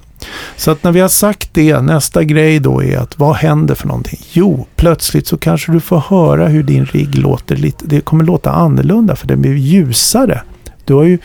Så 0.57 0.71
att 0.71 0.85
när 0.85 0.93
vi 0.93 1.01
har 1.01 1.09
sagt 1.09 1.49
det, 1.53 1.81
nästa 1.81 2.25
grej 2.25 2.59
då 2.61 2.83
är 2.83 2.99
att 2.99 3.19
vad 3.19 3.37
händer 3.37 3.75
för 3.75 3.87
någonting? 3.89 4.21
Jo, 4.33 4.67
plötsligt 4.77 5.27
så 5.27 5.39
kanske 5.39 5.73
du 5.73 5.81
får 5.81 5.99
höra 5.99 6.47
hur 6.49 6.63
din 6.63 6.85
rigg 6.87 7.15
låter 7.15 7.57
lite, 7.57 7.85
det 7.87 8.01
kommer 8.01 8.25
låta 8.25 8.51
annorlunda 8.51 9.17
för 9.17 9.27
den 9.27 9.41
blir 9.41 9.55
ljusare. 9.55 10.43
Du 10.85 10.95
har 10.95 11.05
ju, 11.05 11.19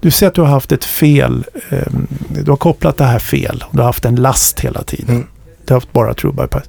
du 0.00 0.10
ser 0.10 0.26
att 0.26 0.34
du 0.34 0.40
har 0.40 0.48
haft 0.48 0.72
ett 0.72 0.84
fel, 0.84 1.44
eh, 1.70 1.78
du 2.44 2.50
har 2.50 2.56
kopplat 2.56 2.96
det 2.96 3.04
här 3.04 3.18
fel, 3.18 3.64
du 3.70 3.78
har 3.78 3.86
haft 3.86 4.04
en 4.04 4.16
last 4.16 4.60
hela 4.60 4.82
tiden. 4.82 5.14
Mm. 5.14 5.26
Du 5.64 5.74
har 5.74 5.76
haft 5.80 5.92
bara 5.92 6.14
true 6.14 6.32
bypass. 6.32 6.64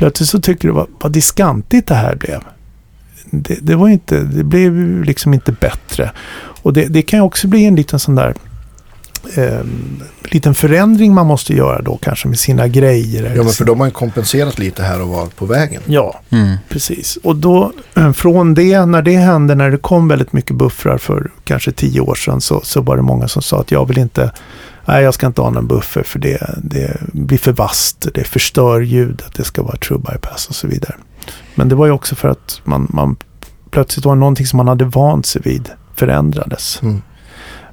Plötsligt 0.00 0.28
så 0.28 0.40
tycker 0.40 0.68
du 0.68 0.74
vad, 0.74 0.86
vad 1.00 1.12
diskantigt 1.12 1.86
det 1.88 1.94
här 1.94 2.16
blev. 2.16 2.40
Det, 3.30 3.58
det 3.62 3.74
var 3.76 3.88
inte, 3.88 4.18
det 4.20 4.44
blev 4.44 4.76
ju 4.76 5.04
liksom 5.04 5.34
inte 5.34 5.52
bättre. 5.52 6.10
Och 6.62 6.72
det, 6.72 6.84
det 6.84 7.02
kan 7.02 7.20
också 7.20 7.48
bli 7.48 7.64
en 7.64 7.76
liten 7.76 7.98
sån 7.98 8.14
där 8.14 8.34
eh, 9.36 9.60
liten 10.22 10.54
förändring 10.54 11.14
man 11.14 11.26
måste 11.26 11.54
göra 11.54 11.82
då 11.82 11.96
kanske 12.02 12.28
med 12.28 12.38
sina 12.38 12.68
grejer. 12.68 13.32
Ja, 13.36 13.42
men 13.42 13.52
för 13.52 13.64
de 13.64 13.80
har 13.80 13.86
ju 13.86 13.92
kompenserat 13.92 14.58
lite 14.58 14.82
här 14.82 15.02
och 15.02 15.08
var 15.08 15.26
på 15.26 15.46
vägen. 15.46 15.82
Ja, 15.86 16.20
Mm. 16.30 16.56
precis. 16.68 17.16
Och 17.22 17.36
då 17.36 17.72
eh, 17.96 18.12
från 18.12 18.54
det, 18.54 18.86
när 18.86 19.02
det 19.02 19.16
hände, 19.16 19.54
när 19.54 19.70
det 19.70 19.76
kom 19.78 20.08
väldigt 20.08 20.32
mycket 20.32 20.56
buffrar 20.56 20.98
för 20.98 21.30
kanske 21.44 21.72
tio 21.72 22.00
år 22.00 22.14
sedan, 22.14 22.40
så, 22.40 22.60
så 22.64 22.80
var 22.80 22.96
det 22.96 23.02
många 23.02 23.28
som 23.28 23.42
sa 23.42 23.60
att 23.60 23.70
jag 23.70 23.88
vill 23.88 23.98
inte, 23.98 24.32
nej 24.90 25.02
jag 25.04 25.14
ska 25.14 25.26
inte 25.26 25.40
ha 25.40 25.50
någon 25.50 25.66
buffer 25.66 26.02
för 26.02 26.18
det, 26.18 26.50
det 26.62 27.00
blir 27.12 27.38
för 27.38 27.52
vasst, 27.52 28.06
det 28.14 28.24
förstör 28.24 28.80
ljudet, 28.80 29.34
det 29.36 29.44
ska 29.44 29.62
vara 29.62 29.76
true 29.76 29.98
bypass 29.98 30.48
och 30.48 30.54
så 30.54 30.66
vidare. 30.66 30.94
Men 31.54 31.68
det 31.68 31.74
var 31.74 31.86
ju 31.86 31.92
också 31.92 32.14
för 32.14 32.28
att 32.28 32.60
man, 32.64 32.86
man 32.90 33.16
plötsligt 33.70 34.04
var 34.04 34.14
någonting 34.14 34.46
som 34.46 34.56
man 34.56 34.68
hade 34.68 34.84
vant 34.84 35.26
sig 35.26 35.42
vid 35.44 35.68
förändrades. 35.94 36.82
Mm. 36.82 37.02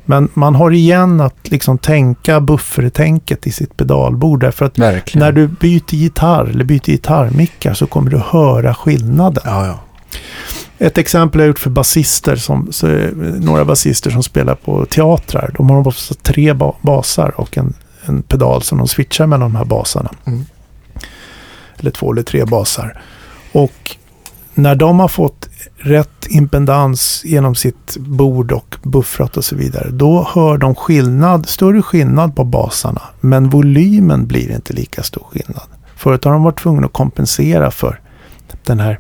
Men 0.06 0.30
man 0.34 0.56
har 0.56 0.72
igen 0.72 1.22
att 1.22 1.52
liksom 1.52 1.78
tänka 1.78 2.42
buffertänket 2.42 3.48
i 3.48 3.52
sitt 3.52 3.78
pedalbord 3.78 4.40
därför 4.40 4.66
att 4.66 4.78
Verkligen. 4.78 5.26
när 5.26 5.32
du 5.32 5.48
byter 5.48 5.96
gitarr 5.96 6.46
eller 6.46 6.66
byter 6.66 6.86
gitarrmickar 6.86 7.74
så 7.74 7.88
kommer 7.88 8.12
du 8.12 8.18
höra 8.18 8.76
skillnaden. 8.76 9.44
Ja, 9.46 9.66
ja. 9.66 9.80
Ett 10.80 10.98
exempel 10.98 11.40
jag 11.42 11.48
gjort 11.48 11.60
för 11.60 11.70
basister, 11.70 12.36
som, 12.36 12.72
det 12.82 13.12
några 13.40 13.66
basister 13.66 14.12
som 14.12 14.24
spelar 14.24 14.56
på 14.56 14.86
teatrar. 14.86 15.52
De 15.58 15.70
har 15.70 15.88
ofta 15.88 16.14
tre 16.14 16.54
ba- 16.54 16.76
basar 16.82 17.34
och 17.40 17.58
en, 17.58 17.74
en 18.06 18.22
pedal 18.22 18.62
som 18.62 18.78
de 18.78 18.88
switchar 18.88 19.28
mellan 19.28 19.52
de 19.52 19.58
här 19.58 19.66
basarna. 19.66 20.12
Mm. 20.26 20.46
Eller 21.78 21.92
två 21.92 22.12
eller 22.12 22.24
tre 22.24 22.46
basar. 22.46 23.02
Och 23.52 23.96
när 24.54 24.76
de 24.76 25.00
har 25.00 25.08
fått 25.08 25.50
rätt 25.78 26.28
impedans 26.30 27.22
genom 27.26 27.56
sitt 27.56 27.98
bord 27.98 28.52
och 28.52 28.76
buffrat 28.84 29.38
och 29.38 29.46
så 29.46 29.56
vidare. 29.56 29.90
Då 29.92 30.30
hör 30.34 30.58
de 30.58 30.76
skillnad, 30.76 31.50
större 31.50 31.82
skillnad 31.82 32.36
på 32.36 32.44
basarna. 32.44 33.02
Men 33.20 33.50
volymen 33.50 34.28
blir 34.28 34.52
inte 34.52 34.74
lika 34.74 35.04
stor 35.04 35.24
skillnad. 35.32 35.66
Förut 35.96 36.24
har 36.24 36.32
de 36.32 36.44
varit 36.44 36.60
tvungna 36.60 36.88
att 36.88 36.94
kompensera 36.94 37.72
för 37.72 38.00
den 38.64 38.80
här 38.80 39.00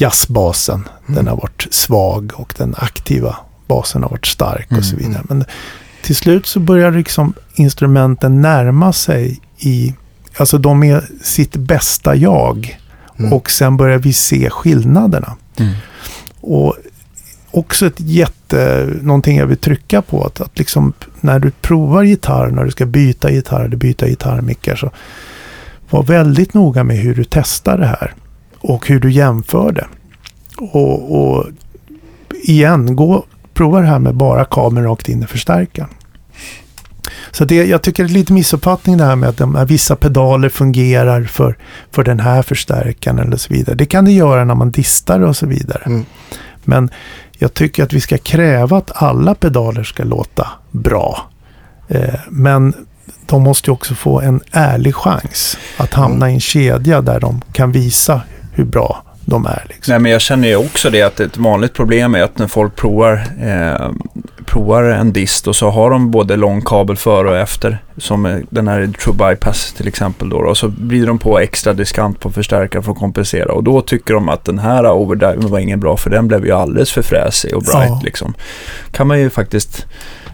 jazzbasen. 0.00 0.88
Den 1.06 1.26
har 1.26 1.36
varit 1.36 1.66
svag 1.70 2.32
och 2.34 2.54
den 2.58 2.74
aktiva 2.78 3.36
basen 3.66 4.02
har 4.02 4.10
varit 4.10 4.26
stark 4.26 4.68
och 4.70 4.84
så 4.84 4.96
Mm, 4.96 5.08
vidare. 5.08 5.24
Men 5.28 5.44
till 6.02 6.16
slut 6.16 6.46
så 6.46 6.60
börjar 6.60 6.90
liksom 6.90 7.34
instrumenten 7.54 8.40
närma 8.42 8.92
sig 8.92 9.40
i, 9.58 9.94
alltså 10.36 10.58
de 10.58 10.82
är 10.82 11.04
sitt 11.22 11.56
bästa 11.56 12.16
jag. 12.16 12.78
Mm. 13.18 13.32
Och 13.32 13.50
sen 13.50 13.76
börjar 13.76 13.98
vi 13.98 14.12
se 14.12 14.50
skillnaderna. 14.50 15.36
Mm. 15.56 15.74
Och 16.40 16.76
också 17.50 17.86
ett 17.86 18.00
jätte, 18.00 18.88
någonting 19.02 19.38
jag 19.38 19.46
vill 19.46 19.56
trycka 19.56 20.02
på. 20.02 20.24
Att, 20.24 20.40
att 20.40 20.58
liksom 20.58 20.92
när 21.20 21.38
du 21.38 21.50
provar 21.50 22.02
gitarr, 22.02 22.50
när 22.50 22.64
du 22.64 22.70
ska 22.70 22.86
byta 22.86 23.30
gitarr 23.30 23.64
eller 23.64 23.76
byta 23.76 24.08
gitarrmickar. 24.08 24.76
Så 24.76 24.90
var 25.90 26.02
väldigt 26.02 26.54
noga 26.54 26.84
med 26.84 26.96
hur 26.96 27.14
du 27.14 27.24
testar 27.24 27.78
det 27.78 27.86
här. 27.86 28.14
Och 28.68 28.88
hur 28.88 29.00
du 29.00 29.10
jämför 29.10 29.72
det. 29.72 29.86
Och, 30.58 31.20
och 31.20 31.46
igen, 32.42 32.96
gå, 32.96 33.24
prova 33.54 33.80
det 33.80 33.86
här 33.86 33.98
med 33.98 34.14
bara 34.14 34.44
kabeln 34.44 34.86
rakt 34.86 35.08
in 35.08 35.22
i 35.22 35.26
förstärkaren. 35.26 35.88
Så 37.30 37.44
det, 37.44 37.54
jag 37.54 37.82
tycker 37.82 38.04
det 38.04 38.10
är 38.10 38.12
lite 38.12 38.32
missuppfattning 38.32 38.96
det 38.96 39.04
här 39.04 39.16
med 39.16 39.28
att 39.28 39.36
de 39.36 39.54
här 39.54 39.64
vissa 39.64 39.96
pedaler 39.96 40.48
fungerar 40.48 41.22
för, 41.22 41.58
för 41.90 42.04
den 42.04 42.20
här 42.20 42.42
förstärkaren 42.42 43.18
eller 43.18 43.36
så 43.36 43.54
vidare. 43.54 43.76
Det 43.76 43.86
kan 43.86 44.04
det 44.04 44.12
göra 44.12 44.44
när 44.44 44.54
man 44.54 44.70
distar 44.70 45.20
och 45.20 45.36
så 45.36 45.46
vidare. 45.46 45.82
Mm. 45.86 46.04
Men 46.64 46.90
jag 47.38 47.54
tycker 47.54 47.82
att 47.82 47.92
vi 47.92 48.00
ska 48.00 48.18
kräva 48.18 48.78
att 48.78 49.02
alla 49.02 49.34
pedaler 49.34 49.82
ska 49.82 50.04
låta 50.04 50.48
bra. 50.70 51.30
Eh, 51.88 52.14
men 52.30 52.74
de 53.26 53.42
måste 53.42 53.70
ju 53.70 53.72
också 53.72 53.94
få 53.94 54.20
en 54.20 54.40
ärlig 54.50 54.94
chans 54.94 55.58
att 55.76 55.94
hamna 55.94 56.30
i 56.30 56.34
en 56.34 56.40
kedja 56.40 57.00
där 57.00 57.20
de 57.20 57.42
kan 57.52 57.72
visa 57.72 58.20
hur 58.56 58.64
bra 58.64 59.02
de 59.24 59.46
är. 59.46 59.64
Liksom. 59.68 59.92
Nej, 59.92 60.00
men 60.00 60.12
jag 60.12 60.20
känner 60.20 60.48
ju 60.48 60.56
också 60.56 60.90
det 60.90 61.02
att 61.02 61.20
ett 61.20 61.36
vanligt 61.36 61.72
problem 61.74 62.14
är 62.14 62.22
att 62.22 62.38
när 62.38 62.46
folk 62.46 62.76
provar, 62.76 63.22
eh, 63.40 63.90
provar 64.56 64.82
en 64.82 65.12
dist 65.12 65.48
och 65.48 65.56
så 65.56 65.70
har 65.70 65.90
de 65.90 66.10
både 66.10 66.36
lång 66.36 66.62
kabel 66.62 66.96
före 66.96 67.30
och 67.30 67.36
efter, 67.36 67.82
som 67.96 68.44
den 68.50 68.68
här 68.68 68.92
True 69.04 69.14
Bypass 69.14 69.72
till 69.72 69.88
exempel 69.88 70.28
då, 70.28 70.36
och 70.36 70.56
så 70.56 70.68
blir 70.68 71.06
de 71.06 71.18
på 71.18 71.38
extra 71.38 71.72
diskant 71.72 72.20
på 72.20 72.30
förstärkaren 72.30 72.82
för 72.82 72.92
att 72.92 72.98
kompensera 72.98 73.52
och 73.52 73.64
då 73.64 73.80
tycker 73.80 74.14
de 74.14 74.28
att 74.28 74.44
den 74.44 74.58
här 74.58 74.90
overdriven 74.90 75.50
var 75.50 75.58
ingen 75.58 75.80
bra 75.80 75.96
för 75.96 76.10
den 76.10 76.28
blev 76.28 76.46
ju 76.46 76.52
alldeles 76.52 76.92
för 76.92 77.02
fräsig 77.02 77.54
och 77.54 77.62
bright 77.62 77.88
Ja. 77.88 78.00
liksom. 78.04 78.34
Kan 78.90 79.06
man 79.06 79.20
ju 79.20 79.30
faktiskt 79.30 79.86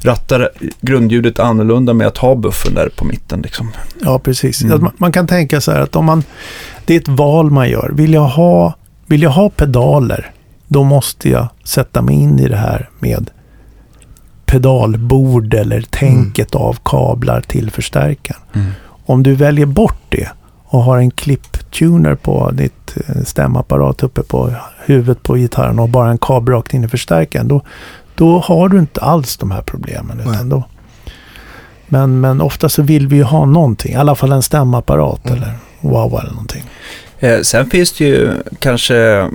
ratta 0.05 0.49
grundljudet 0.81 1.39
annorlunda 1.41 1.95
med 1.95 2.07
att 2.07 2.19
ha 2.19 2.35
buffen 2.35 2.75
där 2.75 2.89
på 2.97 3.05
mitten 3.05 3.43
liksom. 3.43 3.71
Ja, 4.01 4.19
precis. 4.19 4.63
Mm. 4.63 4.81
Man, 4.83 4.93
man 4.97 5.13
kan 5.13 5.27
tänka 5.27 5.61
så 5.61 5.73
här 5.73 5.81
att 5.81 5.97
om 5.97 6.05
man, 6.05 6.25
det 6.85 6.95
är 6.95 7.01
ett 7.01 7.09
val 7.09 7.51
man 7.51 7.71
gör. 7.71 7.91
Vill 7.95 8.13
jag 8.13 8.29
ha, 8.29 8.75
vill 9.07 9.23
jag 9.23 9.31
ha 9.31 9.51
pedaler, 9.51 10.31
då 10.69 10.85
måste 10.85 11.29
jag 11.29 11.49
sätta 11.65 12.03
mig 12.03 12.15
in 12.15 12.39
i 12.39 12.49
det 12.49 12.57
här 12.57 12.91
med 13.01 13.31
pedalbord 14.53 15.55
eller 15.55 15.83
tänket 15.83 16.55
av 16.55 16.79
kablar 16.85 17.41
till 17.41 17.71
förstärkaren. 17.71 18.41
Om 19.07 19.23
du 19.23 19.35
väljer 19.35 19.67
bort 19.67 20.03
det 20.09 20.29
och 20.65 20.83
har 20.83 20.99
en 20.99 21.11
klipptuner 21.11 22.15
på 22.15 22.51
ditt 22.51 22.97
eh, 22.97 23.23
stämapparat 23.25 24.03
uppe 24.03 24.23
på 24.23 24.55
huvudet 24.85 25.23
på 25.23 25.35
gitarren 25.37 25.79
och 25.79 25.89
bara 25.89 26.11
en 26.11 26.19
kabel 26.19 26.55
rakt 26.55 26.75
in 26.75 26.85
i 26.85 26.89
förstärkaren, 26.89 27.49
då, 27.49 27.61
då 28.15 28.39
har 28.39 28.69
du 28.69 28.79
inte 28.79 29.01
alls 29.01 29.37
de 29.37 29.51
här 29.51 29.63
problemen. 29.63 30.21
Utan 30.21 30.49
då, 30.49 30.65
men, 31.89 32.21
men 32.21 32.41
ofta 32.41 32.69
så 32.69 32.83
vill 32.83 33.07
vi 33.09 33.17
ju 33.17 33.23
ha 33.23 33.45
någonting, 33.45 33.93
i 33.93 33.97
alla 33.97 34.15
fall 34.15 34.33
en 34.33 34.43
stämapparat 34.43 35.27
Mm. 35.27 35.43
eller 35.43 35.55
wow 35.81 36.19
eller 36.21 36.31
någonting. 36.31 36.65
Eh, 37.19 37.41
sen 37.41 37.71
finns 37.71 37.93
det 37.93 38.05
ju 38.05 38.31
kanske 38.59 39.29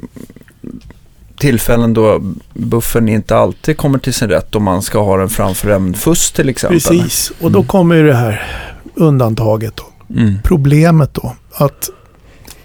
tillfällen 1.37 1.93
då 1.93 2.21
buffen 2.53 3.09
inte 3.09 3.35
alltid 3.37 3.77
kommer 3.77 3.99
till 3.99 4.13
sin 4.13 4.29
rätt 4.29 4.55
om 4.55 4.63
man 4.63 4.81
ska 4.81 5.03
ha 5.03 5.17
den 5.17 5.29
framför 5.29 5.69
en 5.69 5.93
fuss 5.93 6.31
till 6.31 6.49
exempel. 6.49 6.79
Precis, 6.79 7.31
och 7.41 7.51
då 7.51 7.59
Mm. 7.59 7.67
kommer 7.67 7.95
ju 7.95 8.07
det 8.07 8.15
här 8.15 8.43
undantaget 8.95 9.73
då. 9.75 9.83
Mm. 10.15 10.33
Problemet 10.43 11.13
då, 11.13 11.35
att 11.53 11.89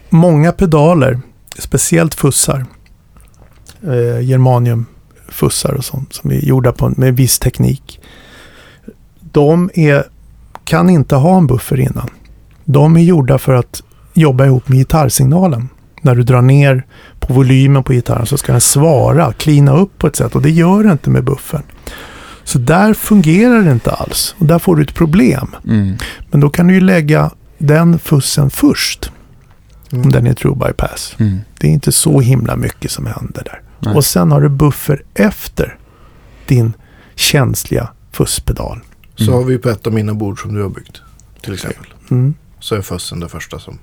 många 0.09 0.53
pedaler, 0.53 1.21
speciellt 1.59 2.15
fussar, 2.15 2.67
eh, 3.83 4.21
germaniumfussar 4.21 5.73
och 5.75 5.85
sånt 5.85 6.13
som 6.15 6.31
är 6.31 6.35
gjorda 6.45 6.73
på, 6.73 6.93
med 6.97 7.17
viss 7.17 7.39
teknik. 7.39 8.01
De 9.21 9.71
är, 9.75 10.05
kan 10.65 10.91
inte 10.91 11.15
ha 11.17 11.37
en 11.39 11.47
buffer 11.47 11.81
innan. 11.81 12.11
De 12.65 12.97
är 12.97 13.01
gjorda 13.03 13.39
för 13.39 13.55
att 13.55 13.83
jobba 14.15 14.45
ihop 14.47 14.69
med 14.69 14.79
gitarrsignalen. 14.79 15.69
När 16.03 16.15
du 16.15 16.23
drar 16.23 16.43
ner 16.43 16.87
på 17.21 17.33
volymen 17.35 17.85
på 17.85 17.93
gitarren 17.93 18.27
så 18.27 18.39
ska 18.39 18.53
den 18.53 18.61
svara, 18.61 19.33
klina 19.33 19.73
upp 19.77 19.99
på 19.99 20.07
ett 20.07 20.17
sätt 20.17 20.35
och 20.35 20.43
det 20.43 20.51
gör 20.51 20.85
det 20.85 20.93
inte 20.93 21.11
med 21.11 21.25
buffern. 21.25 21.63
Så 22.45 22.59
där 22.59 22.95
fungerar 22.95 23.63
det 23.63 23.73
inte 23.73 23.91
alls 23.91 24.35
och 24.39 24.47
där 24.47 24.59
får 24.59 24.77
du 24.77 24.83
ett 24.83 24.95
problem. 24.95 25.49
Mm. 25.69 25.97
Men 26.31 26.41
då 26.41 26.51
kan 26.51 26.67
du 26.67 26.75
ju 26.75 26.81
lägga 26.81 27.31
den 27.59 27.99
fussen 27.99 28.51
först. 28.51 29.11
Mm. 29.93 30.05
Om 30.05 30.13
den 30.13 30.27
är 30.27 30.35
true 30.35 30.55
bypass. 30.57 31.17
Mm. 31.19 31.39
Det 31.59 31.67
är 31.67 31.71
inte 31.71 31.93
så 31.93 32.21
himla 32.21 32.57
mycket 32.57 32.91
som 32.91 33.07
händer 33.07 33.43
där. 33.45 33.61
Nej. 33.79 33.95
Och 33.95 34.05
sen 34.05 34.33
har 34.33 34.41
du 34.41 34.49
buffer 34.49 35.03
efter 35.15 35.77
din 36.47 36.73
känsliga 37.15 37.89
fusspedal. 38.13 38.81
Så 39.17 39.23
Mm. 39.25 39.35
har 39.35 39.45
vi 39.45 39.59
på 39.59 39.69
ett 39.69 39.87
av 39.87 39.93
mina 39.93 40.15
bord 40.15 40.43
som 40.43 40.55
du 40.55 40.63
har 40.63 40.69
byggt. 40.69 41.03
Till 41.43 41.55
exempel. 41.55 41.87
Mm. 42.11 42.35
Så 42.61 42.75
är 42.75 42.83
fussen 42.83 43.21
det 43.21 43.29
första 43.29 43.59
som, 43.59 43.79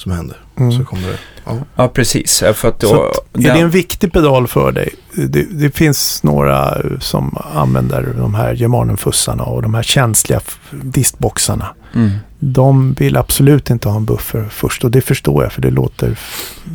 som 0.00 0.12
händer. 0.12 0.36
Mm. 0.58 0.72
Så 0.72 0.84
kommer 0.84 1.08
det. 1.08 1.18
Ja. 1.44 1.56
Ja, 1.76 1.88
precis. 1.88 2.38
För 2.54 2.68
att 2.68 2.80
då, 2.80 2.88
Så 2.88 3.02
att, 3.06 3.36
är 3.44 3.54
det 3.54 3.60
en 3.60 3.70
viktig 3.70 4.12
pedal 4.12 4.48
för 4.48 4.72
dig? 4.72 4.88
Det, 5.14 5.42
det 5.50 5.70
finns 5.76 6.22
några 6.22 6.76
som 7.00 7.36
använder 7.54 8.14
de 8.18 8.34
här 8.34 8.52
germaniumfussarna 8.54 9.42
och 9.44 9.62
de 9.62 9.74
här 9.74 9.82
känsliga 9.82 10.40
distboxarna. 10.70 11.66
mm. 11.94 12.10
De 12.42 12.92
vill 12.92 13.16
absolut 13.16 13.70
inte 13.70 13.88
ha 13.88 13.96
en 13.96 14.04
buffer 14.04 14.46
först 14.50 14.84
och 14.84 14.90
det 14.90 15.00
förstår 15.00 15.42
jag 15.42 15.52
för 15.52 15.62
det 15.62 15.70
låter... 15.70 16.16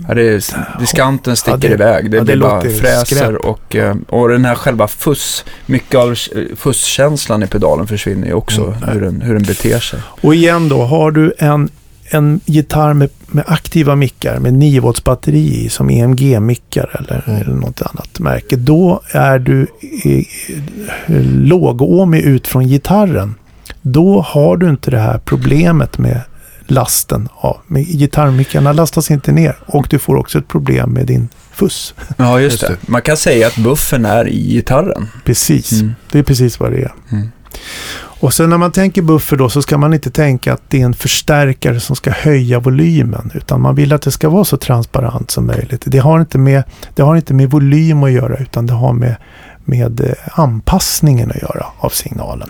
ja, 0.07 0.13
det 0.13 0.21
är, 0.21 0.43
diskanten 0.79 1.35
sticker 1.35 1.51
Ja, 1.51 1.57
det- 1.57 1.73
iväg. 1.73 2.11
Det 2.11 2.17
ja, 2.17 2.23
det 2.23 2.25
blir 2.25 2.41
bara 2.41 2.55
låter 2.55 2.69
fräser 2.69 3.15
skräp. 3.15 3.35
och, 3.39 3.75
eh, 3.75 3.95
och 4.09 4.29
den 4.29 4.45
här 4.45 4.55
själva 4.55 4.87
fuss, 4.87 5.45
mycket 5.65 5.95
av 5.95 6.11
eh, 6.11 6.15
fusskänslan 6.55 7.43
i 7.43 7.47
pedalen 7.47 7.87
försvinner 7.87 8.27
ju 8.27 8.33
också, 8.33 8.61
Mm. 8.65 8.89
hur, 8.89 9.01
den, 9.01 9.21
hur 9.21 9.33
den 9.33 9.43
beter 9.43 9.79
sig. 9.79 9.99
Och 10.21 10.35
igen 10.35 10.69
då, 10.69 10.83
har 10.83 11.11
du 11.11 11.33
en, 11.37 11.69
en 12.15 12.39
gitarr 12.45 12.93
med, 12.93 13.09
med 13.27 13.43
aktiva 13.47 13.95
mickar 13.95 14.39
med 14.39 14.53
9 14.53 14.79
volts 14.79 15.03
batteri 15.03 15.69
som 15.69 15.89
EMG-mickar 15.89 16.89
eller, 16.99 17.23
Mm. 17.27 17.41
eller 17.41 17.53
något 17.55 17.81
annat 17.81 18.19
märke. 18.19 18.55
Då 18.55 19.01
är 19.11 19.39
du 19.39 19.67
eh, 20.03 20.23
lågåmig 21.33 22.21
ut 22.21 22.47
från 22.47 22.67
gitarren. 22.67 23.35
Då 23.81 24.21
har 24.21 24.57
du 24.57 24.69
inte 24.69 24.91
det 24.91 24.99
här 24.99 25.19
problemet 25.25 25.97
med 25.97 26.21
lasten. 26.67 27.29
Ja, 27.43 27.61
med 27.67 27.85
gitarrmickarna 27.87 28.73
lastas 28.73 29.11
inte 29.11 29.31
ner 29.31 29.55
och 29.65 29.87
du 29.89 29.99
får 29.99 30.15
också 30.15 30.37
ett 30.39 30.47
problem 30.47 30.89
med 30.89 31.05
din 31.07 31.29
fuss. 31.51 31.93
Ja, 32.17 32.39
just, 32.39 32.61
Just 32.61 32.67
det. 32.81 32.91
Man 32.91 33.01
kan 33.01 33.17
säga 33.17 33.47
att 33.47 33.57
buffen 33.57 34.05
är 34.05 34.27
i 34.27 34.47
gitarren. 34.49 35.07
Precis, 35.25 35.71
Mm. 35.71 35.93
det 36.11 36.19
är 36.19 36.23
precis 36.23 36.59
vad 36.59 36.71
det 36.71 36.81
är. 36.81 36.93
Mm. 37.11 37.27
Och 38.19 38.33
sen 38.33 38.49
när 38.49 38.57
man 38.57 38.71
tänker 38.71 39.01
buffer 39.01 39.37
då 39.37 39.49
så 39.49 39.61
ska 39.61 39.77
man 39.77 39.93
inte 39.93 40.11
tänka 40.11 40.53
att 40.53 40.61
det 40.67 40.81
är 40.81 40.85
en 40.85 40.93
förstärkare 40.93 41.79
som 41.79 41.95
ska 41.95 42.11
höja 42.11 42.59
volymen. 42.59 43.31
Utan 43.33 43.61
man 43.61 43.75
vill 43.75 43.93
att 43.93 44.01
det 44.01 44.11
ska 44.11 44.29
vara 44.29 44.45
så 44.45 44.57
transparent 44.57 45.31
som 45.31 45.47
möjligt. 45.47 45.83
Det 45.85 45.97
har 45.97 46.19
inte 46.19 46.37
med, 46.37 46.63
det 46.95 47.01
har 47.01 47.15
inte 47.15 47.33
med 47.33 47.51
volym 47.51 48.03
att 48.03 48.11
göra 48.11 48.37
utan 48.37 48.65
det 48.65 48.73
har 48.73 48.93
med, 48.93 49.15
med 49.65 50.01
eh, 50.01 50.39
anpassningen 50.39 51.31
att 51.31 51.41
göra 51.41 51.65
av 51.79 51.89
signalen. 51.89 52.49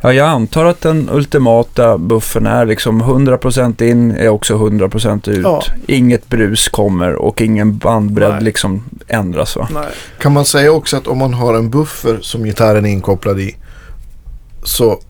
Ja, 0.00 0.12
jag 0.12 0.28
antar 0.28 0.64
att 0.64 0.80
den 0.80 1.08
ultimata 1.12 1.98
buffen 1.98 2.46
är 2.46 2.66
liksom 2.66 3.02
100% 3.02 3.82
in 3.82 4.10
är 4.10 4.28
också 4.28 4.54
100% 4.54 5.30
ut. 5.30 5.42
Ja. 5.42 5.62
Inget 5.86 6.28
brus 6.28 6.68
kommer 6.68 7.14
och 7.14 7.40
ingen 7.40 7.78
bandbredd 7.78 8.32
Nej. 8.32 8.42
liksom 8.42 8.84
ändras 9.08 9.56
va? 9.56 9.68
Kan 10.18 10.32
man 10.32 10.44
säga 10.44 10.72
också 10.72 10.96
att 10.96 11.06
om 11.06 11.18
man 11.18 11.34
har 11.34 11.54
en 11.54 11.70
buffer 11.70 12.18
som 12.20 12.44
gitarren 12.44 12.86
är 12.86 12.90
inkopplad 12.90 13.40
i 13.40 13.56
så, 14.64 15.00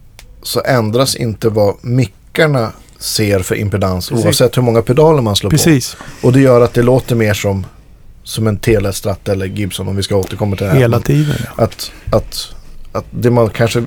så 0.43 0.63
ändras 0.65 1.17
inte 1.17 1.49
vad 1.49 1.75
mickarna 1.81 2.73
ser 2.99 3.41
för 3.41 3.55
impedans 3.55 4.09
Precis. 4.09 4.25
oavsett 4.25 4.57
hur 4.57 4.63
många 4.63 4.83
pedaler 4.83 5.23
man 5.23 5.37
slår 5.37 5.51
Precis, 5.51 5.97
på. 6.21 6.27
Och 6.27 6.33
det 6.33 6.41
gör 6.41 6.61
att 6.61 6.75
det 6.75 6.83
låter 6.83 7.17
mer 7.17 7.35
som, 7.35 7.67
som 8.23 8.47
en 8.47 8.57
Telestrat 8.57 9.29
eller 9.29 9.47
Gibson 9.47 9.89
om 9.89 9.97
vi 9.97 10.03
ska 10.03 10.17
återkomma 10.17 10.57
till 10.57 10.67
det 10.67 10.73
här. 10.73 10.79
hela 10.79 11.01
tiden. 11.01 11.37
Ja. 11.57 11.65
Att, 11.65 11.93
att, 12.13 12.55
att 12.93 13.05
det 13.11 13.31
man 13.31 13.51
kanske 13.51 13.85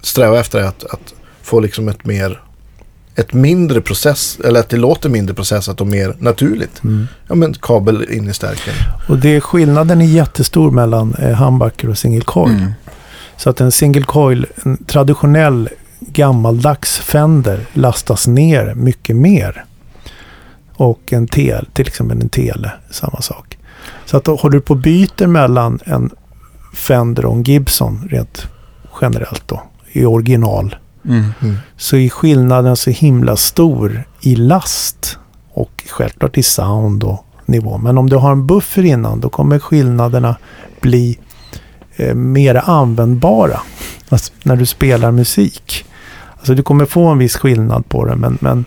strävar 0.00 0.38
efter 0.38 0.58
är 0.58 0.64
att, 0.64 0.84
att 0.84 1.14
få 1.42 1.60
liksom 1.60 1.88
ett 1.88 2.04
mer 2.04 2.40
ett 3.14 3.32
mindre 3.32 3.80
process, 3.80 4.38
eller 4.44 4.60
att 4.60 4.68
det 4.68 4.76
låter 4.76 5.08
mindre 5.08 5.34
processat 5.34 5.80
och 5.80 5.86
mer 5.86 6.16
naturligt. 6.18 6.84
Mm. 6.84 7.08
Ja 7.28 7.34
men 7.34 7.54
kabel 7.54 8.06
in 8.10 8.28
i 8.28 8.34
stärken. 8.34 8.74
Och 9.08 9.18
det 9.18 9.40
skillnaden 9.40 10.00
är 10.00 10.06
jättestor 10.06 10.70
mellan 10.70 11.14
eh, 11.14 11.42
humbucker 11.42 11.90
och 11.90 11.98
single. 11.98 12.24
Mm. 12.36 12.72
Så 13.40 13.50
att 13.50 13.60
en 13.60 13.72
single 13.72 14.02
coil, 14.02 14.46
en 14.64 14.84
traditionell 14.84 15.68
gammaldags 16.00 16.98
Fender 16.98 17.66
lastas 17.72 18.26
ner 18.26 18.74
mycket 18.74 19.16
mer. 19.16 19.64
Och 20.74 21.12
en 21.12 21.26
tel, 21.26 21.66
till 21.72 21.86
exempel 21.86 22.20
en 22.20 22.28
tele, 22.28 22.72
samma 22.90 23.20
sak. 23.20 23.58
Så 24.06 24.16
att 24.16 24.24
då 24.24 24.36
håller 24.36 24.54
du 24.54 24.60
på 24.60 24.74
och 24.74 24.80
byter 24.80 25.26
mellan 25.26 25.78
en 25.84 26.10
Fender 26.74 27.24
och 27.24 27.34
en 27.34 27.42
Gibson 27.42 28.08
rent 28.10 28.46
generellt 29.00 29.48
då, 29.48 29.62
i 29.92 30.04
original. 30.04 30.76
Mm. 31.04 31.32
Så 31.76 31.96
är 31.96 32.08
skillnaden 32.08 32.76
så 32.76 32.90
himla 32.90 33.36
stor 33.36 34.04
i 34.20 34.36
last 34.36 35.18
och 35.52 35.84
självklart 35.90 36.38
i 36.38 36.42
sound 36.42 37.04
och 37.04 37.26
nivå. 37.46 37.78
Men 37.78 37.98
om 37.98 38.10
du 38.10 38.16
har 38.16 38.32
en 38.32 38.46
buffer 38.46 38.84
innan 38.84 39.20
då 39.20 39.28
kommer 39.28 39.58
skillnaderna 39.58 40.36
bli 40.80 41.18
eh, 42.00 42.14
mer 42.14 42.54
användbara 42.70 43.60
alltså, 44.08 44.32
när 44.42 44.56
du 44.56 44.66
spelar 44.66 45.10
musik. 45.10 45.84
Alltså 46.36 46.54
du 46.54 46.62
kommer 46.62 46.84
få 46.84 47.06
en 47.06 47.18
viss 47.18 47.36
skillnad 47.36 47.88
på 47.88 48.04
det 48.04 48.16
men, 48.16 48.38
men, 48.40 48.64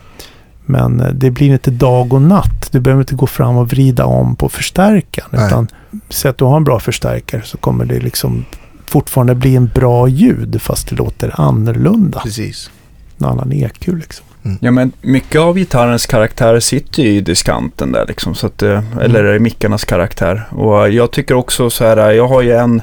men 0.65 0.99
eh, 0.99 1.07
det 1.07 1.31
blir 1.31 1.53
inte 1.53 1.71
dag 1.71 2.13
och 2.13 2.21
natt. 2.21 2.69
Du 2.71 2.79
behöver 2.79 3.01
inte 3.01 3.15
gå 3.15 3.27
fram 3.27 3.57
och 3.57 3.69
vrida 3.69 4.05
om 4.05 4.35
på 4.35 4.49
förstärkaren. 4.49 5.29
Nej. 5.31 5.47
Utan 5.47 5.67
säg 6.09 6.29
att 6.29 6.37
du 6.37 6.45
har 6.45 6.57
en 6.57 6.63
bra 6.63 6.79
förstärkare 6.79 7.41
så 7.45 7.57
kommer 7.57 7.85
det 7.85 7.99
liksom 7.99 8.45
fortfarande 8.85 9.35
bli 9.35 9.55
en 9.55 9.67
bra 9.67 10.07
ljud 10.07 10.61
fast 10.61 10.89
det 10.89 10.95
låter 10.95 11.41
annorlunda. 11.41 12.19
Precis. 12.19 12.71
En 13.19 13.25
annan 13.25 13.51
EQ 13.51 13.87
liksom. 13.87 14.25
Ja, 14.59 14.71
men 14.71 14.91
mycket 15.01 15.41
av 15.41 15.57
gitarrens 15.57 16.05
karaktär 16.05 16.59
sitter 16.59 17.03
ju 17.03 17.09
i 17.09 17.21
diskanten 17.21 17.91
där 17.91 18.05
liksom, 18.07 18.35
så 18.35 18.47
att, 18.47 18.61
eh, 18.61 18.83
eller 19.01 19.35
i 19.35 19.39
mickarnas 19.39 19.85
karaktär. 19.85 20.47
Och 20.51 20.89
jag 20.89 21.11
tycker 21.11 21.35
också 21.35 21.69
så 21.69 21.85
här, 21.85 22.11
jag 22.11 22.27
har 22.27 22.41
ju 22.41 22.51
en, 22.51 22.81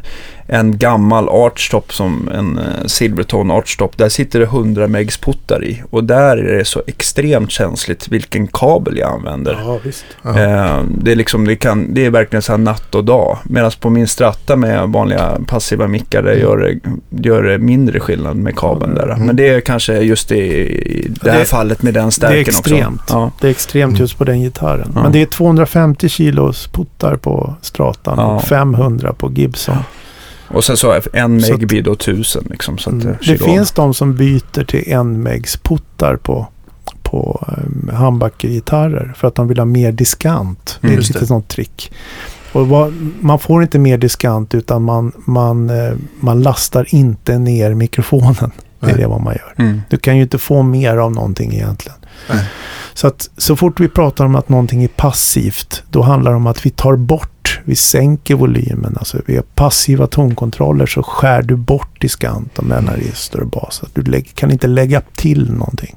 en 0.53 0.79
gammal 0.79 1.29
archtop 1.29 1.93
som 1.93 2.29
en 2.35 2.59
eh, 2.59 2.65
Silvertone 2.87 3.55
archtop. 3.55 3.97
Där 3.99 4.09
sitter 4.09 4.39
det 4.39 4.45
100 4.45 4.89
megs 4.89 5.17
puttar 5.19 5.65
i 5.65 5.83
och 5.91 6.05
där 6.05 6.37
är 6.37 6.57
det 6.59 6.65
så 6.65 6.83
extremt 6.87 7.51
känsligt 7.51 8.09
vilken 8.09 8.47
kabel 8.47 8.97
jag 8.99 9.13
använder. 9.13 9.59
Ja, 9.65 9.79
visst. 9.85 10.05
Ja. 10.23 10.31
Eh, 10.41 10.83
det, 10.99 11.13
är 11.13 11.17
liksom, 11.17 11.47
det, 11.47 11.57
kan, 11.57 11.95
det 11.95 12.07
är 12.07 12.11
verkligen 12.11 12.43
så 12.43 12.53
här 12.53 12.59
natt 12.59 12.95
och 12.95 13.05
dag. 13.05 13.39
Medan 13.45 13.71
på 13.81 13.91
min 13.91 14.09
stratta 14.09 14.57
med 14.57 14.89
vanliga 14.89 15.39
passiva 15.47 15.87
mickar 15.89 16.23
det 16.23 16.35
gör, 16.39 16.57
det, 17.11 17.29
gör 17.29 17.43
det 17.43 17.59
mindre 17.59 18.01
skillnad 18.01 18.37
med 18.37 18.57
kabeln 18.57 18.95
där. 18.95 19.09
Mm. 19.09 19.27
Men 19.27 19.37
det 19.37 19.49
är 19.49 19.61
kanske 19.61 19.99
just 19.99 20.33
i, 20.33 20.37
i 20.37 21.09
det 21.23 21.31
här 21.31 21.39
Det- 21.39 21.45
fallet 21.45 21.83
med 21.83 21.95
den 21.95 22.13
stärken 22.13 22.41
också. 22.41 22.51
extremt. 22.51 23.03
Ja. 23.09 23.31
Det 23.41 23.47
är 23.47 23.51
extremt 23.51 23.91
Mm. 23.91 24.01
just 24.01 24.19
på 24.19 24.25
den 24.25 24.41
gitarren. 24.41 24.93
Ja. 24.95 25.03
Men 25.03 25.13
det 25.13 25.23
är 25.23 25.27
250 25.27 26.09
kilos 26.09 26.67
puttar 26.73 27.17
på 27.17 27.55
Stratan 27.63 28.15
Ja. 28.19 28.27
och 28.27 28.43
500 28.43 29.13
på 29.13 29.31
Gibson. 29.33 29.77
Och 30.55 30.65
sen 30.65 30.77
så 30.77 31.01
en 31.13 31.41
Så 31.43 31.53
meg 31.53 31.63
att- 31.63 31.69
blir 31.69 31.83
då 31.83 31.93
1000 31.95 32.45
liksom. 32.51 32.79
Så 32.79 32.91
Mm. 32.91 33.09
eh, 33.09 33.15
Det 33.27 33.39
finns 33.39 33.73
de 33.73 33.95
som 33.95 34.15
byter 34.15 34.65
till 34.65 34.93
en 34.93 35.23
megs 35.23 35.57
puttar 35.57 36.17
på, 36.17 36.47
på 37.03 37.47
um, 37.67 37.91
handbackergitarrer 37.95 39.13
för 39.17 39.29
att 39.29 39.35
de 39.35 39.49
vill 39.49 39.59
ha 39.59 39.65
mer 39.65 39.93
diskant. 39.93 40.79
Det 40.81 40.87
är 40.89 40.93
Mm, 40.93 41.05
det. 41.21 41.27
sånt 41.27 41.49
trick. 41.49 41.93
Och 42.53 42.69
vad, 42.69 42.93
man 43.21 43.39
får 43.39 43.63
inte 43.63 43.79
mer 43.79 43.99
diskant 43.99 44.55
utan 44.55 44.83
man, 44.83 45.13
man, 45.25 45.71
eh, 45.71 45.93
man 46.21 46.43
lastar 46.43 46.95
inte 46.95 47.39
ner 47.39 47.75
mikrofonen. 47.75 48.35
Det 48.81 48.87
är 48.87 48.91
Nej. 48.93 49.01
det 49.01 49.07
vad 49.07 49.21
man 49.21 49.35
gör. 49.35 49.65
Mm. 49.65 49.81
Du 49.91 49.97
kan 49.97 50.17
ju 50.17 50.23
inte 50.23 50.39
få 50.39 50.63
mer 50.63 50.97
av 50.97 51.13
någonting 51.13 51.53
egentligen. 51.55 51.99
Nej. 52.31 52.45
Så 52.95 53.07
att 53.07 53.31
så 53.37 53.57
fort 53.57 53.81
vi 53.81 53.89
pratar 53.89 54.25
om 54.25 54.35
att 54.35 54.49
någonting 54.49 54.83
är 54.85 54.89
passivt, 54.89 55.83
då 55.91 56.03
handlar 56.03 56.31
det 56.31 56.37
om 56.37 56.47
att 56.47 56.67
vi 56.67 56.71
tar 56.71 56.97
bort, 56.97 57.40
vi 57.65 57.77
sänker 57.77 58.35
volymen. 58.35 58.97
Alltså 58.99 59.19
vi 59.27 59.37
har 59.37 59.43
passiva 59.43 60.07
tonkontroller 60.07 60.87
så 60.87 61.03
skär 61.03 61.43
du 61.43 61.57
bort 61.57 62.01
diskant 62.01 62.59
och 62.59 62.65
mellanregister 62.65 63.41
och 63.41 63.49
bas. 63.49 63.83
Att 63.83 63.95
du 63.95 64.23
kan 64.23 64.51
inte 64.51 64.67
lägga 64.67 65.01
till 65.01 65.53
någonting. 65.53 65.97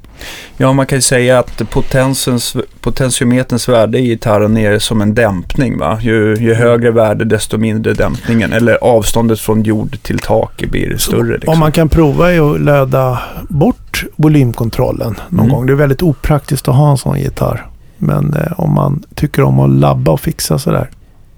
Ja, 0.57 0.73
man 0.73 0.85
kan 0.85 0.97
ju 0.97 1.01
säga 1.01 1.39
att 1.39 1.69
potensens, 1.69 2.55
potentiometerns 2.81 3.69
värde 3.69 3.99
i 3.99 4.07
gitarren 4.07 4.57
är 4.57 4.79
som 4.79 5.01
en 5.01 5.15
dämpning. 5.15 5.77
Va? 5.77 5.99
Ju, 6.01 6.35
ju 6.35 6.53
högre 6.53 6.91
värde 6.91 7.25
desto 7.25 7.57
mindre 7.57 7.93
dämpningen. 7.93 8.53
Eller 8.53 8.75
avståndet 8.83 9.39
från 9.39 9.63
jord 9.63 9.97
till 10.01 10.19
tak 10.19 10.63
blir 10.71 10.97
större. 10.97 11.33
Liksom. 11.33 11.53
Om 11.53 11.59
man 11.59 11.71
kan 11.71 11.89
prova 11.89 12.31
är 12.31 12.53
att 12.55 12.61
löda 12.61 13.19
bort 13.49 14.05
volymkontrollen 14.15 15.15
någon 15.29 15.39
Mm. 15.45 15.55
gång. 15.55 15.65
Det 15.65 15.73
är 15.73 15.75
väldigt 15.75 16.01
opraktiskt 16.03 16.67
att 16.67 16.75
ha 16.75 16.91
en 16.91 16.97
sån 16.97 17.19
gitarr. 17.19 17.65
Men 17.97 18.33
eh, 18.33 18.59
om 18.59 18.73
man 18.73 19.03
tycker 19.15 19.43
om 19.43 19.59
att 19.59 19.69
labba 19.69 20.11
och 20.11 20.19
fixa 20.19 20.59
sådär 20.59 20.89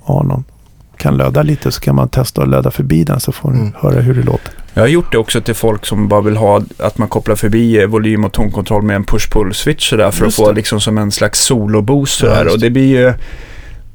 någon 0.07 0.43
kan 0.97 1.17
löda 1.17 1.41
lite 1.43 1.71
så 1.71 1.81
kan 1.81 1.95
man 1.95 2.09
testa 2.09 2.41
att 2.43 2.49
löda 2.49 2.71
förbi 2.71 3.03
den 3.03 3.19
så 3.19 3.31
får 3.31 3.51
ni 3.51 3.59
Mm. 3.59 3.73
höra 3.81 4.01
hur 4.01 4.13
det 4.13 4.23
låter. 4.23 4.51
Jag 4.73 4.81
har 4.83 4.87
gjort 4.87 5.11
det 5.11 5.17
också 5.17 5.41
till 5.41 5.53
folk 5.55 5.85
som 5.85 6.07
bara 6.07 6.21
vill 6.21 6.37
ha 6.37 6.61
att 6.79 6.97
man 6.97 7.07
kopplar 7.07 7.35
förbi 7.35 7.81
eh, 7.81 7.87
volym 7.87 8.25
och 8.25 8.31
tonkontroll 8.33 8.81
med 8.83 8.95
en 8.95 9.03
push-pull-switch 9.05 9.89
sådär 9.89 10.11
för 10.11 10.25
Just 10.25 10.39
att 10.39 10.45
få 10.45 10.51
det. 10.51 10.55
liksom 10.55 10.81
som 10.81 10.97
en 10.97 11.11
slags 11.11 11.39
solo-boost 11.39 12.21
Ja, 12.23 12.29
sådär. 12.29 12.43
just 12.43 12.55
och 12.55 12.61
det 12.61 12.69
blir 12.69 12.87
ju... 12.99 13.13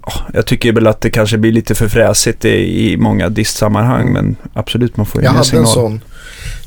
ja, 0.07 0.13
Jag 0.35 0.47
tycker 0.47 0.73
väl 0.73 0.87
att 0.87 1.01
det 1.01 1.11
kanske 1.11 1.39
blir 1.39 1.53
lite 1.53 1.75
för 1.75 1.89
fräsigt 1.89 2.45
i, 2.45 2.93
i 2.93 2.97
många 2.97 3.29
distsammanhang 3.29 4.13
men 4.13 4.37
absolut 4.55 4.97
man 4.97 5.07
får 5.07 5.21
ju 5.21 5.25
Jag 5.25 5.33
mer 5.33 5.39
hade 5.39 5.41
en 5.59 5.67
signal. 5.67 5.67
sån 5.67 6.01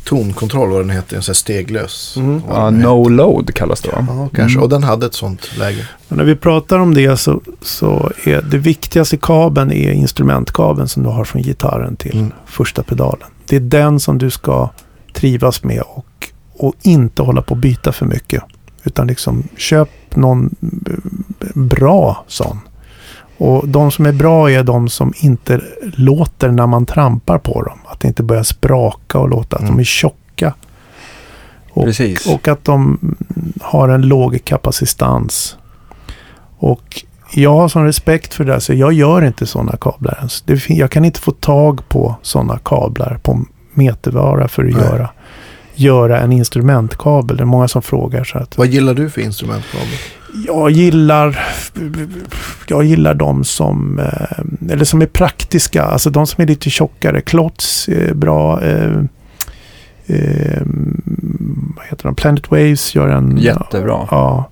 tonkontroll, 0.04 0.70
vad 0.70 0.80
den 0.82 0.90
heter, 0.90 1.16
en 1.16 1.22
sån 1.24 1.32
här 1.32 1.36
steglös. 1.36 2.14
Mm. 2.18 2.42
Ja, 2.50 2.66
den 2.66 2.76
heter. 2.76 2.88
no 2.90 3.10
load 3.10 3.54
kallas 3.54 3.82
det 3.82 3.90
va? 3.90 4.06
Ja, 4.10 4.30
kanske. 4.36 4.56
Mm. 4.58 4.64
Och 4.64 4.70
den 4.70 4.84
hade 4.84 5.06
ett 5.06 5.14
sånt 5.14 5.58
läge. 5.58 5.88
Och 6.10 6.18
när 6.18 6.24
vi 6.24 6.36
pratar 6.36 6.80
om 6.80 6.94
det 6.94 7.18
så, 7.18 7.42
så 7.62 8.12
är 8.24 8.42
det 8.42 8.58
viktigaste 8.58 9.18
kabeln 9.18 9.72
är 9.72 9.92
instrumentkabeln 9.92 10.88
som 10.88 11.04
du 11.04 11.10
har 11.10 11.24
från 11.26 11.42
gitarren 11.42 11.96
till 11.96 12.18
Mm. 12.18 12.32
första 12.46 12.84
pedalen. 12.84 13.28
Det 13.48 13.56
är 13.56 13.60
den 13.60 14.00
som 14.00 14.18
du 14.18 14.30
ska 14.30 14.70
trivas 15.14 15.64
med 15.64 15.82
och, 15.88 16.30
och 16.58 16.74
inte 16.82 17.22
hålla 17.22 17.42
på 17.42 17.54
att 17.54 17.60
byta 17.60 17.92
för 17.92 18.06
mycket. 18.06 18.44
Utan 18.84 19.08
liksom 19.08 19.44
köp 19.58 19.90
någon 20.16 20.56
b- 20.60 20.92
bra 21.54 22.24
sån. 22.28 22.60
Och 23.38 23.68
de 23.68 23.92
som 23.92 24.06
är 24.06 24.12
bra 24.12 24.52
är 24.52 24.64
de 24.64 24.90
som 24.90 25.14
inte 25.18 25.62
låter 25.82 26.52
när 26.52 26.68
man 26.68 26.86
trampar 26.86 27.38
på 27.38 27.62
dem. 27.62 27.80
Att 27.86 28.00
det 28.00 28.08
inte 28.08 28.24
börjar 28.24 28.44
spraka 28.44 29.20
och 29.20 29.30
låta. 29.30 29.56
Att 29.56 29.62
Mm. 29.62 29.74
de 29.76 29.80
är 29.80 29.84
tjocka. 29.84 30.54
Och, 31.72 31.84
Precis. 31.86 32.26
och 32.28 32.48
att 32.48 32.66
de 32.66 33.00
har 33.62 33.90
en 33.90 34.02
låg 34.02 34.46
kapacitans. 34.46 35.58
Och 36.58 37.04
jag 37.34 37.54
har 37.56 37.68
sån 37.68 37.86
respekt 37.86 38.34
för 38.34 38.44
det 38.44 38.54
här, 38.54 38.60
så 38.60 38.74
jag 38.74 38.94
gör 38.94 39.22
inte 39.26 39.46
sådana 39.46 39.78
kablar 39.82 40.16
ens. 40.18 40.42
Det, 40.42 40.70
jag 40.70 40.92
kan 40.92 41.06
inte 41.06 41.20
få 41.20 41.32
tag 41.32 41.90
på 41.90 42.16
sådana 42.22 42.60
kablar 42.66 43.20
på 43.24 43.46
metervara 43.74 44.48
för 44.48 44.64
att 44.66 44.74
Nej. 44.74 44.82
göra, 44.84 45.10
göra 45.76 46.20
en 46.20 46.32
instrumentkabel. 46.32 47.38
Det 47.38 47.44
är 47.44 47.46
många 47.46 47.68
som 47.68 47.82
frågar. 47.82 48.24
Så 48.24 48.38
att 48.38 48.58
Vad 48.58 48.68
gillar 48.68 48.94
du 48.94 49.10
för 49.10 49.22
instrumentkabel? 49.22 49.88
Jag 50.48 50.72
gillar, 50.72 51.40
jag 52.68 52.84
gillar 52.84 53.14
de 53.14 53.44
som, 53.44 54.00
eh, 54.00 54.72
eller 54.72 54.86
som 54.86 55.02
är 55.02 55.06
praktiska. 55.06 55.84
Alltså 55.84 56.10
de 56.10 56.28
som 56.28 56.42
är 56.42 56.48
lite 56.48 56.70
tjockare. 56.70 57.22
Klotz 57.22 57.90
är 57.90 58.14
bra. 58.14 58.62
Eh, 58.62 58.98
eh, 60.06 60.62
vad 61.76 61.86
heter 61.90 62.04
de? 62.04 62.16
Planet 62.16 62.52
Waves 62.52 62.96
gör 62.96 63.08
en... 63.10 63.38
Jättebra. 63.38 64.08
Ja. 64.12 64.50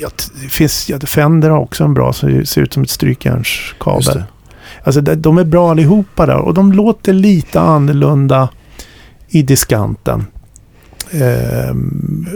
Ja, 0.00 0.08
t- 0.10 0.24
det 0.42 0.48
finns, 0.48 0.88
ja, 0.88 0.98
Fender 1.00 1.50
har 1.50 1.58
också 1.58 1.84
en 1.84 1.94
bra 1.94 2.12
som 2.12 2.46
ser 2.46 2.62
ut 2.62 2.72
som 2.72 2.82
ett 2.82 2.90
strykjärnskabel. 2.90 4.22
Alltså 4.82 5.00
de, 5.00 5.38
är 5.38 5.44
bra 5.44 5.70
allihopa 5.70 6.26
där 6.26 6.36
och 6.36 6.54
de 6.54 6.72
låter 6.72 7.12
lite 7.12 7.60
annorlunda 7.60 8.48
i 9.28 9.42
diskanten. 9.42 10.26
Ehm, 11.10 12.28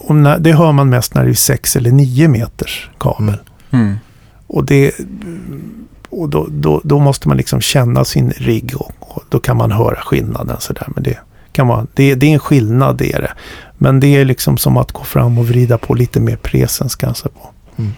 och 0.00 0.14
när, 0.16 0.38
det 0.38 0.52
hör 0.52 0.72
man 0.72 0.88
mest 0.88 1.14
när 1.14 1.24
det 1.24 1.30
är 1.30 1.34
6 1.34 1.76
eller 1.76 1.90
9 1.90 2.28
meters 2.28 2.90
kabel. 2.98 3.28
Mm. 3.70 3.84
Mm. 3.84 3.98
Och, 4.46 4.64
det, 4.64 4.94
och 6.08 6.28
då, 6.28 6.46
då, 6.50 6.80
då 6.84 6.98
måste 6.98 7.28
man 7.28 7.36
liksom 7.36 7.60
känna 7.60 8.04
sin 8.04 8.30
rigg 8.30 8.72
och, 8.76 8.92
och 8.98 9.24
då 9.28 9.38
kan 9.40 9.56
man 9.56 9.72
höra 9.72 9.96
skillnaden 9.96 10.56
sådär. 10.60 10.86
Men 10.94 11.02
det, 11.02 11.18
kan 11.52 11.68
vara, 11.68 11.86
det, 11.94 12.14
det 12.14 12.26
är 12.26 12.32
en 12.32 12.38
skillnad 12.38 12.96
det 12.96 13.12
är 13.12 13.22
det. 13.22 13.32
Men 13.78 14.00
det 14.00 14.06
är 14.06 14.24
liksom 14.24 14.56
som 14.56 14.76
att 14.76 14.92
gå 14.92 15.04
fram 15.04 15.38
och 15.38 15.48
vrida 15.48 15.78
på 15.78 15.94
lite 15.94 16.20
mer 16.20 16.36
presens 16.36 16.96
kanske 16.96 17.28
på 17.28 17.50
Mm. 17.80 17.92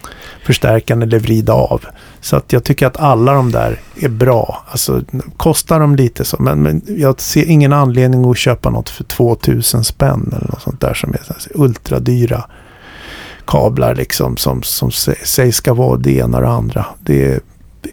förstärkaren 0.45 1.03
eller 1.03 1.19
vrida 1.19 1.53
av. 1.53 1.85
Så 2.25 2.37
att 2.37 2.53
jag 2.53 2.65
tycker 2.65 2.87
att 2.87 2.97
alla 3.01 3.33
de 3.33 3.51
där 3.53 3.81
är 3.97 4.09
bra. 4.09 4.65
Alltså 4.71 5.03
kostar 5.37 5.81
de 5.81 5.97
lite 5.97 6.25
så. 6.25 6.37
Men, 6.41 6.63
men 6.63 6.83
jag 6.87 7.21
ser 7.21 7.45
ingen 7.51 7.73
anledning 7.73 8.31
att 8.31 8.39
köpa 8.39 8.71
något 8.71 8.89
för 8.89 9.05
2000 9.05 9.85
spänn 9.85 10.35
eller 10.37 10.49
något 10.49 10.63
sånt 10.63 10.81
där 10.81 10.95
som 10.95 11.13
är 11.13 11.21
så 11.27 11.33
här 11.33 11.65
ultradyra 11.65 12.45
kablar 13.47 13.95
liksom 13.95 14.37
som, 14.37 14.63
som 14.63 14.89
sä- 14.91 15.25
sägs 15.25 15.57
ska 15.57 15.75
vara 15.75 15.97
det 15.97 16.17
ena 16.17 16.37
och 16.37 16.43
det 16.43 16.49
andra. 16.51 16.87
Det 17.01 17.25
är, 17.33 17.41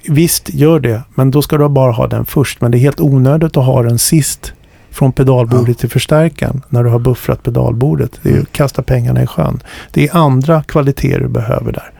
visst, 0.07 0.49
gör 0.53 0.79
det. 0.79 1.01
Men 1.15 1.31
då 1.31 1.41
ska 1.41 1.57
du 1.57 1.69
bara 1.69 1.91
ha 1.91 2.07
den 2.07 2.25
först. 2.25 2.61
Men 2.61 2.71
det 2.71 2.77
är 2.77 2.79
helt 2.79 2.99
onödigt 3.01 3.57
att 3.57 3.65
ha 3.65 3.83
den 3.83 3.99
sist 3.99 4.53
från 4.91 5.11
pedalbordet 5.11 5.67
Ja. 5.67 5.73
till 5.73 5.89
förstärkaren 5.89 6.61
när 6.69 6.83
du 6.83 6.89
har 6.89 6.99
buffrat 6.99 7.43
pedalbordet. 7.43 8.11
Det 8.23 8.29
är 8.29 8.31
ju 8.31 8.35
Mm. 8.37 8.43
att 8.51 8.57
kasta 8.57 8.81
pengarna 8.83 9.23
i 9.23 9.27
sjön. 9.27 9.63
Det 9.91 10.07
är 10.07 10.15
andra 10.17 10.63
kvaliteter 10.63 11.19
du 11.19 11.27
behöver 11.27 11.71
där. 11.71 11.91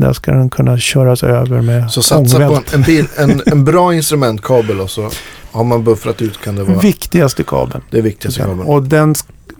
Där 0.00 0.12
ska 0.12 0.32
den 0.32 0.50
kunna 0.50 0.78
köras 0.78 1.22
över 1.22 1.62
med 1.62 1.90
Så 1.90 2.02
satsa 2.02 2.36
på 2.36 2.42
en, 2.42 2.48
ångvält. 2.48 2.74
en, 2.74 2.82
bil, 2.82 3.06
en, 3.18 3.42
en 3.52 3.64
bra 3.64 3.94
instrumentkabel 3.94 4.80
och 4.80 4.90
så 4.90 5.10
har 5.52 5.64
man 5.64 5.84
buffrat 5.84 6.22
ut 6.22 6.40
kan 6.40 6.56
det 6.56 6.64
vara 6.64 6.78
Viktigaste 6.78 7.42
kabeln. 7.42 7.84
det 7.90 8.00
viktigaste 8.00 8.40
kabeln. 8.40 8.60
Och 8.62 8.82
den 8.82 9.14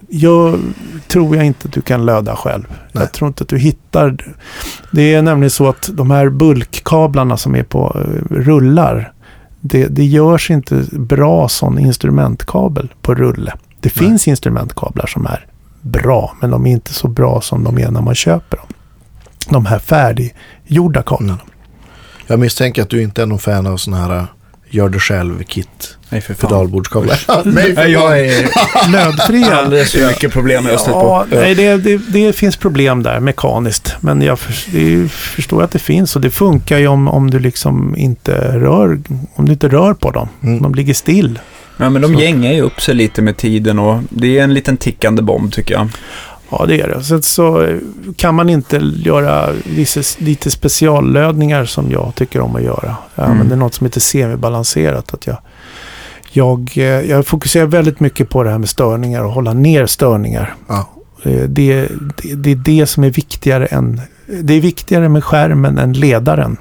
jag, 0.09 0.59
tror 1.09 1.37
jag 1.37 1.47
inte 1.47 1.69
att 1.69 1.73
du 1.75 1.81
kan 1.81 2.07
löda 2.07 2.37
själv. 2.37 2.65
Nej. 2.69 3.03
Jag 3.05 3.13
tror 3.13 3.29
inte 3.29 3.43
att 3.43 3.49
du 3.49 3.59
hittar... 3.59 4.35
Det 4.91 5.15
är 5.15 5.23
nämligen 5.23 5.51
så 5.51 5.69
att 5.69 5.91
de 5.93 6.11
här 6.11 6.29
bulkkablarna 6.29 7.37
som 7.37 7.55
är 7.55 7.63
på 7.63 7.97
eh, 8.05 8.35
rullar. 8.35 9.13
Det, 9.61 9.87
det 9.87 10.05
görs 10.05 10.51
inte 10.51 10.85
bra 10.93 11.49
sån 11.49 11.79
instrumentkabel 11.79 12.93
på 13.03 13.15
rulle. 13.15 13.53
Det 13.81 13.97
Nej. 13.97 14.07
finns 14.09 14.29
instrumentkablar 14.29 15.07
som 15.07 15.27
är 15.27 15.47
bra. 15.81 16.37
Men 16.41 16.51
de 16.51 16.67
är 16.67 16.71
inte 16.71 16.95
så 16.95 17.09
bra 17.09 17.41
som 17.41 17.65
de 17.65 17.79
är 17.79 17.91
när 17.91 18.01
man 18.01 18.15
köper 18.15 18.57
dem. 18.57 18.67
De 19.49 19.67
här 19.67 19.79
färdiggjorda 19.79 21.03
kablarna. 21.03 21.33
Mm. 21.33 21.47
Jag 22.27 22.39
misstänker 22.39 22.83
att 22.83 22.91
du 22.91 23.03
inte 23.03 23.23
är 23.23 23.27
någon 23.27 23.39
fan 23.39 23.67
av 23.67 23.77
sådana 23.77 24.03
här 24.07 24.17
äh, 24.19 24.25
gör 24.71 24.89
det 24.89 24.99
själv-kit 24.99 25.97
Nej, 26.09 26.21
för 26.21 26.35
pedalbordskablar. 26.35 27.21
Nej, 27.45 27.93
jag 27.93 28.21
är 28.21 28.49
Lödfria. 28.93 29.57
alldeles 29.57 29.93
för 29.93 30.09
mycket 30.09 30.33
problem 30.33 30.65
jag 30.65 30.73
har 30.73 30.79
stött 30.79 30.95
Ja, 30.95 31.27
på. 31.31 31.37
nej, 31.37 31.55
det, 31.55 31.77
det, 31.77 31.97
det 31.97 32.33
finns 32.33 32.57
problem 32.57 33.03
där 33.03 33.21
mekaniskt. 33.21 33.97
Men 34.01 34.23
jag 34.23 34.39
för, 34.39 34.73
det 34.73 34.95
är 34.95 35.09
förstår 35.09 35.63
att 35.63 35.71
det 35.71 35.79
finns 35.79 36.17
och 36.17 36.23
det 36.23 36.31
funkar 36.31 36.79
ju 36.79 36.89
om, 36.89 37.09
om 37.09 37.31
du 37.31 37.39
liksom 37.39 37.97
inte 37.97 38.59
rör, 38.59 39.01
om 39.35 39.47
du 39.47 39.53
inte 39.53 39.69
rör 39.69 39.95
på 39.95 40.11
dem. 40.11 40.29
Mm. 40.43 40.63
De 40.63 40.75
ligger 40.75 40.95
still. 40.95 41.39
Ja, 41.77 41.91
men 41.91 42.03
de 42.03 42.15
Så. 42.15 42.21
gängar 42.21 42.53
ju 42.53 42.61
upp 42.61 42.81
sig 42.81 42.95
lite 42.95 43.23
med 43.23 43.37
tiden 43.37 43.79
och 43.79 44.03
det 44.09 44.39
är 44.39 44.45
en 44.45 44.55
liten 44.55 44.77
tickande 44.77 45.23
bomb 45.23 45.53
tycker 45.53 45.75
jag. 45.75 45.89
Ja, 46.51 46.65
det 46.67 46.81
är 46.81 46.89
det. 46.89 47.03
Sen 47.05 47.23
så 47.23 47.63
eh, 47.63 47.77
kan 48.17 48.35
man 48.35 48.49
inte 48.51 48.77
göra 48.97 49.49
lite, 49.65 50.03
lite 50.19 50.51
speciallödningar 50.51 51.65
som 51.65 51.91
jag 51.91 52.13
tycker 52.15 52.41
om 52.41 52.57
att 52.57 52.63
göra. 52.63 52.97
Jag 53.15 53.25
Mm. 53.25 53.31
använder 53.33 53.57
något 53.57 53.75
som 53.75 53.85
heter 53.87 54.01
semibalanserat. 54.01 55.15
Att 55.15 55.27
jag, 55.27 55.37
jag, 56.33 56.71
eh, 56.77 56.85
jag 56.85 57.27
fokuserar 57.27 57.67
väldigt 57.67 58.01
mycket 58.01 58.29
på 58.29 58.43
det 58.43 58.51
här 58.51 58.59
med 58.59 58.69
störningar 58.69 59.25
och 59.25 59.33
hålla 59.33 59.53
ner 59.53 59.87
störningar. 59.87 60.55
Ja. 60.69 60.89
Eh, 61.23 61.43
Det, 61.49 61.89
det, 62.23 62.35
det 62.35 62.51
är 62.51 62.57
det 62.57 62.87
som 62.87 63.05
är 63.05 63.11
viktigare 63.11 63.67
än... 63.67 64.01
Det 64.43 64.55
är 64.55 64.61
viktigare 64.61 65.09
med 65.09 65.25
skärmen 65.25 65.79
än 65.79 65.93
ledaren. 65.93 66.57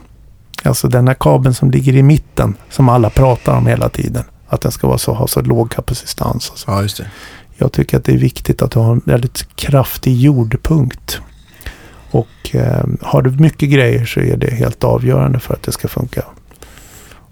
Alltså 0.63 0.87
den 0.87 1.07
här 1.07 1.15
kabeln 1.19 1.53
som 1.55 1.71
ligger 1.71 1.95
i 1.95 2.03
mitten 2.03 2.55
som 2.69 2.89
alla 2.89 3.09
pratar 3.09 3.57
om 3.57 3.67
hela 3.67 3.89
tiden. 3.89 4.23
Att 4.47 4.61
den 4.61 4.71
ska 4.71 4.87
vara 4.87 4.97
så, 4.97 5.13
ha 5.13 5.27
så 5.27 5.41
låg 5.41 5.71
kapacitans. 5.71 6.49
Och 6.49 6.57
så. 6.57 6.71
ja, 6.71 6.81
just 6.81 6.97
det. 6.97 7.05
Jag 7.61 7.71
tycker 7.71 7.97
att 7.97 8.03
det 8.03 8.13
är 8.13 8.17
viktigt 8.17 8.61
att 8.61 8.71
du 8.71 8.79
har 8.79 8.91
en 8.91 9.01
väldigt 9.05 9.55
kraftig 9.55 10.15
jordpunkt. 10.15 11.21
Och 12.11 12.55
eh, 12.55 12.83
har 13.01 13.21
du 13.21 13.31
mycket 13.31 13.69
grejer 13.69 14.05
så 14.05 14.19
är 14.19 14.37
det 14.37 14.51
helt 14.51 14.83
avgörande 14.83 15.39
för 15.39 15.53
att 15.53 15.63
det 15.63 15.71
ska 15.71 15.87
funka. 15.87 16.23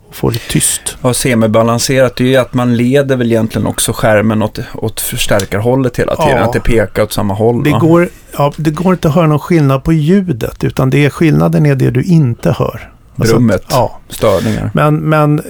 Och 0.09 0.15
få 0.15 0.29
det 0.29 0.39
tyst. 0.49 0.97
Och 1.01 1.15
semibalanserat, 1.15 2.15
det 2.15 2.23
är 2.23 2.27
ju 2.27 2.35
att 2.35 2.53
man 2.53 2.77
leder 2.77 3.15
väl 3.15 3.27
egentligen 3.31 3.67
också 3.67 3.93
skärmen 3.93 4.41
åt, 4.41 4.59
åt 4.73 4.99
förstärkarhållet 4.99 5.99
hela 5.99 6.15
tiden. 6.15 6.37
Ja. 6.37 6.43
Att 6.43 6.53
det 6.53 6.59
pekar 6.59 7.03
åt 7.03 7.13
samma 7.13 7.33
håll. 7.33 7.63
Det 7.63 7.71
va? 7.71 7.79
går, 7.79 8.09
ja, 8.37 8.53
det 8.57 8.71
går 8.71 8.93
inte 8.93 9.07
att 9.07 9.15
höra 9.15 9.27
någon 9.27 9.39
skillnad 9.39 9.83
på 9.83 9.93
ljudet. 9.93 10.63
Utan 10.63 10.89
det 10.89 11.05
är 11.05 11.09
skillnaden 11.09 11.65
är 11.65 11.75
det 11.75 11.89
du 11.89 12.03
inte 12.03 12.51
hör. 12.51 12.91
Alltså, 13.15 13.35
Brummet, 13.35 13.63
Ja, 13.69 13.99
störningar. 14.09 14.71
men, 14.73 14.95
men 14.95 15.41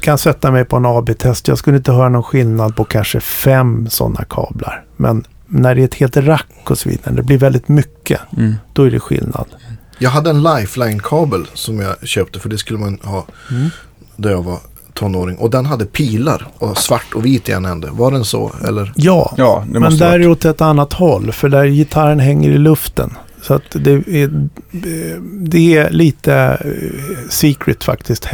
du 0.00 0.04
kan 0.04 0.18
sätta 0.18 0.50
mig 0.50 0.64
på 0.64 0.76
en 0.76 0.86
AB-test. 0.86 1.48
Jag 1.48 1.58
skulle 1.58 1.76
inte 1.76 1.92
höra 1.92 2.08
någon 2.08 2.22
skillnad 2.22 2.76
på 2.76 2.84
kanske 2.84 3.20
fem 3.20 3.86
sådana 3.90 4.24
kablar. 4.30 4.84
Men 4.96 5.24
när 5.46 5.74
det 5.74 5.80
är 5.80 5.84
ett 5.84 5.94
helt 5.94 6.16
rack 6.16 6.46
och 6.70 6.78
så 6.78 6.88
vidare, 6.88 7.14
det 7.14 7.22
blir 7.22 7.38
väldigt 7.38 7.68
mycket, 7.68 8.20
Mm. 8.36 8.54
då 8.72 8.82
är 8.82 8.90
det 8.90 9.00
skillnad. 9.00 9.46
Jag 9.98 10.10
hade 10.10 10.30
en 10.30 10.42
lifeline-kabel 10.42 11.46
som 11.54 11.80
jag 11.80 12.08
köpte 12.08 12.38
för 12.40 12.48
det 12.48 12.58
skulle 12.58 12.78
man 12.78 12.98
ha 13.02 13.26
Mm. 13.50 13.68
när 14.16 14.30
jag 14.30 14.42
var 14.42 14.58
tonåring. 14.94 15.36
Och 15.36 15.50
den 15.50 15.66
hade 15.66 15.84
pilar 15.84 16.46
och 16.58 16.78
svart 16.78 17.14
och 17.14 17.26
vit 17.26 17.48
i 17.48 17.52
en 17.52 17.64
ände. 17.64 17.88
Var 17.92 18.10
den 18.10 18.24
så? 18.24 18.52
Eller? 18.68 18.92
Ja, 18.96 19.34
Ja, 19.36 19.64
det 19.72 19.80
men 19.80 19.96
där 19.98 20.12
är 20.12 20.18
det 20.18 20.26
åt 20.28 20.44
ett 20.44 20.60
annat 20.60 20.92
håll. 20.92 21.32
För 21.32 21.48
där 21.48 21.64
gitarren 21.66 22.20
hänger 22.20 22.50
i 22.50 22.58
luften. 22.58 23.10
Så 23.42 23.54
att 23.54 23.62
det 23.70 23.90
är, 23.92 24.48
det 25.48 25.76
är 25.76 25.90
lite 25.90 26.34
eh, 26.34 27.28
secret 27.30 27.84
faktiskt. 27.84 28.28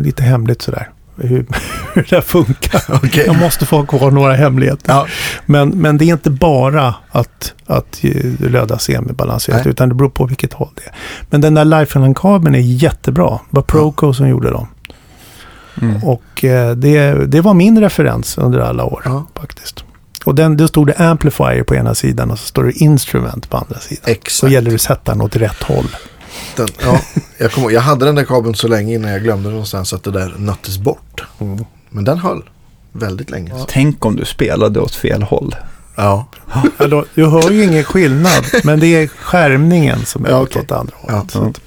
Lite 0.00 0.22
hemligt 0.22 0.62
sådär. 0.62 0.88
Hur, 1.20 1.46
hur 1.94 2.06
det 2.10 2.22
funkar. 2.22 2.82
Okej. 2.88 3.24
Jag 3.26 3.36
måste 3.38 3.66
få 3.66 3.76
ha 3.76 3.86
kvar 3.86 4.10
några 4.10 4.34
hemligheter. 4.34 4.92
Ja. 4.92 5.06
Men, 5.46 5.68
men 5.68 5.98
det 5.98 6.04
är 6.04 6.12
inte 6.12 6.30
bara 6.30 6.94
att, 7.10 7.54
att 7.66 7.98
eh, 8.02 8.50
löda 8.50 8.78
semibalanserat. 8.78 9.66
Utan 9.66 9.88
det 9.88 9.94
beror 9.94 10.10
på 10.10 10.26
vilket 10.26 10.52
håll 10.52 10.70
det 10.74 10.82
är. 10.82 10.94
Men 11.30 11.40
den 11.40 11.54
där 11.54 11.64
Lifeline-kabeln 11.64 12.54
är 12.54 12.58
jättebra. 12.60 13.30
Det 13.30 13.56
var 13.56 13.62
Proco 13.62 14.12
som 14.12 14.28
gjorde 14.28 14.50
dem. 14.50 14.68
Mm. 15.82 16.04
Och 16.04 16.44
eh, 16.44 16.70
det, 16.76 17.26
det 17.26 17.40
var 17.40 17.54
min 17.54 17.80
referens 17.80 18.38
under 18.38 18.58
alla 18.58 18.84
år 18.84 19.02
Ja. 19.04 19.26
faktiskt. 19.40 19.84
Och 20.24 20.34
den, 20.34 20.56
då 20.56 20.68
stod 20.68 20.86
det 20.86 20.94
amplifier 20.94 21.62
på 21.62 21.74
ena 21.74 21.94
sidan 21.94 22.30
och 22.30 22.38
så 22.38 22.46
står 22.46 22.64
det 22.64 22.72
instrument 22.72 23.50
på 23.50 23.56
andra 23.56 23.78
sidan. 23.78 24.04
Så 24.04 24.10
Exakt. 24.10 24.52
gäller 24.52 24.70
det 24.70 24.74
att 24.74 24.80
sätta 24.80 25.12
den 25.12 25.20
åt 25.20 25.36
rätt 25.36 25.62
håll. 25.62 25.86
Den, 26.56 26.68
ja, 26.84 27.00
jag, 27.38 27.52
kom, 27.52 27.70
jag 27.72 27.80
hade 27.80 28.04
den 28.06 28.14
där 28.14 28.24
kabeln 28.24 28.54
så 28.54 28.68
länge 28.68 28.94
innan 28.94 29.10
jag 29.10 29.22
glömde 29.22 29.42
den 29.44 29.52
någonstans 29.52 29.92
att 29.92 30.02
det 30.04 30.10
där 30.10 30.34
nöttes 30.38 30.78
bort. 30.78 31.22
Men 31.90 32.04
den 32.04 32.18
höll 32.18 32.42
väldigt 32.92 33.30
länge. 33.30 33.50
Ja. 33.58 33.66
Tänk 33.68 34.04
om 34.04 34.16
du 34.16 34.24
spelade 34.24 34.80
åt 34.80 34.94
fel 34.94 35.22
håll. 35.22 35.54
ja. 35.96 36.26
Alltså, 36.76 37.04
du 37.14 37.26
hör 37.26 37.50
ju 37.50 37.64
ingen 37.64 37.84
skillnad, 37.84 38.44
men 38.64 38.80
det 38.80 38.86
är 38.86 39.06
skärmningen 39.08 40.04
som 40.06 40.24
är 40.24 40.30
Ja, 40.30 40.40
okej. 40.42 40.62
åt 40.62 40.72
andra 40.72 40.92
Ja. 41.06 41.12
hållet. 41.14 41.30
Så 41.30 41.42
att- 41.44 41.60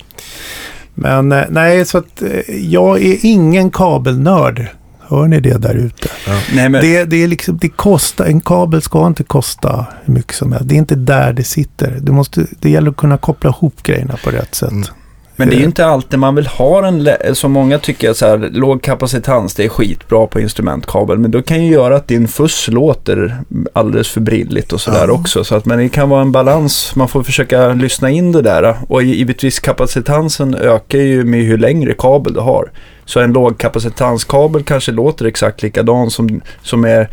Men 0.95 1.31
eh, 1.31 1.43
nej, 1.49 1.85
så 1.85 1.97
att 1.97 2.21
eh, 2.21 2.55
jag 2.55 3.01
är 3.03 3.17
ingen 3.25 3.71
kabelnörd. 3.71 4.67
Hör 5.07 5.27
ni 5.27 5.39
det 5.39 5.57
där 5.57 5.75
ute? 5.75 6.09
Nej, 6.53 6.69
men, 6.69 6.81
Det, 6.81 7.05
det, 7.05 7.23
är 7.23 7.27
liksom, 7.27 7.57
det 7.57 7.69
kostar, 7.69 8.25
en 8.25 8.41
kabel 8.41 8.81
ska 8.81 9.07
inte 9.07 9.23
kosta 9.23 9.85
hur 10.03 10.13
mycket 10.13 10.35
som 10.35 10.51
helst. 10.51 10.69
Det 10.69 10.75
är 10.75 10.77
inte 10.77 10.95
där 10.95 11.33
det 11.33 11.43
sitter. 11.43 11.99
Du 12.01 12.11
måste, 12.11 12.45
det 12.59 12.69
gäller 12.69 12.91
att 12.91 12.97
kunna 12.97 13.17
koppla 13.17 13.49
ihop 13.49 13.83
grejerna 13.83 14.17
på 14.23 14.31
rätt 14.31 14.55
sätt. 14.55 14.71
Mm. 14.71 14.87
Men 15.35 15.49
det 15.49 15.55
är 15.55 15.59
ju 15.59 15.65
inte 15.65 15.85
alltid 15.85 16.19
man 16.19 16.35
vill 16.35 16.47
ha 16.47 16.87
en, 16.87 17.09
som 17.35 17.51
många 17.51 17.79
tycker, 17.79 18.13
så 18.13 18.25
här, 18.25 18.37
låg 18.37 18.81
kapacitans, 18.81 19.53
det 19.55 19.63
är 19.65 19.69
skitbra 19.69 20.27
på 20.27 20.39
instrumentkabel. 20.39 21.17
Men 21.17 21.31
då 21.31 21.41
kan 21.41 21.63
ju 21.65 21.71
göra 21.71 21.95
att 21.95 22.07
din 22.07 22.27
fuss 22.27 22.67
låter 22.67 23.37
alldeles 23.73 24.09
för 24.09 24.21
brilligt 24.21 24.73
och 24.73 24.81
sådär 24.81 25.05
Ja. 25.07 25.13
också. 25.13 25.43
Så 25.43 25.55
att, 25.55 25.65
men 25.65 25.77
det 25.79 25.89
kan 25.89 26.09
vara 26.09 26.21
en 26.21 26.31
balans, 26.31 26.95
man 26.95 27.07
får 27.07 27.23
försöka 27.23 27.73
lyssna 27.73 28.09
in 28.09 28.31
det 28.31 28.41
där. 28.41 28.75
Och 28.87 29.03
givetvis 29.03 29.59
kapacitansen 29.59 30.55
ökar 30.55 30.99
ju 30.99 31.23
med 31.23 31.43
hur 31.43 31.57
längre 31.57 31.93
kabel 31.97 32.33
du 32.33 32.39
har. 32.39 32.71
Så 33.05 33.19
en 33.19 33.33
lågkapacitanskabel 33.33 34.63
kanske 34.63 34.91
låter 34.91 35.25
exakt 35.25 35.61
likadan 35.61 36.09
som, 36.11 36.41
som 36.61 36.85
är 36.85 37.09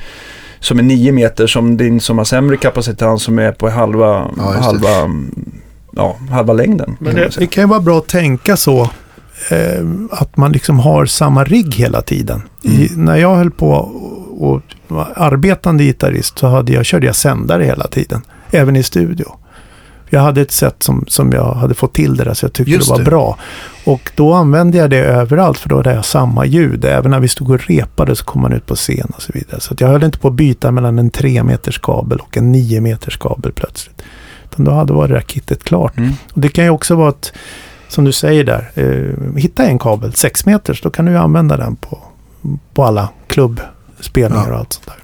som 0.60 0.78
är 0.78 0.82
9 0.82 1.12
meter 1.12 1.46
som 1.46 1.76
din 1.76 2.00
som 2.00 2.18
har 2.18 2.24
sämre 2.24 2.56
kapacitans 2.56 3.22
som 3.22 3.38
är 3.38 3.52
på 3.52 3.68
halva, 3.68 4.30
Ja, 4.36 4.42
halva, 4.60 5.10
ja, 5.96 6.16
halva 6.30 6.52
längden. 6.52 6.96
Men 7.00 7.14
det, 7.14 7.36
det 7.38 7.46
kan 7.46 7.64
ju 7.64 7.68
vara 7.68 7.80
bra 7.80 7.98
att 7.98 8.08
tänka 8.08 8.56
så. 8.56 8.90
Eh, 9.50 9.86
att 10.10 10.36
man 10.36 10.52
liksom 10.52 10.78
har 10.78 11.06
samma 11.06 11.44
rigg 11.44 11.74
hela 11.74 12.02
tiden. 12.02 12.42
I, 12.62 12.90
när 12.96 13.16
jag 13.16 13.36
höll 13.36 13.50
på 13.50 13.70
och, 13.70 14.52
och 14.54 14.62
var 14.88 15.12
arbetande 15.16 15.84
gitarrist 15.84 16.38
så 16.38 16.46
hade 16.46 16.72
jag, 16.72 16.84
körde 16.84 17.06
jag 17.06 17.16
sändare 17.16 17.64
hela 17.64 17.86
tiden. 17.86 18.22
Även 18.50 18.76
i 18.76 18.82
studio. 18.82 19.26
Jag 20.12 20.20
hade 20.20 20.40
ett 20.40 20.52
sätt 20.52 20.82
som, 20.82 21.04
som 21.08 21.32
jag 21.32 21.54
hade 21.54 21.74
fått 21.74 21.92
till 21.92 22.16
det 22.16 22.24
där 22.24 22.34
så 22.34 22.44
jag 22.44 22.52
tyckte 22.52 22.72
Just 22.72 22.86
det 22.86 22.92
var 22.92 22.98
det. 22.98 23.04
bra. 23.04 23.38
Och 23.84 24.10
då 24.14 24.32
använde 24.32 24.78
jag 24.78 24.90
det 24.90 24.98
överallt 24.98 25.58
för 25.58 25.68
då 25.68 25.76
hade 25.76 25.94
jag 25.94 26.04
samma 26.04 26.46
ljud. 26.46 26.84
Även 26.84 27.10
när 27.10 27.20
vi 27.20 27.28
stod 27.28 27.50
och 27.50 27.60
repade 27.66 28.16
så 28.16 28.24
kom 28.24 28.42
man 28.42 28.52
ut 28.52 28.66
på 28.66 28.74
scen 28.74 29.12
och 29.16 29.22
så 29.22 29.32
vidare. 29.34 29.60
Så 29.60 29.74
att 29.74 29.80
jag 29.80 29.88
höll 29.88 30.04
inte 30.04 30.18
på 30.18 30.28
att 30.28 30.34
byta 30.34 30.70
mellan 30.70 30.98
en 30.98 31.10
3 31.10 31.42
meters 31.42 31.78
kabel 31.78 32.18
och 32.18 32.36
en 32.36 32.52
9 32.52 32.80
meters 32.80 33.16
kabel 33.16 33.52
plötsligt. 33.52 34.02
Utan 34.52 34.64
då 34.64 34.70
hade 34.72 34.92
var 34.92 35.08
det 35.08 35.14
där 35.14 35.20
kittet 35.20 35.64
klart. 35.64 35.96
Mm. 35.98 36.12
Och 36.32 36.40
det 36.40 36.48
kan 36.48 36.64
ju 36.64 36.70
också 36.70 36.94
vara 36.94 37.08
att, 37.08 37.32
som 37.88 38.04
du 38.04 38.12
säger 38.12 38.44
där, 38.44 38.70
eh, 38.74 39.36
hitta 39.36 39.64
en 39.66 39.78
kabel, 39.78 40.12
6 40.14 40.46
meters, 40.46 40.82
då 40.82 40.90
kan 40.90 41.04
du 41.04 41.12
ju 41.12 41.18
använda 41.18 41.56
den 41.56 41.76
på, 41.76 41.98
på 42.74 42.84
alla 42.84 43.08
klubbspelningar 43.28 44.46
Ja. 44.48 44.52
och 44.52 44.58
allt 44.58 44.72
sånt 44.72 44.86
där. 44.86 44.94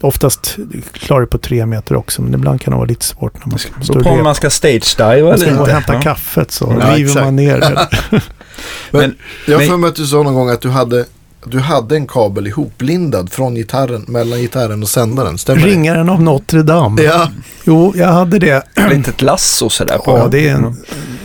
Oftast 0.00 0.56
klarar 0.92 1.20
du 1.20 1.26
på 1.26 1.38
3 1.38 1.66
meter 1.66 1.96
också, 1.96 2.22
men 2.22 2.34
ibland 2.34 2.60
kan 2.60 2.70
det 2.72 2.76
vara 2.76 2.86
lite 2.88 3.04
svårt 3.04 3.34
när 3.34 3.46
man 3.50 3.58
Det 3.78 3.84
står 3.84 4.00
på 4.02 4.08
om 4.10 4.22
man 4.24 4.34
ska 4.34 4.50
stage-diva 4.50 5.28
man 5.28 5.38
ska 5.38 5.46
eller 5.48 5.56
gå 5.58 5.62
och 5.62 5.68
inte. 5.68 5.72
hämta 5.72 5.94
Ja. 5.94 6.00
kaffet 6.00 6.50
så 6.50 6.76
Ja, 6.80 6.86
river 6.96 7.08
exakt. 7.10 7.24
man 7.24 7.36
ner 7.36 7.60
det. 7.60 7.88
Men, 8.90 9.14
jag 9.46 9.54
har 9.54 9.58
men- 9.60 9.68
för 9.68 9.76
mig 9.76 9.88
att 9.88 9.96
du 9.96 10.06
sa 10.06 10.22
någon 10.22 10.34
gång 10.34 10.50
att 10.50 10.60
du 10.60 10.70
hade, 10.70 11.04
du 11.50 11.58
hade 11.60 11.96
en 11.96 12.06
kabel 12.06 12.46
ihoplindad 12.46 13.32
från 13.32 13.54
gitarren, 13.54 14.04
mellan 14.08 14.38
gitarren 14.38 14.82
och 14.82 14.88
sändaren. 14.88 15.38
Stämmer 15.38 15.62
det? 15.62 15.66
Ringaren 15.68 16.08
av 16.08 16.22
Notre 16.22 16.62
Dame. 16.62 17.02
Ja, 17.02 17.28
Jo, 17.64 17.92
jag 17.96 18.08
hade 18.08 18.38
det. 18.38 18.62
Litet 18.90 19.22
lasso 19.22 19.68
sådär 19.68 19.98
på. 19.98 20.18
Ja, 20.18 20.26
det 20.28 20.48
är 20.48 20.54
en, 20.54 20.76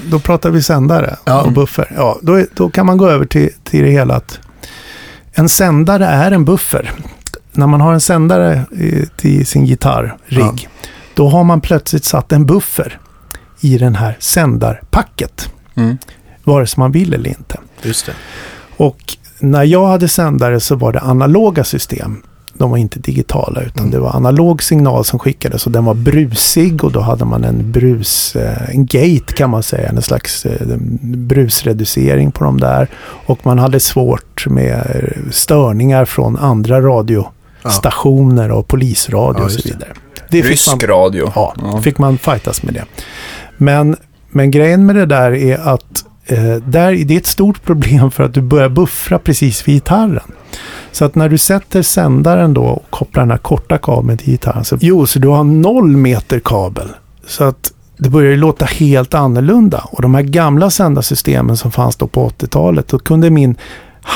då 0.06 0.20
pratar 0.20 0.50
vi 0.50 0.64
sändare 0.64 1.16
Ja. 1.26 1.42
och 1.42 1.52
buffer. 1.52 1.92
Ja, 1.96 2.20
då, 2.22 2.34
är- 2.34 2.48
då 2.56 2.70
kan 2.70 2.86
man 2.86 2.98
gå 2.98 3.10
över 3.10 3.26
till, 3.26 3.50
till 3.64 3.84
det 3.84 3.92
hela 3.92 4.16
att 4.16 4.40
en 5.34 5.50
sändare 5.50 6.06
är 6.06 6.32
en 6.32 6.46
buffer. 6.46 6.92
När 7.52 7.68
man 7.68 7.82
har 7.82 7.94
en 7.94 8.02
sändare 8.02 8.66
till 9.18 9.46
sin 9.46 9.66
gitarrrigg, 9.66 10.70
då 11.14 11.30
har 11.30 11.44
man 11.44 11.62
plötsligt 11.62 12.06
satt 12.06 12.32
en 12.32 12.46
buffer 12.46 13.00
i 13.62 13.78
den 13.78 13.96
här 13.96 14.18
sändarpacket. 14.20 15.50
Mm. 15.76 15.98
Vare 16.44 16.68
sig 16.68 16.80
man 16.80 16.92
vill 16.92 17.14
eller 17.14 17.30
inte. 17.30 17.58
Just 17.82 18.06
det. 18.06 18.14
Och 18.78 19.18
när 19.42 19.64
jag 19.64 19.88
hade 19.88 20.08
sändare 20.08 20.60
så 20.60 20.76
var 20.76 20.92
det 20.94 21.00
analoga 21.00 21.64
system. 21.64 22.22
De 22.54 22.70
var 22.72 22.78
inte 22.78 23.00
digitala 23.00 23.62
utan 23.62 23.80
Mm. 23.80 23.92
det 23.92 24.00
var 24.00 24.16
analog 24.16 24.64
signal 24.64 25.06
som 25.06 25.20
skickades 25.20 25.66
och 25.66 25.72
den 25.72 25.86
var 25.86 25.94
brusig 25.94 26.84
och 26.84 26.92
då 26.92 27.00
hade 27.00 27.26
man 27.26 27.44
en 27.44 27.72
brus, 27.72 28.36
eh, 28.36 28.70
en 28.70 28.86
gate 28.86 29.34
kan 29.36 29.50
man 29.50 29.64
säga, 29.64 29.90
en 29.90 30.02
slags 30.02 30.46
eh, 30.46 30.78
brusreducering 31.02 32.32
på 32.32 32.44
de 32.44 32.60
där. 32.60 32.88
Och 33.26 33.40
man 33.46 33.60
hade 33.60 33.80
svårt 33.80 34.48
med 34.48 34.74
eh, 34.74 35.32
störningar 35.32 36.06
från 36.06 36.38
andra 36.38 36.82
radiostationer 36.82 38.52
och 38.52 38.68
polisradio 38.68 39.40
Ja, 39.42 39.46
och 39.46 39.52
så 39.52 39.62
vidare. 39.70 39.90
Det 40.30 40.44
fick 40.44 40.68
man- 40.68 40.80
Rysk 40.80 40.90
radio. 40.90 41.32
Ja, 41.36 41.56
fick 41.84 41.98
man 41.98 42.18
fightas 42.18 42.64
med 42.64 42.74
det. 42.74 42.84
Men, 43.58 43.96
men 44.30 44.52
grejen 44.52 44.86
med 44.86 44.96
det 44.96 45.06
där 45.06 45.32
är 45.32 45.58
att 45.58 46.06
eh, 46.26 46.56
där, 46.56 47.06
det 47.06 47.14
är 47.14 47.18
ett 47.18 47.26
stort 47.26 47.64
problem 47.66 48.12
för 48.12 48.24
att 48.24 48.34
du 48.34 48.42
börjar 48.42 48.70
buffra 48.70 49.20
precis 49.20 49.68
vid 49.68 49.76
gitarren. 49.76 50.32
Så 50.92 51.06
att 51.06 51.16
när 51.16 51.30
du 51.30 51.38
sätter 51.38 51.82
sändaren 51.82 52.54
då 52.54 52.64
och 52.64 52.86
kopplar 52.90 53.24
den 53.24 53.32
här 53.32 53.38
korta 53.38 53.78
kabeln 53.78 54.18
till 54.18 54.32
gitarren. 54.32 54.66
Så, 54.66 54.78
jo, 54.82 55.06
så 55.06 55.20
du 55.20 55.28
har 55.28 55.44
noll 55.44 55.98
meter 55.98 56.40
kabel. 56.40 56.88
Så 57.28 57.44
att 57.44 57.74
det 57.98 58.10
börjar 58.10 58.32
ju 58.32 58.38
låta 58.38 58.66
helt 58.66 59.14
annorlunda. 59.14 59.86
Och 59.92 60.02
de 60.02 60.16
här 60.16 60.22
gamla 60.22 60.70
sändarsystemen 60.70 61.58
som 61.58 61.72
fanns 61.72 61.96
då 61.96 62.08
på 62.08 62.30
80-talet, 62.30 62.88
då 62.88 63.00
kunde 63.00 63.30
min 63.30 63.56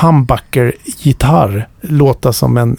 humbucker-gitarr 0.01 1.67
låta 1.81 2.33
som 2.33 2.57
en 2.57 2.77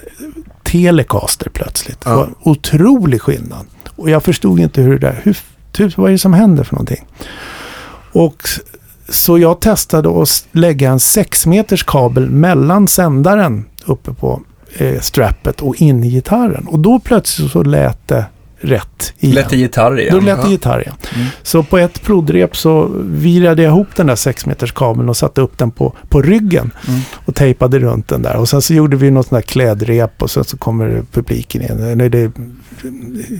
Telecaster 0.63 1.51
plötsligt. 1.51 2.01
Det 2.01 2.11
Ja. 2.11 2.17
var 2.17 2.29
otrolig 2.43 3.23
skillnad. 3.23 3.67
Och 3.97 4.11
jag 4.11 4.23
förstod 4.23 4.61
inte 4.61 4.83
hur 4.83 4.93
det 4.99 5.07
där, 5.07 5.21
hur, 5.23 5.39
typ, 5.73 5.97
vad 5.99 6.09
är 6.09 6.13
det 6.13 6.19
som 6.19 6.33
händer 6.33 6.65
för 6.65 6.75
någonting? 6.75 7.05
Och 8.13 8.43
så 9.09 9.39
jag 9.39 9.61
testade 9.61 10.23
att 10.23 10.47
lägga 10.53 10.91
en 10.91 11.01
6 11.01 11.47
meters 11.47 11.85
kabel 11.85 12.31
mellan 12.31 12.89
sändaren 12.89 13.65
uppe 13.87 14.13
på 14.13 14.43
eh, 14.79 15.01
strappet 15.01 15.63
och 15.63 15.83
in 15.83 16.05
i 16.05 16.11
gitarren. 16.11 16.67
Och 16.67 16.79
då 16.79 16.99
plötsligt 16.99 17.51
så 17.51 17.63
lät 17.63 18.09
det 18.09 18.25
rätt 18.61 19.13
igen. 19.19 19.35
Lätt 19.35 19.53
i 19.53 19.57
gitarr 19.57 20.01
igen. 20.01 20.15
Då 20.15 20.21
lät 20.21 20.37
det 20.37 20.43
Ja. 20.47 20.51
gitarr 20.51 20.81
igen. 20.81 20.95
Mm. 21.15 21.27
Så 21.43 21.63
på 21.63 21.79
ett 21.79 22.03
prodrep 22.03 22.57
så 22.57 22.91
virade 23.05 23.63
jag 23.63 23.71
ihop 23.71 23.89
den 23.97 24.07
där 24.07 24.17
6 24.17 24.47
meters 24.47 24.73
kabeln 24.73 25.09
och 25.09 25.17
satte 25.17 25.41
upp 25.41 25.59
den 25.59 25.71
på, 25.71 25.93
på 26.09 26.23
ryggen. 26.23 26.71
Mm. 26.89 27.01
Och 27.25 27.35
tejpade 27.35 27.79
runt 27.79 28.09
den 28.09 28.23
där. 28.23 28.37
Och 28.37 28.49
sen 28.49 28.63
så 28.63 28.75
gjorde 28.75 28.97
vi 28.97 29.11
något 29.11 29.27
sånt 29.27 29.43
där 29.43 29.49
klädrep 29.53 30.23
och 30.23 30.31
sen 30.31 30.45
så 30.45 30.57
kommer 30.57 31.03
publiken 31.13 31.63
in. 31.63 31.97
När 31.99 32.09
det 32.09 32.19
är 32.19 32.31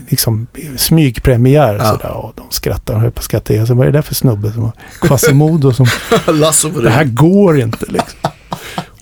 liksom 0.09 0.47
smygpremiär 0.77 1.75
Ja. 1.75 1.85
sådär. 1.93 2.11
Och 2.17 2.33
de 2.37 2.47
skrattar 2.51 2.95
och 2.95 3.01
höll 3.01 3.11
på 3.11 3.19
att 3.19 3.25
skratta 3.25 3.53
ihjäl 3.53 3.67
sig. 3.67 3.77
Vad 3.77 3.87
är 3.87 3.93
det 3.93 3.99
där 3.99 4.03
för 4.03 4.15
snubbe? 4.15 4.53
Som 4.53 4.63
har 4.63 4.73
Quasimodo 5.01 5.73
som 5.73 5.87
Lasso 6.35 6.71
på 6.71 6.81
det 6.81 6.91
här 6.91 7.05
går 7.05 7.59
inte 7.61 7.87
liksom. 7.89 8.19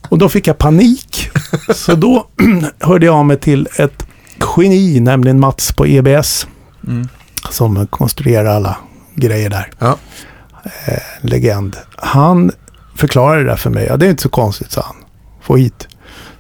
Och 0.09 0.19
då 0.19 0.29
fick 0.29 0.47
jag 0.47 0.59
panik. 0.59 1.31
Så 1.75 1.95
då 1.95 2.27
hörde 2.81 3.07
jag 3.07 3.15
av 3.15 3.25
mig 3.27 3.37
till 3.39 3.69
ett 3.79 4.04
geni, 4.57 5.01
nämligen 5.01 5.41
Mats 5.41 5.73
på 5.73 5.87
EBS, 5.87 6.47
Mm. 6.87 7.09
som 7.51 7.87
konstruerar 7.87 8.45
alla 8.57 8.77
grejer 9.15 9.51
där. 9.51 9.71
Ja. 9.79 9.97
Eh, 10.87 10.99
legend. 11.21 11.77
Han 11.97 12.51
förklarade 12.97 13.43
det 13.43 13.49
där 13.51 13.57
för 13.57 13.71
mig. 13.71 13.87
Ja, 13.87 13.97
det 13.97 14.07
är 14.07 14.11
inte 14.11 14.23
så 14.23 14.29
konstigt, 14.29 14.73
sa 14.73 14.83
han. 14.83 14.97
Få 15.43 15.57
hit. 15.57 15.89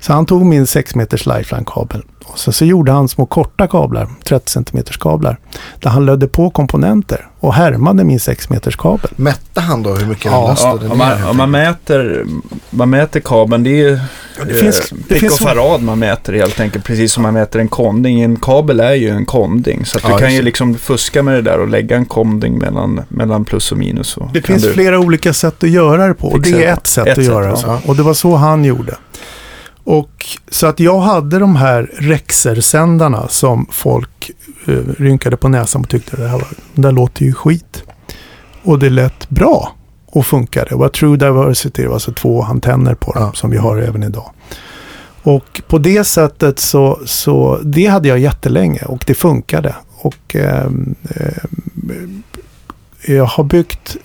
Så 0.00 0.12
han 0.12 0.26
tog 0.26 0.46
min 0.46 0.66
6 0.66 0.94
meters 0.94 1.26
lifeline-kabel. 1.26 2.02
Och 2.26 2.38
sen 2.38 2.52
så 2.52 2.64
gjorde 2.64 2.92
han 2.92 3.08
små 3.08 3.26
korta 3.26 3.66
kablar, 3.66 4.08
30 4.24 4.50
centimeters 4.50 4.96
kablar. 4.98 5.38
Där 5.80 5.90
han 5.90 6.06
lödde 6.06 6.28
på 6.28 6.50
komponenter 6.50 7.26
och 7.40 7.54
härmade 7.54 8.04
min 8.04 8.20
6 8.20 8.50
meters 8.50 8.76
kabel. 8.76 9.10
Mätte 9.16 9.60
han 9.60 9.82
då 9.82 9.94
hur 9.94 10.06
mycket 10.06 10.24
Ja. 10.24 10.30
den 10.30 10.40
Ja, 10.40 10.48
lastade 10.48 10.88
om, 10.88 10.98
ner? 10.98 11.18
man, 11.20 11.28
om 11.30 11.36
man, 11.36 11.50
mäter, 11.50 12.24
man 12.70 12.90
mäter 12.90 13.20
kabeln, 13.20 13.62
det 13.64 13.70
är 13.70 13.88
ju 13.90 13.98
det 14.46 14.54
finns- 14.54 14.92
eh, 14.92 14.98
det 15.08 15.14
finns 15.14 15.32
och 15.32 15.38
farad 15.48 15.82
man 15.82 15.98
mäter 15.98 16.32
helt 16.32 16.60
enkelt. 16.60 16.84
Precis 16.84 17.12
som 17.12 17.22
man 17.22 17.34
mäter 17.34 17.60
en 17.60 17.68
konding. 17.68 18.20
En 18.20 18.36
kabel 18.36 18.80
är 18.80 18.94
ju 18.94 19.08
en 19.10 19.24
konding. 19.26 19.84
Så 19.84 19.98
att 19.98 20.04
Ja, 20.04 20.10
du 20.10 20.18
kan 20.18 20.22
just 20.28 20.34
ju 20.34 20.38
det. 20.38 20.44
liksom 20.44 20.74
fuska 20.74 21.22
med 21.22 21.34
det 21.34 21.42
där 21.42 21.58
och 21.60 21.68
lägga 21.68 21.96
en 21.96 22.04
konding 22.06 22.58
mellan, 22.58 23.00
mellan 23.08 23.44
plus 23.44 23.72
och 23.72 23.78
minus. 23.78 24.08
Så 24.08 24.30
Det 24.32 24.42
finns 24.42 24.62
du, 24.62 24.72
flera 24.72 24.98
olika 24.98 25.32
sätt 25.32 25.64
att 25.64 25.70
göra 25.70 26.06
det 26.08 26.14
på. 26.14 26.28
Och 26.28 26.40
det 26.40 26.64
är 26.64 26.72
ett 26.72 26.86
sätt 26.86 27.06
Ett 27.06 27.10
att 27.10 27.16
sätt, 27.16 27.24
göra 27.24 27.46
ja. 27.48 27.56
så. 27.56 27.78
Och 27.86 27.96
det 27.96 28.02
var 28.02 28.14
så 28.14 28.36
han 28.36 28.64
gjorde. 28.64 28.94
Och 29.84 30.26
så 30.48 30.66
att 30.66 30.80
jag 30.80 31.00
hade 31.00 31.38
de 31.38 31.56
här 31.56 31.90
Rexer-sändarna 31.98 33.28
som 33.28 33.66
folk 33.70 34.30
eh, 34.66 34.72
rynkade 34.98 35.36
på 35.36 35.48
näsan 35.48 35.82
och 35.82 35.88
tyckte 35.88 36.16
det 36.16 36.28
här 36.28 36.38
var, 36.38 36.48
det 36.74 36.82
där 36.82 36.92
låter 36.92 37.24
ju 37.24 37.32
skit. 37.32 37.82
Och 38.62 38.78
det 38.78 38.90
lät 38.90 39.28
bra 39.28 39.72
och 40.06 40.26
funkade. 40.26 40.66
Det 40.70 40.76
var 40.76 40.88
True 40.88 41.16
Diversity, 41.16 41.82
det 41.82 41.88
var 41.88 41.94
alltså 41.94 42.12
två 42.12 42.42
antenner 42.42 42.94
på 42.94 43.12
dem 43.12 43.22
Ja. 43.22 43.32
som 43.34 43.50
vi 43.50 43.56
har 43.56 43.76
även 43.78 44.02
idag. 44.02 44.30
Och 45.22 45.62
på 45.68 45.78
det 45.78 46.04
sättet 46.04 46.58
så, 46.58 47.00
så 47.06 47.58
det 47.64 47.86
hade 47.86 48.08
jag 48.08 48.18
jättelänge 48.18 48.82
och 48.86 49.04
det 49.06 49.14
funkade. 49.14 49.74
Och 49.96 50.36
ehm, 50.36 50.94
ehm, 51.10 52.22
jag 53.06 53.24
har 53.24 53.44
byggt 53.44 53.96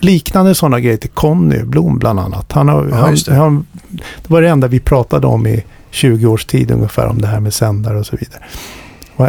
liknande 0.00 0.54
sådana 0.54 0.80
grejer 0.80 0.96
till 0.96 1.10
Conny 1.10 1.62
Blom 1.62 1.98
bland 1.98 2.20
annat. 2.20 2.52
Han 2.52 2.68
har, 2.68 2.88
Ja, 2.90 2.96
han, 2.96 3.16
han, 3.38 3.66
det 3.98 4.30
var 4.30 4.42
det 4.42 4.48
enda 4.48 4.68
vi 4.68 4.80
pratade 4.80 5.26
om 5.26 5.46
i 5.46 5.64
20 5.90 6.26
års 6.26 6.44
tid 6.44 6.70
ungefär 6.70 7.06
om 7.06 7.20
det 7.20 7.26
här 7.26 7.40
med 7.40 7.54
sändare 7.54 7.98
och 7.98 8.06
så 8.06 8.16
vidare. 8.16 8.42
Och, 9.16 9.28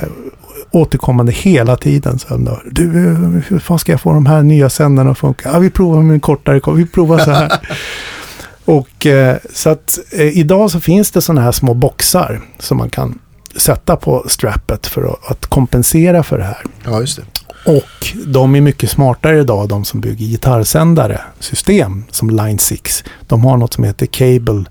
återkommande 0.71 1.31
hela 1.31 1.77
tiden. 1.77 2.19
Så 2.19 2.37
då, 2.37 2.61
du, 2.71 3.07
eh, 3.07 3.17
hur 3.47 3.59
fan 3.59 3.79
ska 3.79 3.91
jag 3.91 4.01
få 4.01 4.13
de 4.13 4.25
här 4.25 4.43
nya 4.43 4.69
sändarna 4.69 5.11
att 5.11 5.17
funka? 5.17 5.49
Ja, 5.53 5.59
vi 5.59 5.69
provar 5.69 6.01
med 6.01 6.13
en 6.13 6.19
kortare 6.19 6.59
kabel. 6.59 6.77
Vi 6.77 6.85
provar 6.85 7.19
så 7.19 7.31
här. 7.31 7.51
och 8.65 9.05
eh, 9.05 9.37
så 9.53 9.69
att 9.69 9.99
eh, 10.11 10.37
idag 10.37 10.71
så 10.71 10.79
finns 10.79 11.11
det 11.11 11.21
sådana 11.21 11.41
här 11.41 11.51
små 11.51 11.73
boxar 11.73 12.41
som 12.59 12.77
man 12.77 12.89
kan 12.89 13.19
sätta 13.55 13.95
på 13.95 14.25
strappet 14.27 14.87
för 14.87 15.15
att 15.27 15.45
kompensera 15.45 16.23
för 16.23 16.37
det 16.37 16.43
här. 16.43 16.63
Ja, 16.85 16.99
just 16.99 17.17
det. 17.17 17.23
Och 17.65 18.07
de 18.25 18.55
är 18.55 18.61
mycket 18.61 18.89
smartare 18.89 19.39
idag, 19.39 19.67
de 19.69 19.85
som 19.85 20.01
bygger 20.01 20.25
gitarrsändare 20.25 21.21
system 21.39 22.03
som 22.11 22.29
Line 22.29 22.59
6. 22.59 23.03
De 23.27 23.43
har 23.45 23.57
något 23.57 23.73
som 23.73 23.83
heter 23.83 24.05
Cable 24.05 24.63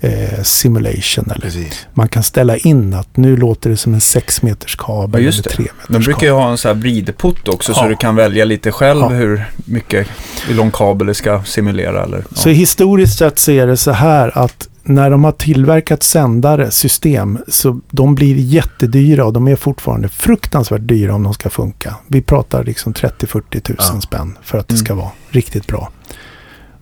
eh, 0.00 0.42
Simulation. 0.42 1.24
Eller 1.30 1.40
Precis. 1.40 1.86
man 1.94 2.08
kan 2.08 2.22
ställa 2.22 2.56
in 2.56 2.94
att 2.94 3.16
nu 3.16 3.36
låter 3.36 3.70
det 3.70 3.76
som 3.76 3.94
en 3.94 4.00
6 4.00 4.42
meters 4.42 4.76
kabel 4.76 5.22
Ja, 5.24 5.28
eller 5.30 5.42
det. 5.42 5.48
3 5.50 5.64
De 5.86 5.92
meters 5.92 6.06
brukar 6.06 6.26
ju 6.26 6.32
ha 6.32 6.50
en 6.50 6.58
sån 6.58 6.68
här 6.68 6.74
vridputt 6.82 7.48
också 7.48 7.74
så 7.74 7.80
Ja. 7.84 7.88
du 7.88 7.96
kan 7.96 8.16
välja 8.16 8.44
lite 8.44 8.72
själv 8.72 9.00
Ja. 9.00 9.08
hur 9.08 9.44
mycket, 9.64 10.06
hur 10.46 10.54
lång 10.54 10.70
kabel 10.70 11.06
det 11.06 11.14
ska 11.14 11.42
simulera. 11.42 12.02
Eller. 12.04 12.24
Så 12.34 12.48
historiskt 12.48 13.18
sett 13.18 13.38
så 13.38 13.50
är 13.50 13.66
det 13.66 13.76
så 13.76 13.90
här 13.90 14.38
att 14.38 14.68
när 14.84 15.10
de 15.10 15.24
har 15.24 15.32
tillverkat 15.32 16.02
sändare, 16.02 16.70
system, 16.70 17.38
så 17.48 17.80
de 17.90 18.14
blir 18.14 18.36
jättedyra 18.36 19.24
och 19.24 19.32
de 19.32 19.48
är 19.48 19.56
fortfarande 19.56 20.08
fruktansvärt 20.08 20.80
dyra 20.88 21.14
om 21.14 21.22
de 21.22 21.34
ska 21.34 21.50
funka. 21.50 21.94
Vi 22.08 22.22
pratar 22.22 22.64
liksom 22.64 22.92
30-40 22.92 23.60
tusen 23.60 23.94
Ja. 23.94 24.00
spänn 24.00 24.38
för 24.42 24.58
att 24.58 24.68
det 24.68 24.74
Mm. 24.74 24.84
ska 24.84 24.94
vara 24.94 25.10
riktigt 25.30 25.66
bra. 25.66 25.90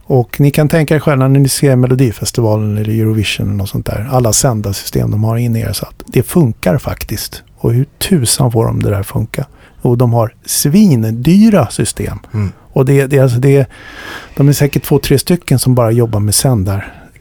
Och 0.04 0.40
ni 0.40 0.50
kan 0.50 0.68
tänka 0.68 0.94
er 0.94 0.98
själva 1.00 1.28
när 1.28 1.40
ni 1.40 1.48
ser 1.48 1.76
Melodifestivalen 1.76 2.78
eller 2.78 3.00
Eurovision 3.00 3.60
och 3.60 3.68
sånt 3.68 3.86
där. 3.86 4.08
Alla 4.12 4.32
sändarsystem 4.32 5.10
de 5.10 5.24
har 5.24 5.36
in 5.36 5.56
er 5.56 5.72
så 5.72 5.86
att 5.86 6.02
det 6.06 6.22
funkar 6.22 6.78
faktiskt. 6.78 7.42
Och 7.56 7.72
hur 7.72 7.86
tusan 7.98 8.52
får 8.52 8.66
de 8.66 8.82
det 8.82 8.90
där 8.90 9.02
funka? 9.02 9.46
Och 9.82 9.98
de 9.98 10.12
har 10.12 10.34
svindyra 10.46 11.66
system. 11.70 12.18
Mm. 12.34 12.52
Och 12.72 12.84
det, 12.84 13.06
det, 13.06 13.18
är 13.18 13.22
alltså 13.22 13.38
det, 13.38 13.66
de 14.36 14.48
är 14.48 14.52
säkert 14.52 14.82
två, 14.84 14.98
tre 14.98 15.18
stycken 15.18 15.58
som 15.58 15.74
bara 15.74 15.90
jobbar 15.90 16.20
med 16.20 16.34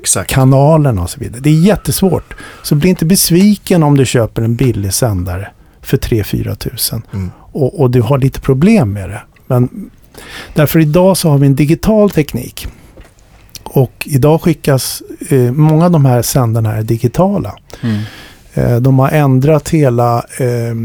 Exakt. 0.02 0.32
sändarkanalerna 0.32 1.02
och 1.02 1.10
så 1.10 1.20
vidare. 1.20 1.42
Det 1.42 1.50
är 1.50 1.54
jättesvårt. 1.54 2.34
Så 2.64 2.76
bli 2.76 2.90
inte 2.90 3.06
besviken 3.06 3.84
om 3.84 3.98
du 3.98 4.06
köper 4.06 4.42
en 4.42 4.56
billig 4.56 4.94
sändare 4.94 5.48
för 5.82 5.98
3-4 5.98 6.56
tusen. 6.56 7.02
Mm. 7.14 7.32
Och, 7.38 7.82
och 7.82 7.92
du 7.92 8.02
har 8.02 8.18
lite 8.18 8.40
problem 8.40 8.94
med 8.94 9.10
det. 9.10 9.22
Men 9.48 9.90
därför 10.54 10.80
idag 10.80 11.18
så 11.18 11.30
har 11.30 11.38
vi 11.38 11.48
en 11.48 11.56
digital 11.56 12.10
teknik. 12.10 12.68
Och 13.64 13.94
idag 14.06 14.42
skickas, 14.42 15.04
eh, 15.30 15.52
många 15.52 15.86
av 15.86 15.92
de 15.92 16.06
här 16.06 16.22
sändarna 16.22 16.76
är 16.76 16.84
digitala. 16.84 17.56
Mm. 17.82 18.02
Eh, 18.54 18.76
de 18.76 19.00
har 19.00 19.10
ändrat 19.10 19.70
hela 19.70 20.18
eh, 20.18 20.76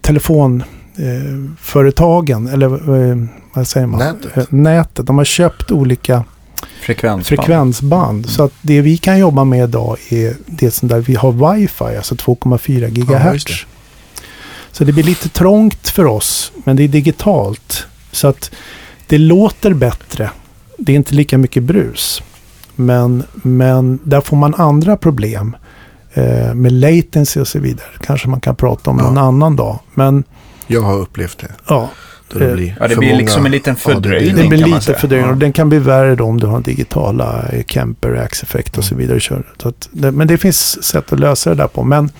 telefonföretagen, 0.00 2.46
eh, 2.46 2.52
eller 2.52 2.66
eh, 3.10 3.16
vad 3.54 3.68
säger 3.68 3.86
man? 3.86 3.98
Nätet. 3.98 4.36
Eh, 4.36 4.44
nätet. 4.50 5.06
De 5.06 5.18
har 5.18 5.24
köpt 5.24 5.70
olika 5.70 6.24
Frekvensband. 6.80 7.26
frekvensband. 7.26 8.28
Så 8.30 8.42
att 8.44 8.52
det 8.62 8.80
vi 8.80 8.96
kan 8.96 9.18
jobba 9.18 9.44
med 9.44 9.64
idag 9.68 9.96
är 10.10 10.36
det 10.46 10.70
som 10.70 10.88
där 10.88 11.00
vi 11.00 11.14
har 11.14 11.54
wifi, 11.54 11.84
alltså 11.96 12.14
2,4 12.14 12.80
Ja, 12.80 12.86
just 12.86 12.96
gigahertz. 12.96 13.44
det. 13.44 13.52
så 14.72 14.84
det 14.84 14.92
blir 14.92 15.04
lite 15.04 15.28
trångt 15.28 15.88
för 15.88 16.04
oss, 16.06 16.52
men 16.64 16.76
det 16.76 16.82
är 16.82 16.88
digitalt. 16.88 17.86
Så 18.12 18.28
att 18.28 18.50
det 19.06 19.18
låter 19.18 19.74
bättre. 19.74 20.30
Det 20.78 20.92
är 20.92 20.96
inte 20.96 21.14
lika 21.14 21.38
mycket 21.38 21.62
brus. 21.62 22.22
Men, 22.76 23.22
men 23.34 23.98
där 24.04 24.20
får 24.20 24.36
man 24.36 24.54
andra 24.54 24.96
problem 24.96 25.56
eh, 26.14 26.54
med 26.54 26.72
latency 26.72 27.40
och 27.40 27.48
så 27.48 27.58
vidare. 27.58 27.86
Kanske 28.00 28.28
man 28.28 28.40
kan 28.40 28.56
prata 28.56 28.90
om 28.90 28.98
Ja. 28.98 29.04
någon 29.04 29.18
annan 29.18 29.56
dag. 29.56 29.78
Men 29.94 30.24
Jag 30.66 30.82
har 30.82 30.94
upplevt 30.98 31.38
det. 31.38 31.52
ja, 31.68 31.90
Då 32.32 32.38
det 32.38 32.48
Eh, 32.48 32.54
blir 32.54 32.76
Ja, 32.80 32.88
det 32.88 32.96
blir 32.96 33.08
många 33.08 33.18
liksom 33.20 33.46
en 33.46 33.52
liten 33.52 33.76
fördröjning. 33.76 34.36
Det 34.36 34.48
blir 34.48 34.58
kan 34.58 34.70
man 34.70 34.78
lite 34.78 34.86
säga. 34.86 34.98
fördröjning. 34.98 35.30
Och 35.30 35.36
den 35.36 35.52
kan 35.52 35.68
bli 35.68 35.78
värre 35.78 36.16
då 36.16 36.24
om 36.24 36.40
du 36.40 36.46
har 36.46 36.60
digitala 36.60 37.44
eh, 37.52 37.64
Kemper, 37.64 38.14
Axe-effekt 38.14 38.78
och 38.78 38.84
så 38.84 38.94
vidare. 38.94 39.20
Kör. 39.20 39.42
Så 39.62 39.68
att, 39.68 39.88
men 39.92 40.26
det 40.26 40.38
finns 40.38 40.84
sätt 40.84 41.12
att 41.12 41.20
lösa 41.20 41.50
det 41.50 41.56
där 41.56 41.66
på. 41.68 41.84
Men, 41.84 42.10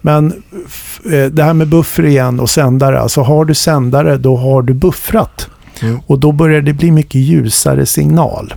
men 0.00 0.42
eh, 1.12 1.24
det 1.24 1.42
här 1.42 1.54
med 1.54 1.68
buffer 1.68 2.04
igen 2.06 2.40
och 2.40 2.50
sändare. 2.50 3.00
Alltså 3.00 3.20
har 3.22 3.44
du 3.44 3.54
sändare 3.54 4.16
då 4.16 4.36
har 4.36 4.62
du 4.62 4.74
buffrat. 4.74 5.48
Mm. 5.82 6.00
Och 6.06 6.18
då 6.18 6.32
börjar 6.32 6.60
det 6.60 6.72
bli 6.72 6.90
mycket 6.90 7.20
ljusare 7.20 7.86
signal. 7.86 8.54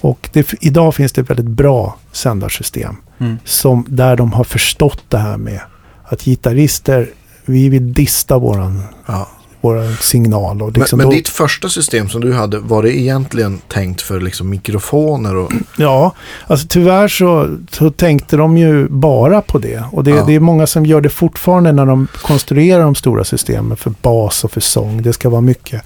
Och 0.00 0.28
det, 0.32 0.54
idag 0.60 0.94
finns 0.94 1.12
det 1.12 1.20
ett 1.20 1.30
väldigt 1.30 1.46
bra 1.46 1.96
sändarsystem. 2.12 2.96
Mm. 3.18 3.38
Som, 3.44 3.84
där 3.88 4.16
de 4.16 4.32
har 4.32 4.44
förstått 4.44 5.02
det 5.08 5.18
här 5.18 5.36
med 5.36 5.60
att 6.04 6.24
gitarrister, 6.24 7.08
vi 7.44 7.68
vill 7.68 7.92
dista 7.92 8.38
våran, 8.38 8.82
Ja. 9.06 9.28
Våran 9.60 9.96
signal. 10.00 10.62
Och 10.62 10.72
Men, 10.72 10.80
liksom 10.80 10.96
men 10.96 11.06
då, 11.06 11.12
ditt 11.12 11.28
första 11.28 11.68
system 11.68 12.08
som 12.08 12.20
du 12.20 12.32
hade, 12.32 12.58
var 12.58 12.82
det 12.82 12.98
egentligen 12.98 13.58
tänkt 13.68 14.02
för 14.02 14.20
liksom 14.20 14.48
mikrofoner 14.48 15.36
och... 15.36 15.52
Ja, 15.76 16.12
alltså 16.46 16.66
tyvärr 16.68 17.08
så, 17.08 17.56
så 17.70 17.90
tänkte 17.90 18.36
de 18.36 18.58
ju 18.58 18.88
bara 18.88 19.40
på 19.42 19.58
det. 19.58 19.82
Och 19.92 20.04
det, 20.04 20.10
Ja. 20.10 20.24
det 20.26 20.34
är 20.34 20.40
många 20.40 20.66
som 20.66 20.86
gör 20.86 21.00
det 21.00 21.08
fortfarande 21.08 21.72
när 21.72 21.86
de 21.86 22.06
konstruerar 22.22 22.82
de 22.82 22.94
stora 22.94 23.24
systemen 23.24 23.76
för 23.76 23.92
bas 24.02 24.44
och 24.44 24.52
för 24.52 24.60
sång. 24.60 25.02
Det 25.02 25.12
ska 25.12 25.28
vara 25.28 25.40
mycket 25.40 25.82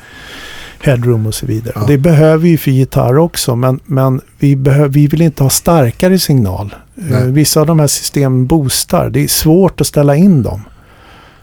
headroom 0.81 1.27
och 1.27 1.35
så 1.35 1.47
vidare. 1.47 1.73
Ja. 1.75 1.83
Och 1.83 1.89
det 1.89 1.99
behöver 1.99 2.39
vi 2.39 2.59
för 2.59 2.71
gitarr 2.71 3.19
också, 3.19 3.57
men, 3.57 3.81
men 3.85 4.21
vi, 4.39 4.57
behöver, 4.57 4.89
vi 4.89 5.07
vill 5.07 5.23
inte 5.23 5.43
ha 5.43 5.51
starkare 5.51 6.19
signal. 6.19 6.75
Nej. 6.95 7.23
Eh, 7.23 7.27
vissa 7.27 7.61
av 7.61 7.67
de 7.67 7.81
här 7.81 7.87
systemen 7.87 8.47
boostar. 8.47 9.11
Det 9.11 9.25
är 9.25 9.29
svårt 9.29 9.81
att 9.81 9.87
ställa 9.87 10.17
in 10.17 10.43
dem. 10.43 10.63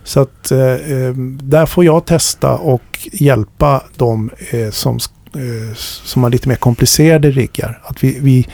Så 0.10 0.19
att 0.19 0.52
eh, 0.52 0.60
eh, 0.60 1.14
där 1.44 1.65
får 1.65 1.86
jag 1.86 2.06
testa 2.06 2.56
och 2.56 2.81
hjälpa 3.11 3.84
dem 3.98 4.30
eh, 4.52 4.69
som, 4.72 4.95
eh, 5.36 5.76
som 6.03 6.23
har 6.23 6.30
lite 6.30 6.49
mer 6.49 6.56
komplicerade 6.56 7.31
riggar. 7.31 7.81
Att 7.84 8.03
vi, 8.03 8.19
vi, 8.22 8.48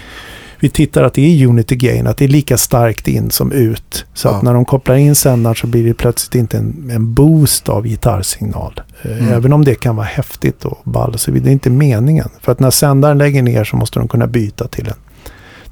vi 0.60 0.70
tittar 0.70 1.04
att 1.04 1.14
det 1.14 1.22
är 1.22 1.48
Unity 1.48 1.76
Gain, 1.76 2.08
att 2.08 2.18
det 2.18 2.26
är 2.26 2.30
lika 2.30 2.58
starkt 2.58 3.08
in 3.08 3.32
som 3.32 3.52
ut. 3.52 4.06
Så 4.14 4.28
Ja. 4.28 4.36
att 4.36 4.44
när 4.44 4.54
de 4.54 4.66
kopplar 4.66 4.96
in 4.96 5.16
sändaren 5.16 5.56
så 5.56 5.68
blir 5.68 5.84
det 5.86 5.94
plötsligt 5.94 6.36
inte 6.36 6.58
en, 6.58 6.90
en 6.92 7.14
boost 7.14 7.70
av 7.70 7.84
gitarrsignal. 7.88 8.82
Eh, 9.02 9.12
Mm. 9.12 9.34
Även 9.34 9.54
om 9.54 9.66
det 9.66 9.76
kan 9.76 9.96
vara 9.96 10.06
häftigt 10.08 10.66
och 10.66 10.78
ball 10.84 11.18
så 11.18 11.32
vidare. 11.32 11.46
Det 11.48 11.50
är 11.50 11.54
inte 11.54 11.70
meningen. 11.70 12.30
För 12.42 12.52
att 12.52 12.60
när 12.60 12.72
sändaren 12.72 13.18
lägger 13.18 13.42
ner 13.42 13.64
så 13.64 13.76
måste 13.78 14.00
de 14.00 14.08
kunna 14.08 14.28
byta 14.28 14.68
till 14.68 14.88
en, 14.88 14.94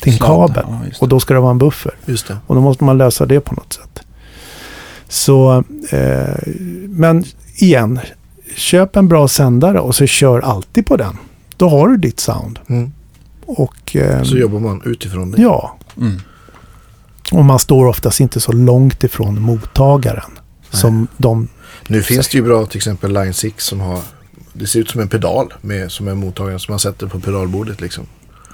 till 0.02 0.14
en 0.14 0.20
kabel. 0.20 0.64
ja, 0.68 0.82
och 1.02 1.10
då 1.10 1.20
ska 1.20 1.34
det 1.34 1.40
vara 1.40 1.52
en 1.52 1.58
buffer. 1.58 1.92
Och 2.48 2.56
då 2.56 2.62
måste 2.62 2.84
man 2.84 2.98
lösa 2.98 3.26
det 3.26 3.40
på 3.40 3.54
något 3.56 3.74
sätt. 3.74 4.03
Så, 5.14 5.64
eh, 5.90 6.54
men 6.88 7.24
igen, 7.56 8.00
köp 8.56 8.96
en 8.96 9.08
bra 9.08 9.28
sändare 9.28 9.80
och 9.80 9.96
så 9.96 10.06
kör 10.06 10.40
alltid 10.40 10.86
på 10.86 10.98
den. 10.98 11.18
Då 11.58 11.70
har 11.70 11.88
du 11.88 11.98
ditt 11.98 12.20
sound. 12.20 12.60
Mm. 12.68 12.92
Och 13.46 13.96
eh, 13.96 14.24
Så 14.24 14.38
jobbar 14.38 14.60
man 14.60 14.82
utifrån 14.86 15.32
det. 15.32 15.42
ja, 15.42 15.78
Mm. 15.98 16.18
och 17.32 17.46
man 17.46 17.60
står 17.60 17.86
oftast 17.86 18.20
inte 18.20 18.40
så 18.40 18.52
långt 18.52 19.04
ifrån 19.04 19.42
mottagaren. 19.42 20.32
Som 20.70 21.08
de, 21.18 21.48
Nu 21.88 22.02
finns 22.04 22.28
det 22.28 22.38
ju 22.38 22.44
bra 22.44 22.66
till 22.66 22.78
exempel 22.78 23.14
Line 23.14 23.34
6 23.34 23.66
som 23.66 23.80
har 23.80 24.00
det 24.54 24.68
ser 24.68 24.80
ut 24.80 24.90
som 24.90 25.02
en 25.02 25.08
pedal 25.10 25.54
med, 25.62 25.92
som 25.92 26.08
är 26.08 26.16
mottagaren 26.16 26.60
som 26.60 26.72
man 26.72 26.80
sätter 26.80 27.08
på 27.08 27.20
pedalbordet 27.20 27.82
liksom. 27.82 28.06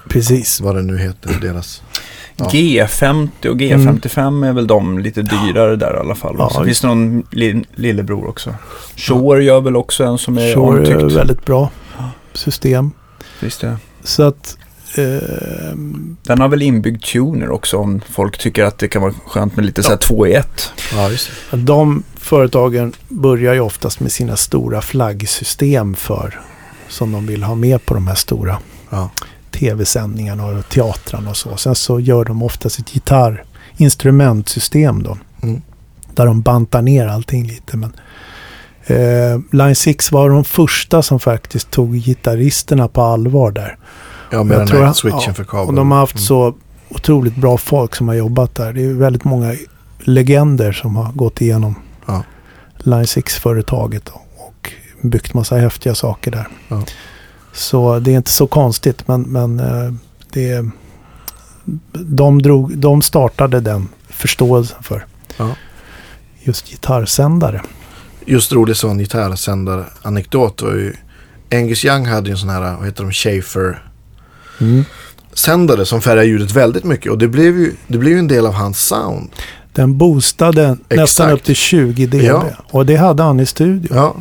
Precis. 0.08 0.62
Vad 0.62 0.76
det 0.76 0.82
nu 0.82 0.98
heter, 0.98 1.38
deras. 1.42 1.82
Ja. 2.36 2.46
G50 2.46 3.48
och 3.48 3.56
G55 3.58 4.48
är 4.48 4.54
väl 4.54 4.68
de 4.68 5.00
lite 5.00 5.22
dyrare 5.22 5.76
där 5.76 5.94
i 5.96 6.00
alla 6.00 6.16
fall. 6.16 6.36
Ja, 6.40 6.50
så 6.50 6.60
just- 6.60 6.66
finns 6.66 6.82
det 6.82 6.88
någon 6.88 7.24
li 7.32 7.64
lillebror 7.76 8.28
också. 8.30 8.56
Shure 8.96 9.44
gör 9.44 9.62
väl 9.62 9.76
också 9.76 10.04
en 10.04 10.18
som 10.18 10.38
är 10.38 10.56
Shure 10.56 10.88
är 10.88 10.96
omtyckt. 10.96 11.18
väldigt 11.20 11.46
bra 11.46 11.70
system. 12.34 12.92
Visst 13.40 13.62
det. 13.62 13.78
Så 14.04 14.24
att 14.24 14.58
eh, 14.98 15.76
Den 16.24 16.42
har 16.42 16.48
väl 16.48 16.62
inbyggd 16.62 17.04
tuner 17.04 17.50
också 17.50 17.78
om 17.78 18.02
folk 18.10 18.38
tycker 18.38 18.64
att 18.64 18.78
det 18.78 18.88
kan 18.88 19.02
vara 19.02 19.14
skönt 19.28 19.56
med 19.56 19.66
lite 19.66 19.84
så 19.84 19.90
här 19.90 19.98
två 19.98 20.28
i 20.28 20.34
ett. 20.34 20.72
Ja, 20.94 21.10
just 21.10 21.30
det. 21.52 21.58
De 21.58 22.04
företagen 22.18 22.94
börjar 23.08 23.54
ju 23.54 23.60
oftast 23.60 24.00
med 24.00 24.12
sina 24.12 24.36
stora 24.36 24.82
flaggsystem 24.82 25.96
för 25.96 26.40
som 26.88 27.12
de 27.12 27.26
vill 27.28 27.44
ha 27.44 27.56
med 27.56 27.86
på 27.86 27.94
de 27.94 28.08
här 28.08 28.16
stora 28.16 28.58
Ja. 28.90 29.10
Tv-sändningarna 29.60 30.46
och 30.46 30.70
teatrarna 30.70 31.30
och 31.30 31.38
så. 31.38 31.58
Sen 31.58 31.76
så 31.76 32.00
gör 32.00 32.26
de 32.26 32.44
oftast 32.44 32.80
ett 32.80 32.94
gitarrinstrumentsystem 32.94 35.04
då. 35.04 35.18
Mm. 35.44 35.62
Där 36.14 36.26
de 36.26 36.42
bantar 36.42 36.82
ner 36.82 37.08
allting 37.08 37.48
lite. 37.48 37.78
Men, 37.78 37.94
eh, 38.86 39.40
Line 39.52 39.76
6 39.76 40.12
var 40.12 40.30
de 40.30 40.44
första 40.44 41.02
som 41.02 41.20
faktiskt 41.20 41.72
tog 41.72 41.96
gitarristerna 41.96 42.88
på 42.88 43.02
allvar 43.02 43.52
där. 43.52 43.78
Ja, 44.32 44.44
med 44.44 44.58
Jag 44.60 44.68
den 44.68 44.78
här 44.78 44.84
han- 44.86 44.94
switchen 44.94 45.20
ja, 45.28 45.34
för 45.34 45.44
kabel. 45.44 45.68
Och 45.68 45.74
de 45.74 45.92
har 45.92 46.00
haft 46.00 46.16
Mm. 46.16 46.24
så 46.26 46.54
otroligt 46.90 47.36
bra 47.36 47.58
folk 47.58 47.96
som 47.96 48.08
har 48.08 48.16
jobbat 48.16 48.56
där. 48.56 48.74
Det 48.74 48.84
är 48.86 48.94
väldigt 48.94 49.24
många 49.24 49.56
legender 50.00 50.72
som 50.72 50.96
har 50.96 51.12
gått 51.12 51.42
igenom 51.42 51.76
Ja. 52.06 52.24
Line 52.78 53.06
6-företaget 53.06 54.10
och, 54.10 54.22
och 54.48 54.72
byggt 55.02 55.34
massa 55.34 55.58
häftiga 55.58 55.96
saker 55.96 56.32
där. 56.32 56.48
Ja. 56.68 56.84
Så 57.60 58.00
det 58.00 58.12
är 58.12 58.18
inte 58.18 58.32
så 58.32 58.48
konstigt 58.48 59.08
men, 59.08 59.22
men 59.22 59.60
eh, 59.60 59.94
det, 60.34 60.66
de, 61.94 62.42
drog, 62.42 62.78
de 62.78 63.02
startade 63.02 63.60
den 63.60 63.88
förståelsen 64.10 64.84
för 64.84 65.06
Ja. 65.38 65.50
just 66.44 66.70
gitarrsändare. 66.72 67.62
Just 68.26 68.52
rolig 68.54 68.76
sån 68.76 69.00
gitarrsändare-anekdot 69.00 70.62
var 70.62 70.72
ju 70.74 70.94
Angus 71.52 71.86
Young 71.86 72.06
hade 72.06 72.28
ju 72.30 72.32
en 72.32 72.38
sån 72.38 72.50
här, 72.50 72.76
vad 72.78 72.86
heter 72.86 73.04
de, 73.04 73.12
Schaefer 73.12 73.84
Mm. 74.62 74.84
sändare 75.34 75.86
som 75.86 76.02
färgar 76.02 76.24
ljudet 76.24 76.52
väldigt 76.52 76.84
mycket 76.84 77.12
och 77.12 77.18
det 77.18 77.28
blev 77.28 77.58
ju, 77.60 77.74
det 77.88 77.98
blev 77.98 78.14
ju 78.14 78.20
en 78.20 78.28
del 78.28 78.46
av 78.46 78.54
hans 78.54 78.80
sound. 78.88 79.30
Den 79.74 79.98
boostade 79.98 80.68
nästan 80.70 81.00
Exakt. 81.04 81.34
upp 81.34 81.44
till 81.44 81.56
20 81.56 82.06
dB. 82.06 82.24
Ja. 82.24 82.44
Och 82.72 82.86
det 82.86 82.96
hade 82.96 83.24
han 83.24 83.40
i 83.40 83.46
studion. 83.46 83.98
Ja, 83.98 84.16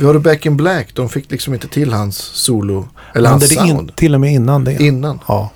vi 0.00 0.06
har 0.06 0.18
Back 0.18 0.46
in 0.46 0.56
Black, 0.56 0.88
de 0.94 1.08
fick 1.08 1.30
liksom 1.30 1.54
inte 1.54 1.68
till 1.68 1.92
hans 1.92 2.16
solo, 2.18 2.88
eller 3.14 3.28
Han 3.28 3.40
hans 3.40 3.48
det 3.48 3.54
in, 3.64 3.68
sound. 3.68 3.96
till 3.96 4.14
och 4.14 4.20
med 4.20 4.32
innan 4.32 4.64
det. 4.64 4.82
Innan. 4.82 5.20
Ja. 5.28 5.50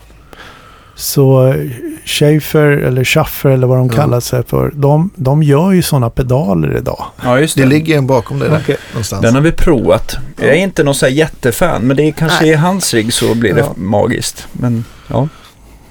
Så 0.97 1.47
eh, 1.47 1.71
Schaefer 2.05 2.67
eller 2.67 3.05
Schaffer 3.05 3.51
eller 3.51 3.67
vad 3.67 3.79
de 3.79 3.87
Ja. 3.87 3.93
kallar 3.95 4.21
sig 4.21 4.43
för. 4.47 4.71
De, 4.75 5.11
de 5.17 5.43
gör 5.43 5.71
ju 5.73 5.83
sådana 5.83 6.11
pedaler 6.11 6.77
idag. 6.77 7.05
Ja, 7.23 7.41
just 7.41 7.57
Det 7.57 7.63
det. 7.63 7.69
ligger 7.69 7.99
en 7.99 8.07
bakom 8.07 8.39
det 8.39 8.49
där 8.49 8.61
Okej. 8.63 8.77
någonstans. 8.93 9.23
Den 9.23 9.35
har 9.35 9.41
vi 9.43 9.53
provat. 9.53 10.17
Jag 10.37 10.49
är 10.49 10.55
inte 10.55 10.85
någon 10.85 10.95
så 10.95 11.07
här 11.07 11.13
jättefan, 11.13 11.83
men 11.83 11.97
det 11.97 12.03
är 12.03 12.13
kanske 12.13 12.47
i 12.47 12.55
hans 12.55 12.95
rigg 12.95 13.13
så 13.13 13.35
blir 13.35 13.55
det 13.55 13.61
Ja. 13.61 13.73
magiskt. 13.77 14.47
Men 14.53 14.85
ja, 15.09 15.29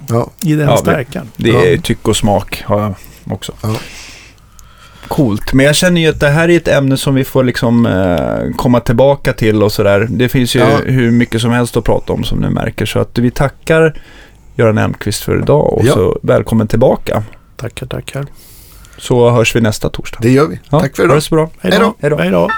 Ja, 0.10 0.30
I 0.42 0.54
den 0.54 0.68
Ja, 0.68 0.78
stärkan. 0.78 1.30
det 1.38 1.50
Ja. 1.50 1.66
är 1.66 1.78
tyck 1.78 2.08
och 2.08 2.18
smak 2.18 2.64
har 2.66 2.82
jag 2.82 2.94
också. 3.34 3.54
Coolt, 5.16 5.54
men 5.54 5.66
jag 5.66 5.76
känner 5.76 6.02
ju 6.02 6.08
att 6.08 6.20
det 6.20 6.30
här 6.30 6.50
är 6.50 6.58
ett 6.58 6.68
ämne 6.68 6.98
som 6.98 7.16
vi 7.16 7.24
får 7.24 7.44
liksom 7.44 7.86
eh, 7.86 8.56
komma 8.58 8.80
tillbaka 8.80 9.34
till 9.34 9.64
och 9.64 9.72
sådär. 9.72 10.08
Det 10.10 10.30
finns 10.30 10.56
ju 10.56 10.60
Ja. 10.60 10.78
hur 10.86 11.12
mycket 11.12 11.42
som 11.42 11.52
helst 11.52 11.78
att 11.78 11.84
prata 11.84 12.14
om 12.14 12.24
som 12.24 12.40
ni 12.40 12.50
märker. 12.50 12.86
Så 12.86 13.00
att 13.00 13.18
vi 13.18 13.32
tackar 13.32 13.94
Göran 14.56 14.78
Elmqvist 14.78 15.24
för 15.24 15.42
idag 15.42 15.74
och 15.74 15.86
Ja. 15.86 15.94
så 15.94 16.20
välkommen 16.24 16.68
tillbaka. 16.68 17.24
Tackar, 17.56 17.86
tackar. 17.88 18.26
Så 18.98 19.30
hörs 19.30 19.56
vi 19.56 19.62
nästa 19.62 19.90
torsdag. 19.90 20.20
det 20.22 20.30
gör 20.32 20.48
vi. 20.48 20.60
Ja, 20.70 20.80
Tack 20.80 20.96
för 20.96 21.04
Ha 21.04 21.06
idag. 21.08 21.18
det 21.18 21.22
så 21.22 21.36
bra. 21.36 21.50
Då. 21.62 21.96
Hej 22.18 22.30
då. 22.32 22.50